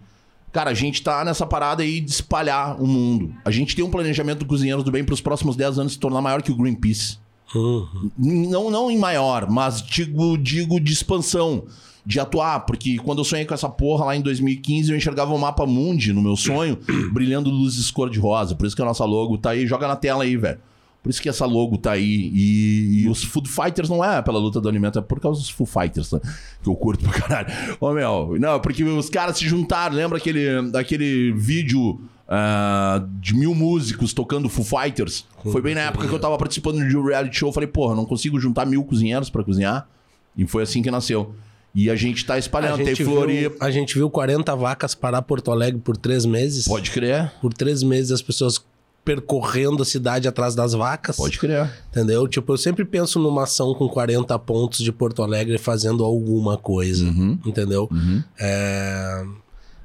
Cara, 0.52 0.70
a 0.70 0.74
gente 0.74 1.02
tá 1.02 1.24
nessa 1.24 1.46
parada 1.46 1.82
aí 1.82 2.00
de 2.00 2.10
espalhar 2.10 2.80
o 2.80 2.86
mundo. 2.86 3.34
A 3.44 3.50
gente 3.50 3.74
tem 3.74 3.84
um 3.84 3.90
planejamento 3.90 4.40
do 4.40 4.46
Cozinheiros 4.46 4.84
do 4.84 4.92
Bem 4.92 5.02
para 5.02 5.14
os 5.14 5.20
próximos 5.20 5.56
10 5.56 5.78
anos 5.78 5.92
se 5.94 5.98
tornar 5.98 6.20
maior 6.20 6.42
que 6.42 6.52
o 6.52 6.56
Greenpeace. 6.56 7.18
Uhum. 7.54 8.10
Não, 8.16 8.70
não 8.70 8.90
em 8.90 8.98
maior, 8.98 9.50
mas 9.50 9.82
digo, 9.82 10.36
digo 10.36 10.78
de 10.78 10.92
expansão 10.92 11.64
de 12.06 12.20
atuar, 12.20 12.60
porque 12.60 12.98
quando 12.98 13.18
eu 13.18 13.24
sonhei 13.24 13.46
com 13.46 13.54
essa 13.54 13.68
porra 13.68 14.04
lá 14.04 14.16
em 14.16 14.20
2015, 14.20 14.90
eu 14.90 14.96
enxergava 14.96 15.32
o 15.32 15.38
mapa 15.38 15.64
mundi 15.64 16.12
no 16.12 16.20
meu 16.20 16.36
sonho, 16.36 16.78
brilhando 17.12 17.48
luzes 17.50 17.90
cor-de-rosa. 17.90 18.54
Por 18.54 18.66
isso 18.66 18.76
que 18.76 18.82
a 18.82 18.84
nossa 18.84 19.04
logo 19.04 19.38
tá 19.38 19.50
aí, 19.50 19.66
joga 19.66 19.88
na 19.88 19.96
tela 19.96 20.24
aí, 20.24 20.36
velho. 20.36 20.58
Por 21.02 21.10
isso 21.10 21.20
que 21.20 21.28
essa 21.28 21.44
logo 21.44 21.76
tá 21.76 21.92
aí. 21.92 22.30
E, 22.32 23.02
e, 23.02 23.08
os 23.10 23.22
Food 23.22 23.46
Fighters 23.48 23.90
não 23.90 24.02
é 24.02 24.22
pela 24.22 24.38
luta 24.38 24.58
do 24.58 24.68
alimento, 24.68 24.98
é 24.98 25.02
por 25.02 25.20
causa 25.20 25.38
dos 25.38 25.50
Food 25.50 25.70
Fighters, 25.70 26.10
né? 26.10 26.20
que 26.62 26.68
eu 26.68 26.74
curto 26.74 27.04
pra 27.04 27.12
caralho. 27.12 27.48
Ô, 27.78 27.92
meu, 27.92 28.36
não, 28.40 28.58
porque 28.58 28.82
os 28.82 29.10
caras 29.10 29.36
se 29.36 29.46
juntaram. 29.46 29.94
Lembra 29.94 30.16
aquele, 30.16 30.62
daquele 30.70 31.30
vídeo 31.32 32.00
uh, 32.26 33.06
de 33.20 33.34
mil 33.34 33.54
músicos 33.54 34.14
tocando 34.14 34.48
Foo 34.48 34.64
Fighters? 34.64 35.26
Foi 35.52 35.60
bem 35.60 35.74
na 35.74 35.82
época 35.82 36.08
que 36.08 36.14
eu 36.14 36.18
tava 36.18 36.38
participando 36.38 36.86
de 36.88 36.96
um 36.96 37.04
reality 37.04 37.36
show. 37.36 37.50
Eu 37.50 37.52
falei, 37.52 37.66
porra, 37.66 37.94
não 37.94 38.06
consigo 38.06 38.40
juntar 38.40 38.64
mil 38.64 38.82
cozinheiros 38.82 39.28
para 39.28 39.44
cozinhar. 39.44 39.86
E 40.34 40.46
foi 40.46 40.62
assim 40.62 40.80
que 40.82 40.90
nasceu. 40.90 41.34
E 41.74 41.90
a 41.90 41.96
gente 41.96 42.24
tá 42.24 42.38
espalhando. 42.38 42.84
Tem 42.84 42.94
Floripa. 42.94 43.64
a 43.64 43.70
gente 43.70 43.94
viu 43.94 44.08
40 44.08 44.54
vacas 44.54 44.94
parar 44.94 45.22
Porto 45.22 45.50
Alegre 45.50 45.80
por 45.80 45.96
três 45.96 46.24
meses. 46.24 46.66
Pode 46.68 46.90
crer. 46.90 47.32
Por 47.40 47.52
três 47.52 47.82
meses 47.82 48.12
as 48.12 48.22
pessoas 48.22 48.64
percorrendo 49.04 49.82
a 49.82 49.86
cidade 49.86 50.26
atrás 50.26 50.54
das 50.54 50.72
vacas. 50.72 51.16
Pode 51.16 51.38
crer. 51.38 51.70
Entendeu? 51.90 52.26
Tipo, 52.26 52.52
eu 52.54 52.56
sempre 52.56 52.84
penso 52.84 53.18
numa 53.18 53.42
ação 53.42 53.74
com 53.74 53.88
40 53.88 54.38
pontos 54.38 54.78
de 54.78 54.90
Porto 54.90 55.22
Alegre 55.22 55.58
fazendo 55.58 56.04
alguma 56.04 56.56
coisa. 56.56 57.04
Uhum. 57.04 57.38
Entendeu? 57.44 57.88
Uhum. 57.90 58.22
É... 58.38 59.24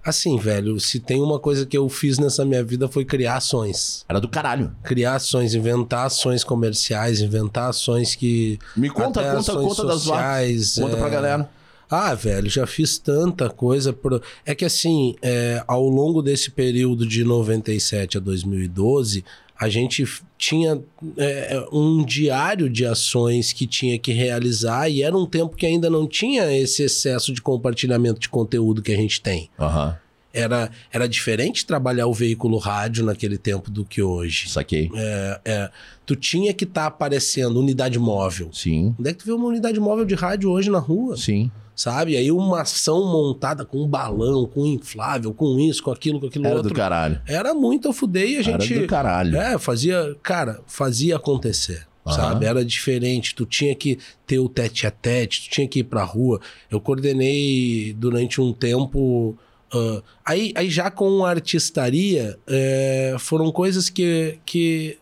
Assim, 0.02 0.38
velho, 0.38 0.80
se 0.80 0.99
tem 0.99 1.22
uma 1.22 1.38
coisa 1.38 1.66
que 1.66 1.78
eu 1.78 1.88
fiz 1.90 2.18
nessa 2.18 2.45
minha 2.45 2.64
vida 2.64 2.88
foi 2.88 3.03
criar 3.03 3.36
ações. 3.36 4.06
Era 4.07 4.22
do 4.22 4.30
caralho. 4.30 4.72
Criar 4.82 5.16
ações, 5.16 5.53
inventar 5.53 6.06
ações 6.06 6.44
comerciais, 6.44 7.20
inventar 7.20 7.70
ações 7.70 8.16
que. 8.16 8.57
Me 8.78 8.90
conta, 8.90 9.22
conta, 9.36 9.53
conta 9.53 9.86
das 9.86 10.06
vacas. 10.06 10.76
Conta 10.76 10.95
é... 10.95 10.99
pra 10.99 11.10
galera. 11.10 11.49
Ah, 11.90 12.14
velho, 12.14 12.49
já 12.49 12.68
fiz 12.68 12.99
tanta 12.99 13.49
coisa. 13.49 13.91
Pro... 13.91 14.22
É 14.45 14.53
que 14.53 14.64
assim, 14.64 15.16
é, 15.22 15.64
ao 15.68 15.88
longo 15.90 16.22
desse 16.22 16.52
período 16.52 17.06
de 17.06 17.24
97 17.24 18.18
a 18.18 18.20
2012, 18.20 19.24
a 19.60 19.68
gente 19.68 20.06
tinha 20.38 20.82
é, 21.18 21.68
um 21.72 22.06
diário 22.06 22.70
de 22.70 22.86
ações 22.86 23.52
que 23.52 23.66
tinha 23.66 23.98
que 23.98 24.14
realizar 24.14 24.88
e 24.88 25.02
era 25.02 25.18
um 25.18 25.26
tempo 25.26 25.56
que 25.56 25.66
ainda 25.66 25.90
não 25.90 26.07
tinha 26.07 26.56
esse 26.56 26.84
excesso 26.84 27.34
de 27.34 27.41
compartilhamento 27.41 28.20
de 28.20 28.30
conteúdo 28.30 28.82
que 28.82 28.91
a 28.91 28.95
gente 28.95 29.20
tem. 29.20 29.49
Uhum. 29.60 29.94
Era, 30.32 30.70
era 30.94 31.10
diferente 31.10 31.66
trabalhar 31.66 32.06
o 32.06 32.14
veículo 32.14 32.57
rádio 32.60 33.03
naquele 33.03 33.38
tempo 33.38 33.72
do 33.72 33.84
que 33.84 34.02
hoje. 34.02 34.48
Saquei. 34.48 34.90
É, 34.95 35.41
é, 35.44 35.72
tu 36.06 36.16
tinha 36.16 36.53
que 36.53 36.64
estar 36.64 36.82
tá 36.82 36.88
aparecendo 36.88 37.60
unidade 37.60 37.98
móvel. 37.98 38.52
Sim. 38.53 38.95
Onde 38.98 39.10
é 39.10 39.14
que 39.14 39.20
tu 39.20 39.26
vê 39.26 39.32
uma 39.32 39.48
unidade 39.48 39.80
móvel 39.80 40.06
de 40.06 40.14
rádio 40.14 40.52
hoje 40.52 40.70
na 40.70 40.80
rua? 40.80 41.18
Sim 41.18 41.52
sabe? 41.80 42.18
Aí 42.18 42.30
uma 42.30 42.64
ação 42.64 43.06
montada 43.06 43.64
com 43.64 43.78
um 43.78 43.88
balão, 43.88 44.46
com 44.46 44.64
um 44.64 44.66
inflável, 44.66 45.34
com 45.34 45.58
isso, 45.58 45.82
com 45.82 45.92
aquilo, 45.92 46.20
com 46.20 46.28
aquilo 46.28 46.46
Era 46.46 46.56
outro. 46.58 46.74
do 46.74 46.76
caralho. 46.76 47.22
Era 47.26 47.54
muito 47.54 47.88
a 47.88 47.94
fuder 47.94 48.28
e 48.28 48.36
a 48.36 48.42
gente... 48.42 48.74
Era 48.74 48.82
do 48.82 48.88
caralho. 48.88 49.38
É, 49.38 49.58
fazia... 49.58 50.14
Cara, 50.22 50.60
fazia 50.68 51.16
acontecer. 51.16 51.88
Uhum. 52.06 52.12
Sabe? 52.12 52.46
Era 52.46 52.66
diferente. 52.66 53.34
Tu 53.34 53.46
tinha 53.46 53.74
que 53.74 53.98
ter 54.28 54.40
o 54.40 54.50
tete 54.50 54.88
a 54.88 54.92
tete, 54.92 55.44
tu 55.44 55.54
tinha 55.54 55.68
que 55.70 55.80
ir 55.80 55.86
pra 55.86 56.04
rua. 56.04 56.42
Eu 56.70 56.82
coordenei 56.82 57.96
durante 57.98 58.42
um 58.42 58.52
tempo... 58.52 59.38
Uh, 59.74 60.04
aí, 60.26 60.52
aí 60.58 60.70
já 60.70 60.92
com 60.92 61.24
artistaria, 61.24 62.38
é, 62.46 63.16
foram 63.20 63.54
coisas 63.54 63.88
que, 63.90 64.38
que 64.46 64.98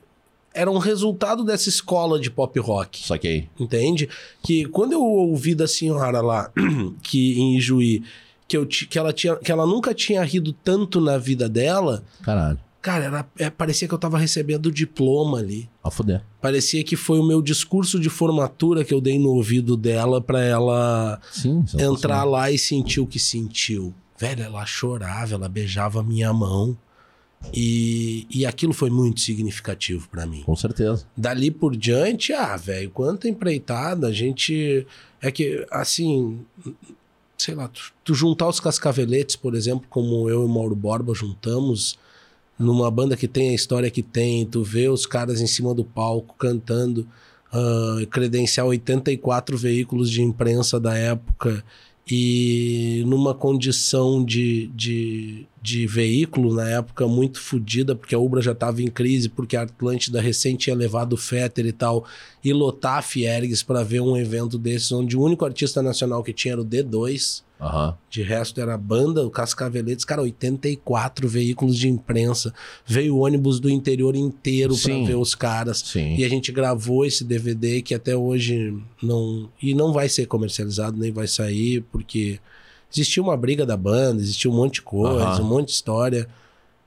era 0.58 0.72
um 0.72 0.80
resultado 0.80 1.44
dessa 1.44 1.70
escola 1.70 2.20
de 2.20 2.32
pop 2.32 2.60
rock. 2.60 3.06
Saquei. 3.06 3.48
Entende? 3.60 4.10
Que 4.42 4.66
quando 4.66 4.94
eu 4.94 5.04
ouvi 5.04 5.54
da 5.54 5.68
senhora 5.68 6.20
lá, 6.20 6.52
que 7.04 7.40
em 7.40 7.58
Ijuí, 7.58 8.04
que, 8.48 8.58
eu, 8.58 8.66
que, 8.66 8.98
ela 8.98 9.14
tinha, 9.14 9.36
que 9.36 9.52
ela 9.52 9.68
nunca 9.68 9.94
tinha 9.94 10.24
rido 10.24 10.52
tanto 10.52 11.00
na 11.00 11.18
vida 11.18 11.48
dela. 11.48 12.04
Caralho. 12.24 12.60
Cara, 12.82 13.06
era, 13.06 13.28
é, 13.38 13.50
parecia 13.50 13.88
que 13.88 13.94
eu 13.94 14.00
tava 14.00 14.18
recebendo 14.18 14.68
o 14.68 14.72
diploma 14.72 15.40
ali. 15.40 15.70
A 15.84 15.92
fuder. 15.92 16.24
Parecia 16.42 16.84
que 16.84 16.96
foi 16.96 17.20
o 17.20 17.24
meu 17.24 17.42
discurso 17.42 18.00
de 18.00 18.10
formatura 18.10 18.84
que 18.84 18.94
eu 18.94 19.02
dei 19.02 19.20
no 19.20 19.30
ouvido 19.30 19.78
dela 19.78 20.22
pra 20.22 20.42
ela 20.42 21.20
Sim, 21.32 21.64
entrar 21.78 22.24
lá 22.24 22.50
e 22.50 22.58
sentir 22.58 23.00
o 23.00 23.08
que 23.08 23.20
sentiu. 23.20 23.94
Velho, 24.18 24.44
ela 24.44 24.66
chorava, 24.66 25.36
ela 25.36 25.50
beijava 25.50 26.00
a 26.00 26.04
minha 26.04 26.34
mão. 26.34 26.78
E, 27.54 28.28
e 28.30 28.46
aquilo 28.46 28.74
foi 28.74 28.90
muito 28.90 29.22
significativo 29.22 30.08
para 30.10 30.26
mim. 30.26 30.44
Com 30.44 30.56
certeza. 30.56 31.06
Dali 31.16 31.50
por 31.50 31.76
diante, 31.76 32.34
ah, 32.34 32.58
velho, 32.58 32.90
quanta 32.90 33.28
empreitada, 33.28 34.08
a 34.08 34.12
gente. 34.12 34.86
É 35.22 35.32
que, 35.32 35.66
assim, 35.72 36.40
sei 37.38 37.56
lá, 37.56 37.68
tu, 37.68 37.94
tu, 38.04 38.14
juntar 38.14 38.48
os 38.48 38.60
cascaveletes, 38.60 39.36
por 39.36 39.56
exemplo, 39.56 39.88
como 39.90 40.30
eu 40.30 40.42
e 40.42 40.46
o 40.46 40.48
Mauro 40.48 40.76
Borba 40.76 41.14
juntamos, 41.14 41.98
numa 42.58 42.92
banda 42.92 43.16
que 43.16 43.28
tem 43.28 43.50
a 43.50 43.56
história 43.56 43.90
que 43.90 44.04
tem, 44.04 44.46
tu 44.46 44.64
vê 44.64 44.90
os 44.90 45.06
caras 45.06 45.42
em 45.42 45.48
cima 45.48 45.74
do 45.74 45.84
palco 45.84 46.36
cantando, 46.38 47.08
uh, 47.54 48.06
credenciar 48.08 48.66
84 48.66 49.58
veículos 49.58 50.10
de 50.10 50.22
imprensa 50.22 50.80
da 50.80 50.96
época 50.96 51.64
e 52.10 53.04
numa 53.06 53.34
condição 53.34 54.24
de, 54.24 54.68
de, 54.68 55.46
de 55.62 55.86
veículo 55.86 56.54
na 56.54 56.70
época 56.70 57.06
muito 57.06 57.40
fodida, 57.42 57.96
porque 57.96 58.16
a 58.16 58.20
Ubra 58.20 58.42
já 58.42 58.54
estava 58.54 58.82
em 58.82 58.88
crise, 58.88 59.28
porque 59.28 59.58
a 59.58 59.64
Atlântida 59.64 60.22
recente 60.22 60.66
tinha 60.66 60.76
levado 60.76 61.14
o 61.14 61.18
Fetter 61.18 61.66
e 61.66 61.74
tal, 61.74 62.06
e 62.44 62.54
lotar 62.54 63.00
a 63.00 63.02
Fiergues 63.02 63.62
para 63.62 63.84
ver 63.84 64.00
um 64.00 64.16
evento 64.16 64.58
desses, 64.58 64.92
onde 64.92 65.18
o 65.18 65.22
único 65.22 65.44
artista 65.44 65.82
nacional 65.82 66.24
que 66.24 66.32
tinha 66.32 66.54
era 66.54 66.62
o 66.62 66.66
D2. 66.66 67.44
Uhum. 67.60 67.94
De 68.10 68.22
resto 68.22 68.62
era 68.62 68.76
a 68.76 68.78
banda, 68.78 69.26
o 69.26 69.30
Cascaveletes, 69.30 70.06
cara, 70.06 70.22
84 70.22 71.28
veículos 71.28 71.78
de 71.78 71.88
imprensa. 71.88 72.54
Veio 72.86 73.16
o 73.16 73.20
ônibus 73.20 73.60
do 73.60 73.70
interior 73.70 74.16
inteiro 74.16 74.76
para 74.78 74.94
ver 74.94 75.16
os 75.16 75.34
caras. 75.34 75.80
Sim. 75.80 76.16
E 76.16 76.24
a 76.24 76.30
gente 76.30 76.52
gravou 76.52 77.06
esse 77.06 77.24
DVD 77.24 77.82
que 77.82 77.96
até 77.96 78.16
hoje 78.16 78.78
não. 79.02 79.50
E 79.62 79.74
não 79.74 79.92
vai 79.92 80.08
ser 80.08 80.28
comercializado, 80.28 80.98
nem 80.98 81.12
vai 81.12 81.28
sair, 81.28 81.82
porque 81.92 82.40
existia 82.92 83.24
uma 83.24 83.36
briga 83.36 83.66
da 83.66 83.76
banda, 83.76 84.22
existia 84.22 84.50
um 84.52 84.56
monte 84.56 84.76
de 84.76 84.82
coisa, 84.84 85.42
uhum. 85.42 85.46
um 85.46 85.50
monte 85.50 85.68
de 85.68 85.74
história. 85.74 86.28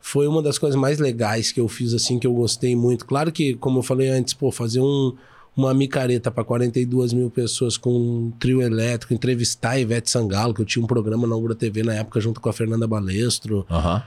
Foi 0.01 0.27
uma 0.27 0.41
das 0.41 0.57
coisas 0.57 0.81
mais 0.81 0.99
legais 0.99 1.53
que 1.53 1.61
eu 1.61 1.69
fiz, 1.69 1.93
assim, 1.93 2.19
que 2.19 2.27
eu 2.27 2.33
gostei 2.33 2.75
muito. 2.75 3.05
Claro 3.05 3.31
que, 3.31 3.55
como 3.55 3.81
eu 3.81 3.83
falei 3.83 4.09
antes, 4.09 4.33
pô, 4.33 4.51
fazer 4.51 4.81
um 4.81 5.15
uma 5.57 5.75
micareta 5.75 6.31
para 6.31 6.45
42 6.45 7.13
mil 7.13 7.31
pessoas 7.31 7.77
com 7.77 7.91
um 7.91 8.31
trio 8.39 8.63
elétrico, 8.63 9.13
entrevistar 9.13 9.71
a 9.71 9.81
Ivete 9.81 10.11
Sangalo, 10.11 10.55
que 10.55 10.61
eu 10.61 10.67
tinha 10.67 10.83
um 10.83 10.87
programa 10.87 11.27
na 11.27 11.37
Ubra 11.37 11.55
TV 11.55 11.83
na 11.83 11.95
época 11.95 12.21
junto 12.21 12.41
com 12.41 12.49
a 12.49 12.53
Fernanda 12.53 12.87
Balestro. 12.87 13.67
Uhum. 13.69 14.03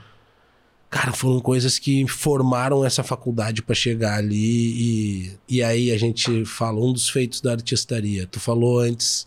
Cara, 0.90 1.12
foram 1.12 1.40
coisas 1.40 1.78
que 1.78 2.06
formaram 2.06 2.84
essa 2.84 3.02
faculdade 3.02 3.62
para 3.62 3.74
chegar 3.74 4.18
ali 4.18 4.36
e, 4.38 5.32
e 5.48 5.62
aí 5.62 5.90
a 5.90 5.98
gente 5.98 6.44
fala 6.44 6.80
um 6.80 6.92
dos 6.92 7.08
feitos 7.08 7.40
da 7.40 7.52
artistaria. 7.52 8.26
Tu 8.26 8.38
falou 8.38 8.78
antes 8.78 9.26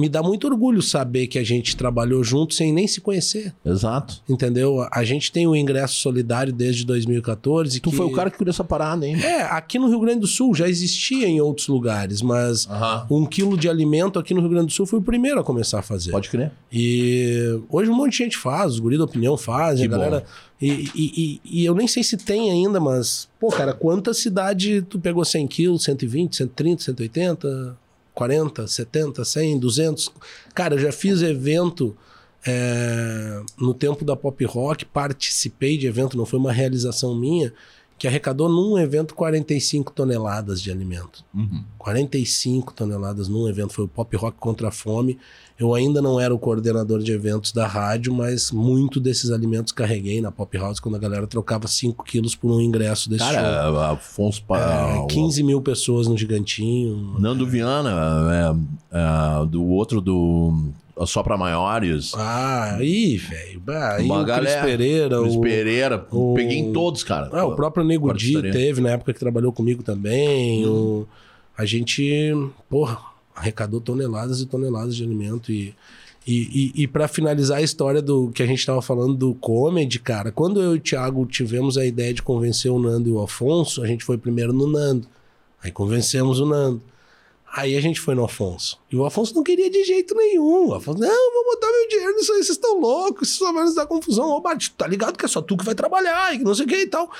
me 0.00 0.08
dá 0.08 0.22
muito 0.22 0.46
orgulho 0.46 0.80
saber 0.82 1.26
que 1.26 1.38
a 1.38 1.44
gente 1.44 1.76
trabalhou 1.76 2.24
junto 2.24 2.54
sem 2.54 2.72
nem 2.72 2.86
se 2.86 3.00
conhecer. 3.00 3.54
Exato. 3.64 4.22
Entendeu? 4.28 4.86
A 4.90 5.04
gente 5.04 5.30
tem 5.30 5.46
o 5.46 5.54
ingresso 5.54 5.96
solidário 5.96 6.52
desde 6.52 6.84
2014. 6.84 7.80
Tu 7.80 7.90
que... 7.90 7.96
foi 7.96 8.06
o 8.06 8.12
cara 8.12 8.30
que 8.30 8.38
criou 8.38 8.50
essa 8.50 8.64
parada, 8.64 9.06
hein? 9.06 9.22
É, 9.22 9.42
aqui 9.42 9.78
no 9.78 9.88
Rio 9.88 10.00
Grande 10.00 10.20
do 10.20 10.26
Sul 10.26 10.54
já 10.54 10.68
existia 10.68 11.28
em 11.28 11.40
outros 11.40 11.68
lugares, 11.68 12.22
mas 12.22 12.66
uhum. 12.66 13.22
um 13.22 13.26
quilo 13.26 13.56
de 13.56 13.68
alimento 13.68 14.18
aqui 14.18 14.32
no 14.32 14.40
Rio 14.40 14.50
Grande 14.50 14.66
do 14.66 14.72
Sul 14.72 14.86
foi 14.86 14.98
o 14.98 15.02
primeiro 15.02 15.38
a 15.40 15.44
começar 15.44 15.80
a 15.80 15.82
fazer. 15.82 16.10
Pode 16.10 16.30
crer. 16.30 16.50
E 16.72 17.60
hoje 17.68 17.90
um 17.90 17.94
monte 17.94 18.12
de 18.12 18.18
gente 18.18 18.36
faz, 18.36 18.72
os 18.72 18.78
guri 18.78 18.96
da 18.96 19.04
opinião 19.04 19.36
fazem, 19.36 19.86
a 19.86 19.88
galera. 19.88 20.24
E, 20.60 20.68
e, 20.68 20.90
e, 20.94 21.40
e, 21.44 21.64
eu 21.64 21.74
nem 21.74 21.88
sei 21.88 22.02
se 22.02 22.18
tem 22.18 22.50
ainda, 22.50 22.78
mas, 22.78 23.28
pô, 23.40 23.48
cara, 23.48 23.72
quanta 23.72 24.12
cidade 24.12 24.82
tu 24.82 24.98
pegou 24.98 25.24
100 25.24 25.46
quilos, 25.46 25.84
120, 25.84 26.36
130, 26.36 26.82
180? 26.82 27.76
40, 28.14 28.66
70, 28.66 29.24
100, 29.24 29.58
200. 29.58 30.12
Cara, 30.54 30.74
eu 30.74 30.78
já 30.78 30.92
fiz 30.92 31.22
evento 31.22 31.96
é, 32.46 33.42
no 33.58 33.74
tempo 33.74 34.04
da 34.04 34.16
pop 34.16 34.44
rock, 34.44 34.84
participei 34.84 35.76
de 35.76 35.86
evento, 35.86 36.16
não 36.16 36.26
foi 36.26 36.38
uma 36.38 36.52
realização 36.52 37.14
minha, 37.14 37.52
que 38.00 38.08
arrecadou 38.08 38.48
num 38.48 38.78
evento 38.78 39.14
45 39.14 39.92
toneladas 39.92 40.62
de 40.62 40.70
alimento. 40.70 41.22
Uhum. 41.34 41.62
45 41.76 42.72
toneladas 42.72 43.28
num 43.28 43.46
evento, 43.46 43.74
foi 43.74 43.84
o 43.84 43.88
Pop 43.88 44.16
Rock 44.16 44.38
contra 44.38 44.68
a 44.68 44.70
Fome. 44.70 45.18
Eu 45.58 45.74
ainda 45.74 46.00
não 46.00 46.18
era 46.18 46.34
o 46.34 46.38
coordenador 46.38 47.00
de 47.00 47.12
eventos 47.12 47.52
da 47.52 47.66
rádio, 47.66 48.14
mas 48.14 48.50
muito 48.50 48.98
desses 48.98 49.30
alimentos 49.30 49.70
carreguei 49.70 50.18
na 50.22 50.32
Pop 50.32 50.56
House 50.56 50.80
quando 50.80 50.94
a 50.94 50.98
galera 50.98 51.26
trocava 51.26 51.68
5 51.68 52.02
quilos 52.02 52.34
por 52.34 52.50
um 52.50 52.62
ingresso 52.62 53.10
desse 53.10 53.22
Cara, 53.22 53.68
show. 53.68 53.80
Afonso... 53.80 54.42
É, 54.48 55.06
15 55.06 55.42
mil 55.42 55.60
pessoas 55.60 56.08
no 56.08 56.16
Gigantinho. 56.16 57.18
Nando 57.18 57.46
Viana, 57.46 58.56
é, 58.90 58.96
é, 58.96 59.46
do 59.46 59.62
outro 59.62 60.00
do 60.00 60.72
só 61.06 61.22
para 61.22 61.36
maiores. 61.36 62.12
Ah, 62.14 62.76
aí, 62.76 63.16
velho. 63.16 63.62
Aí 63.68 64.04
Uma 64.04 64.20
o 64.20 64.24
galera, 64.24 64.62
Cris 64.62 64.70
Pereira. 64.70 65.20
Cris 65.20 65.34
o, 65.34 65.40
Pereira. 65.40 66.06
o, 66.10 66.34
peguei 66.34 66.58
em 66.58 66.72
todos, 66.72 67.02
cara. 67.02 67.28
Ah, 67.32 67.46
o 67.46 67.54
próprio 67.54 67.84
Nego 67.84 68.12
Di 68.12 68.40
teve 68.50 68.80
na 68.80 68.90
época 68.90 69.12
que 69.12 69.20
trabalhou 69.20 69.52
comigo 69.52 69.82
também. 69.82 70.66
Hum. 70.66 70.70
O, 70.70 71.08
a 71.56 71.64
gente, 71.64 72.32
porra, 72.68 72.98
arrecadou 73.34 73.80
toneladas 73.80 74.40
e 74.40 74.46
toneladas 74.46 74.96
de 74.96 75.04
alimento 75.04 75.50
e... 75.52 75.74
E, 76.26 76.72
e, 76.76 76.82
e 76.82 76.86
para 76.86 77.08
finalizar 77.08 77.58
a 77.58 77.62
história 77.62 78.02
do 78.02 78.30
que 78.30 78.42
a 78.42 78.46
gente 78.46 78.58
estava 78.58 78.82
falando 78.82 79.14
do 79.14 79.34
comedy, 79.34 79.98
cara, 79.98 80.30
quando 80.30 80.60
eu 80.60 80.74
e 80.74 80.76
o 80.76 80.80
Thiago 80.80 81.24
tivemos 81.24 81.78
a 81.78 81.86
ideia 81.86 82.12
de 82.12 82.22
convencer 82.22 82.70
o 82.70 82.78
Nando 82.78 83.08
e 83.08 83.12
o 83.12 83.22
Afonso, 83.22 83.82
a 83.82 83.86
gente 83.86 84.04
foi 84.04 84.18
primeiro 84.18 84.52
no 84.52 84.66
Nando. 84.66 85.08
Aí 85.62 85.72
convencemos 85.72 86.38
o 86.38 86.44
Nando. 86.44 86.82
Aí 87.52 87.76
a 87.76 87.80
gente 87.80 88.00
foi 88.00 88.14
no 88.14 88.24
Afonso. 88.24 88.78
E 88.90 88.96
o 88.96 89.04
Afonso 89.04 89.34
não 89.34 89.42
queria 89.42 89.68
de 89.68 89.82
jeito 89.84 90.14
nenhum. 90.14 90.68
O 90.68 90.74
Afonso, 90.74 91.00
não, 91.00 91.32
vou 91.32 91.44
botar 91.44 91.66
meu 91.66 91.88
dinheiro 91.88 92.16
nisso 92.16 92.32
aí, 92.32 92.38
vocês 92.38 92.50
estão 92.50 92.80
loucos, 92.80 93.28
isso 93.28 93.38
só 93.38 93.52
vai 93.52 93.64
nos 93.64 93.74
dar 93.74 93.86
confusão. 93.86 94.28
Ô, 94.28 94.40
Bate, 94.40 94.70
tá 94.70 94.86
ligado 94.86 95.16
que 95.16 95.24
é 95.24 95.28
só 95.28 95.42
tu 95.42 95.56
que 95.56 95.64
vai 95.64 95.74
trabalhar 95.74 96.34
e 96.34 96.38
não 96.38 96.54
sei 96.54 96.64
o 96.64 96.68
que 96.68 96.76
e 96.76 96.86
tal. 96.86 97.10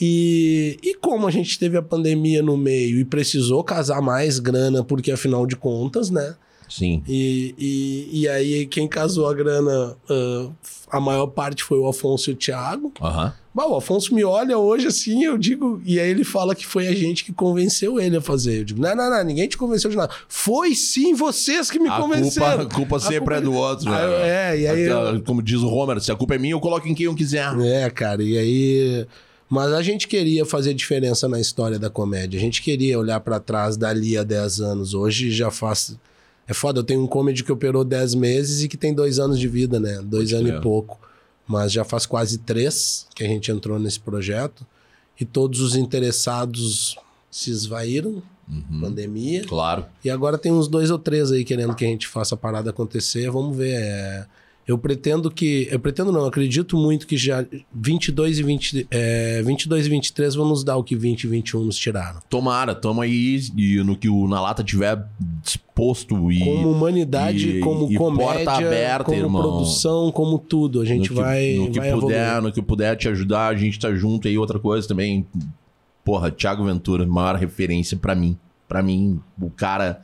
E, 0.00 0.78
e 0.82 0.94
como 0.94 1.26
a 1.26 1.30
gente 1.30 1.58
teve 1.58 1.76
a 1.76 1.82
pandemia 1.82 2.42
no 2.42 2.56
meio 2.56 2.98
e 2.98 3.04
precisou 3.04 3.62
casar 3.62 4.00
mais 4.00 4.38
grana, 4.38 4.82
porque 4.82 5.12
afinal 5.12 5.46
de 5.46 5.56
contas, 5.56 6.08
né? 6.08 6.36
Sim. 6.66 7.02
E, 7.06 7.54
e, 7.58 8.20
e 8.20 8.28
aí 8.28 8.66
quem 8.66 8.88
casou 8.88 9.28
a 9.28 9.34
grana, 9.34 9.96
uh, 10.08 10.52
a 10.88 11.00
maior 11.00 11.26
parte 11.26 11.62
foi 11.62 11.78
o 11.78 11.86
Afonso 11.86 12.30
e 12.30 12.32
o 12.32 12.36
Thiago. 12.36 12.92
Aham. 13.00 13.34
Bah, 13.52 13.66
o 13.66 13.74
Afonso 13.76 14.14
me 14.14 14.22
olha 14.22 14.56
hoje 14.56 14.86
assim, 14.86 15.24
eu 15.24 15.36
digo, 15.36 15.82
e 15.84 15.98
aí 15.98 16.08
ele 16.08 16.22
fala 16.22 16.54
que 16.54 16.64
foi 16.64 16.86
a 16.86 16.94
gente 16.94 17.24
que 17.24 17.32
convenceu 17.32 17.98
ele 17.98 18.16
a 18.16 18.20
fazer. 18.20 18.60
Eu 18.60 18.64
digo, 18.64 18.80
não, 18.80 18.94
não, 18.94 19.10
não, 19.10 19.24
ninguém 19.24 19.48
te 19.48 19.56
convenceu 19.56 19.90
de 19.90 19.96
nada. 19.96 20.12
Foi 20.28 20.72
sim 20.74 21.14
vocês 21.14 21.68
que 21.68 21.78
me 21.80 21.88
A 21.88 21.96
convenceram. 21.98 22.58
culpa, 22.58 22.62
a 22.72 22.76
culpa 22.76 23.00
sempre 23.00 23.18
culpa- 23.18 23.34
é 23.36 23.40
do 23.40 23.52
outro, 23.52 23.88
Ah, 23.92 24.06
né? 24.06 24.28
é, 24.52 24.58
e 24.60 24.66
aí 24.68 24.82
eu- 24.82 25.20
Como 25.22 25.42
diz 25.42 25.58
o 25.60 25.68
Homer, 25.68 26.00
se 26.00 26.12
a 26.12 26.16
culpa 26.16 26.36
é 26.36 26.38
minha, 26.38 26.54
eu 26.54 26.60
coloco 26.60 26.86
em 26.86 26.94
quem 26.94 27.06
eu 27.06 27.14
quiser. 27.14 27.52
É, 27.60 27.90
cara, 27.90 28.22
e 28.22 28.38
aí. 28.38 29.06
Mas 29.48 29.72
a 29.72 29.82
gente 29.82 30.06
queria 30.06 30.44
fazer 30.46 30.72
diferença 30.72 31.26
na 31.28 31.40
história 31.40 31.76
da 31.76 31.90
comédia. 31.90 32.38
A 32.38 32.40
gente 32.40 32.62
queria 32.62 32.96
olhar 32.96 33.18
pra 33.18 33.40
trás 33.40 33.76
dali 33.76 34.16
a 34.16 34.22
10 34.22 34.60
anos. 34.60 34.94
Hoje 34.94 35.28
já 35.32 35.50
faz. 35.50 35.96
É 36.46 36.54
foda, 36.54 36.78
eu 36.78 36.84
tenho 36.84 37.02
um 37.02 37.06
comedy 37.08 37.42
que 37.42 37.50
operou 37.50 37.82
10 37.84 38.14
meses 38.14 38.62
e 38.62 38.68
que 38.68 38.76
tem 38.76 38.94
dois 38.94 39.18
anos 39.18 39.40
de 39.40 39.48
vida, 39.48 39.80
né? 39.80 40.00
Dois 40.04 40.32
anos 40.32 40.50
e 40.50 40.60
pouco. 40.60 41.00
Mas 41.50 41.72
já 41.72 41.84
faz 41.84 42.06
quase 42.06 42.38
três 42.38 43.06
que 43.14 43.24
a 43.24 43.26
gente 43.26 43.50
entrou 43.50 43.76
nesse 43.78 43.98
projeto. 43.98 44.64
E 45.20 45.24
todos 45.24 45.60
os 45.60 45.74
interessados 45.74 46.96
se 47.30 47.50
esvaíram, 47.50 48.22
Uhum. 48.48 48.80
pandemia. 48.80 49.44
Claro. 49.46 49.84
E 50.04 50.10
agora 50.10 50.36
tem 50.38 50.50
uns 50.50 50.66
dois 50.66 50.90
ou 50.90 50.98
três 50.98 51.30
aí 51.30 51.44
querendo 51.44 51.74
que 51.74 51.84
a 51.84 51.88
gente 51.88 52.08
faça 52.08 52.34
a 52.34 52.38
parada 52.38 52.70
acontecer. 52.70 53.30
Vamos 53.30 53.56
ver. 53.56 53.74
é, 53.74 54.26
Eu 54.70 54.78
pretendo 54.78 55.28
que. 55.32 55.66
Eu 55.68 55.80
pretendo 55.80 56.12
não, 56.12 56.20
eu 56.20 56.26
acredito 56.26 56.76
muito 56.76 57.04
que 57.04 57.16
já 57.16 57.44
22 57.74 58.38
e, 58.38 58.42
20, 58.44 58.86
é, 58.88 59.42
22 59.42 59.86
e 59.86 59.90
23 59.90 60.34
vão 60.36 60.46
nos 60.48 60.62
dar 60.62 60.76
o 60.76 60.84
que 60.84 60.94
20 60.94 61.24
e 61.24 61.26
21 61.26 61.64
nos 61.64 61.76
tiraram. 61.76 62.20
Tomara, 62.30 62.72
tamo 62.72 63.00
aí 63.00 63.40
e 63.56 63.82
no 63.82 63.96
que 63.96 64.08
o 64.08 64.28
Na 64.28 64.40
Lata 64.40 64.62
tiver 64.62 65.04
disposto 65.42 66.30
e. 66.30 66.38
Como 66.38 66.70
humanidade, 66.70 67.56
e- 67.56 67.60
como 67.60 67.90
e 67.90 67.96
comédia, 67.96 68.44
porta 68.44 68.52
aberta, 68.64 69.04
como 69.06 69.16
irmão. 69.18 69.42
produção, 69.42 70.12
como 70.12 70.38
tudo. 70.38 70.80
A 70.80 70.84
gente 70.84 71.10
no 71.10 71.16
que, 71.16 71.20
vai. 71.20 71.54
no 71.54 71.70
que 71.72 71.80
vai 71.80 71.90
puder, 71.92 72.26
evoluir. 72.28 72.42
no 72.42 72.52
que 72.52 72.62
puder 72.62 72.96
te 72.96 73.08
ajudar, 73.08 73.48
a 73.48 73.56
gente 73.56 73.76
tá 73.76 73.92
junto 73.92 74.28
aí. 74.28 74.38
Outra 74.38 74.60
coisa 74.60 74.86
também, 74.86 75.26
porra, 76.04 76.30
Thiago 76.30 76.64
Ventura, 76.64 77.04
maior 77.04 77.34
referência 77.34 77.96
pra 77.96 78.14
mim. 78.14 78.38
Pra 78.68 78.84
mim, 78.84 79.18
o 79.42 79.50
cara 79.50 80.00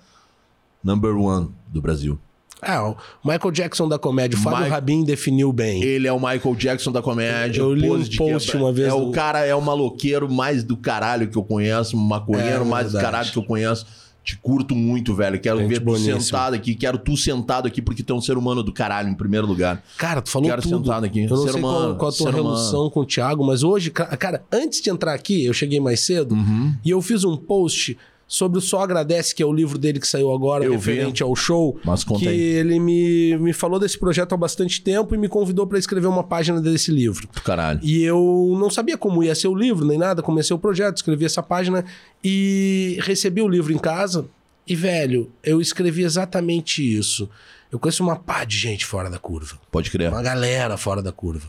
number 0.82 1.16
one 1.16 1.50
do 1.68 1.80
Brasil. 1.80 2.18
É, 2.66 2.80
o 2.80 2.96
Michael 3.24 3.50
Jackson 3.52 3.88
da 3.88 3.98
comédia. 3.98 4.38
O 4.38 4.42
Fábio 4.42 4.58
Mike- 4.60 4.70
Rabin 4.70 5.04
definiu 5.04 5.52
bem. 5.52 5.82
Ele 5.82 6.06
é 6.06 6.12
o 6.12 6.18
Michael 6.18 6.54
Jackson 6.56 6.90
da 6.92 7.00
comédia. 7.02 7.60
Eu 7.60 7.72
li 7.74 7.90
um 7.90 8.04
post 8.16 8.56
uma 8.56 8.72
vez 8.72 8.88
É 8.88 8.92
o 8.92 9.06
do- 9.06 9.10
cara, 9.12 9.44
é 9.44 9.54
o 9.54 9.60
maloqueiro 9.62 10.30
mais 10.30 10.64
do 10.64 10.76
caralho 10.76 11.28
que 11.28 11.36
eu 11.38 11.44
conheço, 11.44 11.96
maconheiro 11.96 12.62
É, 12.62 12.64
mais 12.64 12.86
do 12.88 12.92
verdade. 12.92 13.04
caralho 13.12 13.30
que 13.32 13.38
eu 13.38 13.44
conheço. 13.44 13.86
Te 14.24 14.36
curto 14.38 14.74
muito, 14.74 15.14
velho. 15.14 15.38
Quero 15.38 15.58
Gente 15.60 15.68
ver 15.68 15.78
tu 15.78 15.84
boníssima. 15.84 16.18
sentado 16.20 16.54
aqui. 16.54 16.74
Quero 16.74 16.98
tu 16.98 17.16
sentado 17.16 17.68
aqui 17.68 17.80
porque 17.80 18.02
tu 18.02 18.12
é 18.12 18.16
um 18.16 18.20
ser 18.20 18.36
humano 18.36 18.60
do 18.60 18.72
caralho, 18.72 19.08
em 19.08 19.14
primeiro 19.14 19.46
lugar. 19.46 19.80
Cara, 19.96 20.20
tu 20.20 20.30
falou 20.30 20.48
Quero 20.48 20.62
tudo. 20.62 20.78
sentado 20.84 21.04
aqui. 21.06 21.22
Eu 21.22 21.30
não 21.30 21.36
Ser 21.36 21.52
sei 21.52 21.60
qual, 21.60 21.76
humano, 21.76 21.94
qual 21.94 22.08
a 22.10 22.12
tua 22.12 22.26
ser 22.32 22.34
humano. 22.40 22.56
relação 22.56 22.90
com 22.90 23.00
o 23.00 23.06
Thiago, 23.06 23.46
mas 23.46 23.62
hoje, 23.62 23.92
ca- 23.92 24.16
cara, 24.16 24.42
antes 24.52 24.80
de 24.80 24.90
entrar 24.90 25.14
aqui, 25.14 25.44
eu 25.44 25.52
cheguei 25.52 25.78
mais 25.78 26.00
cedo 26.00 26.34
Uhum. 26.34 26.74
e 26.84 26.90
eu 26.90 27.00
fiz 27.00 27.22
um 27.22 27.36
post 27.36 27.96
sobre 28.26 28.58
o 28.58 28.60
Só 28.60 28.80
Agradece, 28.80 29.34
que 29.34 29.42
é 29.42 29.46
o 29.46 29.52
livro 29.52 29.78
dele 29.78 30.00
que 30.00 30.08
saiu 30.08 30.32
agora, 30.32 30.64
Eu 30.64 30.72
referente 30.72 31.22
ao 31.22 31.34
show. 31.36 31.78
Mas 31.84 32.02
conta 32.02 32.20
que 32.20 32.28
aí. 32.28 32.38
ele 32.38 32.80
me, 32.80 33.36
me 33.38 33.52
falou 33.52 33.78
desse 33.78 33.98
projeto 33.98 34.32
há 34.32 34.36
bastante 34.36 34.80
tempo 34.82 35.14
e 35.14 35.18
me 35.18 35.28
convidou 35.28 35.66
para 35.66 35.78
escrever 35.78 36.08
uma 36.08 36.24
página 36.24 36.60
desse 36.60 36.90
livro. 36.90 37.28
Caralho. 37.44 37.80
E 37.82 38.02
eu 38.02 38.56
não 38.58 38.68
sabia 38.68 38.98
como 38.98 39.22
ia 39.22 39.34
ser 39.34 39.48
o 39.48 39.54
livro, 39.54 39.86
nem 39.86 39.98
nada. 39.98 40.22
Comecei 40.22 40.54
o 40.54 40.58
projeto, 40.58 40.96
escrevi 40.96 41.24
essa 41.24 41.42
página 41.42 41.84
e 42.22 42.98
recebi 43.02 43.40
o 43.40 43.48
livro 43.48 43.72
em 43.72 43.78
casa. 43.78 44.26
E, 44.66 44.74
velho, 44.74 45.30
eu 45.44 45.60
escrevi 45.60 46.02
exatamente 46.02 46.82
isso. 46.82 47.30
Eu 47.70 47.78
conheço 47.78 48.02
uma 48.02 48.16
pá 48.16 48.44
de 48.44 48.56
gente 48.58 48.84
fora 48.84 49.08
da 49.08 49.18
curva. 49.18 49.56
Pode 49.70 49.90
crer. 49.90 50.10
Uma 50.10 50.22
galera 50.22 50.76
fora 50.76 51.00
da 51.00 51.12
curva. 51.12 51.46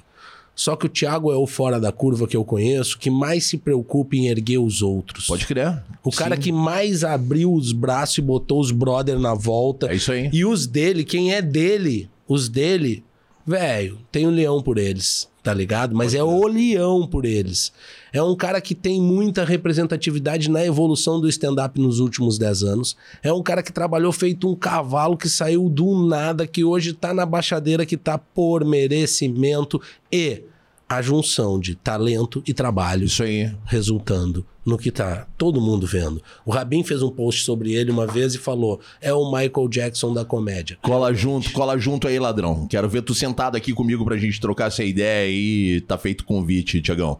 Só 0.57 0.75
que 0.75 0.87
o 0.87 0.89
Thiago 0.89 1.31
é 1.31 1.35
o 1.37 1.45
fora 1.45 1.79
da 1.79 1.91
curva 1.91 2.27
que 2.27 2.35
eu 2.35 2.43
conheço 2.43 2.97
que 2.97 3.11
mais 3.11 3.45
se 3.45 3.59
preocupa 3.59 4.15
em 4.15 4.27
erguer 4.27 4.57
os 4.57 4.81
outros. 4.81 5.27
Pode 5.27 5.45
crer. 5.45 5.83
O 6.03 6.11
cara 6.11 6.35
Sim. 6.35 6.41
que 6.41 6.51
mais 6.51 7.03
abriu 7.03 7.53
os 7.53 7.71
braços 7.71 8.17
e 8.17 8.21
botou 8.23 8.59
os 8.59 8.71
brother 8.71 9.19
na 9.19 9.35
volta. 9.35 9.91
É 9.91 9.95
isso 9.95 10.11
aí. 10.11 10.31
E 10.33 10.43
os 10.43 10.65
dele, 10.65 11.03
quem 11.03 11.31
é 11.31 11.43
dele, 11.43 12.09
os 12.27 12.49
dele, 12.49 13.03
velho, 13.47 13.97
tem 14.11 14.27
um 14.27 14.31
leão 14.31 14.61
por 14.61 14.77
eles, 14.77 15.29
tá 15.41 15.53
ligado? 15.53 15.95
Mas 15.95 16.13
é 16.13 16.21
o 16.21 16.45
leão 16.45 17.07
por 17.07 17.23
eles. 17.23 17.71
É 18.11 18.21
um 18.21 18.35
cara 18.35 18.59
que 18.59 18.75
tem 18.75 19.01
muita 19.01 19.45
representatividade 19.45 20.49
na 20.49 20.65
evolução 20.65 21.21
do 21.21 21.29
stand-up 21.29 21.79
nos 21.79 21.99
últimos 21.99 22.37
10 22.37 22.63
anos. 22.63 22.97
É 23.23 23.31
um 23.31 23.41
cara 23.41 23.63
que 23.63 23.71
trabalhou 23.71 24.11
feito 24.11 24.49
um 24.49 24.55
cavalo 24.55 25.15
que 25.15 25.29
saiu 25.29 25.69
do 25.69 26.05
nada, 26.05 26.45
que 26.45 26.65
hoje 26.65 26.91
tá 26.91 27.13
na 27.13 27.25
baixadeira, 27.25 27.85
que 27.85 27.95
tá 27.95 28.17
por 28.17 28.65
merecimento 28.65 29.81
e 30.11 30.43
a 30.89 31.01
junção 31.01 31.59
de 31.59 31.75
talento 31.75 32.41
e 32.47 32.53
trabalho 32.53 33.05
Isso 33.05 33.23
aí. 33.23 33.51
resultando 33.65 34.45
no 34.67 34.77
que 34.77 34.91
tá 34.91 35.25
todo 35.37 35.61
mundo 35.61 35.87
vendo. 35.87 36.21
O 36.45 36.51
Rabin 36.51 36.83
fez 36.83 37.01
um 37.01 37.09
post 37.09 37.45
sobre 37.45 37.71
ele 37.71 37.89
uma 37.89 38.05
vez 38.05 38.35
e 38.35 38.37
falou: 38.37 38.81
é 38.99 39.13
o 39.13 39.31
Michael 39.31 39.69
Jackson 39.69 40.13
da 40.13 40.25
comédia. 40.25 40.77
Cola 40.81 41.13
junto, 41.13 41.53
cola 41.53 41.77
junto 41.77 42.05
aí, 42.05 42.19
ladrão. 42.19 42.67
Quero 42.67 42.89
ver 42.89 43.01
tu 43.01 43.15
sentado 43.15 43.55
aqui 43.55 43.71
comigo 43.71 44.03
pra 44.03 44.17
gente 44.17 44.41
trocar 44.41 44.67
essa 44.67 44.83
ideia 44.83 45.25
aí. 45.25 45.79
Tá 45.87 45.97
feito 45.97 46.21
o 46.21 46.25
convite, 46.25 46.81
Tiagão. 46.81 47.17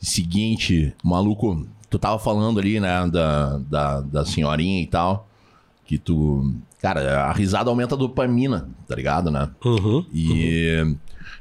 Seguinte, 0.00 0.94
maluco, 1.04 1.66
tu 1.90 1.98
tava 1.98 2.18
falando 2.18 2.58
ali, 2.58 2.80
né, 2.80 3.06
da, 3.12 3.58
da, 3.58 4.00
da 4.00 4.24
senhorinha 4.24 4.80
e 4.82 4.86
tal, 4.86 5.28
que 5.84 5.98
tu... 5.98 6.54
Cara, 6.80 7.24
a 7.24 7.32
risada 7.32 7.68
aumenta 7.68 7.96
a 7.96 7.98
dopamina, 7.98 8.68
tá 8.86 8.94
ligado, 8.94 9.30
né? 9.30 9.50
Uhum. 9.64 10.06
E, 10.14 10.96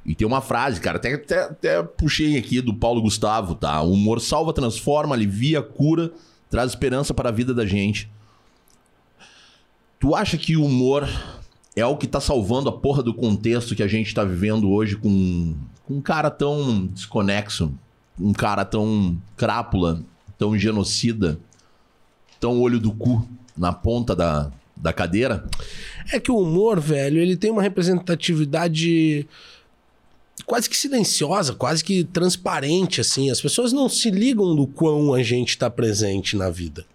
e 0.07 0.15
tem 0.15 0.25
uma 0.25 0.39
frase, 0.39 0.79
cara, 0.79 0.95
até, 0.95 1.15
até, 1.15 1.39
até 1.41 1.83
puxei 1.83 2.37
aqui 2.37 2.61
do 2.61 2.73
Paulo 2.73 3.01
Gustavo, 3.01 3.53
tá? 3.53 3.81
O 3.81 3.91
humor 3.91 4.21
salva, 4.21 4.53
transforma, 4.53 5.13
alivia, 5.13 5.61
cura, 5.61 6.13
traz 6.49 6.71
esperança 6.71 7.13
para 7.13 7.27
a 7.27 7.31
vida 7.31 7.53
da 7.53 7.65
gente. 7.65 8.09
Tu 9.99 10.15
acha 10.15 10.37
que 10.37 10.55
o 10.55 10.63
humor 10.63 11.05
é 11.75 11.85
o 11.85 11.97
que 11.97 12.07
tá 12.07 12.21
salvando 12.21 12.69
a 12.69 12.71
porra 12.71 13.03
do 13.03 13.13
contexto 13.13 13.75
que 13.75 13.83
a 13.83 13.87
gente 13.87 14.15
tá 14.15 14.23
vivendo 14.23 14.69
hoje 14.69 14.95
com, 14.95 15.53
com 15.83 15.95
um 15.95 16.01
cara 16.01 16.31
tão 16.31 16.85
desconexo, 16.85 17.73
um 18.17 18.31
cara 18.31 18.63
tão 18.63 19.17
crápula, 19.35 20.01
tão 20.37 20.57
genocida, 20.57 21.37
tão 22.39 22.61
olho 22.61 22.79
do 22.79 22.93
cu 22.93 23.27
na 23.57 23.73
ponta 23.73 24.15
da, 24.15 24.51
da 24.73 24.93
cadeira? 24.93 25.45
É 26.13 26.19
que 26.19 26.31
o 26.31 26.37
humor, 26.37 26.79
velho, 26.79 27.19
ele 27.19 27.35
tem 27.35 27.51
uma 27.51 27.61
representatividade 27.61 29.27
quase 30.47 30.67
que 30.69 30.75
silenciosa, 30.77 31.53
quase 31.53 31.83
que 31.83 32.03
transparente, 32.05 33.01
assim. 33.01 33.29
As 33.29 33.39
pessoas 33.39 33.71
não 33.71 33.87
se 33.87 34.09
ligam 34.09 34.55
do 34.55 34.65
quão 34.65 35.13
a 35.13 35.21
gente 35.21 35.49
está 35.49 35.69
presente 35.69 36.35
na 36.35 36.49
vida. 36.49 36.85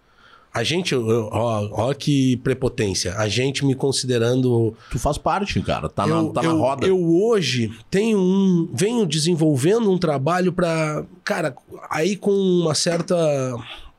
A 0.53 0.63
gente, 0.63 0.93
ó, 0.93 1.67
ó 1.71 1.93
que 1.95 2.37
prepotência. 2.37 3.15
A 3.17 3.27
gente 3.27 3.65
me 3.65 3.73
considerando 3.73 4.75
Tu 4.91 4.99
faz 4.99 5.17
parte, 5.17 5.59
cara, 5.61 5.89
tá, 5.89 6.07
eu, 6.07 6.23
na, 6.23 6.29
tá 6.31 6.41
na 6.43 6.49
eu- 6.49 6.57
roda. 6.57 6.85
Eu 6.85 7.23
hoje 7.23 7.71
tenho 7.89 8.19
um, 8.19 8.69
venho 8.73 9.05
desenvolvendo 9.05 9.89
um 9.91 9.97
trabalho 9.97 10.51
para, 10.53 11.05
cara, 11.23 11.55
aí 11.89 12.15
com 12.15 12.31
uma 12.31 12.75
certa 12.75 13.15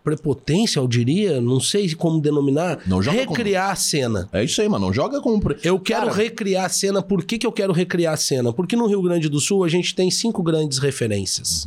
prepotência, 0.05 0.79
eu 0.79 0.87
diria, 0.87 1.41
não 1.41 1.59
sei 1.59 1.93
como 1.95 2.21
denominar, 2.21 2.79
Não 2.87 3.03
joga 3.03 3.17
recriar 3.19 3.71
a 3.71 3.75
cena. 3.75 4.29
É 4.33 4.45
isso 4.45 4.61
aí, 4.61 4.69
mano. 4.69 4.87
Não 4.87 4.93
joga 4.93 5.21
pre- 5.41 5.57
Eu 5.65 5.81
quero 5.81 6.07
Cara, 6.09 6.13
recriar 6.17 6.67
a 6.67 6.69
cena. 6.69 7.03
Por 7.03 7.25
que, 7.25 7.39
que 7.39 7.47
eu 7.47 7.51
quero 7.53 7.73
recriar 7.73 8.13
a 8.13 8.17
cena? 8.19 8.53
Porque 8.53 8.77
no 8.77 8.87
Rio 8.87 9.01
Grande 9.03 9.29
do 9.31 9.41
Sul 9.41 9.65
a 9.65 9.69
gente 9.69 9.95
tem 9.95 10.11
cinco 10.11 10.43
grandes 10.43 10.79
referências. 10.79 11.67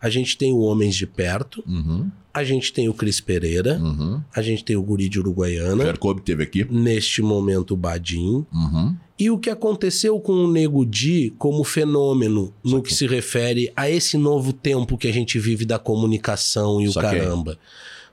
A 0.00 0.10
gente 0.10 0.36
tem 0.36 0.52
o 0.52 0.58
Homens 0.58 0.94
de 0.94 1.06
Perto, 1.06 1.64
Uhum, 1.66 2.10
a 2.36 2.44
gente 2.44 2.70
tem 2.70 2.86
o 2.86 2.92
Cris 2.92 3.18
Pereira, 3.18 3.78
uhum. 3.78 4.20
a 4.34 4.42
gente 4.42 4.62
tem 4.62 4.76
o 4.76 4.82
Guri 4.82 5.08
de 5.08 5.18
Uruguaiana, 5.18 5.86
Jacob 5.86 6.20
teve 6.20 6.42
aqui. 6.42 6.66
neste 6.70 7.22
momento 7.22 7.72
o 7.72 7.76
Badim, 7.76 8.44
Uhum. 8.52 8.94
E 9.18 9.30
o 9.30 9.38
que 9.38 9.48
aconteceu 9.48 10.20
com 10.20 10.44
o 10.44 10.52
Nego 10.52 10.84
Di 10.84 11.32
como 11.38 11.64
fenômeno 11.64 12.52
no 12.62 12.82
que 12.82 12.92
se 12.92 13.06
refere 13.06 13.72
a 13.74 13.88
esse 13.88 14.18
novo 14.18 14.52
tempo 14.52 14.98
que 14.98 15.08
a 15.08 15.12
gente 15.12 15.38
vive 15.38 15.64
da 15.64 15.78
comunicação 15.78 16.82
e 16.82 16.86
o 16.86 16.92
Saquei. 16.92 17.20
caramba? 17.20 17.58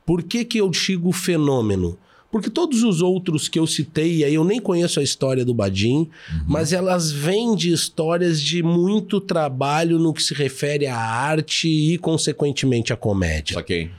Por 0.06 0.24
que, 0.24 0.46
que 0.46 0.60
eu 0.60 0.70
digo 0.70 1.12
fenômeno? 1.12 1.98
Porque 2.32 2.50
todos 2.50 2.84
os 2.84 3.02
outros 3.02 3.50
que 3.50 3.60
eu 3.60 3.68
citei, 3.68 4.20
e 4.20 4.24
aí 4.24 4.34
eu 4.34 4.46
nem 4.46 4.62
conheço 4.62 5.00
a 5.00 5.04
história 5.04 5.44
do 5.44 5.54
Badim, 5.54 6.10
mas 6.48 6.72
elas 6.72 7.12
vêm 7.12 7.54
de 7.54 7.72
histórias 7.72 8.42
de 8.42 8.64
muito 8.64 9.20
trabalho 9.20 10.00
no 10.00 10.14
que 10.14 10.24
se 10.24 10.34
refere 10.34 10.88
à 10.88 10.98
arte 10.98 11.68
e, 11.68 11.98
consequentemente, 11.98 12.94
à 12.94 12.96
comédia. 12.96 13.56
Saquei. 13.56 13.92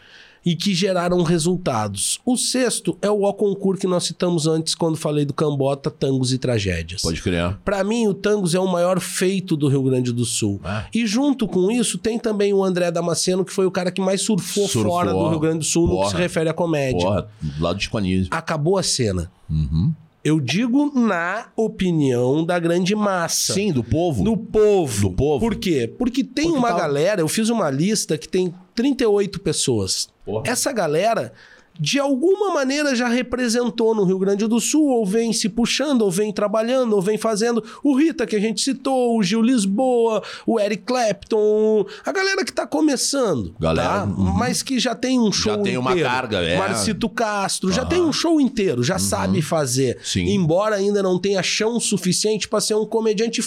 E 0.44 0.54
que 0.54 0.74
geraram 0.74 1.22
resultados. 1.22 2.20
O 2.24 2.36
sexto 2.36 2.98
é 3.00 3.10
o 3.10 3.32
concurso 3.32 3.80
que 3.80 3.86
nós 3.86 4.04
citamos 4.04 4.46
antes 4.46 4.74
quando 4.74 4.96
falei 4.96 5.24
do 5.24 5.32
Cambota, 5.32 5.90
Tangos 5.90 6.32
e 6.32 6.38
Tragédias. 6.38 7.02
Pode 7.02 7.22
criar. 7.22 7.60
Para 7.64 7.82
mim, 7.82 8.06
o 8.06 8.14
Tangos 8.14 8.54
é 8.54 8.60
o 8.60 8.66
maior 8.70 9.00
feito 9.00 9.56
do 9.56 9.68
Rio 9.68 9.82
Grande 9.82 10.12
do 10.12 10.24
Sul. 10.24 10.60
Ah. 10.62 10.84
E 10.94 11.06
junto 11.06 11.48
com 11.48 11.70
isso, 11.70 11.96
tem 11.98 12.18
também 12.18 12.52
o 12.52 12.62
André 12.62 12.90
Damasceno, 12.90 13.44
que 13.44 13.52
foi 13.52 13.66
o 13.66 13.70
cara 13.70 13.90
que 13.90 14.00
mais 14.00 14.20
surfou, 14.22 14.68
Surfou. 14.68 14.90
fora 14.92 15.12
do 15.12 15.28
Rio 15.30 15.38
Grande 15.40 15.58
do 15.58 15.64
Sul 15.64 15.84
no 15.86 15.92
que 15.94 15.96
Porra. 16.00 16.10
se 16.10 16.16
refere 16.16 16.48
à 16.50 16.54
comédia. 16.54 17.00
Porra, 17.06 17.28
do 17.40 17.62
lado 17.62 17.78
de 17.78 17.88
Conísio. 17.88 18.28
Acabou 18.30 18.76
a 18.76 18.82
cena. 18.82 19.30
Uhum. 19.48 19.92
Eu 20.22 20.40
digo 20.40 20.90
na 20.98 21.48
opinião 21.54 22.44
da 22.44 22.58
grande 22.58 22.94
massa. 22.94 23.52
Sim, 23.52 23.72
do 23.72 23.84
povo. 23.84 24.24
Do 24.24 24.36
povo. 24.38 25.10
Do 25.10 25.14
povo. 25.14 25.40
Por 25.40 25.54
quê? 25.56 25.86
Porque 25.98 26.24
tem 26.24 26.44
Porque 26.46 26.58
uma 26.58 26.68
tá- 26.68 26.78
galera, 26.78 27.20
eu 27.20 27.28
fiz 27.28 27.50
uma 27.50 27.70
lista 27.70 28.16
que 28.16 28.26
tem 28.26 28.54
38 28.74 29.38
pessoas. 29.40 30.08
Porra. 30.24 30.50
Essa 30.50 30.72
galera, 30.72 31.32
de 31.78 31.98
alguma 31.98 32.54
maneira, 32.54 32.94
já 32.94 33.08
representou 33.08 33.94
no 33.94 34.04
Rio 34.04 34.18
Grande 34.18 34.46
do 34.46 34.60
Sul, 34.60 34.86
ou 34.88 35.04
vem 35.04 35.32
se 35.32 35.48
puxando, 35.48 36.02
ou 36.02 36.10
vem 36.10 36.32
trabalhando, 36.32 36.94
ou 36.94 37.02
vem 37.02 37.18
fazendo. 37.18 37.62
O 37.82 37.96
Rita, 37.96 38.26
que 38.26 38.36
a 38.36 38.40
gente 38.40 38.60
citou, 38.60 39.18
o 39.18 39.22
Gil 39.22 39.42
Lisboa, 39.42 40.22
o 40.46 40.60
Eric 40.60 40.84
Clapton, 40.84 41.84
a 42.04 42.12
galera 42.12 42.44
que 42.44 42.52
tá 42.52 42.66
começando. 42.66 43.54
Galera, 43.58 43.88
tá? 43.88 44.04
uhum. 44.04 44.32
Mas 44.34 44.62
que 44.62 44.78
já 44.78 44.94
tem 44.94 45.18
um 45.18 45.32
show 45.32 45.54
Já 45.56 45.62
tem 45.62 45.76
uma 45.76 45.90
inteiro. 45.92 46.08
carga, 46.08 46.38
é. 46.42 46.56
Marcito 46.56 47.08
Castro, 47.08 47.72
já 47.72 47.82
Aham. 47.82 47.88
tem 47.88 48.00
um 48.02 48.12
show 48.12 48.40
inteiro, 48.40 48.82
já 48.82 48.98
sabe 48.98 49.42
fazer. 49.42 49.98
Sim. 50.02 50.26
Embora 50.30 50.76
ainda 50.76 51.02
não 51.02 51.18
tenha 51.18 51.42
chão 51.42 51.78
suficiente 51.80 52.48
pra 52.48 52.60
ser 52.60 52.74
um 52.74 52.86
comediante 52.86 53.40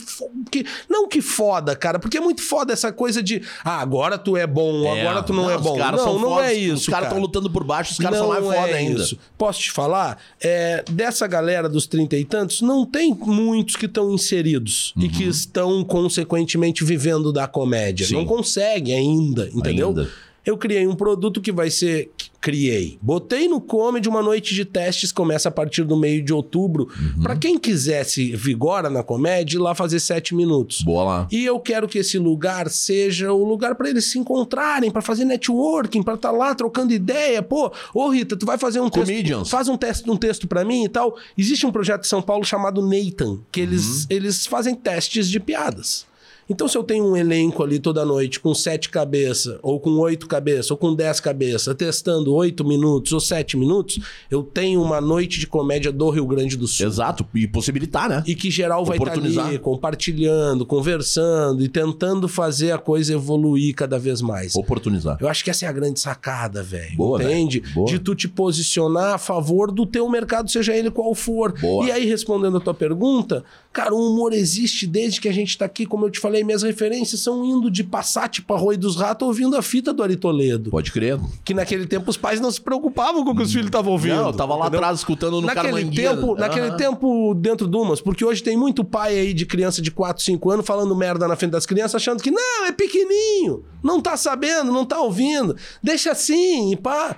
que 0.51 0.65
não 0.89 1.07
que 1.07 1.21
foda, 1.21 1.75
cara, 1.75 1.97
porque 1.99 2.17
é 2.17 2.21
muito 2.21 2.41
foda 2.41 2.73
essa 2.73 2.91
coisa 2.91 3.21
de 3.23 3.41
ah, 3.63 3.79
agora 3.79 4.17
tu 4.17 4.35
é 4.35 4.45
bom, 4.45 4.83
É. 4.85 5.01
agora 5.01 5.23
tu 5.23 5.33
não, 5.33 5.49
é 5.49 5.55
os 5.55 5.61
bom. 5.61 5.77
caras 5.77 5.99
Não, 6.01 6.07
são 6.07 6.19
não 6.19 6.29
fodas, 6.29 6.47
é 6.49 6.53
isso. 6.53 6.75
Os 6.75 6.87
caras 6.87 7.07
estão 7.07 7.21
lutando 7.21 7.49
por 7.49 7.63
baixo, 7.63 7.91
os 7.93 7.97
caras 7.97 8.16
são 8.19 8.27
mais 8.29 8.43
foda 8.43 8.69
é 8.69 8.73
ainda. 8.73 9.01
isso. 9.01 9.17
Posso 9.37 9.59
te 9.61 9.71
falar? 9.71 10.21
É, 10.41 10.83
dessa 10.89 11.27
galera 11.27 11.67
dos 11.69 11.87
trinta 11.87 12.15
e 12.15 12.25
tantos, 12.25 12.61
não 12.61 12.85
tem 12.85 13.13
muitos 13.13 13.75
que 13.75 13.85
estão 13.85 14.11
inseridos 14.13 14.93
e 14.97 15.09
que 15.09 15.23
estão, 15.23 15.83
consequentemente, 15.83 16.83
vivendo 16.83 17.31
da 17.31 17.47
comédia. 17.47 18.05
Sim. 18.05 18.15
Não 18.15 18.25
consegue 18.25 18.93
ainda, 18.93 19.49
entendeu? 19.53 19.89
Ainda. 19.89 20.09
Eu 20.47 20.57
criei 20.57 20.87
um 20.87 20.95
produto 20.95 21.41
que 21.41 21.51
vai 21.51 21.69
ser. 21.69 22.09
Criei. 22.39 22.97
Botei 23.01 23.47
no 23.49 23.59
Comedy 23.59 24.07
uma 24.07 24.21
noite 24.21 24.53
de 24.55 24.63
testes, 24.63 25.11
começa 25.11 25.49
a 25.49 25.51
partir 25.51 25.83
do 25.83 25.97
meio 25.97 26.23
de 26.23 26.31
outubro. 26.31 26.87
Uhum. 27.17 27.23
Pra 27.23 27.35
quem 27.35 27.57
quisesse 27.57 28.33
vigora 28.35 28.89
na 28.89 29.03
comédia, 29.03 29.57
ir 29.57 29.59
lá 29.59 29.75
fazer 29.75 29.99
sete 29.99 30.33
minutos. 30.33 30.81
Boa 30.83 31.03
lá. 31.03 31.27
E 31.31 31.43
eu 31.43 31.59
quero 31.59 31.87
que 31.87 31.97
esse 31.97 32.17
lugar 32.17 32.69
seja 32.69 33.33
o 33.33 33.43
lugar 33.43 33.75
pra 33.75 33.89
eles 33.89 34.05
se 34.11 34.17
encontrarem, 34.19 34.89
pra 34.91 35.01
fazer 35.01 35.25
networking, 35.25 36.01
pra 36.03 36.13
estar 36.13 36.31
lá 36.31 36.55
trocando 36.55 36.93
ideia. 36.93 37.41
Pô, 37.43 37.71
ô 37.93 38.07
Rita, 38.09 38.37
tu 38.37 38.45
vai 38.45 38.57
fazer 38.57 38.79
um 38.79 38.89
Comedians. 38.89 39.39
texto, 39.41 39.51
faz 39.51 39.67
um 39.67 39.75
texto, 39.75 40.09
um 40.11 40.15
texto 40.15 40.47
para 40.47 40.63
mim 40.63 40.85
e 40.85 40.89
tal. 40.89 41.17
Existe 41.37 41.65
um 41.65 41.71
projeto 41.71 42.05
em 42.05 42.07
São 42.07 42.21
Paulo 42.21 42.45
chamado 42.45 42.81
Nathan, 42.81 43.39
que 43.51 43.59
eles, 43.59 44.01
Uhum. 44.03 44.05
eles 44.11 44.45
fazem 44.45 44.73
testes 44.75 45.27
de 45.27 45.39
piadas. 45.39 46.05
Então, 46.49 46.67
se 46.67 46.77
eu 46.77 46.83
tenho 46.83 47.05
um 47.05 47.15
elenco 47.15 47.61
ali 47.61 47.79
toda 47.79 48.05
noite 48.05 48.39
com 48.39 48.53
sete 48.53 48.89
cabeças, 48.89 49.57
ou 49.61 49.79
com 49.79 49.91
oito 49.99 50.27
cabeças, 50.27 50.71
ou 50.71 50.77
com 50.77 50.95
dez 50.95 51.19
cabeças, 51.19 51.75
testando 51.75 52.33
oito 52.33 52.65
minutos 52.65 53.11
ou 53.11 53.19
sete 53.19 53.57
minutos, 53.57 53.99
eu 54.31 54.41
tenho 54.43 54.81
uma 54.81 55.01
noite 55.01 55.39
de 55.39 55.47
comédia 55.47 55.91
do 55.91 56.09
Rio 56.09 56.25
Grande 56.25 56.55
do 56.55 56.67
Sul. 56.67 56.87
Exato. 56.87 57.25
E 57.35 57.47
possibilitar, 57.47 58.09
né? 58.09 58.23
E 58.25 58.33
que 58.33 58.49
geral 58.49 58.85
vai 58.85 58.97
estar 58.97 59.11
Oportunizar. 59.11 59.47
ali 59.47 59.59
compartilhando, 59.59 60.65
conversando 60.65 61.63
e 61.63 61.67
tentando 61.67 62.27
fazer 62.27 62.71
a 62.71 62.77
coisa 62.77 63.13
evoluir 63.13 63.75
cada 63.75 63.99
vez 63.99 64.21
mais. 64.21 64.55
Oportunizar. 64.55 65.17
Eu 65.19 65.27
acho 65.27 65.43
que 65.43 65.49
essa 65.49 65.65
é 65.65 65.67
a 65.67 65.71
grande 65.71 65.99
sacada, 65.99 66.63
velho. 66.63 66.95
Boa, 66.95 67.21
Entende? 67.21 67.59
velho. 67.59 67.73
Boa. 67.73 67.87
De 67.87 67.99
tu 67.99 68.15
te 68.15 68.27
posicionar 68.27 69.15
a 69.15 69.17
favor 69.17 69.71
do 69.71 69.85
teu 69.85 70.07
mercado, 70.09 70.49
seja 70.49 70.75
ele 70.75 70.89
qual 70.89 71.13
for. 71.13 71.53
Boa. 71.59 71.85
E 71.85 71.91
aí, 71.91 72.05
respondendo 72.05 72.57
a 72.57 72.59
tua 72.59 72.73
pergunta, 72.73 73.43
cara, 73.73 73.93
o 73.93 74.11
humor 74.11 74.33
existe 74.33 74.87
desde 74.87 75.19
que 75.19 75.27
a 75.27 75.33
gente 75.33 75.57
tá 75.57 75.65
aqui, 75.65 75.85
como 75.85 76.05
eu 76.05 76.09
te 76.09 76.19
falei, 76.19 76.36
minhas 76.43 76.63
referências 76.63 77.21
são 77.21 77.43
indo 77.45 77.69
de 77.69 77.83
Passat 77.83 78.41
pra 78.41 78.55
Rui 78.57 78.77
dos 78.77 78.95
Ratos 78.95 79.27
ouvindo 79.27 79.55
a 79.55 79.61
fita 79.61 79.93
do 79.93 80.03
Ari 80.03 80.15
Toledo. 80.15 80.69
Pode 80.69 80.91
crer. 80.91 81.19
Que 81.43 81.53
naquele 81.53 81.85
tempo 81.85 82.09
os 82.09 82.17
pais 82.17 82.39
não 82.39 82.51
se 82.51 82.59
preocupavam 82.61 83.23
com 83.23 83.31
o 83.31 83.35
que 83.35 83.43
os 83.43 83.51
filhos 83.51 83.67
estavam 83.67 83.91
ouvindo. 83.91 84.15
Não, 84.15 84.27
eu 84.27 84.33
tava 84.33 84.53
lá 84.55 84.61
entendeu? 84.67 84.79
atrás 84.79 84.99
escutando 84.99 85.41
no 85.41 85.47
naquele 85.47 85.73
Carmanguia. 85.73 86.09
tempo, 86.15 86.35
naquele 86.35 86.67
Aham. 86.67 86.77
tempo 86.77 87.33
dentro 87.35 87.67
de 87.67 87.77
umas, 87.77 88.01
porque 88.01 88.23
hoje 88.25 88.41
tem 88.43 88.57
muito 88.57 88.83
pai 88.83 89.17
aí 89.17 89.33
de 89.33 89.45
criança 89.45 89.81
de 89.81 89.91
4, 89.91 90.23
5 90.23 90.51
anos 90.51 90.65
falando 90.65 90.95
merda 90.95 91.27
na 91.27 91.35
frente 91.35 91.51
das 91.51 91.65
crianças, 91.65 91.95
achando 91.95 92.21
que 92.21 92.31
não, 92.31 92.65
é 92.65 92.71
pequenininho, 92.71 93.63
não 93.83 94.01
tá 94.01 94.15
sabendo, 94.17 94.71
não 94.71 94.85
tá 94.85 94.99
ouvindo. 94.99 95.55
Deixa 95.81 96.11
assim, 96.11 96.71
e 96.71 96.75
pá. 96.75 97.15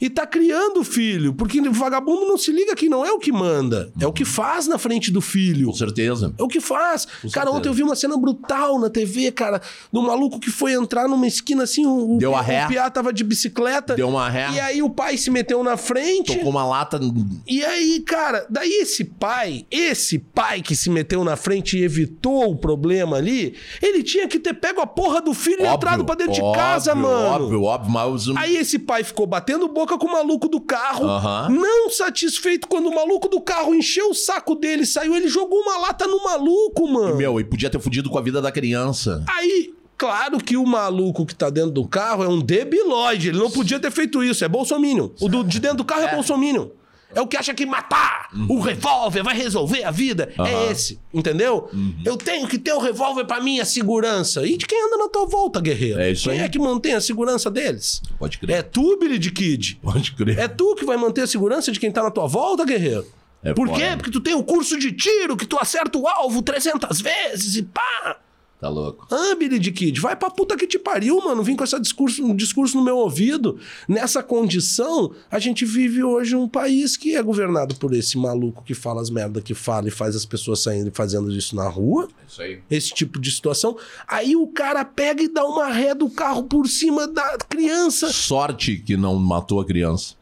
E 0.00 0.08
tá 0.08 0.26
criando 0.26 0.80
o 0.80 0.84
filho, 0.84 1.34
porque 1.34 1.60
o 1.60 1.72
vagabundo 1.72 2.26
não 2.26 2.38
se 2.38 2.52
liga 2.52 2.74
que 2.76 2.88
não 2.88 3.04
é 3.04 3.10
o 3.10 3.18
que 3.18 3.32
manda, 3.32 3.92
é 4.00 4.06
o 4.06 4.12
que 4.12 4.24
faz 4.24 4.68
na 4.68 4.78
frente 4.78 5.10
do 5.10 5.20
filho. 5.20 5.66
Com 5.66 5.74
certeza. 5.74 6.32
É 6.38 6.42
o 6.42 6.46
que 6.46 6.60
faz. 6.60 7.04
cara, 7.04 7.20
certeza. 7.22 7.50
ontem 7.50 7.68
eu 7.68 7.72
vi 7.72 7.82
uma 7.82 7.96
cena 7.96 8.16
brutal 8.16 8.78
na 8.78 8.88
TV, 8.88 9.32
cara, 9.32 9.60
do 9.92 10.00
maluco 10.02 10.38
que 10.38 10.50
foi 10.50 10.72
entrar 10.72 11.08
numa 11.08 11.26
esquina 11.26 11.64
assim, 11.64 11.84
o, 11.84 12.16
Deu 12.18 12.34
a 12.34 12.40
ré. 12.40 12.64
o 12.64 12.68
piá 12.68 12.88
tava 12.88 13.12
de 13.12 13.24
bicicleta. 13.24 13.96
Deu 13.96 14.08
uma 14.08 14.28
ré. 14.28 14.50
E 14.52 14.60
aí 14.60 14.82
o 14.82 14.90
pai 14.90 15.16
se 15.16 15.30
meteu 15.30 15.64
na 15.64 15.76
frente. 15.76 16.36
Tocou 16.36 16.50
uma 16.50 16.64
lata. 16.64 17.00
E 17.46 17.64
aí, 17.64 18.00
cara, 18.00 18.46
daí 18.48 18.70
esse 18.80 19.04
pai, 19.04 19.66
esse 19.68 20.18
pai 20.18 20.62
que 20.62 20.76
se 20.76 20.90
meteu 20.90 21.24
na 21.24 21.34
frente 21.34 21.76
e 21.76 21.82
evitou 21.82 22.52
o 22.52 22.56
problema 22.56 23.16
ali, 23.16 23.54
ele 23.82 24.02
tinha 24.02 24.28
que 24.28 24.38
ter 24.38 24.54
pego 24.54 24.80
a 24.80 24.86
porra 24.86 25.20
do 25.20 25.34
filho 25.34 25.64
e 25.64 25.66
entrado 25.66 26.04
pra 26.04 26.14
dentro 26.14 26.34
de 26.34 26.52
casa, 26.52 26.92
óbvio, 26.92 27.08
mano. 27.08 27.44
Óbvio, 27.44 27.62
óbvio, 27.62 27.90
mas. 27.90 28.28
Aí 28.36 28.56
esse 28.56 28.78
pai 28.78 29.02
ficou 29.02 29.26
batendo 29.26 29.66
boca 29.66 29.87
com 29.96 30.06
o 30.08 30.12
maluco 30.12 30.48
do 30.48 30.60
carro, 30.60 31.06
não 31.48 31.88
satisfeito 31.88 32.66
quando 32.68 32.88
o 32.88 32.94
maluco 32.94 33.28
do 33.28 33.40
carro 33.40 33.74
encheu 33.74 34.10
o 34.10 34.14
saco 34.14 34.54
dele, 34.56 34.84
saiu, 34.84 35.14
ele 35.14 35.28
jogou 35.28 35.60
uma 35.60 35.78
lata 35.78 36.06
no 36.06 36.22
maluco, 36.24 36.88
mano. 36.88 37.16
Meu, 37.16 37.38
e 37.40 37.44
podia 37.44 37.70
ter 37.70 37.80
fudido 37.80 38.10
com 38.10 38.18
a 38.18 38.20
vida 38.22 38.42
da 38.42 38.50
criança. 38.52 39.24
Aí, 39.28 39.72
claro 39.96 40.38
que 40.38 40.56
o 40.56 40.66
maluco 40.66 41.24
que 41.24 41.34
tá 41.34 41.48
dentro 41.50 41.70
do 41.70 41.86
carro 41.86 42.24
é 42.24 42.28
um 42.28 42.40
debilóide. 42.40 43.28
Ele 43.28 43.38
não 43.38 43.50
podia 43.50 43.78
ter 43.80 43.90
feito 43.90 44.22
isso. 44.22 44.44
É 44.44 44.48
bolsominion. 44.48 45.08
O 45.20 45.28
do- 45.28 45.44
de 45.44 45.58
dentro 45.60 45.78
do 45.78 45.84
carro 45.84 46.02
é, 46.02 46.14
bolsominion. 46.14 46.66
É 47.14 47.20
o 47.22 47.26
que 47.26 47.36
acha 47.38 47.54
que 47.54 47.64
matar 47.64 48.28
o 48.48 48.60
revólver 48.60 49.22
vai 49.22 49.34
resolver 49.34 49.82
a 49.82 49.90
vida. 49.90 50.30
É 50.36 50.40
Uhum. 50.42 50.46
Aham. 50.46 50.70
esse, 50.70 51.00
entendeu? 51.12 51.70
Eu 52.04 52.16
tenho 52.16 52.46
que 52.46 52.58
ter 52.58 52.72
o 52.72 52.78
revólver 52.78 53.24
pra 53.24 53.40
minha 53.40 53.64
segurança. 53.64 54.46
E 54.46 54.56
de 54.58 54.66
quem 54.66 54.78
anda 54.86 54.96
na 54.98 55.08
tua 55.08 55.26
volta, 55.26 55.60
guerreiro? 55.60 55.98
É 56.00 56.10
isso 56.10 56.24
quem 56.28 56.38
aí. 56.38 56.44
é 56.44 56.48
que 56.48 56.58
mantém 56.58 56.92
a 56.94 57.00
segurança 57.00 57.50
deles? 57.50 58.02
Pode 58.18 58.36
crer. 58.38 58.56
É 58.58 58.62
tu, 58.62 58.98
Billy 58.98 59.18
de 59.18 59.30
Kid. 59.30 59.80
Pode 59.82 60.12
crer. 60.12 60.38
É 60.38 60.46
tu 60.48 60.74
que 60.74 60.84
vai 60.84 60.96
manter 60.98 61.22
a 61.22 61.26
segurança 61.26 61.72
de 61.72 61.80
quem 61.80 61.90
tá 61.90 62.02
na 62.02 62.10
tua 62.10 62.26
volta, 62.26 62.64
guerreiro. 62.64 63.06
É 63.42 63.54
Por 63.54 63.68
quê? 63.72 63.84
Porque 63.96 64.10
tu 64.10 64.20
tem 64.20 64.34
o 64.34 64.42
curso 64.42 64.78
de 64.78 64.92
tiro, 64.92 65.36
que 65.36 65.46
tu 65.46 65.56
acerta 65.58 65.96
o 65.96 66.06
alvo 66.08 66.42
300 66.42 67.00
vezes 67.00 67.56
e 67.56 67.62
pá. 67.62 68.16
Tá 68.60 68.68
louco. 68.68 69.06
Ah, 69.08 69.36
Billy 69.36 69.56
de 69.58 69.70
Kid, 69.70 70.00
vai 70.00 70.16
pra 70.16 70.30
puta 70.30 70.56
que 70.56 70.66
te 70.66 70.80
pariu, 70.80 71.20
mano. 71.20 71.44
Vim 71.44 71.54
com 71.54 71.62
esse 71.62 71.78
discurso, 71.78 72.24
um 72.24 72.34
discurso 72.34 72.76
no 72.76 72.82
meu 72.82 72.96
ouvido. 72.96 73.56
Nessa 73.86 74.20
condição, 74.20 75.12
a 75.30 75.38
gente 75.38 75.64
vive 75.64 76.02
hoje 76.02 76.34
um 76.34 76.48
país 76.48 76.96
que 76.96 77.14
é 77.14 77.22
governado 77.22 77.76
por 77.76 77.94
esse 77.94 78.18
maluco 78.18 78.64
que 78.64 78.74
fala 78.74 79.00
as 79.00 79.10
merda 79.10 79.40
que 79.40 79.54
fala 79.54 79.86
e 79.86 79.92
faz 79.92 80.16
as 80.16 80.26
pessoas 80.26 80.60
saindo 80.60 80.88
e 80.88 80.92
fazendo 80.92 81.30
isso 81.30 81.54
na 81.54 81.68
rua. 81.68 82.08
Isso 82.26 82.42
aí. 82.42 82.58
Esse 82.68 82.92
tipo 82.92 83.20
de 83.20 83.30
situação. 83.30 83.76
Aí 84.08 84.34
o 84.34 84.48
cara 84.48 84.84
pega 84.84 85.22
e 85.22 85.28
dá 85.28 85.44
uma 85.44 85.68
ré 85.68 85.94
do 85.94 86.10
carro 86.10 86.42
por 86.42 86.66
cima 86.66 87.06
da 87.06 87.38
criança. 87.48 88.12
Sorte 88.12 88.76
que 88.76 88.96
não 88.96 89.14
matou 89.14 89.60
a 89.60 89.64
criança. 89.64 90.17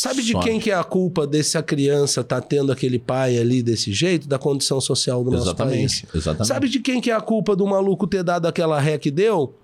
Sabe 0.00 0.22
de 0.22 0.32
quem 0.38 0.58
que 0.58 0.70
é 0.70 0.74
a 0.74 0.82
culpa 0.82 1.26
dessa 1.26 1.62
criança 1.62 2.24
tá 2.24 2.40
tendo 2.40 2.72
aquele 2.72 2.98
pai 2.98 3.36
ali 3.36 3.62
desse 3.62 3.92
jeito? 3.92 4.26
Da 4.26 4.38
condição 4.38 4.80
social 4.80 5.22
do 5.22 5.30
nosso 5.30 5.54
país. 5.54 5.92
Exatamente. 6.02 6.08
Exatamente. 6.14 6.48
Sabe 6.48 6.68
de 6.70 6.80
quem 6.80 7.02
que 7.02 7.10
é 7.10 7.14
a 7.14 7.20
culpa 7.20 7.54
do 7.54 7.66
maluco 7.66 8.06
ter 8.06 8.22
dado 8.22 8.46
aquela 8.46 8.80
ré 8.80 8.96
que 8.96 9.10
deu? 9.10 9.54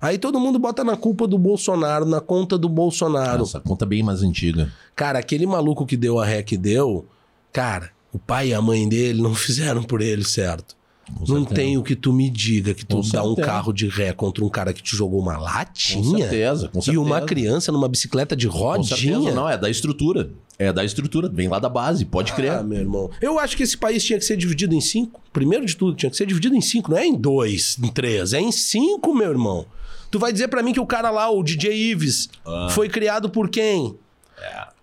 Aí 0.00 0.16
todo 0.16 0.38
mundo 0.38 0.60
bota 0.60 0.84
na 0.84 0.96
culpa 0.96 1.26
do 1.26 1.36
Bolsonaro, 1.36 2.04
na 2.06 2.20
conta 2.20 2.56
do 2.56 2.68
Bolsonaro. 2.68 3.42
Essa 3.42 3.58
conta 3.58 3.84
bem 3.84 4.00
mais 4.00 4.22
antiga. 4.22 4.72
Cara, 4.94 5.18
aquele 5.18 5.44
maluco 5.44 5.84
que 5.84 5.96
deu 5.96 6.20
a 6.20 6.24
ré 6.24 6.40
que 6.40 6.56
deu, 6.56 7.04
cara, 7.52 7.90
o 8.12 8.18
pai 8.18 8.50
e 8.50 8.54
a 8.54 8.62
mãe 8.62 8.88
dele 8.88 9.20
não 9.20 9.34
fizeram 9.36 9.82
por 9.82 10.00
ele 10.00 10.22
certo. 10.22 10.76
Com 11.14 11.20
Não 11.20 11.26
certeza. 11.40 11.54
tem 11.54 11.76
o 11.78 11.82
que 11.82 11.94
tu 11.94 12.12
me 12.12 12.30
diga 12.30 12.72
que 12.74 12.84
tu 12.84 12.96
Com 12.96 13.02
dá 13.08 13.22
um 13.22 13.26
certeza. 13.34 13.46
carro 13.46 13.72
de 13.72 13.88
ré 13.88 14.12
contra 14.12 14.44
um 14.44 14.48
cara 14.48 14.72
que 14.72 14.82
te 14.82 14.96
jogou 14.96 15.20
uma 15.20 15.34
Com 15.36 15.42
latinha 15.42 16.18
certeza, 16.18 16.68
com 16.68 16.78
e 16.78 16.82
certeza. 16.82 17.00
uma 17.04 17.20
criança 17.20 17.70
numa 17.72 17.88
bicicleta 17.88 18.34
de 18.36 18.48
Com 18.48 18.56
rodinha. 18.58 19.32
Não, 19.34 19.48
é 19.48 19.58
da 19.58 19.68
estrutura. 19.68 20.30
É 20.58 20.72
da 20.72 20.84
estrutura. 20.84 21.28
Vem 21.28 21.48
lá 21.48 21.58
da 21.58 21.68
base, 21.68 22.04
pode 22.04 22.32
crer. 22.34 22.52
Ah, 22.52 22.62
meu 22.62 22.78
irmão. 22.78 23.10
Eu 23.20 23.38
acho 23.38 23.56
que 23.56 23.62
esse 23.62 23.76
país 23.76 24.04
tinha 24.04 24.18
que 24.18 24.24
ser 24.24 24.36
dividido 24.36 24.74
em 24.74 24.80
cinco. 24.80 25.20
Primeiro 25.32 25.64
de 25.64 25.74
tudo, 25.76 25.96
tinha 25.96 26.10
que 26.10 26.16
ser 26.16 26.26
dividido 26.26 26.54
em 26.54 26.60
cinco. 26.60 26.90
Não 26.90 26.98
é 26.98 27.06
em 27.06 27.16
dois, 27.16 27.76
em 27.82 27.88
três. 27.88 28.32
É 28.34 28.40
em 28.40 28.52
cinco, 28.52 29.14
meu 29.14 29.30
irmão. 29.30 29.64
Tu 30.10 30.18
vai 30.18 30.32
dizer 30.32 30.48
pra 30.48 30.62
mim 30.62 30.72
que 30.72 30.80
o 30.80 30.86
cara 30.86 31.10
lá, 31.10 31.30
o 31.30 31.42
DJ 31.42 31.72
Ives, 31.92 32.28
Ah. 32.44 32.68
foi 32.70 32.88
criado 32.88 33.30
por 33.30 33.48
quem? 33.48 33.94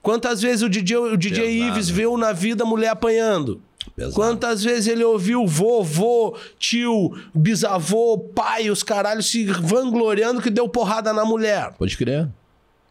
Quantas 0.01 0.41
vezes 0.41 0.61
o 0.61 0.69
DJ, 0.69 0.97
o 0.97 1.17
DJ 1.17 1.43
É. 1.43 1.67
Ives 1.67 1.89
viu 1.89 2.17
na 2.17 2.31
vida 2.31 2.63
mulher 2.63 2.89
apanhando? 2.89 3.61
Pesado. 3.97 4.13
Quantas 4.13 4.63
vezes 4.63 4.85
ele 4.85 5.03
ouviu 5.03 5.47
vovô, 5.47 6.37
tio, 6.59 7.17
bisavô, 7.33 8.19
pai, 8.19 8.69
os 8.69 8.83
caralhos 8.83 9.25
se 9.31 9.43
vangloriando 9.45 10.39
que 10.39 10.51
deu 10.51 10.69
porrada 10.69 11.11
na 11.11 11.25
mulher? 11.25 11.73
Pode 11.79 11.97
crer. 11.97 12.29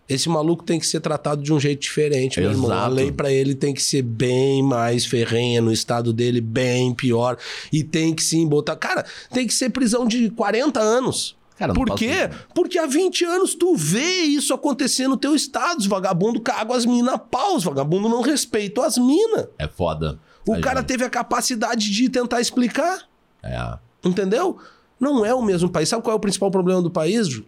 Esse 0.08 0.28
maluco 0.28 0.64
tem 0.64 0.80
que 0.80 0.86
ser 0.86 0.98
tratado 0.98 1.42
de 1.42 1.52
um 1.52 1.60
jeito 1.60 1.80
diferente, 1.82 2.40
meu 2.40 2.50
irmão. 2.50 2.70
A 2.72 2.74
Exato. 2.74 2.94
lei 2.94 3.12
pra 3.12 3.30
ele 3.30 3.54
tem 3.54 3.72
que 3.72 3.80
ser 3.82 4.02
bem 4.02 4.64
mais 4.64 5.06
ferrenha, 5.06 5.60
no 5.60 5.72
estado 5.72 6.12
dele 6.12 6.40
bem 6.40 6.92
pior. 6.92 7.36
E 7.72 7.84
tem 7.84 8.12
que 8.12 8.22
sim 8.22 8.44
botar. 8.46 8.74
Cara, 8.74 9.04
tem 9.32 9.46
que 9.46 9.54
ser 9.54 9.70
prisão 9.70 10.06
de 10.08 10.28
40 10.30 10.80
anos. 10.80 11.36
Cara, 11.56 11.72
Por 11.72 11.86
posso- 11.86 11.98
quê? 11.98 12.28
Porque 12.52 12.78
há 12.78 12.86
20 12.86 13.24
anos 13.24 13.54
tu 13.54 13.76
vê 13.76 14.22
isso 14.24 14.52
acontecer 14.52 15.06
no 15.08 15.16
teu 15.16 15.34
estado. 15.36 15.78
Os 15.78 15.86
vagabundos 15.86 16.42
cagam 16.44 16.74
as 16.76 16.84
minas 16.84 17.14
a 17.14 17.18
pau, 17.18 17.56
os 17.56 17.64
vagabundos 17.64 18.10
não 18.10 18.20
respeitam 18.22 18.82
as 18.84 18.98
minas. 18.98 19.46
É 19.58 19.66
foda. 19.68 20.18
O 20.46 20.60
cara 20.60 20.82
teve 20.82 21.04
a 21.04 21.10
capacidade 21.10 21.90
de 21.90 22.08
tentar 22.08 22.40
explicar. 22.40 23.00
É. 23.42 23.78
Entendeu? 24.04 24.58
Não 24.98 25.24
é 25.24 25.34
o 25.34 25.42
mesmo 25.42 25.68
país. 25.68 25.88
Sabe 25.88 26.02
qual 26.02 26.14
é 26.14 26.16
o 26.16 26.20
principal 26.20 26.50
problema 26.50 26.80
do 26.80 26.90
país, 26.90 27.28
Ju? 27.28 27.44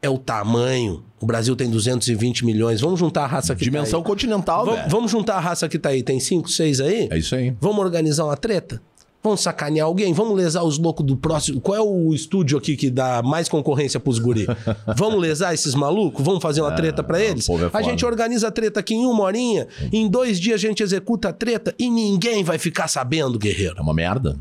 É 0.00 0.08
o 0.08 0.16
tamanho. 0.16 1.04
O 1.20 1.26
Brasil 1.26 1.56
tem 1.56 1.68
220 1.68 2.44
milhões. 2.44 2.80
Vamos 2.80 3.00
juntar 3.00 3.24
a 3.24 3.26
raça 3.26 3.54
que 3.54 3.64
Dimensão 3.64 4.00
tá 4.00 4.06
aí. 4.06 4.10
continental, 4.10 4.64
Vam-. 4.64 4.88
Vamos 4.88 5.10
juntar 5.10 5.34
a 5.34 5.40
raça 5.40 5.68
que 5.68 5.78
tá 5.78 5.88
aí. 5.88 6.02
Tem 6.02 6.20
5, 6.20 6.48
6 6.48 6.80
aí? 6.80 7.08
É 7.10 7.18
isso 7.18 7.34
aí. 7.34 7.56
Vamos 7.60 7.78
organizar 7.84 8.24
uma 8.24 8.36
treta? 8.36 8.80
Vamos 9.28 9.42
sacanear 9.42 9.86
alguém? 9.86 10.14
Vamos 10.14 10.34
lesar 10.34 10.62
os 10.62 10.78
loucos 10.78 11.04
do 11.04 11.14
próximo? 11.14 11.60
Qual 11.60 11.76
é 11.76 11.80
o 11.82 12.14
estúdio 12.14 12.56
aqui 12.56 12.76
que 12.76 12.88
dá 12.88 13.22
mais 13.22 13.46
concorrência 13.46 14.00
pros 14.00 14.18
guri? 14.18 14.46
Vamos 14.96 15.20
lesar 15.20 15.52
esses 15.52 15.74
malucos? 15.74 16.24
Vamos 16.24 16.42
fazer 16.42 16.62
uma 16.62 16.72
treta 16.72 17.02
pra 17.02 17.20
eles? 17.20 17.46
é 17.46 17.70
a 17.74 17.82
gente 17.82 18.06
organiza 18.06 18.48
a 18.48 18.50
treta 18.50 18.80
aqui 18.80 18.94
em 18.94 19.04
uma 19.04 19.24
horinha, 19.24 19.68
em 19.92 20.08
dois 20.08 20.40
dias 20.40 20.54
a 20.54 20.66
gente 20.66 20.82
executa 20.82 21.28
a 21.28 21.32
treta 21.32 21.74
e 21.78 21.90
ninguém 21.90 22.42
vai 22.42 22.56
ficar 22.56 22.88
sabendo, 22.88 23.38
guerreiro. 23.38 23.74
É 23.76 23.82
uma 23.82 23.92
merda. 23.92 24.38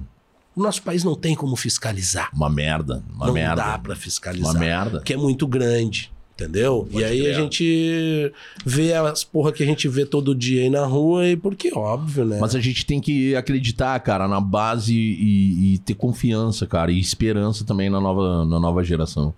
O 0.56 0.62
nosso 0.62 0.82
país 0.82 1.04
não 1.04 1.16
tem 1.16 1.36
como 1.36 1.58
fiscalizar. 1.58 2.30
Uma 2.34 2.50
merda. 2.50 3.04
Uma 3.14 3.28
não 3.28 3.34
merda. 3.34 3.56
dá 3.62 3.78
pra 3.78 3.96
fiscalizar. 3.96 4.52
Uma 4.52 4.60
merda. 4.60 5.00
Porque 5.00 5.14
é 5.14 5.18
muito 5.18 5.46
grande. 5.46 6.12
Entendeu? 6.38 6.88
e 6.92 7.04
aí 7.04 7.22
crer. 7.22 7.36
a 7.36 7.42
gente 7.42 8.34
vê 8.64 8.94
as 8.94 9.24
porra 9.24 9.52
que 9.52 9.64
a 9.64 9.66
gente 9.66 9.88
vê 9.88 10.06
todo 10.06 10.36
dia 10.36 10.62
aí 10.62 10.70
na 10.70 10.86
rua, 10.86 11.28
e 11.28 11.36
porque 11.36 11.72
óbvio, 11.76 12.26
né? 12.26 12.38
Mas 12.40 12.54
a 12.54 12.60
gente 12.60 12.86
tem 12.86 13.02
que 13.02 13.36
acreditar, 13.36 14.00
cara, 14.02 14.28
na 14.28 14.40
base 14.40 14.94
e, 14.94 15.74
e 15.74 15.78
ter 15.80 15.96
confiança, 15.96 16.68
cara, 16.68 16.92
e 16.92 17.00
esperança 17.00 17.66
também 17.66 17.90
na 17.90 18.00
nova, 18.00 18.46
na 18.46 18.60
nova 18.60 18.84
geração. 18.84 19.34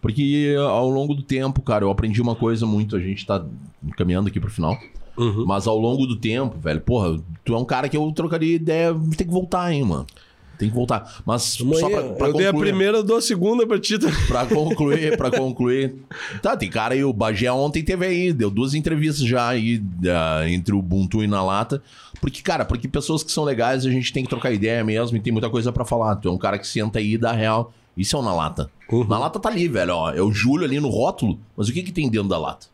Porque 0.00 0.54
ao 0.56 0.88
longo 0.88 1.14
do 1.14 1.22
tempo, 1.22 1.60
cara, 1.62 1.84
eu 1.84 1.90
aprendi 1.90 2.22
uma 2.22 2.36
coisa 2.36 2.64
muito, 2.64 2.94
a 2.94 3.00
gente 3.00 3.26
tá 3.26 3.44
caminhando 3.96 4.28
aqui 4.28 4.38
pro 4.38 4.48
final. 4.48 4.78
Uhum. 5.16 5.44
Mas 5.46 5.66
ao 5.66 5.76
longo 5.76 6.06
do 6.06 6.14
tempo, 6.14 6.56
velho, 6.60 6.80
porra, 6.80 7.18
tu 7.44 7.54
é 7.54 7.58
um 7.58 7.64
cara 7.64 7.88
que 7.88 7.96
eu 7.96 8.12
trocaria 8.12 8.54
ideia, 8.54 8.94
tem 9.16 9.26
que 9.26 9.32
voltar, 9.32 9.72
hein, 9.72 9.82
mano. 9.82 10.06
Tem 10.58 10.68
que 10.70 10.74
voltar. 10.74 11.22
Mas 11.26 11.56
Vamos 11.58 11.78
só 11.80 11.88
pra, 11.90 12.02
pra 12.14 12.26
eu 12.28 12.32
dei 12.34 12.46
a 12.46 12.52
concluir- 12.52 12.70
primeira, 12.70 12.98
eu 12.98 13.02
dou 13.02 13.16
a 13.18 13.22
segunda 13.22 13.66
pra 13.66 13.78
ti. 13.78 13.98
Pra 14.26 14.46
concluir, 14.46 15.16
pra 15.16 15.30
concluir. 15.30 15.94
Tá, 16.42 16.56
tem 16.56 16.70
cara 16.70 16.94
aí, 16.94 17.04
o 17.04 17.12
Bagé 17.12 17.50
ontem 17.52 17.82
teve 17.84 18.06
aí, 18.06 18.32
deu 18.32 18.50
duas 18.50 18.72
entrevistas 18.74 19.26
já 19.26 19.48
aí 19.48 19.82
ah, 20.08 20.48
entre 20.48 20.74
o 20.74 20.78
Ubuntu 20.78 21.22
e 21.22 21.26
na 21.26 21.42
lata. 21.44 21.82
Porque, 22.20 22.40
cara, 22.42 22.64
porque 22.64 22.88
pessoas 22.88 23.22
que 23.22 23.30
são 23.30 23.44
legais 23.44 23.84
a 23.84 23.90
gente 23.90 24.12
tem 24.12 24.22
que 24.24 24.30
trocar 24.30 24.50
ideia 24.50 24.82
mesmo 24.82 25.16
e 25.16 25.20
tem 25.20 25.32
muita 25.32 25.50
coisa 25.50 25.70
pra 25.70 25.84
falar. 25.84 26.16
Tu 26.16 26.28
é 26.28 26.32
um 26.32 26.38
cara 26.38 26.58
que 26.58 26.66
senta 26.66 26.98
aí 26.98 27.12
e 27.12 27.18
dá 27.18 27.32
real. 27.32 27.72
Isso 27.96 28.16
é 28.16 28.18
o 28.18 28.22
na 28.22 28.34
lata. 28.34 28.70
Na 29.08 29.18
lata 29.18 29.38
tá 29.38 29.48
ali, 29.48 29.68
velho, 29.68 29.94
ó. 29.94 30.10
É 30.12 30.20
o 30.22 30.32
Júlio 30.32 30.64
ali 30.66 30.78
no 30.80 30.88
rótulo, 30.88 31.38
mas 31.56 31.68
o 31.68 31.72
que 31.72 31.82
que 31.82 31.92
tem 31.92 32.08
dentro 32.10 32.28
da 32.28 32.38
lata? 32.38 32.66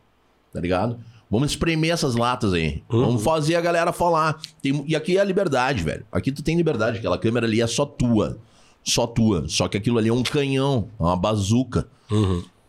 Tá 0.53 0.59
ligado? 0.59 0.97
Vamos 1.33 1.49
espremer 1.49 1.91
essas 1.91 2.15
latas 2.15 2.53
aí. 2.53 2.83
Vamos 2.87 3.23
fazer 3.23 3.55
a 3.55 3.61
galera 3.61 3.91
falar. 3.91 4.39
Tem- 4.61 4.83
e 4.87 4.95
aqui 4.95 5.17
é 5.17 5.19
a 5.19 5.23
liberdade, 5.23 5.81
velho. 5.81 6.05
Aqui 6.11 6.31
tu 6.31 6.43
tem 6.43 6.55
liberdade. 6.55 6.99
Aquela 6.99 7.17
câmera 7.17 7.47
ali 7.47 7.59
é 7.59 7.65
só 7.65 7.87
tua. 7.87 8.37
Só 8.83 9.07
tua. 9.07 9.45
Só 9.47 9.67
que 9.67 9.75
aquilo 9.75 9.97
ali 9.97 10.09
é 10.09 10.13
um 10.13 10.21
canhão, 10.21 10.89
é 10.99 11.03
uma 11.03 11.17
bazuca. 11.17 11.87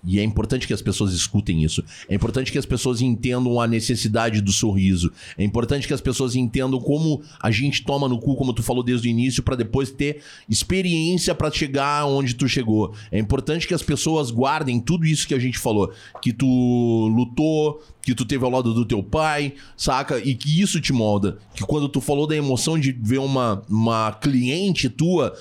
E 0.07 0.19
é 0.19 0.23
importante 0.23 0.67
que 0.67 0.75
as 0.75 0.83
pessoas 0.83 1.13
escutem 1.13 1.63
isso. 1.63 1.83
É 2.09 2.15
importante 2.15 2.53
que 2.53 2.59
as 2.59 2.67
pessoas 2.67 3.01
entendam 3.01 3.61
a 3.61 3.67
necessidade 3.67 4.41
do 4.41 4.53
sorriso. 4.53 5.11
É 5.39 5.45
importante 5.45 5.87
que 5.87 5.95
as 5.95 6.01
pessoas 6.01 6.37
entendam 6.37 6.79
como 6.81 7.23
a 7.41 7.51
gente 7.51 7.83
toma 7.85 8.09
no 8.09 8.19
cu, 8.19 8.37
como 8.37 8.53
tu 8.53 8.63
falou 8.63 8.83
desde 8.83 9.09
o 9.09 9.11
início, 9.11 9.43
pra 9.43 9.57
depois 9.57 9.91
ter 9.91 10.21
experiência 10.49 11.35
pra 11.35 11.51
chegar 11.51 12.07
onde 12.07 12.35
tu 12.35 12.47
chegou. 12.49 12.95
É 13.11 13.19
importante 13.19 13.67
que 13.67 13.75
as 13.75 13.83
pessoas 13.83 14.31
guardem 14.31 14.79
tudo 14.79 15.07
isso 15.07 15.27
que 15.27 15.35
a 15.35 15.39
gente 15.39 15.59
falou, 15.59 15.93
que 16.21 16.33
tu 16.33 16.47
lutou, 17.15 17.83
que 18.03 18.15
tu 18.15 18.25
teve 18.25 18.45
ao 18.45 18.51
lado 18.51 18.75
do 18.75 18.85
teu 18.85 19.03
pai, 19.03 19.55
saca? 19.77 20.19
E 20.19 20.35
que 20.35 20.61
isso 20.61 20.81
te 20.81 20.93
molda. 20.93 21.39
Que 21.55 21.65
quando 21.65 21.89
tu 21.89 22.01
falou 22.01 22.27
da 22.27 22.37
emoção 22.37 22.79
de 22.79 22.93
ver 22.93 23.19
uma, 23.19 23.63
uma 23.69 24.13
cliente 24.13 24.89
tua 24.89 25.35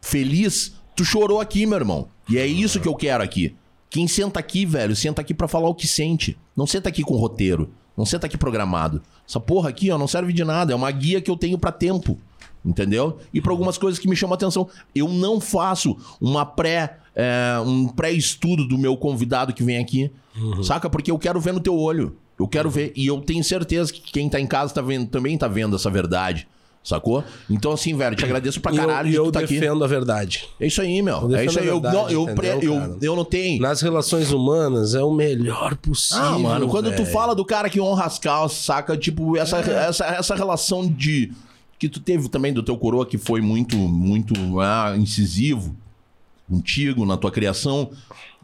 feliz, 0.00 0.74
tu 0.96 1.04
chorou 1.04 1.40
aqui, 1.40 1.66
meu 1.66 1.76
irmão. 1.76 2.08
E 2.28 2.38
é 2.38 2.46
isso 2.46 2.80
que 2.80 2.88
eu 2.88 2.94
quero 2.94 3.22
aqui. 3.22 3.54
Quem 3.90 4.06
senta 4.06 4.38
aqui, 4.38 4.64
velho, 4.64 4.94
senta 4.94 5.20
aqui 5.20 5.34
pra 5.34 5.48
falar 5.48 5.68
o 5.68 5.74
que 5.74 5.86
sente. 5.86 6.38
Não 6.56 6.66
senta 6.66 6.88
aqui 6.88 7.02
com 7.02 7.16
roteiro. 7.16 7.68
Não 7.96 8.06
senta 8.06 8.26
aqui 8.26 8.38
programado. 8.38 9.02
Essa 9.28 9.40
porra 9.40 9.68
aqui, 9.68 9.90
ó, 9.90 9.98
não 9.98 10.06
serve 10.06 10.32
de 10.32 10.44
nada. 10.44 10.72
É 10.72 10.76
uma 10.76 10.90
guia 10.90 11.20
que 11.20 11.30
eu 11.30 11.36
tenho 11.36 11.58
pra 11.58 11.72
tempo. 11.72 12.16
Entendeu? 12.64 13.18
E 13.32 13.40
pra 13.40 13.52
algumas 13.52 13.76
coisas 13.76 13.98
que 13.98 14.08
me 14.08 14.14
chamam 14.14 14.34
a 14.34 14.36
atenção. 14.36 14.68
Eu 14.94 15.08
não 15.08 15.40
faço 15.40 15.96
uma 16.20 16.46
pré. 16.46 16.98
é, 17.16 17.60
um 17.66 17.88
pré-estudo 17.88 18.66
do 18.66 18.78
meu 18.78 18.96
convidado 18.96 19.52
que 19.52 19.64
vem 19.64 19.78
aqui. 19.78 20.10
Saca? 20.62 20.88
Porque 20.88 21.10
eu 21.10 21.18
quero 21.18 21.40
ver 21.40 21.52
no 21.52 21.60
teu 21.60 21.76
olho. 21.76 22.16
Eu 22.38 22.46
quero 22.46 22.70
ver. 22.70 22.92
E 22.94 23.06
eu 23.06 23.20
tenho 23.20 23.42
certeza 23.42 23.92
que 23.92 24.00
quem 24.00 24.28
tá 24.28 24.38
em 24.40 24.46
casa 24.46 24.72
tá 24.72 24.80
vendo, 24.80 25.08
também 25.08 25.36
tá 25.36 25.48
vendo 25.48 25.74
essa 25.74 25.90
verdade. 25.90 26.46
Sacou? 26.82 27.22
Então, 27.48 27.72
assim, 27.72 27.94
velho, 27.94 28.16
te 28.16 28.24
agradeço 28.24 28.58
pra 28.60 28.72
E 28.72 28.76
eu, 28.78 28.86
caralho 28.86 29.08
e 29.10 29.14
eu 29.14 29.24
tu 29.24 29.32
tá 29.32 29.40
aqui. 29.40 29.54
defendo 29.60 29.84
a 29.84 29.86
verdade. 29.86 30.48
É 30.58 30.66
isso 30.66 30.80
aí, 30.80 31.02
meu. 31.02 31.30
Eu 31.30 31.36
É 31.36 31.44
isso 31.44 31.58
aí. 31.60 31.66
Eu, 31.66 31.78
defendo 31.78 31.86
a 31.98 32.02
não, 32.02 32.10
eu, 32.10 32.24
verdade, 32.24 32.34
pre- 32.48 32.56
entendeu, 32.56 32.74
eu, 32.74 32.98
eu 33.02 33.16
notei. 33.16 33.58
Nas 33.60 33.82
relações 33.82 34.32
humanas 34.32 34.94
é 34.94 35.02
o 35.02 35.12
melhor 35.12 35.76
possível. 35.76 36.24
Ah, 36.24 36.38
mano, 36.38 36.68
quando 36.68 36.90
tu 36.92 37.02
velho. 37.02 37.12
fala 37.12 37.34
do 37.34 37.44
cara 37.44 37.68
que 37.68 37.78
honra 37.80 38.06
as 38.06 38.18
calças, 38.18 38.58
saca? 38.64 38.96
Tipo, 38.96 39.36
essa, 39.36 39.58
essa, 39.58 40.04
essa 40.06 40.34
relação 40.34 40.88
de. 40.88 41.30
Que 41.78 41.88
tu 41.88 42.00
teve 42.00 42.28
também 42.30 42.52
do 42.52 42.62
teu 42.62 42.76
coroa, 42.78 43.04
que 43.06 43.18
foi 43.18 43.40
muito, 43.42 43.76
muito 43.76 44.34
ah, 44.60 44.94
incisivo 44.96 45.76
contigo 46.48 47.04
na 47.06 47.16
tua 47.16 47.30
criação, 47.30 47.90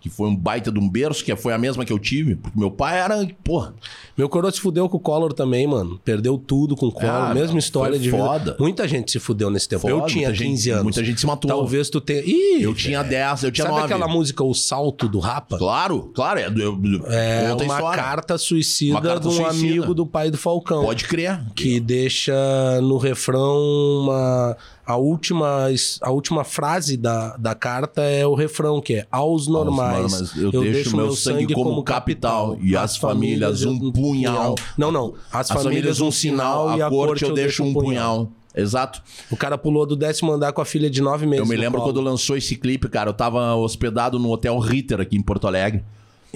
que 0.08 0.14
foi 0.16 0.28
um 0.28 0.36
baita 0.36 0.70
de 0.70 0.78
um 0.78 0.88
berço, 0.88 1.24
que 1.24 1.34
foi 1.34 1.52
a 1.52 1.58
mesma 1.58 1.84
que 1.84 1.92
eu 1.92 1.98
tive, 1.98 2.36
porque 2.36 2.58
meu 2.58 2.70
pai 2.70 2.98
era, 3.00 3.26
porra, 3.42 3.74
Meu 4.16 4.28
coroa 4.28 4.50
se 4.50 4.60
fudeu 4.60 4.88
com 4.88 4.96
o 4.96 5.00
Collor 5.00 5.32
também, 5.34 5.66
mano. 5.66 6.00
Perdeu 6.04 6.38
tudo 6.38 6.74
com 6.74 6.86
o 6.86 6.92
Collor. 6.92 7.10
Ah, 7.30 7.34
mesma 7.34 7.58
história 7.58 7.98
de 7.98 8.10
vida. 8.10 8.16
foda. 8.22 8.56
Muita 8.58 8.88
gente 8.88 9.10
se 9.12 9.18
fudeu 9.18 9.50
nesse 9.50 9.68
tempo. 9.68 9.82
Foda, 9.82 9.92
eu 9.94 10.06
tinha 10.06 10.28
muita 10.28 10.42
15 10.44 10.62
gente- 10.62 10.70
anos. 10.70 10.82
muita 10.84 11.04
gente 11.04 11.20
se 11.20 11.26
matou. 11.26 11.48
Talvez 11.50 11.90
tu 11.90 12.00
tenha. 12.00 12.22
Ih, 12.24 12.62
eu 12.62 12.74
tinha 12.74 13.02
10, 13.02 13.42
eu 13.44 13.52
tinha 13.52 13.66
Sabe 13.66 13.80
9. 13.80 13.92
aquela 13.92 14.08
música 14.10 14.42
O 14.42 14.54
Salto 14.54 15.06
do 15.08 15.18
Rapa? 15.18 15.58
Claro, 15.58 16.10
claro, 16.14 16.38
é, 16.40 16.48
do- 16.48 16.62
eu- 16.62 16.78
É 17.08 17.52
uma 17.52 17.64
história. 17.64 18.02
carta 18.02 18.38
suicida 18.38 18.92
Uma 18.94 19.02
carta 19.02 19.20
de 19.20 19.28
um 19.28 19.30
suicida. 19.32 19.50
amigo 19.50 19.92
do 19.94 20.06
pai 20.06 20.30
do 20.30 20.38
Falcão. 20.38 20.82
Pode 20.84 21.04
crer. 21.04 21.38
Que 21.54 21.78
deixa 21.78 22.32
no 22.80 22.96
refrão 22.96 23.56
uma. 24.04 24.56
A 24.86 24.96
última, 24.96 25.66
a 26.00 26.10
última 26.12 26.44
frase 26.44 26.96
da, 26.96 27.36
da 27.36 27.56
carta 27.56 28.02
é 28.02 28.24
o 28.24 28.34
refrão, 28.34 28.80
que 28.80 28.94
é 28.94 29.06
aos 29.10 29.48
normais. 29.48 30.12
normais, 30.12 30.36
eu 30.36 30.62
deixo 30.62 30.96
meu 30.96 31.10
sangue 31.10 31.52
como 31.52 31.82
capital, 31.82 32.56
e 32.62 32.76
as 32.76 32.96
famílias 32.96 33.64
um 33.64 33.90
punhal. 33.90 34.54
Não, 34.78 34.92
não. 34.92 35.14
As, 35.32 35.50
As 35.50 35.62
famílias 35.62 36.00
um 36.00 36.12
sinal 36.12 36.78
e 36.78 36.82
a 36.82 36.88
corte 36.88 37.24
eu 37.24 37.34
deixo 37.34 37.64
um 37.64 37.74
punhal. 37.74 38.30
Exato. 38.54 39.02
O 39.30 39.36
cara 39.36 39.58
pulou 39.58 39.84
do 39.84 39.94
décimo 39.94 40.32
andar 40.32 40.52
com 40.52 40.62
a 40.62 40.64
filha 40.64 40.88
de 40.88 41.02
nove 41.02 41.26
meses. 41.26 41.44
Eu 41.44 41.48
me 41.48 41.56
lembro 41.56 41.82
quando 41.82 42.00
lançou 42.00 42.36
esse 42.36 42.56
clipe, 42.56 42.88
cara. 42.88 43.10
Eu 43.10 43.14
tava 43.14 43.54
hospedado 43.54 44.18
no 44.18 44.30
Hotel 44.30 44.58
Ritter 44.58 45.00
aqui 45.00 45.16
em 45.16 45.22
Porto 45.22 45.46
Alegre. 45.46 45.84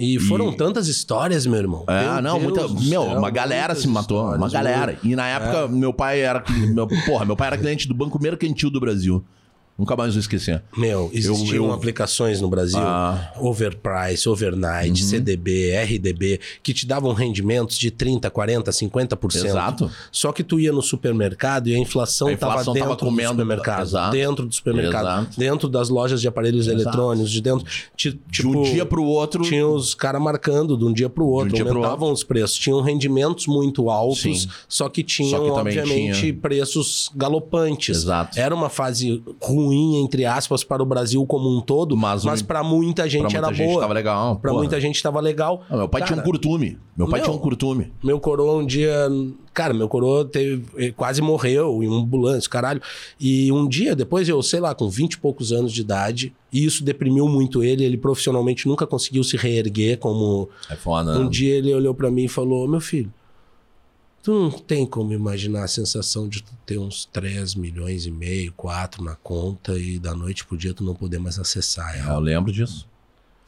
E 0.02 0.18
foram 0.18 0.50
E- 0.50 0.56
tantas 0.56 0.88
histórias, 0.88 1.44
meu 1.44 1.58
irmão. 1.58 1.84
É, 1.86 2.04
Meu 2.14 2.22
não, 2.22 2.38
Deus 2.38 2.72
muita. 2.72 2.88
Meu, 2.88 3.02
céu, 3.04 3.18
uma 3.18 3.30
galera 3.30 3.74
se 3.74 3.86
matou. 3.86 4.34
Uma 4.34 4.48
galera. 4.48 4.98
E 5.04 5.14
na 5.14 5.26
época, 5.28 5.68
meu 5.68 5.92
pai 5.92 6.20
era. 6.20 6.42
Meu, 6.72 6.88
porra, 7.06 7.24
meu 7.26 7.36
pai 7.36 7.48
era 7.48 7.58
cliente 7.58 7.86
do 7.86 7.92
Banco 7.94 8.20
Mercantil 8.20 8.70
do 8.70 8.80
Brasil. 8.80 9.22
Nunca 9.80 9.96
mais 9.96 10.12
vou 10.12 10.20
esquecer. 10.20 10.62
Meu, 10.76 11.10
existiam 11.12 11.66
eu- 11.66 11.72
aplicações 11.72 12.40
no 12.40 12.48
Brasil, 12.48 12.78
Ah. 12.78 13.32
Overprice, 13.38 14.28
Overnight, 14.28 15.02
CDB, 15.02 15.70
RDB, 15.72 16.38
que 16.62 16.74
te 16.74 16.86
davam 16.86 17.12
rendimentos 17.14 17.78
de 17.78 17.90
30, 17.90 18.30
40, 18.30 18.70
50%. 18.72 19.46
Exato. 19.46 19.90
Só 20.12 20.32
que 20.32 20.44
tu 20.44 20.60
ia 20.60 20.70
no 20.70 20.82
supermercado 20.82 21.68
e 21.68 21.74
a 21.74 21.78
inflação 21.78 22.28
estava 22.30 22.62
dentro 22.62 22.74
tava 22.80 22.96
comendo- 22.96 23.28
do 23.34 23.40
supermercado. 23.40 23.82
Exato. 23.86 24.10
Dentro 24.12 24.46
do 24.46 24.54
supermercado. 24.54 25.02
Exato. 25.22 25.40
Dentro 25.40 25.68
das 25.68 25.88
lojas 25.88 26.20
de 26.20 26.28
aparelhos 26.28 26.66
Exato. 26.66 26.82
eletrônicos, 26.82 27.30
de 27.30 27.40
dentro. 27.40 27.64
Ti- 27.96 28.10
De 28.12 28.18
tipo, 28.30 28.48
um 28.58 28.62
dia 28.62 28.84
pro 28.84 29.02
outro. 29.02 29.42
Tinha 29.42 29.66
os 29.66 29.94
caras 29.94 30.20
marcando 30.20 30.76
de 30.76 30.84
um 30.84 30.92
dia 30.92 31.08
pro 31.08 31.26
outro, 31.26 31.54
dia 31.54 31.64
pro 31.64 31.76
aumentavam 31.78 32.12
os 32.12 32.22
preços. 32.22 32.58
Tinham 32.58 32.82
rendimentos 32.82 33.46
muito 33.46 33.88
altos, 33.88 34.20
Sim. 34.20 34.48
só 34.68 34.88
que 34.90 35.02
tinham, 35.02 35.30
Só 35.30 35.38
que 35.44 35.50
obviamente, 35.50 36.20
tinha- 36.20 36.34
preços 36.34 37.10
galopantes. 37.16 37.96
Exato. 37.96 38.38
Era 38.38 38.54
uma 38.54 38.68
fase 38.68 39.22
ruim 39.40 39.69
ruim, 39.70 39.96
entre 40.02 40.24
aspas, 40.24 40.64
para 40.64 40.82
o 40.82 40.86
Brasil 40.86 41.24
como 41.26 41.48
um 41.48 41.60
todo, 41.60 41.96
mas, 41.96 42.24
mas 42.24 42.42
para 42.42 42.62
muita 42.62 43.08
gente 43.08 43.22
pra 43.22 43.30
muita 43.30 43.46
era 43.46 43.54
gente 43.54 43.68
boa. 43.68 43.80
Tava 43.80 43.94
legal. 43.94 44.36
Para 44.36 44.52
muita 44.52 44.80
gente 44.80 45.02
tava 45.02 45.20
legal. 45.20 45.62
Ah, 45.70 45.76
meu 45.76 45.88
pai 45.88 46.00
cara, 46.00 46.12
tinha 46.12 46.20
um 46.20 46.24
curtume. 46.24 46.78
Meu 46.96 47.08
pai 47.08 47.20
meu, 47.20 47.24
tinha 47.24 47.36
um 47.36 47.40
curtume. 47.40 47.92
Meu 48.02 48.20
coroa 48.20 48.56
um 48.58 48.66
dia. 48.66 49.08
Cara, 49.54 49.72
meu 49.72 49.88
coroa 49.88 50.24
teve, 50.24 50.92
quase 50.92 51.22
morreu 51.22 51.82
em 51.82 51.88
um 51.88 51.98
ambulância, 51.98 52.48
caralho. 52.50 52.80
E 53.18 53.50
um 53.52 53.66
dia, 53.68 53.96
depois 53.96 54.28
eu, 54.28 54.42
sei 54.42 54.60
lá, 54.60 54.74
com 54.74 54.88
20 54.88 55.14
e 55.14 55.18
poucos 55.18 55.52
anos 55.52 55.72
de 55.72 55.80
idade, 55.80 56.32
e 56.52 56.64
isso 56.64 56.84
deprimiu 56.84 57.28
muito 57.28 57.62
ele. 57.62 57.84
Ele 57.84 57.96
profissionalmente 57.96 58.68
nunca 58.68 58.86
conseguiu 58.86 59.22
se 59.24 59.36
reerguer 59.36 59.98
como. 59.98 60.48
É 60.68 60.76
foda, 60.76 61.18
Um 61.18 61.24
né? 61.24 61.30
dia 61.30 61.54
ele 61.54 61.74
olhou 61.74 61.94
para 61.94 62.10
mim 62.10 62.24
e 62.24 62.28
falou: 62.28 62.66
Meu 62.68 62.80
filho, 62.80 63.12
Tu 64.22 64.32
não 64.32 64.50
tem 64.50 64.86
como 64.86 65.12
imaginar 65.12 65.64
a 65.64 65.68
sensação 65.68 66.28
de 66.28 66.42
tu 66.42 66.52
ter 66.66 66.78
uns 66.78 67.06
3 67.06 67.54
milhões 67.54 68.04
e 68.04 68.10
meio, 68.10 68.52
4 68.52 69.02
na 69.02 69.16
conta 69.16 69.78
e 69.78 69.98
da 69.98 70.14
noite 70.14 70.44
pro 70.44 70.58
dia 70.58 70.74
tu 70.74 70.84
não 70.84 70.94
poder 70.94 71.18
mais 71.18 71.38
acessar 71.38 71.96
ela. 71.98 72.12
É, 72.12 72.14
eu 72.16 72.20
lembro 72.20 72.52
disso. 72.52 72.86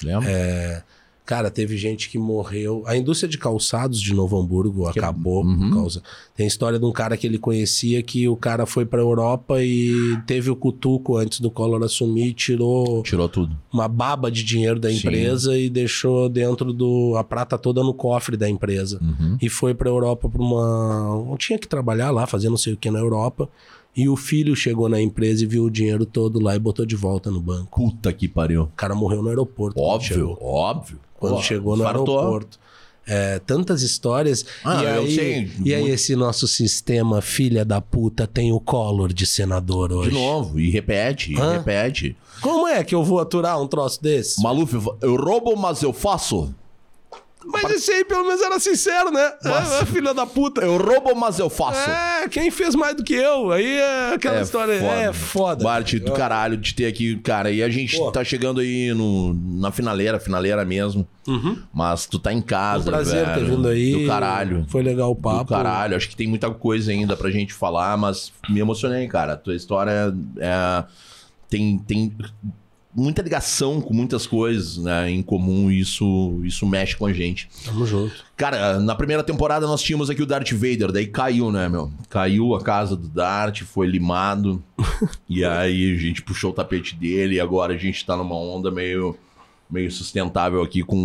Lembro. 0.03 0.28
É, 0.28 0.82
Cara, 1.24 1.51
teve 1.51 1.77
gente 1.77 2.11
que 2.11 2.19
morreu. 2.19 2.82
A 2.85 2.97
indústria 2.97 3.28
de 3.28 3.39
calçados 3.39 4.01
de 4.01 4.12
Novo 4.12 4.39
Hamburgo 4.39 4.90
que... 4.90 4.99
acabou 4.99 5.44
uhum. 5.44 5.57
por 5.57 5.74
causa. 5.74 6.03
Tem 6.35 6.44
a 6.44 6.49
história 6.49 6.81
de 6.81 6.85
um 6.85 6.90
cara 6.90 7.16
que 7.16 7.27
ele 7.27 7.39
conhecia 7.39 8.03
que 8.03 8.28
o 8.28 8.36
cara 8.36 8.66
foi 8.66 8.85
pra 8.85 9.01
Europa 9.01 9.62
e 9.62 10.19
teve 10.27 10.51
o 10.51 10.57
cutuco 10.57 11.16
antes 11.16 11.39
do 11.39 11.49
Collor 11.49 11.82
assumir 11.85 12.27
e 12.27 12.32
tirou. 12.32 13.05
Tirou 13.05 13.28
tudo. 13.28 13.57
Uma 13.73 13.86
baba 13.86 14.32
de 14.32 14.43
dinheiro 14.43 14.81
da 14.81 14.93
empresa 14.93 15.53
Sim. 15.53 15.61
e 15.61 15.70
deixou 15.70 16.28
dentro 16.28 16.73
do. 16.73 17.15
a 17.16 17.23
prata 17.23 17.57
toda 17.57 17.85
no 17.85 17.94
cofre 17.94 18.36
da 18.36 18.49
empresa. 18.49 18.99
Uhum. 19.01 19.39
E 19.40 19.49
foi 19.49 19.74
pra 19.74 19.89
Europa 19.89 20.28
pra 20.28 20.43
uma. 20.43 21.24
Não 21.24 21.36
tinha 21.36 21.59
que 21.59 21.69
trabalhar 21.69 22.11
lá, 22.11 22.27
fazer 22.27 22.49
não 22.49 22.57
sei 22.57 22.73
o 22.73 22.77
que 22.77 22.90
na 22.90 22.99
Europa. 22.99 23.49
E 23.94 24.09
o 24.09 24.16
filho 24.16 24.57
chegou 24.57 24.89
na 24.89 25.01
empresa 25.01 25.44
e 25.44 25.47
viu 25.47 25.65
o 25.65 25.70
dinheiro 25.70 26.05
todo 26.05 26.40
lá 26.40 26.57
e 26.57 26.59
botou 26.59 26.85
de 26.85 26.97
volta 26.97 27.31
no 27.31 27.40
banco. 27.40 27.81
Puta 27.81 28.12
que 28.12 28.27
pariu. 28.27 28.62
O 28.62 28.69
cara 28.74 28.94
morreu 28.94 29.23
no 29.23 29.28
aeroporto. 29.28 29.78
Óbvio, 29.78 30.36
óbvio 30.40 30.99
quando 31.23 31.36
Pô, 31.36 31.43
chegou 31.43 31.77
no 31.77 31.85
fartou. 31.85 32.19
aeroporto. 32.19 32.59
É, 33.07 33.39
tantas 33.40 33.82
histórias. 33.82 34.44
Ah, 34.65 34.82
e, 34.82 34.86
aí, 34.86 35.15
sei. 35.15 35.51
e 35.65 35.74
aí, 35.74 35.90
esse 35.90 36.15
nosso 36.15 36.47
sistema, 36.47 37.20
filha 37.20 37.65
da 37.65 37.81
puta, 37.81 38.27
tem 38.27 38.53
o 38.53 38.61
Collor 38.61 39.12
de 39.12 39.24
senador 39.27 39.93
hoje. 39.93 40.11
De 40.11 40.15
novo, 40.15 40.59
e 40.59 40.70
repete, 40.70 41.32
e 41.32 41.40
Hã? 41.40 41.53
repete. 41.59 42.16
Como 42.40 42.66
é 42.66 42.82
que 42.85 42.94
eu 42.94 43.03
vou 43.05 43.19
aturar 43.20 43.61
um 43.61 43.66
troço 43.69 44.03
desse? 44.03 44.40
Maluf, 44.43 44.73
eu 45.01 45.16
roubo, 45.16 45.57
mas 45.57 45.82
eu 45.82 45.93
faço. 45.93 46.53
Mas 47.47 47.70
esse 47.70 47.90
aí 47.90 48.05
pelo 48.05 48.24
menos 48.24 48.40
era 48.40 48.59
sincero, 48.59 49.10
né? 49.10 49.32
Mas... 49.44 49.73
É, 49.73 49.81
é, 49.81 49.86
filha 49.86 50.14
da 50.14 50.27
puta. 50.27 50.60
Eu 50.60 50.77
roubo, 50.77 51.14
mas 51.14 51.39
eu 51.39 51.48
faço. 51.51 51.89
É, 51.89 52.28
quem 52.28 52.51
fez 52.51 52.74
mais 52.74 52.97
do 52.97 53.05
que 53.05 53.14
eu? 53.14 53.51
Aí 53.52 53.78
é 53.78 54.14
aquela 54.14 54.39
é 54.39 54.43
história. 54.43 54.78
Foda. 54.78 54.94
É 54.94 55.12
foda. 55.12 55.64
Bart, 55.64 55.94
do 55.94 56.12
caralho 56.12 56.56
de 56.56 56.74
ter 56.74 56.86
aqui, 56.86 57.16
cara. 57.16 57.51
E 57.51 57.62
a 57.62 57.69
gente 57.69 57.97
Pô. 57.97 58.10
tá 58.10 58.23
chegando 58.24 58.60
aí 58.60 58.93
no, 58.94 59.35
na 59.35 59.70
finaleira, 59.70 60.20
finaleira 60.20 60.64
mesmo. 60.64 61.06
Uhum. 61.27 61.59
Mas 61.73 62.06
tu 62.06 62.19
tá 62.19 62.32
em 62.32 62.43
casa, 62.43 62.89
um 62.89 62.93
prazer 62.93 63.27
velho. 63.27 63.39
ter 63.39 63.51
vindo 63.51 63.69
aí. 63.69 63.93
Do 63.93 64.06
caralho. 64.06 64.66
Foi 64.69 64.82
legal 64.82 65.10
o 65.10 65.16
papo. 65.16 65.44
Do 65.44 65.48
caralho. 65.48 65.97
Acho 65.97 66.09
que 66.09 66.16
tem 66.16 66.27
muita 66.27 66.51
coisa 66.51 66.90
ainda 66.90 67.16
pra 67.16 67.31
gente 67.31 67.52
falar, 67.52 67.97
mas 67.97 68.32
me 68.48 68.60
emocionei, 68.60 69.06
cara. 69.06 69.35
A 69.35 69.36
tua 69.36 69.55
história 69.55 70.14
é... 70.39 70.85
Tem, 71.48 71.77
tem 71.78 72.10
muita 72.94 73.23
ligação 73.23 73.81
com 73.81 73.94
muitas 73.94 74.27
coisas 74.27 74.77
né, 74.77 75.10
em 75.10 75.23
comum 75.23 75.70
e 75.70 75.81
isso, 75.81 76.40
isso 76.44 76.66
mexe 76.66 76.97
com 76.97 77.06
a 77.06 77.12
gente. 77.12 77.48
Tamo 77.64 77.86
junto. 77.86 78.14
Cara, 78.36 78.78
na 78.78 78.94
primeira 78.94 79.23
temporada 79.23 79.66
nós 79.66 79.82
tínhamos 79.82 80.10
aqui 80.10 80.23
o 80.23 80.27
Darth 80.27 80.52
Vader, 80.52 80.93
daí 80.93 81.06
caiu, 81.06 81.51
né, 81.51 81.69
meu? 81.69 81.90
Caiu 82.09 82.55
a 82.55 82.62
casa 82.62 82.97
do 82.97 83.09
Darth, 83.09 83.62
foi 83.62 83.86
limado. 83.86 84.62
e 85.28 85.44
aí 85.44 85.94
a 85.94 85.98
gente 85.98 86.23
puxou 86.23 86.51
o 86.51 86.55
tapete 86.55 86.94
dele 86.94 87.36
e 87.36 87.40
agora 87.40 87.74
a 87.74 87.78
gente 87.78 88.05
tá 88.05 88.16
numa 88.16 88.36
onda 88.36 88.70
meio 88.70 89.16
meio 89.70 89.90
sustentável 89.90 90.60
aqui 90.60 90.82
com 90.82 90.98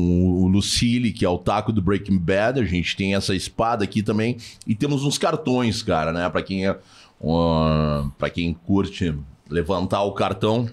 o 0.43 0.45
Lucille, 0.45 1.14
que 1.14 1.23
é 1.23 1.30
o 1.30 1.38
taco 1.38 1.72
do 1.72 1.81
Breaking 1.81 2.18
Bad. 2.18 2.59
A 2.59 2.65
gente 2.65 2.97
tem 2.97 3.15
essa 3.15 3.34
espada 3.34 3.85
aqui 3.85 4.03
também 4.03 4.35
e 4.68 4.76
temos 4.76 5.05
uns 5.05 5.18
cartões, 5.18 5.81
cara, 5.81 6.11
né, 6.11 6.30
para 6.30 6.41
quem 6.41 6.68
é 6.68 6.77
uh, 7.22 8.11
para 8.18 8.30
quem 8.30 8.53
curte 8.53 9.15
levantar 9.49 10.03
o 10.03 10.11
cartão, 10.11 10.69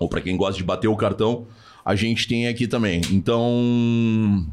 ou 0.00 0.08
para 0.08 0.22
quem 0.22 0.34
gosta 0.34 0.56
de 0.56 0.64
bater 0.64 0.88
o 0.88 0.96
cartão, 0.96 1.46
a 1.84 1.94
gente 1.94 2.26
tem 2.26 2.48
aqui 2.48 2.66
também. 2.66 3.02
Então, 3.10 4.46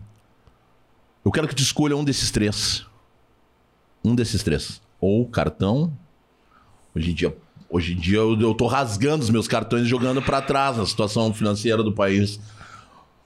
eu 1.23 1.31
quero 1.31 1.47
que 1.47 1.55
tu 1.55 1.63
escolha 1.63 1.95
um 1.95 2.03
desses 2.03 2.29
três. 2.29 2.85
Um 4.03 4.13
desses 4.13 4.43
três. 4.43 4.81
Ou 4.99 5.25
cartão. 5.25 5.97
Hoje 6.93 7.11
em 7.11 7.13
dia, 7.13 7.35
hoje 7.69 7.93
em 7.93 7.95
dia 7.95 8.17
eu, 8.17 8.39
eu 8.39 8.53
tô 8.53 8.67
rasgando 8.67 9.23
os 9.23 9.29
meus 9.29 9.47
cartões 9.47 9.83
e 9.83 9.89
jogando 9.89 10.21
para 10.21 10.41
trás 10.41 10.77
na 10.77 10.85
situação 10.85 11.33
financeira 11.33 11.81
do 11.81 11.93
país. 11.93 12.39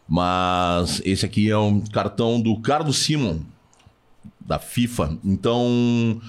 Mas 0.07 1.01
esse 1.03 1.25
aqui 1.25 1.49
é 1.49 1.57
um 1.57 1.81
cartão 1.81 2.39
do 2.39 2.59
Carlos 2.59 2.97
Simon, 2.97 3.39
da 4.39 4.59
FIFA. 4.59 5.17
Então, 5.23 6.21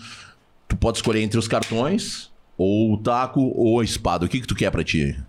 tu 0.67 0.77
pode 0.77 0.99
escolher 0.99 1.21
entre 1.21 1.39
os 1.39 1.49
cartões, 1.49 2.31
ou 2.57 2.95
o 2.95 2.97
taco, 2.97 3.41
ou 3.55 3.81
a 3.81 3.85
espada. 3.85 4.25
O 4.25 4.29
que, 4.29 4.41
que 4.41 4.47
tu 4.47 4.55
quer 4.55 4.71
para 4.71 4.85
ti? 4.85 5.23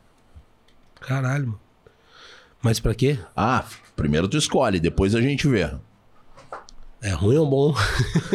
Caralho, 1.07 1.47
mano. 1.47 1.59
Mas 2.61 2.79
pra 2.79 2.95
quê? 2.95 3.19
Ah, 3.35 3.65
primeiro 3.95 4.27
tu 4.27 4.37
escolhe, 4.37 4.79
depois 4.79 5.13
a 5.13 5.21
gente 5.21 5.47
vê. 5.47 5.69
É 7.01 7.09
ruim 7.09 7.35
ou 7.35 7.45
bom? 7.45 7.75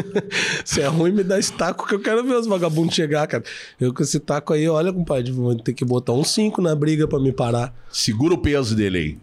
Se 0.62 0.82
é 0.82 0.86
ruim, 0.86 1.10
me 1.10 1.24
dá 1.24 1.38
esse 1.38 1.50
taco 1.50 1.88
que 1.88 1.94
eu 1.94 2.00
quero 2.00 2.22
ver 2.22 2.34
os 2.34 2.46
vagabundos 2.46 2.94
chegar, 2.94 3.26
cara. 3.26 3.42
Eu 3.80 3.94
com 3.94 4.02
esse 4.02 4.20
taco 4.20 4.52
aí, 4.52 4.68
olha, 4.68 4.92
compadre, 4.92 5.32
vou 5.32 5.56
ter 5.56 5.72
que 5.72 5.86
botar 5.86 6.12
um 6.12 6.22
5 6.22 6.60
na 6.60 6.74
briga 6.74 7.08
pra 7.08 7.18
me 7.18 7.32
parar. 7.32 7.74
Segura 7.90 8.34
o 8.34 8.38
peso 8.38 8.76
dele 8.76 8.98
aí. 8.98 9.18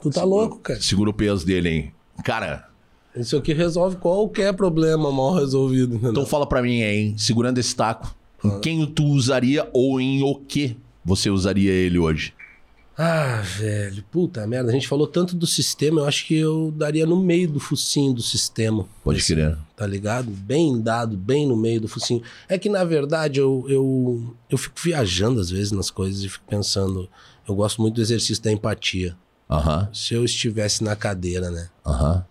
Tu 0.00 0.08
tá 0.08 0.20
Segura, 0.20 0.26
louco, 0.26 0.58
cara. 0.60 0.80
Segura 0.80 1.10
o 1.10 1.12
peso 1.12 1.44
dele 1.44 1.68
aí. 1.68 1.90
Cara. 2.24 2.66
Isso 3.14 3.36
aqui 3.36 3.52
resolve 3.52 3.96
qualquer 3.96 4.54
problema 4.54 5.12
mal 5.12 5.34
resolvido. 5.34 5.92
Entendeu? 5.96 6.12
Então 6.12 6.26
fala 6.26 6.46
pra 6.46 6.62
mim 6.62 6.82
aí, 6.82 7.14
segurando 7.18 7.58
esse 7.58 7.76
taco, 7.76 8.16
ah. 8.42 8.48
em 8.48 8.60
quem 8.60 8.86
tu 8.86 9.04
usaria 9.04 9.68
ou 9.74 10.00
em 10.00 10.22
o 10.22 10.34
que 10.36 10.78
você 11.04 11.28
usaria 11.28 11.72
ele 11.72 11.98
hoje? 11.98 12.32
Ah, 13.00 13.40
velho, 13.56 14.02
puta 14.10 14.44
merda. 14.44 14.70
A 14.70 14.72
gente 14.72 14.88
falou 14.88 15.06
tanto 15.06 15.36
do 15.36 15.46
sistema, 15.46 16.00
eu 16.00 16.04
acho 16.04 16.26
que 16.26 16.36
eu 16.36 16.72
daria 16.72 17.06
no 17.06 17.22
meio 17.22 17.48
do 17.48 17.60
focinho 17.60 18.12
do 18.12 18.20
sistema. 18.20 18.86
Pode 19.04 19.24
crer. 19.24 19.56
Tá 19.76 19.86
ligado? 19.86 20.28
Bem 20.28 20.82
dado, 20.82 21.16
bem 21.16 21.46
no 21.46 21.56
meio 21.56 21.80
do 21.80 21.86
focinho. 21.86 22.20
É 22.48 22.58
que, 22.58 22.68
na 22.68 22.82
verdade, 22.82 23.38
eu, 23.38 23.64
eu, 23.68 24.34
eu 24.50 24.58
fico 24.58 24.74
viajando 24.82 25.40
às 25.40 25.48
vezes 25.48 25.70
nas 25.70 25.92
coisas 25.92 26.24
e 26.24 26.28
fico 26.28 26.44
pensando. 26.48 27.08
Eu 27.48 27.54
gosto 27.54 27.80
muito 27.80 27.94
do 27.94 28.02
exercício 28.02 28.42
da 28.42 28.50
empatia. 28.50 29.16
Aham. 29.48 29.76
Uh 29.76 29.82
-huh. 29.84 29.94
Se 29.96 30.14
eu 30.14 30.24
estivesse 30.24 30.82
na 30.82 30.96
cadeira, 30.96 31.52
né? 31.52 31.68
Aham. 31.86 32.24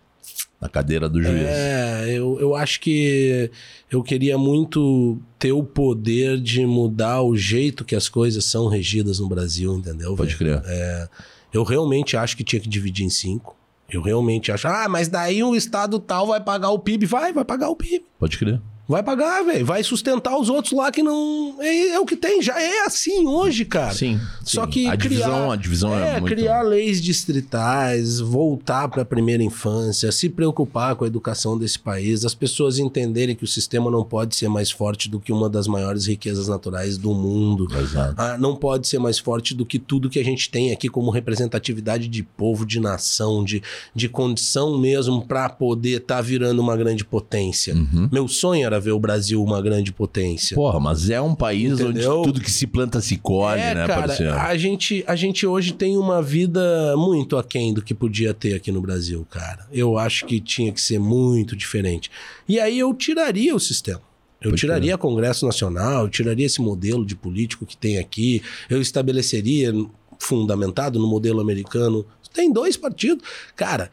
Na 0.60 0.68
cadeira 0.68 1.08
do 1.08 1.22
juiz. 1.22 1.36
É, 1.36 2.06
eu, 2.10 2.40
eu 2.40 2.56
acho 2.56 2.80
que 2.80 3.52
eu 3.92 4.02
queria 4.02 4.38
muito 4.40 5.20
ter 5.38 5.52
o 5.52 5.64
poder 5.64 6.40
de 6.42 6.66
mudar 6.66 7.22
o 7.22 7.38
jeito 7.38 7.86
que 7.86 7.96
as 7.96 8.10
coisas 8.10 8.44
são 8.46 8.68
regidas 8.68 9.20
no 9.20 9.30
Brasil, 9.30 9.76
entendeu? 9.76 10.16
Pode 10.16 10.36
crer. 10.36 10.62
É, 10.66 11.08
eu 11.54 11.64
realmente 11.64 12.18
acho 12.18 12.36
que 12.36 12.44
tinha 12.44 12.60
que 12.60 12.68
dividir 12.68 13.06
em 13.06 13.10
cinco. 13.10 13.56
Eu 13.90 14.02
realmente 14.02 14.52
acho, 14.52 14.68
ah, 14.68 14.88
mas 14.90 15.08
daí 15.08 15.44
um 15.44 15.56
estado 15.56 16.00
tal 16.00 16.28
vai 16.28 16.42
pagar 16.42 16.72
o 16.72 16.80
PIB. 16.80 17.06
Vai, 17.06 17.32
vai 17.32 17.46
pagar 17.46 17.70
o 17.70 17.76
PIB. 17.76 18.04
Pode 18.20 18.38
crer. 18.38 18.60
Vai 18.88 19.04
pagar, 19.04 19.44
velho. 19.44 19.66
Vai 19.66 19.84
sustentar 19.84 20.38
os 20.38 20.50
outros 20.50 20.72
lá 20.72 20.90
que 20.92 21.04
não. 21.04 21.56
É, 21.60 21.90
é, 21.90 22.00
o 22.00 22.06
que 22.06 22.16
tem. 22.16 22.42
Já 22.42 22.60
é 22.60 22.86
assim 22.86 23.28
hoje, 23.28 23.66
cara. 23.66 23.94
Sim. 23.94 24.20
Só 24.44 24.64
sim. 24.64 24.72
que. 24.72 24.88
A 24.88 24.96
criar, 24.96 25.10
divisão, 25.10 25.52
a 25.52 25.56
divisão 25.58 26.00
é, 26.00 26.16
é 26.16 26.20
muito... 26.22 26.34
criar 26.34 26.62
leis 26.62 27.02
distritais, 27.02 28.20
voltar 28.20 28.88
para 28.88 29.02
a 29.02 29.06
primeira 29.06 29.44
infância, 29.44 30.10
se 30.12 30.30
preocupar 30.30 30.96
com 30.96 31.04
a 31.04 31.08
educação 31.08 31.58
desse 31.58 31.78
país, 31.78 32.24
as 32.24 32.34
pessoas 32.34 32.80
entenderem 32.80 33.36
que 33.36 33.44
o 33.44 33.48
sistema 33.48 33.92
não 33.92 34.06
pode 34.06 34.36
ser 34.36 34.48
mais 34.48 34.72
forte 34.72 35.10
do 35.10 35.20
que 35.20 35.34
uma 35.34 35.50
das 35.50 35.68
maiores 35.68 36.06
riquezas 36.06 36.48
naturais 36.48 36.98
do 36.98 37.14
mundo. 37.14 37.68
Exato. 37.78 38.16
Ah, 38.18 38.38
não 38.38 38.56
pode 38.56 38.88
ser 38.88 39.00
mais 39.00 39.20
forte 39.20 39.54
do 39.54 39.66
que 39.66 39.80
tudo 39.80 40.10
que 40.10 40.20
a 40.20 40.24
gente 40.24 40.50
tem 40.50 40.72
aqui 40.72 40.88
como 40.88 41.12
representatividade 41.12 42.08
de 42.08 42.24
povo, 42.24 42.66
de 42.66 42.80
nação, 42.80 43.44
de, 43.44 43.62
de 43.94 44.08
condição 44.08 44.78
mesmo 44.78 45.26
para 45.26 45.50
poder 45.50 46.02
estar 46.02 46.16
tá 46.16 46.22
virando 46.22 46.62
uma 46.62 46.78
grande 46.78 47.04
potência. 47.04 47.76
Uhum. 47.76 48.08
Meu 48.10 48.28
sonho 48.30 48.66
era 48.66 48.77
ver 48.80 48.92
o 48.92 49.00
Brasil 49.00 49.44
uma 49.44 49.62
grande 49.62 49.92
potência. 49.92 50.56
Porra, 50.56 50.80
mas 50.80 51.10
é 51.10 51.22
um 51.22 51.36
país 51.36 51.80
Entendeu? 51.80 52.20
onde 52.20 52.28
tudo 52.28 52.42
que 52.42 52.52
se 52.52 52.68
planta 52.68 53.02
se 53.02 53.18
colhe, 53.18 53.62
é, 53.62 53.76
né, 53.76 53.88
cara, 53.88 54.08
parceiro? 54.08 54.34
A 54.34 54.58
gente, 54.58 55.04
a 55.08 55.16
gente 55.16 55.46
hoje 55.46 55.74
tem 55.74 55.98
uma 55.98 56.22
vida 56.22 56.96
muito 56.98 57.38
aquém 57.38 57.74
do 57.74 57.82
que 57.82 57.94
podia 57.94 58.34
ter 58.34 58.54
aqui 58.54 58.72
no 58.72 58.82
Brasil, 58.82 59.26
cara. 59.30 59.68
Eu 59.72 59.98
acho 59.98 60.26
que 60.26 60.40
tinha 60.40 60.72
que 60.72 60.82
ser 60.82 61.00
muito 61.00 61.56
diferente. 61.56 62.12
E 62.48 62.60
aí 62.60 62.80
eu 62.80 62.94
tiraria 62.94 63.56
o 63.56 63.60
sistema. 63.60 64.02
Eu 64.40 64.52
Pode 64.52 64.62
tiraria 64.62 64.96
o 64.96 65.00
Congresso 65.00 65.46
Nacional, 65.46 66.04
eu 66.04 66.10
tiraria 66.10 66.46
esse 66.46 66.62
modelo 66.62 67.06
de 67.06 67.16
político 67.16 67.66
que 67.66 67.76
tem 67.76 67.98
aqui, 67.98 68.42
eu 68.70 68.80
estabeleceria, 68.80 69.74
fundamentado 70.20 71.00
no 71.00 71.08
modelo 71.08 71.42
americano, 71.42 72.06
tem 72.34 72.52
dois 72.54 72.78
partidos. 72.78 73.28
Cara, 73.56 73.90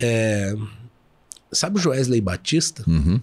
é... 0.00 0.54
sabe 1.52 1.78
o 1.78 1.80
Joesley 1.80 2.20
Batista? 2.20 2.82
Uhum 2.88 3.20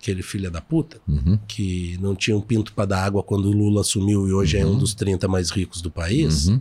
aquele 0.00 0.22
filho 0.22 0.50
da 0.50 0.60
puta, 0.60 1.00
uhum. 1.08 1.38
que 1.46 1.98
não 2.00 2.14
tinha 2.14 2.36
um 2.36 2.40
pinto 2.40 2.72
para 2.72 2.86
dar 2.86 3.04
água 3.04 3.22
quando 3.22 3.46
o 3.46 3.52
Lula 3.52 3.80
assumiu 3.80 4.28
e 4.28 4.32
hoje 4.32 4.56
uhum. 4.56 4.62
é 4.62 4.66
um 4.66 4.70
uhum. 4.70 4.78
dos 4.78 4.94
30 4.94 5.26
mais 5.28 5.50
ricos 5.50 5.82
do 5.82 5.90
país. 5.90 6.46
Uhum. 6.46 6.60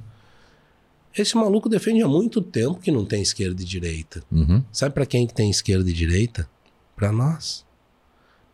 Esse 1.15 1.35
maluco 1.35 1.69
defende 1.69 2.01
há 2.01 2.07
muito 2.07 2.41
tempo 2.41 2.79
que 2.79 2.91
não 2.91 3.05
tem 3.05 3.21
esquerda 3.21 3.61
e 3.61 3.65
direita. 3.65 4.23
Uhum. 4.31 4.63
Sabe 4.71 4.93
para 4.93 5.05
quem 5.05 5.25
que 5.25 5.33
tem 5.33 5.49
esquerda 5.49 5.89
e 5.89 5.93
direita? 5.93 6.49
Para 6.95 7.11
nós. 7.11 7.65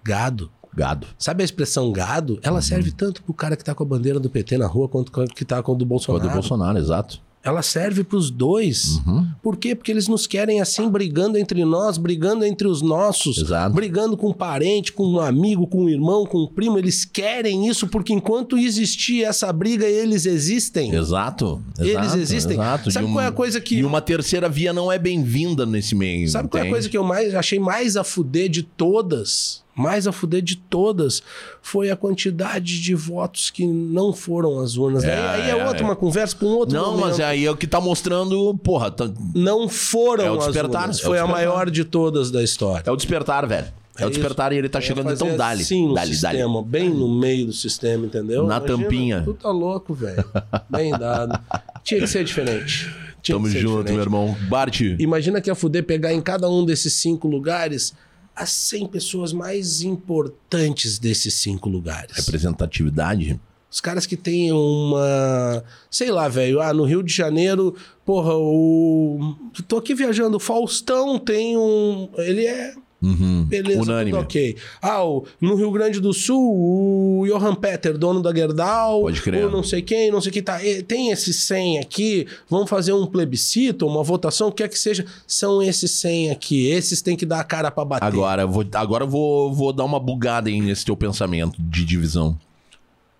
Gado. 0.03 0.51
Gado. 0.75 1.07
Sabe 1.17 1.43
a 1.43 1.45
expressão 1.45 1.91
gado? 1.91 2.39
Ela 2.41 2.57
uhum. 2.57 2.61
serve 2.61 2.91
tanto 2.91 3.21
pro 3.23 3.33
cara 3.33 3.55
que 3.55 3.63
tá 3.63 3.75
com 3.75 3.83
a 3.83 3.85
bandeira 3.85 4.19
do 4.19 4.29
PT 4.29 4.57
na 4.57 4.67
rua 4.67 4.87
quanto 4.87 5.11
que 5.11 5.45
tá 5.45 5.61
com 5.61 5.73
a 5.73 5.75
do 5.75 5.85
Bolsonaro. 5.85 6.23
Com 6.23 6.29
a 6.29 6.31
do 6.31 6.35
Bolsonaro, 6.35 6.77
exato. 6.77 7.21
Ela 7.43 7.61
serve 7.61 8.03
para 8.03 8.17
os 8.17 8.31
dois. 8.31 9.01
Uhum. 9.05 9.27
Por 9.41 9.57
quê? 9.57 9.75
Porque 9.75 9.91
eles 9.91 10.07
nos 10.07 10.25
querem 10.25 10.61
assim, 10.61 10.89
brigando 10.89 11.37
entre 11.37 11.65
nós, 11.65 11.97
brigando 11.97 12.45
entre 12.45 12.67
os 12.67 12.81
nossos, 12.81 13.37
Exato. 13.37 13.75
brigando 13.75 14.15
com 14.15 14.29
um 14.29 14.33
parente, 14.33 14.93
com 14.93 15.05
um 15.05 15.19
amigo, 15.19 15.67
com 15.67 15.83
um 15.83 15.89
irmão, 15.89 16.25
com 16.25 16.43
um 16.43 16.47
primo. 16.47 16.77
Eles 16.77 17.03
querem 17.03 17.67
isso 17.67 17.87
porque 17.87 18.13
enquanto 18.13 18.57
existir 18.57 19.23
essa 19.23 19.51
briga, 19.51 19.85
eles 19.85 20.25
existem. 20.25 20.95
Exato. 20.95 21.61
Eles 21.77 21.91
exato, 21.91 22.17
existem. 22.17 22.53
Exato. 22.53 22.91
Sabe 22.91 23.11
qual 23.11 23.25
é 23.25 23.27
a 23.27 23.31
coisa 23.31 23.59
que. 23.59 23.75
E 23.75 23.83
uma 23.83 23.99
terceira 23.99 24.47
via 24.47 24.71
não 24.71 24.89
é 24.89 24.97
bem-vinda 24.97 25.65
nesse 25.65 25.95
meio. 25.95 26.29
Sabe 26.29 26.47
qual 26.47 26.63
é 26.63 26.67
a 26.67 26.69
coisa 26.69 26.87
que 26.87 26.97
eu 26.97 27.03
mais 27.03 27.35
achei 27.35 27.59
mais 27.59 27.97
a 27.97 28.05
fuder 28.05 28.47
de 28.47 28.63
todas? 28.63 29.62
Mais 29.75 30.07
a 30.07 30.11
fuder 30.11 30.41
de 30.41 30.55
todas 30.55 31.23
foi 31.61 31.89
a 31.89 31.95
quantidade 31.95 32.81
de 32.81 32.93
votos 32.93 33.49
que 33.49 33.65
não 33.65 34.13
foram 34.13 34.59
às 34.59 34.77
urnas. 34.77 35.03
É, 35.03 35.13
aí, 35.13 35.41
aí 35.41 35.49
é, 35.49 35.65
outra, 35.65 35.81
é. 35.81 35.83
uma 35.83 35.95
conversa 35.95 36.35
com 36.35 36.45
outro 36.45 36.75
Não, 36.75 36.91
momento. 36.91 37.05
mas 37.05 37.19
aí 37.19 37.45
é 37.45 37.51
o 37.51 37.57
que 37.57 37.67
tá 37.67 37.81
mostrando, 37.81 38.55
porra... 38.63 38.91
Tá... 38.91 39.09
Não 39.33 39.67
foram 39.67 40.25
é 40.25 40.31
o 40.31 40.37
despertar, 40.37 40.83
urnas. 40.83 40.99
Foi 40.99 41.17
a 41.17 41.25
maior 41.25 41.69
de 41.69 41.83
todas 41.83 42.29
da 42.29 42.43
história. 42.43 42.83
É 42.85 42.91
o 42.91 42.95
despertar, 42.95 43.47
velho. 43.47 43.67
É, 43.97 44.03
é 44.03 44.05
o 44.07 44.09
despertar 44.09 44.51
isso. 44.51 44.55
e 44.55 44.59
ele 44.59 44.69
tá 44.69 44.81
chegando 44.81 45.11
então 45.11 45.37
dali. 45.37 45.63
Sim, 45.63 45.93
dali, 45.93 46.11
sistema, 46.11 46.53
dali. 46.55 46.65
bem 46.65 46.89
no 46.89 47.07
meio 47.07 47.47
do 47.47 47.53
sistema, 47.53 48.05
entendeu? 48.05 48.47
Na 48.47 48.57
Imagina, 48.57 48.77
tampinha. 48.77 49.21
Tu 49.23 49.33
tá 49.35 49.51
louco, 49.51 49.93
velho. 49.93 50.25
Bem 50.69 50.91
dado. 50.91 51.39
Tinha 51.83 51.99
que 51.99 52.07
ser 52.07 52.23
diferente. 52.23 52.91
Tinha 53.21 53.37
Tamo 53.37 53.47
junto, 53.47 53.59
diferente. 53.59 53.91
meu 53.91 54.01
irmão. 54.01 54.37
Bart. 54.49 54.81
Imagina 54.99 55.39
que 55.39 55.49
a 55.49 55.55
Fuder 55.55 55.83
pegar 55.83 56.11
em 56.11 56.21
cada 56.21 56.49
um 56.49 56.65
desses 56.65 56.93
cinco 56.93 57.27
lugares 57.27 57.93
as 58.35 58.51
100 58.51 58.87
pessoas 58.87 59.33
mais 59.33 59.81
importantes 59.81 60.97
desses 60.97 61.33
cinco 61.35 61.69
lugares. 61.69 62.15
Representatividade? 62.17 63.39
Os 63.73 63.81
caras 63.81 64.05
que 64.05 64.15
têm 64.15 64.51
uma. 64.51 65.63
Sei 65.89 66.11
lá, 66.11 66.27
velho. 66.27 66.61
Ah, 66.61 66.71
no 66.71 66.83
Rio 66.83 67.01
de 67.01 67.11
Janeiro, 67.11 67.75
porra, 68.05 68.35
o. 68.35 69.35
Tô 69.67 69.77
aqui 69.77 69.95
viajando. 69.95 70.37
O 70.37 70.39
Faustão 70.39 71.17
tem 71.17 71.57
um. 71.57 72.07
Ele 72.17 72.45
é 72.45 72.75
Uhum. 73.03 73.43
Beleza, 73.43 73.81
Unânime. 73.81 74.17
ok. 74.17 74.55
Ah, 74.81 75.03
o, 75.03 75.25
no 75.41 75.55
Rio 75.55 75.69
Grande 75.71 75.99
do 75.99 76.13
Sul, 76.13 76.39
o 76.41 77.25
Johan 77.27 77.53
Peter, 77.53 77.97
dono 77.97 78.21
da 78.21 78.33
Gerdau, 78.33 79.01
Pode 79.01 79.21
crer. 79.21 79.43
ou 79.43 79.51
não 79.51 79.61
sei 79.61 79.81
quem, 79.81 80.09
não 80.09 80.21
sei 80.21 80.31
quem 80.31 80.41
tá. 80.41 80.59
Tem 80.87 81.11
esses 81.11 81.35
100 81.41 81.79
aqui, 81.79 82.25
vamos 82.49 82.69
fazer 82.69 82.93
um 82.93 83.05
plebiscito, 83.05 83.85
uma 83.85 84.01
votação, 84.03 84.47
o 84.47 84.51
que 84.51 84.63
quer 84.63 84.69
que 84.69 84.79
seja. 84.79 85.05
São 85.27 85.61
esses 85.61 85.91
100 85.91 86.31
aqui. 86.31 86.67
Esses 86.67 87.01
tem 87.01 87.17
que 87.17 87.25
dar 87.25 87.41
a 87.41 87.43
cara 87.43 87.69
para 87.69 87.83
bater. 87.83 88.05
Agora, 88.05 88.47
vou, 88.47 88.65
agora 88.73 89.05
vou, 89.05 89.53
vou 89.53 89.73
dar 89.73 89.83
uma 89.83 89.99
bugada 89.99 90.49
aí 90.49 90.61
nesse 90.61 90.85
teu 90.85 90.95
pensamento 90.95 91.61
de 91.61 91.83
divisão. 91.83 92.37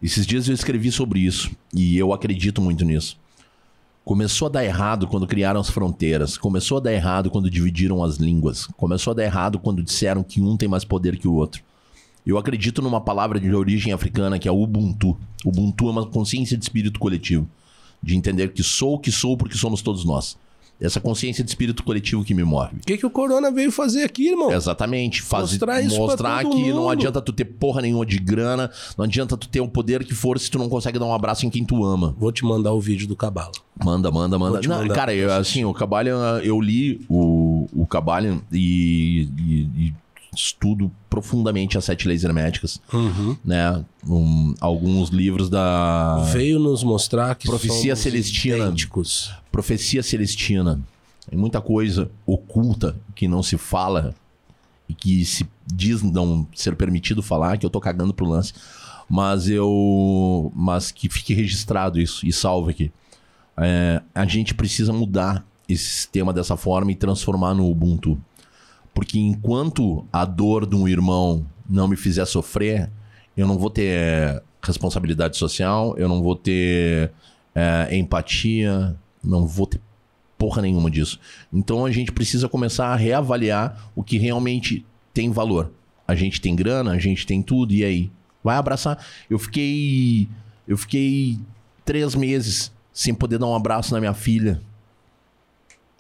Esses 0.02 0.26
dias 0.26 0.48
eu 0.48 0.54
escrevi 0.54 0.92
sobre 0.92 1.20
isso 1.20 1.52
e 1.74 1.98
eu 1.98 2.14
acredito 2.14 2.62
muito 2.62 2.84
nisso. 2.86 3.18
Começou 4.06 4.48
a 4.48 4.52
dar 4.52 4.66
errado 4.66 5.08
quando 5.08 5.26
criaram 5.26 5.62
as 5.62 5.70
fronteiras. 5.70 6.38
Começou 6.38 6.78
a 6.78 6.82
dar 6.82 6.94
errado 6.94 7.30
quando 7.30 7.50
dividiram 7.50 8.04
as 8.04 8.18
línguas. 8.18 8.68
Começou 8.78 9.12
a 9.12 9.14
dar 9.14 9.24
errado 9.24 9.60
quando 9.60 9.82
disseram 9.82 10.24
que 10.24 10.42
um 10.42 10.58
tem 10.58 10.68
mais 10.68 10.84
poder 10.84 11.18
que 11.18 11.28
o 11.28 11.34
outro. 11.34 11.64
Eu 12.26 12.38
acredito 12.38 12.82
numa 12.82 13.02
palavra 13.02 13.40
de 13.40 13.54
origem 13.54 13.94
africana 13.94 14.38
que 14.38 14.48
é 14.48 14.52
Ubuntu. 14.52 15.18
Ubuntu 15.46 15.88
é 15.88 15.92
uma 15.92 16.06
consciência 16.06 16.58
de 16.58 16.64
espírito 16.64 17.00
coletivo. 17.00 17.48
De 18.02 18.16
entender 18.16 18.52
que 18.52 18.62
sou 18.62 18.96
o 18.96 19.00
que 19.00 19.12
sou 19.12 19.38
porque 19.38 19.58
somos 19.58 19.82
todos 19.82 20.04
nós 20.04 20.38
essa 20.82 21.00
consciência 21.00 21.44
de 21.44 21.50
espírito 21.50 21.84
coletivo 21.84 22.24
que 22.24 22.34
me 22.34 22.44
move. 22.44 22.78
O 22.78 22.86
que, 22.86 22.98
que 22.98 23.06
o 23.06 23.10
Corona 23.10 23.52
veio 23.52 23.72
fazer 23.72 24.04
aqui, 24.04 24.30
irmão? 24.30 24.52
Exatamente. 24.52 25.22
Faz, 25.22 25.52
mostrar 25.52 25.82
isso 25.82 25.98
mostrar 25.98 26.44
que 26.44 26.56
mundo. 26.56 26.76
não 26.76 26.90
adianta 26.90 27.22
tu 27.22 27.32
ter 27.32 27.46
porra 27.46 27.82
nenhuma 27.82 28.06
de 28.06 28.18
grana, 28.18 28.70
não 28.98 29.06
adianta 29.06 29.38
tu 29.38 29.48
ter 29.48 29.62
o 29.62 29.68
poder 29.68 30.04
que 30.04 30.14
for 30.14 30.40
se 30.40 30.50
tu 30.50 30.60
não 30.60 30.68
consegue 30.68 31.00
dar 31.00 31.06
um 31.06 31.14
abraço 31.14 31.46
em 31.46 31.50
quem 31.50 31.64
tu 31.64 31.84
ama. 31.84 32.16
Vou 32.18 32.32
te 32.32 32.44
mandar 32.44 32.74
o 32.74 32.82
vídeo 32.82 33.08
do 33.08 33.16
Cabala. 33.16 33.52
Manda, 33.84 34.12
manda, 34.12 34.38
manda. 34.38 34.62
Não, 34.68 34.88
cara, 34.90 35.14
eu, 35.14 35.32
assim, 35.32 35.64
o 35.66 35.74
Cabala, 35.74 36.42
eu 36.44 36.60
li 36.60 37.06
o, 37.10 37.68
o 37.74 37.88
Cabala 37.88 38.42
e, 38.52 39.30
e, 39.38 39.88
e 39.88 39.94
estudo 40.36 40.92
profundamente 41.10 41.78
as 41.78 41.86
sete 41.86 42.08
leis 42.08 42.24
herméticas, 42.24 42.82
uhum. 42.92 43.38
né? 43.44 43.84
Um, 44.08 44.54
alguns 44.60 45.10
livros 45.10 45.50
da 45.50 46.20
veio 46.32 46.60
nos 46.60 46.84
mostrar 46.84 47.36
que 47.36 47.48
profecia 47.48 47.96
celestina, 47.96 48.58
idênticos. 48.58 49.32
Profecia 49.54 50.02
celestina, 50.02 50.82
tem 51.30 51.38
muita 51.38 51.62
coisa 51.62 52.10
oculta 52.26 53.00
que 53.14 53.28
não 53.28 53.44
se 53.44 53.56
fala 53.56 54.16
e 54.90 54.96
que 54.96 55.24
se 55.24 55.48
diz 55.66 56.02
não 56.02 56.48
ser 56.56 56.76
permitido 56.76 57.22
falar, 57.22 57.60
que 57.60 57.66
eu 57.66 57.70
tô 57.70 57.80
cagando 57.80 58.16
pro 58.16 58.28
lance, 58.28 58.52
mas 59.08 59.48
eu, 59.48 60.52
mas 60.56 60.92
que 60.92 61.08
fique 61.08 61.36
registrado 61.36 62.02
isso 62.02 62.26
e 62.26 62.34
salve 62.34 62.72
aqui. 62.72 62.92
É, 63.56 64.02
a 64.16 64.26
gente 64.26 64.56
precisa 64.56 64.92
mudar 64.92 65.46
esse 65.70 65.86
sistema 65.86 66.34
dessa 66.34 66.58
forma 66.58 66.92
e 66.92 66.96
transformar 66.96 67.54
no 67.54 67.70
Ubuntu. 67.70 68.20
Porque 68.92 69.20
enquanto 69.20 70.04
a 70.12 70.26
dor 70.26 70.66
de 70.66 70.76
um 70.76 70.88
irmão 70.88 71.46
não 71.70 71.88
me 71.88 71.96
fizer 71.96 72.26
sofrer, 72.26 72.90
eu 73.38 73.46
não 73.46 73.60
vou 73.60 73.70
ter 73.70 74.42
responsabilidade 74.64 75.38
social, 75.38 75.96
eu 75.96 76.10
não 76.10 76.24
vou 76.24 76.36
ter 76.36 77.12
é, 77.54 77.96
empatia, 77.96 78.98
não 79.24 79.48
vou 79.48 79.68
ter 79.68 79.82
porra 80.38 80.62
nenhuma 80.62 80.92
disso. 80.92 81.20
Então 81.52 81.86
a 81.86 81.92
gente 81.92 82.12
precisa 82.12 82.50
começar 82.50 82.88
a 82.88 82.96
reavaliar 82.96 83.92
o 83.96 84.04
que 84.04 84.18
realmente 84.18 84.86
tem 85.14 85.32
valor. 85.32 85.72
A 86.06 86.16
gente 86.16 86.42
tem 86.42 86.56
grana, 86.56 86.92
a 86.92 87.00
gente 87.00 87.26
tem 87.26 87.42
tudo, 87.42 87.74
e 87.74 87.84
aí? 87.84 88.12
Vai 88.44 88.58
abraçar. 88.58 89.04
Eu 89.30 89.40
fiquei. 89.40 90.28
Eu 90.68 90.78
fiquei 90.78 91.40
três 91.86 92.14
meses 92.14 92.74
sem 92.92 93.14
poder 93.14 93.38
dar 93.38 93.48
um 93.48 93.56
abraço 93.56 93.94
na 93.94 94.00
minha 94.00 94.14
filha. 94.14 94.62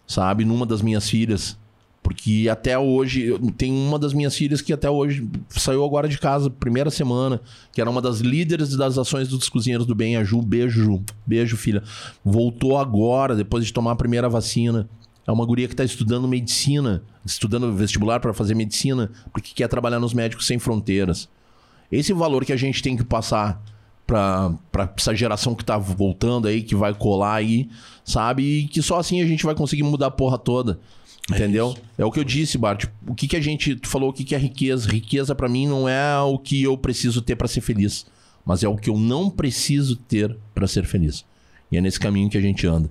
Sabe? 0.06 0.44
Numa 0.44 0.66
das 0.66 0.82
minhas 0.82 1.10
filhas. 1.10 1.58
Porque 2.04 2.50
até 2.52 2.78
hoje, 2.78 3.40
tem 3.58 3.72
uma 3.72 3.98
das 3.98 4.14
minhas 4.14 4.36
filhas 4.36 4.62
que 4.62 4.74
até 4.74 4.90
hoje 4.90 5.26
saiu 5.50 5.86
agora 5.86 6.08
de 6.08 6.20
casa, 6.20 6.50
primeira 6.50 6.92
semana, 6.92 7.40
que 7.72 7.80
era 7.80 7.90
uma 7.90 8.02
das 8.02 8.20
líderes 8.20 8.76
das 8.76 8.98
ações 8.98 9.30
dos 9.30 9.48
Cozinheiros 9.48 9.88
do 9.88 9.96
Bem, 9.96 10.18
a 10.18 10.24
Ju. 10.24 10.42
Beijo, 10.42 10.84
Ju. 10.84 11.02
Beijo, 11.26 11.56
filha. 11.56 11.82
Voltou 12.24 12.78
agora, 12.78 13.36
depois 13.36 13.66
de 13.66 13.72
tomar 13.72 13.94
a 13.94 13.96
primeira 13.96 14.28
vacina. 14.28 14.90
É 15.26 15.32
uma 15.32 15.46
guria 15.46 15.68
que 15.68 15.74
está 15.74 15.86
estudando 15.86 16.28
medicina, 16.28 17.02
estudando 17.26 17.72
vestibular 17.74 18.20
para 18.20 18.34
fazer 18.34 18.54
medicina, 18.54 19.10
porque 19.32 19.54
quer 19.56 19.70
trabalhar 19.70 20.00
nos 20.00 20.14
Médicos 20.14 20.46
Sem 20.46 20.60
Fronteiras. 20.60 21.30
Esse 21.90 22.12
valor 22.12 22.44
que 22.44 22.52
a 22.52 22.58
gente 22.58 22.84
tem 22.84 22.98
que 22.98 23.04
passar 23.06 23.64
para 24.06 24.60
essa 24.98 25.16
geração 25.16 25.56
que 25.56 25.64
está 25.64 25.78
voltando 25.78 26.48
aí, 26.48 26.62
que 26.62 26.76
vai 26.76 26.94
colar 26.94 27.36
aí, 27.36 27.70
sabe? 28.04 28.44
E 28.44 28.68
que 28.68 28.82
só 28.82 29.00
assim 29.00 29.22
a 29.22 29.26
gente 29.26 29.46
vai 29.46 29.56
conseguir 29.56 29.84
mudar 29.84 30.08
a 30.08 30.12
porra 30.12 30.38
toda. 30.38 30.80
Entendeu? 31.32 31.76
É, 31.98 32.02
é, 32.02 32.06
o 32.06 32.12
que 32.12 32.20
eu 32.20 32.24
disse, 32.24 32.58
Bart. 32.58 32.86
O 33.08 33.16
que, 33.16 33.28
que 33.28 33.38
a 33.38 33.42
gente. 33.42 33.76
Tu 33.76 33.88
falou 33.88 34.10
o 34.10 34.14
que, 34.14 34.24
que 34.24 34.36
é 34.36 34.38
riqueza. 34.38 34.90
Riqueza 34.90 35.34
para 35.34 35.48
mim 35.48 35.68
não 35.68 35.88
é 35.88 36.20
o 36.20 36.38
que 36.38 36.64
eu 36.64 36.78
preciso 36.78 37.22
ter 37.22 37.36
para 37.36 37.48
ser 37.48 37.62
feliz, 37.62 38.06
mas 38.46 38.64
é 38.64 38.68
o 38.68 38.76
que 38.76 38.90
eu 38.90 38.98
não 38.98 39.30
preciso 39.30 39.96
ter 39.96 40.36
para 40.54 40.68
ser 40.68 40.86
feliz. 40.86 41.24
E 41.72 41.78
é 41.78 41.82
nesse 41.82 42.00
caminho 42.00 42.30
que 42.30 42.38
a 42.38 42.42
gente 42.42 42.68
anda. 42.68 42.90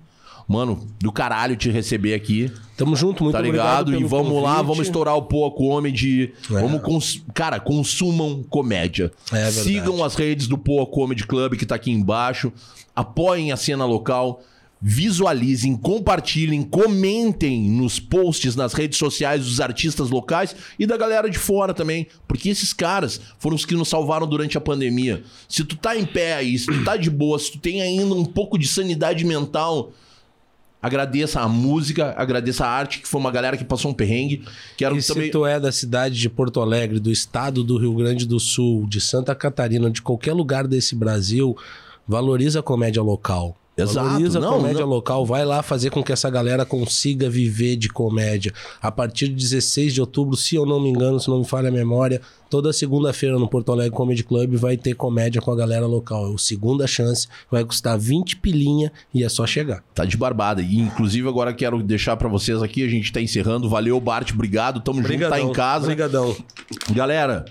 Mano, 0.48 0.86
do 0.98 1.12
caralho 1.12 1.56
te 1.56 1.70
receber 1.70 2.14
aqui. 2.14 2.50
Tamo 2.76 2.96
junto, 2.96 3.22
muito 3.22 3.36
tá 3.36 3.40
ligado? 3.40 3.94
E 3.94 4.02
vamos 4.02 4.28
convite. 4.28 4.44
lá, 4.44 4.62
vamos 4.62 4.86
estourar 4.86 5.16
o 5.16 5.22
Poa 5.22 5.50
Comedy. 5.50 6.32
É. 6.50 6.60
Vamos 6.60 6.82
cons... 6.82 7.24
Cara, 7.32 7.60
consumam 7.60 8.42
comédia. 8.42 9.12
É 9.32 9.50
Sigam 9.50 10.02
as 10.02 10.14
redes 10.14 10.48
do 10.48 10.58
Poa 10.58 10.84
Comedy 10.84 11.26
Club 11.26 11.54
que 11.54 11.64
tá 11.64 11.76
aqui 11.76 11.92
embaixo. 11.92 12.52
Apoiem 12.94 13.52
a 13.52 13.56
cena 13.56 13.84
local 13.84 14.42
visualizem, 14.82 15.76
compartilhem, 15.76 16.64
comentem 16.64 17.70
nos 17.70 18.00
posts 18.00 18.56
nas 18.56 18.72
redes 18.72 18.98
sociais 18.98 19.44
dos 19.44 19.60
artistas 19.60 20.10
locais 20.10 20.56
e 20.76 20.84
da 20.84 20.96
galera 20.96 21.30
de 21.30 21.38
fora 21.38 21.72
também, 21.72 22.08
porque 22.26 22.48
esses 22.48 22.72
caras 22.72 23.20
foram 23.38 23.54
os 23.54 23.64
que 23.64 23.76
nos 23.76 23.88
salvaram 23.88 24.26
durante 24.26 24.58
a 24.58 24.60
pandemia. 24.60 25.22
Se 25.48 25.62
tu 25.62 25.76
tá 25.76 25.96
em 25.96 26.04
pé 26.04 26.34
aí, 26.34 26.58
se 26.58 26.66
tu 26.66 26.82
tá 26.82 26.96
de 26.96 27.08
boa, 27.08 27.38
se 27.38 27.52
tu 27.52 27.58
tem 27.58 27.80
ainda 27.80 28.12
um 28.12 28.24
pouco 28.24 28.58
de 28.58 28.66
sanidade 28.66 29.24
mental, 29.24 29.92
agradeça 30.82 31.40
a 31.40 31.46
música, 31.46 32.12
agradeça 32.18 32.66
a 32.66 32.68
arte, 32.68 32.98
que 32.98 33.06
foi 33.06 33.20
uma 33.20 33.30
galera 33.30 33.56
que 33.56 33.64
passou 33.64 33.92
um 33.92 33.94
perrengue. 33.94 34.42
Quero 34.76 34.98
e 34.98 35.02
também... 35.02 35.26
se 35.26 35.30
tu 35.30 35.46
é 35.46 35.60
da 35.60 35.70
cidade 35.70 36.18
de 36.18 36.28
Porto 36.28 36.60
Alegre, 36.60 36.98
do 36.98 37.12
estado 37.12 37.62
do 37.62 37.78
Rio 37.78 37.94
Grande 37.94 38.26
do 38.26 38.40
Sul, 38.40 38.88
de 38.88 39.00
Santa 39.00 39.32
Catarina, 39.32 39.88
de 39.88 40.02
qualquer 40.02 40.32
lugar 40.32 40.66
desse 40.66 40.96
Brasil, 40.96 41.56
valoriza 42.08 42.58
a 42.58 42.62
comédia 42.64 43.00
local 43.00 43.56
Exato. 43.76 44.06
Valoriza 44.06 44.38
Não, 44.38 44.48
a 44.48 44.56
comédia 44.56 44.80
não. 44.82 44.88
local, 44.88 45.24
vai 45.24 45.44
lá 45.44 45.62
fazer 45.62 45.90
com 45.90 46.02
que 46.02 46.12
essa 46.12 46.28
galera 46.28 46.64
consiga 46.66 47.30
viver 47.30 47.76
de 47.76 47.88
comédia. 47.88 48.52
A 48.82 48.92
partir 48.92 49.28
de 49.28 49.34
16 49.34 49.94
de 49.94 50.00
outubro, 50.00 50.36
se 50.36 50.54
eu 50.56 50.66
não 50.66 50.78
me 50.78 50.90
engano, 50.90 51.18
se 51.18 51.28
não 51.28 51.38
me 51.38 51.44
falha 51.46 51.68
a 51.68 51.72
memória, 51.72 52.20
toda 52.50 52.70
segunda-feira 52.72 53.38
no 53.38 53.48
Porto 53.48 53.72
Alegre 53.72 53.96
Comedy 53.96 54.22
Club 54.24 54.56
vai 54.56 54.76
ter 54.76 54.94
comédia 54.94 55.40
com 55.40 55.50
a 55.50 55.56
galera 55.56 55.86
local. 55.86 56.26
É 56.26 56.28
o 56.28 56.36
segunda 56.38 56.86
chance, 56.86 57.26
vai 57.50 57.64
custar 57.64 57.98
20 57.98 58.36
pilinha 58.36 58.92
e 59.14 59.24
é 59.24 59.28
só 59.30 59.46
chegar. 59.46 59.82
Tá 59.94 60.04
de 60.04 60.18
barbada. 60.18 60.60
E, 60.60 60.78
inclusive, 60.78 61.26
agora 61.26 61.54
quero 61.54 61.82
deixar 61.82 62.16
pra 62.18 62.28
vocês 62.28 62.62
aqui, 62.62 62.84
a 62.84 62.88
gente 62.88 63.10
tá 63.10 63.22
encerrando. 63.22 63.70
Valeu, 63.70 63.98
Bart, 63.98 64.32
obrigado. 64.32 64.80
Tamo 64.80 65.02
junto, 65.02 65.28
tá 65.30 65.40
em 65.40 65.50
casa. 65.50 65.84
Obrigadão. 65.84 66.36
Galera, 66.90 67.46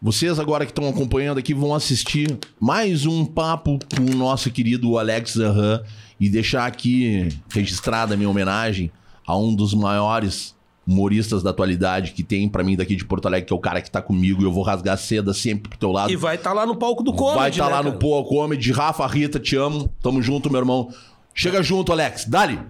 vocês 0.00 0.38
agora 0.38 0.66
que 0.66 0.72
estão 0.72 0.88
acompanhando 0.88 1.38
aqui 1.38 1.54
vão 1.54 1.74
assistir 1.74 2.38
mais 2.60 3.06
um 3.06 3.24
papo 3.24 3.78
com 3.96 4.02
o 4.02 4.14
nosso 4.14 4.50
querido 4.50 4.98
Alex 4.98 5.34
Zahan 5.34 5.82
e 6.20 6.28
deixar 6.28 6.66
aqui 6.66 7.28
registrada 7.48 8.14
a 8.14 8.16
minha 8.16 8.28
homenagem 8.28 8.90
a 9.26 9.36
um 9.36 9.54
dos 9.54 9.72
maiores 9.74 10.54
humoristas 10.86 11.42
da 11.42 11.50
atualidade 11.50 12.12
que 12.12 12.22
tem 12.22 12.48
pra 12.48 12.62
mim 12.62 12.76
daqui 12.76 12.94
de 12.94 13.04
Porto 13.04 13.26
Alegre, 13.26 13.46
que 13.46 13.52
é 13.52 13.56
o 13.56 13.58
cara 13.60 13.82
que 13.82 13.90
tá 13.90 14.00
comigo 14.00 14.42
e 14.42 14.44
eu 14.44 14.52
vou 14.52 14.62
rasgar 14.62 14.96
seda 14.96 15.34
sempre 15.34 15.70
pro 15.70 15.78
teu 15.78 15.90
lado. 15.90 16.12
E 16.12 16.16
vai 16.16 16.36
estar 16.36 16.52
lá 16.52 16.64
no 16.64 16.76
palco 16.76 17.02
do 17.02 17.12
comedy, 17.12 17.38
Vai 17.38 17.50
estar 17.50 17.66
né, 17.66 17.72
lá 17.72 17.82
no? 17.82 17.94
Poa 17.94 18.24
Comedy. 18.24 18.70
Rafa, 18.70 19.06
Rita, 19.06 19.40
te 19.40 19.56
amo. 19.56 19.92
Tamo 20.00 20.22
junto, 20.22 20.48
meu 20.48 20.60
irmão. 20.60 20.92
Chega 21.34 21.62
junto, 21.62 21.90
Alex. 21.90 22.26
Dali. 22.26 22.60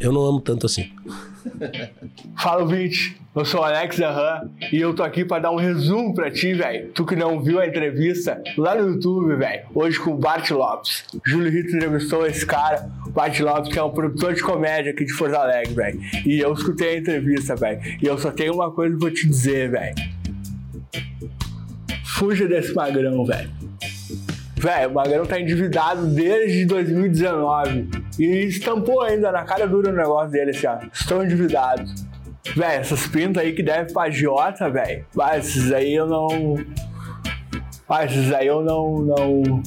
Eu 0.00 0.12
não 0.12 0.24
amo 0.24 0.40
tanto 0.40 0.66
assim. 0.66 0.90
Fala, 2.36 2.62
ouvinte. 2.62 3.16
Eu 3.34 3.44
sou 3.44 3.60
o 3.60 3.64
Alex 3.64 3.96
Zahan 3.96 4.50
e 4.72 4.80
eu 4.80 4.92
tô 4.94 5.02
aqui 5.02 5.24
pra 5.24 5.38
dar 5.38 5.52
um 5.52 5.56
resumo 5.56 6.12
pra 6.12 6.30
ti, 6.30 6.54
velho. 6.54 6.90
Tu 6.92 7.06
que 7.06 7.14
não 7.14 7.40
viu 7.40 7.60
a 7.60 7.66
entrevista 7.66 8.42
lá 8.56 8.74
no 8.74 8.94
YouTube, 8.94 9.36
velho. 9.36 9.64
Hoje 9.74 9.98
com 10.00 10.10
o 10.10 10.18
Bart 10.18 10.50
Lopes. 10.50 11.04
Júlio 11.24 11.50
Rito 11.50 11.76
entrevistou 11.76 12.26
esse 12.26 12.44
cara, 12.44 12.90
o 13.06 13.10
Bart 13.10 13.38
Lopes, 13.38 13.72
que 13.72 13.78
é 13.78 13.82
um 13.82 13.90
produtor 13.90 14.34
de 14.34 14.42
comédia 14.42 14.90
aqui 14.90 15.04
de 15.04 15.16
Porto 15.16 15.34
Alegre, 15.34 15.72
velho. 15.72 16.00
E 16.26 16.40
eu 16.40 16.52
escutei 16.52 16.96
a 16.96 16.98
entrevista, 16.98 17.54
velho. 17.54 17.80
E 18.02 18.06
eu 18.06 18.18
só 18.18 18.32
tenho 18.32 18.54
uma 18.54 18.72
coisa 18.72 18.96
pra 18.98 19.10
te 19.10 19.26
dizer, 19.28 19.70
velho. 19.70 19.94
Fuja 22.04 22.48
desse 22.48 22.74
magrão, 22.74 23.24
velho. 23.24 23.57
Velho, 24.58 24.90
o 24.90 24.94
Magrão 24.94 25.24
tá 25.24 25.40
endividado 25.40 26.06
desde 26.06 26.66
2019. 26.66 27.88
E 28.18 28.24
estampou 28.46 29.02
ainda 29.02 29.30
na 29.30 29.44
cara 29.44 29.66
dura 29.68 29.90
o 29.90 29.94
negócio 29.94 30.32
dele 30.32 30.50
assim, 30.50 30.66
ó. 30.66 30.78
Estão 30.92 31.24
endividados. 31.24 32.04
Velho, 32.56 32.80
essas 32.80 33.06
pintas 33.06 33.42
aí 33.42 33.52
que 33.52 33.62
devem 33.62 33.92
pra 33.92 34.04
agiota, 34.04 34.68
velho. 34.68 35.04
Mas 35.14 35.48
esses 35.48 35.72
aí 35.72 35.94
eu 35.94 36.06
não. 36.06 36.56
Ah, 37.88 38.04
esses 38.04 38.32
aí 38.32 38.48
eu 38.48 38.62
não. 38.62 38.98
Não. 39.02 39.62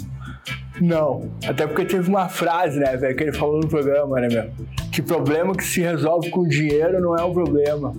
Não. 0.82 1.32
Até 1.48 1.68
porque 1.68 1.86
teve 1.86 2.10
uma 2.10 2.28
frase, 2.28 2.80
né, 2.80 2.98
velho, 2.98 3.16
que 3.16 3.24
ele 3.24 3.34
falou 3.34 3.60
no 3.60 3.68
programa, 3.68 4.20
né, 4.20 4.28
meu? 4.30 4.52
Que 4.92 5.02
problema 5.02 5.56
que 5.56 5.64
se 5.64 5.80
resolve 5.82 6.30
com 6.32 6.48
dinheiro 6.48 7.00
não 7.00 7.16
é 7.16 7.24
um 7.24 7.32
problema. 7.32 7.94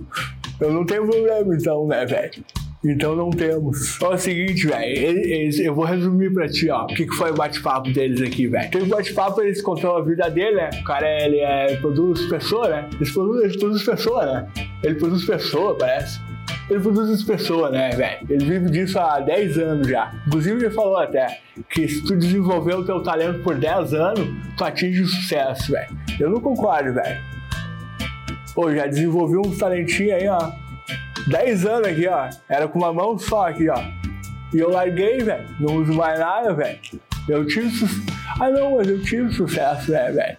Eu 0.59 0.71
não 0.71 0.85
tenho 0.85 1.07
problema, 1.07 1.55
então, 1.55 1.87
né, 1.87 2.05
velho? 2.05 2.43
Então 2.85 3.15
não 3.15 3.29
temos. 3.29 3.97
É 4.01 4.07
o 4.07 4.17
seguinte, 4.17 4.67
velho. 4.67 4.83
eles- 4.85 5.59
Eu 5.59 5.73
vou 5.73 5.85
resumir 5.85 6.33
pra 6.33 6.47
ti, 6.49 6.69
ó. 6.69 6.83
O 6.83 6.87
que, 6.87 7.05
que 7.05 7.15
foi 7.15 7.31
o 7.31 7.33
bate-papo 7.33 7.89
deles 7.91 8.21
aqui, 8.21 8.45
velho. 8.47 8.69
Teve 8.71 8.85
bate-papo, 8.87 9.41
eles 9.41 9.61
contou 9.61 9.95
a 9.97 10.03
vida 10.03 10.29
dele, 10.29 10.55
né? 10.57 10.69
O 10.81 10.83
cara, 10.83 11.07
ele 11.23 11.39
é, 11.39 11.77
produz 11.77 12.21
pessoa, 12.27 12.67
né? 12.67 12.89
Ele 12.99 13.09
produz, 13.09 13.43
ele 13.45 13.57
produz 13.57 13.83
pessoa, 13.83 14.25
né? 14.25 14.47
Ele 14.83 14.95
produz 14.95 15.23
pessoa, 15.25 15.77
parece. 15.77 16.19
Ele 16.69 16.79
produz 16.79 17.23
pessoa, 17.23 17.69
né, 17.69 17.89
velho? 17.91 18.17
Ele 18.29 18.45
vive 18.45 18.69
disso 18.69 18.99
há 18.99 19.19
10 19.19 19.57
anos 19.57 19.87
já. 19.87 20.11
Inclusive, 20.27 20.65
ele 20.65 20.73
falou 20.73 20.97
até 20.97 21.39
que 21.69 21.87
se 21.87 22.03
tu 22.03 22.17
desenvolver 22.17 22.75
o 22.75 22.85
teu 22.85 23.01
talento 23.01 23.39
por 23.43 23.55
10 23.55 23.93
anos, 23.93 24.27
tu 24.57 24.63
atinge 24.63 25.01
o 25.03 25.07
sucesso, 25.07 25.71
velho. 25.71 25.87
Eu 26.19 26.29
não 26.29 26.39
concordo, 26.41 26.93
velho. 26.93 27.19
Pô, 28.53 28.73
já 28.73 28.85
desenvolvi 28.87 29.37
uns 29.37 29.57
talentinhos 29.57 30.13
aí, 30.13 30.27
ó. 30.27 30.51
10 31.27 31.65
anos 31.65 31.87
aqui, 31.87 32.07
ó. 32.07 32.29
Era 32.49 32.67
com 32.67 32.79
uma 32.79 32.93
mão 32.93 33.17
só 33.17 33.47
aqui, 33.47 33.69
ó. 33.69 33.77
E 34.53 34.59
eu 34.59 34.69
larguei, 34.69 35.19
velho. 35.19 35.45
Não 35.59 35.77
uso 35.77 35.93
mais 35.93 36.19
nada, 36.19 36.53
velho. 36.53 36.79
Eu 37.27 37.45
tive 37.45 37.69
sucesso. 37.69 38.13
Ah, 38.39 38.49
não, 38.49 38.75
mas 38.75 38.87
eu 38.87 39.01
tive 39.01 39.31
sucesso, 39.31 39.91
né, 39.91 40.11
velho? 40.11 40.37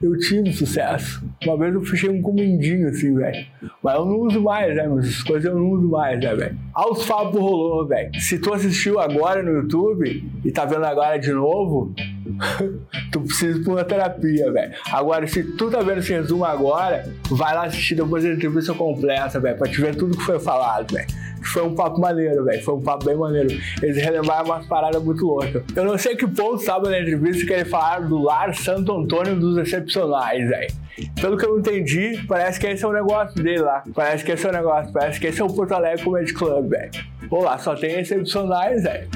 Eu 0.00 0.18
tive 0.18 0.52
sucesso. 0.52 1.22
Uma 1.44 1.58
vez 1.58 1.74
eu 1.74 1.82
fechei 1.82 2.08
um 2.08 2.22
comendinho, 2.22 2.88
assim, 2.88 3.14
velho. 3.14 3.46
Mas 3.82 3.94
eu 3.96 4.04
não 4.04 4.20
uso 4.20 4.40
mais, 4.40 4.74
né? 4.74 4.86
Mas 4.86 5.06
essas 5.06 5.22
coisas 5.22 5.44
eu 5.44 5.58
não 5.58 5.70
uso 5.70 5.88
mais, 5.88 6.18
né, 6.20 6.34
velho? 6.34 6.58
Altos 6.72 7.04
Papo 7.06 7.38
rolou, 7.38 7.86
velho. 7.86 8.14
Se 8.20 8.38
tu 8.38 8.52
assistiu 8.54 8.98
agora 8.98 9.42
no 9.42 9.50
YouTube 9.50 10.24
e 10.44 10.50
tá 10.50 10.64
vendo 10.64 10.84
agora 10.84 11.18
de 11.18 11.32
novo, 11.32 11.92
tu 13.12 13.20
precisa 13.20 13.62
pra 13.62 13.72
uma 13.72 13.84
terapia, 13.84 14.50
velho. 14.52 14.72
Agora, 14.90 15.26
se 15.26 15.42
tu 15.42 15.70
tá 15.70 15.80
vendo 15.80 15.98
esse 15.98 16.12
resumo 16.12 16.44
agora, 16.44 17.04
vai 17.30 17.54
lá 17.54 17.64
assistir 17.64 17.94
depois 17.94 18.24
da 18.24 18.30
entrevista 18.30 18.74
completa, 18.74 19.40
velho, 19.40 19.56
pra 19.56 19.68
te 19.68 19.80
ver 19.80 19.94
tudo 19.94 20.16
que 20.16 20.24
foi 20.24 20.38
falado, 20.38 20.92
velho. 20.92 21.06
Foi 21.44 21.62
um 21.62 21.74
papo 21.74 22.00
maneiro, 22.00 22.44
velho. 22.44 22.62
Foi 22.64 22.74
um 22.74 22.80
papo 22.80 23.04
bem 23.04 23.16
maneiro. 23.16 23.48
Eles 23.82 24.02
relembraram 24.02 24.46
umas 24.46 24.66
paradas 24.66 25.02
muito 25.02 25.26
loucas. 25.26 25.62
Eu 25.76 25.84
não 25.84 25.98
sei 25.98 26.16
que 26.16 26.26
ponto 26.26 26.60
estava 26.60 26.88
na 26.88 26.98
entrevista 26.98 27.46
que 27.46 27.52
eles 27.52 27.68
falaram 27.68 28.08
do 28.08 28.22
lar 28.22 28.54
Santo 28.54 28.92
Antônio 28.92 29.36
dos 29.36 29.58
Excepcionais, 29.58 30.48
velho. 30.48 30.72
Pelo 31.20 31.36
que 31.36 31.44
eu 31.44 31.58
entendi, 31.58 32.24
parece 32.26 32.58
que 32.58 32.66
esse 32.66 32.84
é 32.84 32.88
o 32.88 32.92
negócio 32.92 33.42
dele 33.42 33.60
lá. 33.60 33.82
Parece 33.94 34.24
que 34.24 34.32
esse 34.32 34.46
é 34.46 34.48
o 34.48 34.52
negócio. 34.52 34.92
Parece 34.92 35.20
que 35.20 35.26
esse 35.26 35.40
é 35.40 35.44
o 35.44 35.48
Porto 35.48 35.72
Alegre 35.72 36.02
Comedy 36.02 36.32
Club, 36.32 36.70
velho. 36.70 36.90
Pô, 37.28 37.42
lá 37.42 37.58
só 37.58 37.74
tem 37.74 38.00
excepcionais, 38.00 38.82
velho. 38.82 39.08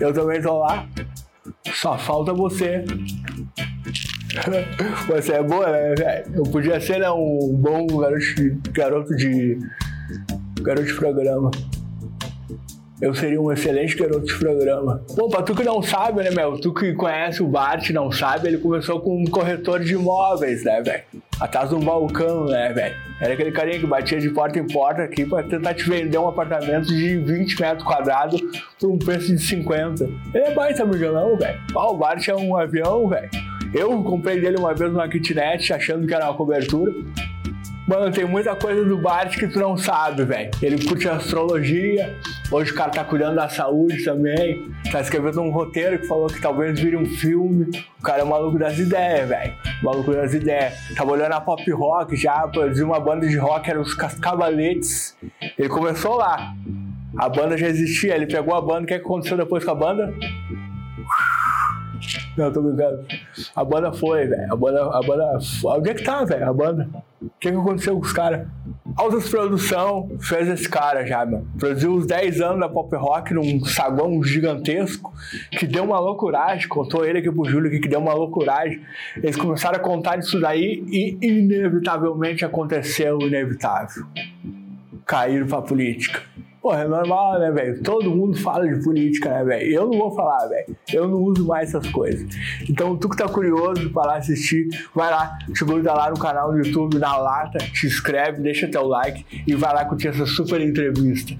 Eu 0.00 0.12
também 0.12 0.40
tô 0.40 0.58
lá. 0.58 0.86
Só 1.74 1.98
falta 1.98 2.32
você. 2.32 2.84
Você 5.08 5.32
é 5.32 5.42
boa, 5.42 5.70
né, 5.70 5.94
velho? 5.94 6.34
Eu 6.34 6.42
podia 6.42 6.78
ser 6.78 6.98
né, 6.98 7.10
um 7.10 7.54
bom 7.54 7.86
garoto 7.86 8.24
garoto 8.72 9.16
de. 9.16 9.58
garoto 10.60 10.86
de 10.86 10.94
programa. 10.94 11.50
Eu 13.00 13.14
seria 13.14 13.40
um 13.40 13.52
excelente 13.52 13.94
garoto 13.94 14.24
de 14.24 14.34
programa. 14.38 15.02
Pô, 15.14 15.28
pra 15.28 15.42
tu 15.42 15.54
que 15.54 15.62
não 15.62 15.82
sabe, 15.82 16.22
né, 16.22 16.30
meu? 16.30 16.58
Tu 16.58 16.72
que 16.72 16.94
conhece 16.94 17.42
o 17.42 17.46
Bart, 17.46 17.90
não 17.90 18.10
sabe, 18.10 18.48
ele 18.48 18.58
começou 18.58 19.00
com 19.00 19.20
um 19.20 19.26
corretor 19.26 19.80
de 19.80 19.92
imóveis, 19.94 20.64
né, 20.64 20.80
velho? 20.80 21.02
Atrás 21.38 21.68
de 21.68 21.74
um 21.74 21.80
balcão, 21.80 22.46
né, 22.46 22.72
velho? 22.72 22.94
Era 23.20 23.34
aquele 23.34 23.52
carinha 23.52 23.78
que 23.78 23.86
batia 23.86 24.18
de 24.18 24.30
porta 24.30 24.58
em 24.58 24.66
porta 24.66 25.02
aqui 25.02 25.26
pra 25.26 25.42
tentar 25.42 25.74
te 25.74 25.88
vender 25.88 26.16
um 26.16 26.28
apartamento 26.28 26.86
de 26.86 27.18
20 27.18 27.60
metros 27.60 27.84
quadrados 27.84 28.40
por 28.80 28.90
um 28.90 28.98
preço 28.98 29.26
de 29.26 29.42
50. 29.42 30.04
Ele 30.34 30.44
é 30.44 30.54
baita 30.54 30.84
milhão, 30.86 31.36
velho. 31.36 31.60
Ah, 31.76 31.90
o 31.90 31.98
Bart 31.98 32.26
é 32.28 32.34
um 32.34 32.56
avião, 32.56 33.08
velho. 33.08 33.28
Eu 33.74 34.02
comprei 34.02 34.40
dele 34.40 34.56
uma 34.58 34.72
vez 34.74 34.90
numa 34.90 35.08
kitnet 35.08 35.70
achando 35.70 36.06
que 36.06 36.14
era 36.14 36.24
uma 36.24 36.34
cobertura. 36.34 36.92
Mano, 37.86 38.10
tem 38.10 38.24
muita 38.24 38.56
coisa 38.56 38.84
do 38.84 38.98
Bart 38.98 39.38
que 39.38 39.46
tu 39.46 39.60
não 39.60 39.76
sabe, 39.76 40.24
velho. 40.24 40.50
Ele 40.60 40.84
curte 40.84 41.08
astrologia. 41.08 42.18
Hoje 42.50 42.72
o 42.72 42.74
cara 42.74 42.90
tá 42.90 43.04
cuidando 43.04 43.36
da 43.36 43.48
saúde 43.48 44.04
também. 44.04 44.72
Tá 44.90 45.00
escrevendo 45.00 45.40
um 45.40 45.50
roteiro 45.50 45.96
que 46.00 46.06
falou 46.08 46.26
que 46.26 46.40
talvez 46.40 46.80
vire 46.80 46.96
um 46.96 47.06
filme. 47.06 47.70
O 48.00 48.02
cara 48.02 48.22
é 48.22 48.24
maluco 48.24 48.58
das 48.58 48.76
ideias, 48.76 49.28
velho. 49.28 49.54
Maluco 49.84 50.12
das 50.12 50.34
ideias. 50.34 50.74
Tava 50.96 51.12
olhando 51.12 51.32
a 51.32 51.40
pop 51.40 51.70
rock 51.70 52.16
já, 52.16 52.48
produziu 52.48 52.86
uma 52.86 52.98
banda 52.98 53.28
de 53.28 53.36
rock, 53.36 53.70
era 53.70 53.80
os 53.80 53.94
Cascavaletes. 53.94 55.16
Ele 55.56 55.68
começou 55.68 56.16
lá. 56.16 56.54
A 57.16 57.28
banda 57.28 57.56
já 57.56 57.68
existia, 57.68 58.16
ele 58.16 58.26
pegou 58.26 58.52
a 58.56 58.60
banda. 58.60 58.82
O 58.82 58.86
que, 58.86 58.94
é 58.94 58.98
que 58.98 59.04
aconteceu 59.04 59.36
depois 59.36 59.64
com 59.64 59.70
a 59.70 59.74
banda? 59.76 60.12
Não, 62.36 62.52
tô 62.52 62.60
brincando. 62.60 63.04
A 63.54 63.64
banda 63.64 63.92
foi, 63.92 64.26
velho. 64.26 64.52
A 64.52 64.56
banda, 64.56 64.82
a 64.84 65.00
banda. 65.00 65.38
Onde 65.64 65.90
é 65.90 65.94
que 65.94 66.04
tá, 66.04 66.22
velho? 66.24 66.48
A 66.48 66.52
banda. 66.52 66.88
O 67.20 67.30
que, 67.40 67.50
que 67.50 67.56
aconteceu 67.56 67.94
com 67.94 68.04
os 68.04 68.12
caras? 68.12 68.46
Altas 68.94 69.28
Produção 69.28 70.10
fez 70.20 70.48
esse 70.48 70.68
cara 70.68 71.04
já, 71.06 71.24
meu. 71.24 71.46
Produziu 71.58 71.94
uns 71.94 72.06
10 72.06 72.40
anos 72.40 72.60
da 72.60 72.68
pop 72.68 72.94
rock 72.96 73.32
num 73.32 73.64
saguão 73.64 74.22
gigantesco, 74.22 75.12
que 75.50 75.66
deu 75.66 75.84
uma 75.84 75.98
loucuragem. 75.98 76.68
Contou 76.68 77.04
ele 77.04 77.18
aqui 77.18 77.32
pro 77.32 77.44
Júlio 77.44 77.70
que 77.80 77.88
deu 77.88 78.00
uma 78.00 78.12
loucuragem. 78.12 78.82
Eles 79.16 79.36
começaram 79.36 79.76
a 79.76 79.80
contar 79.80 80.16
disso 80.16 80.38
daí 80.38 80.84
e 80.88 81.18
inevitavelmente 81.22 82.44
aconteceu 82.44 83.18
o 83.18 83.22
inevitável. 83.22 84.04
Caíram 85.06 85.46
pra 85.46 85.62
política. 85.62 86.22
Porra, 86.66 86.80
é 86.80 86.88
normal, 86.88 87.38
né, 87.38 87.48
velho? 87.52 87.80
Todo 87.80 88.10
mundo 88.10 88.36
fala 88.38 88.66
de 88.66 88.82
política, 88.82 89.30
né, 89.30 89.44
velho? 89.44 89.72
Eu 89.72 89.86
não 89.86 89.96
vou 89.96 90.12
falar, 90.16 90.48
velho. 90.48 90.76
Eu 90.92 91.06
não 91.06 91.22
uso 91.22 91.46
mais 91.46 91.68
essas 91.68 91.88
coisas. 91.92 92.26
Então, 92.68 92.96
tu 92.96 93.08
que 93.08 93.16
tá 93.16 93.28
curioso 93.28 93.88
para 93.90 94.08
lá 94.08 94.16
assistir, 94.16 94.66
vai 94.92 95.08
lá, 95.08 95.38
te 95.54 95.64
gruda 95.64 95.94
lá 95.94 96.10
no 96.10 96.18
canal 96.18 96.50
do 96.50 96.58
YouTube, 96.58 96.98
na 96.98 97.16
lata, 97.18 97.58
te 97.58 97.86
inscreve, 97.86 98.42
deixa 98.42 98.66
teu 98.66 98.84
like 98.84 99.24
e 99.46 99.54
vai 99.54 99.72
lá 99.72 99.84
curtir 99.84 100.08
essa 100.08 100.26
super 100.26 100.60
entrevista. 100.60 101.36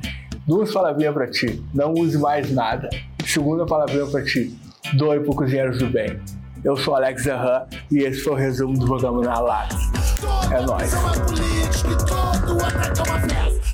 Duas 0.47 0.73
palavrinhas 0.73 1.12
pra 1.12 1.27
ti, 1.27 1.61
não 1.74 1.93
use 1.93 2.16
mais 2.19 2.48
nada. 2.55 2.89
Segunda 3.27 3.66
palavrinha 3.66 4.07
pra 4.07 4.23
ti, 4.23 4.57
doe 4.94 5.19
pro 5.19 5.35
Cozinheiros 5.35 5.78
do 5.78 5.89
Bem. 5.89 6.20
Eu 6.62 6.77
sou 6.77 6.94
Alex 6.94 7.24
Zerran 7.24 7.65
e 7.90 7.98
esse 7.98 8.20
foi 8.20 8.35
o 8.35 8.36
resumo 8.36 8.78
do 8.78 8.86
programa 8.86 9.23
na 9.23 9.40
lata. 9.40 9.74
É 10.53 10.61
nóis 10.65 10.94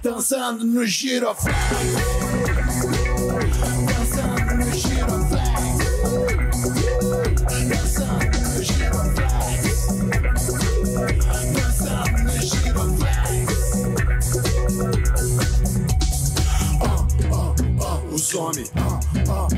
dançando 0.02 0.64
no 0.64 0.84
giro 0.84 1.32
flex. 1.34 1.56
Dançando 3.86 4.54
no 4.56 4.72
giro. 4.72 5.06
Dançando 7.68 8.38
no 8.48 8.62
giro 8.62 8.98
flex. 9.14 9.62
Dançando 11.52 12.18
no 12.22 12.32
giro. 12.40 12.82
Oh, 16.82 17.06
oh, 17.30 17.54
oh, 17.80 17.98
o 18.08 18.18
homens, 18.38 18.72
oh, 18.76 18.98
oh, 19.30 19.48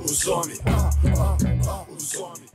o 0.00 0.04
os 0.04 0.26
oh, 0.26 0.90
oh, 1.68 1.92
o 1.92 2.22
os. 2.22 2.49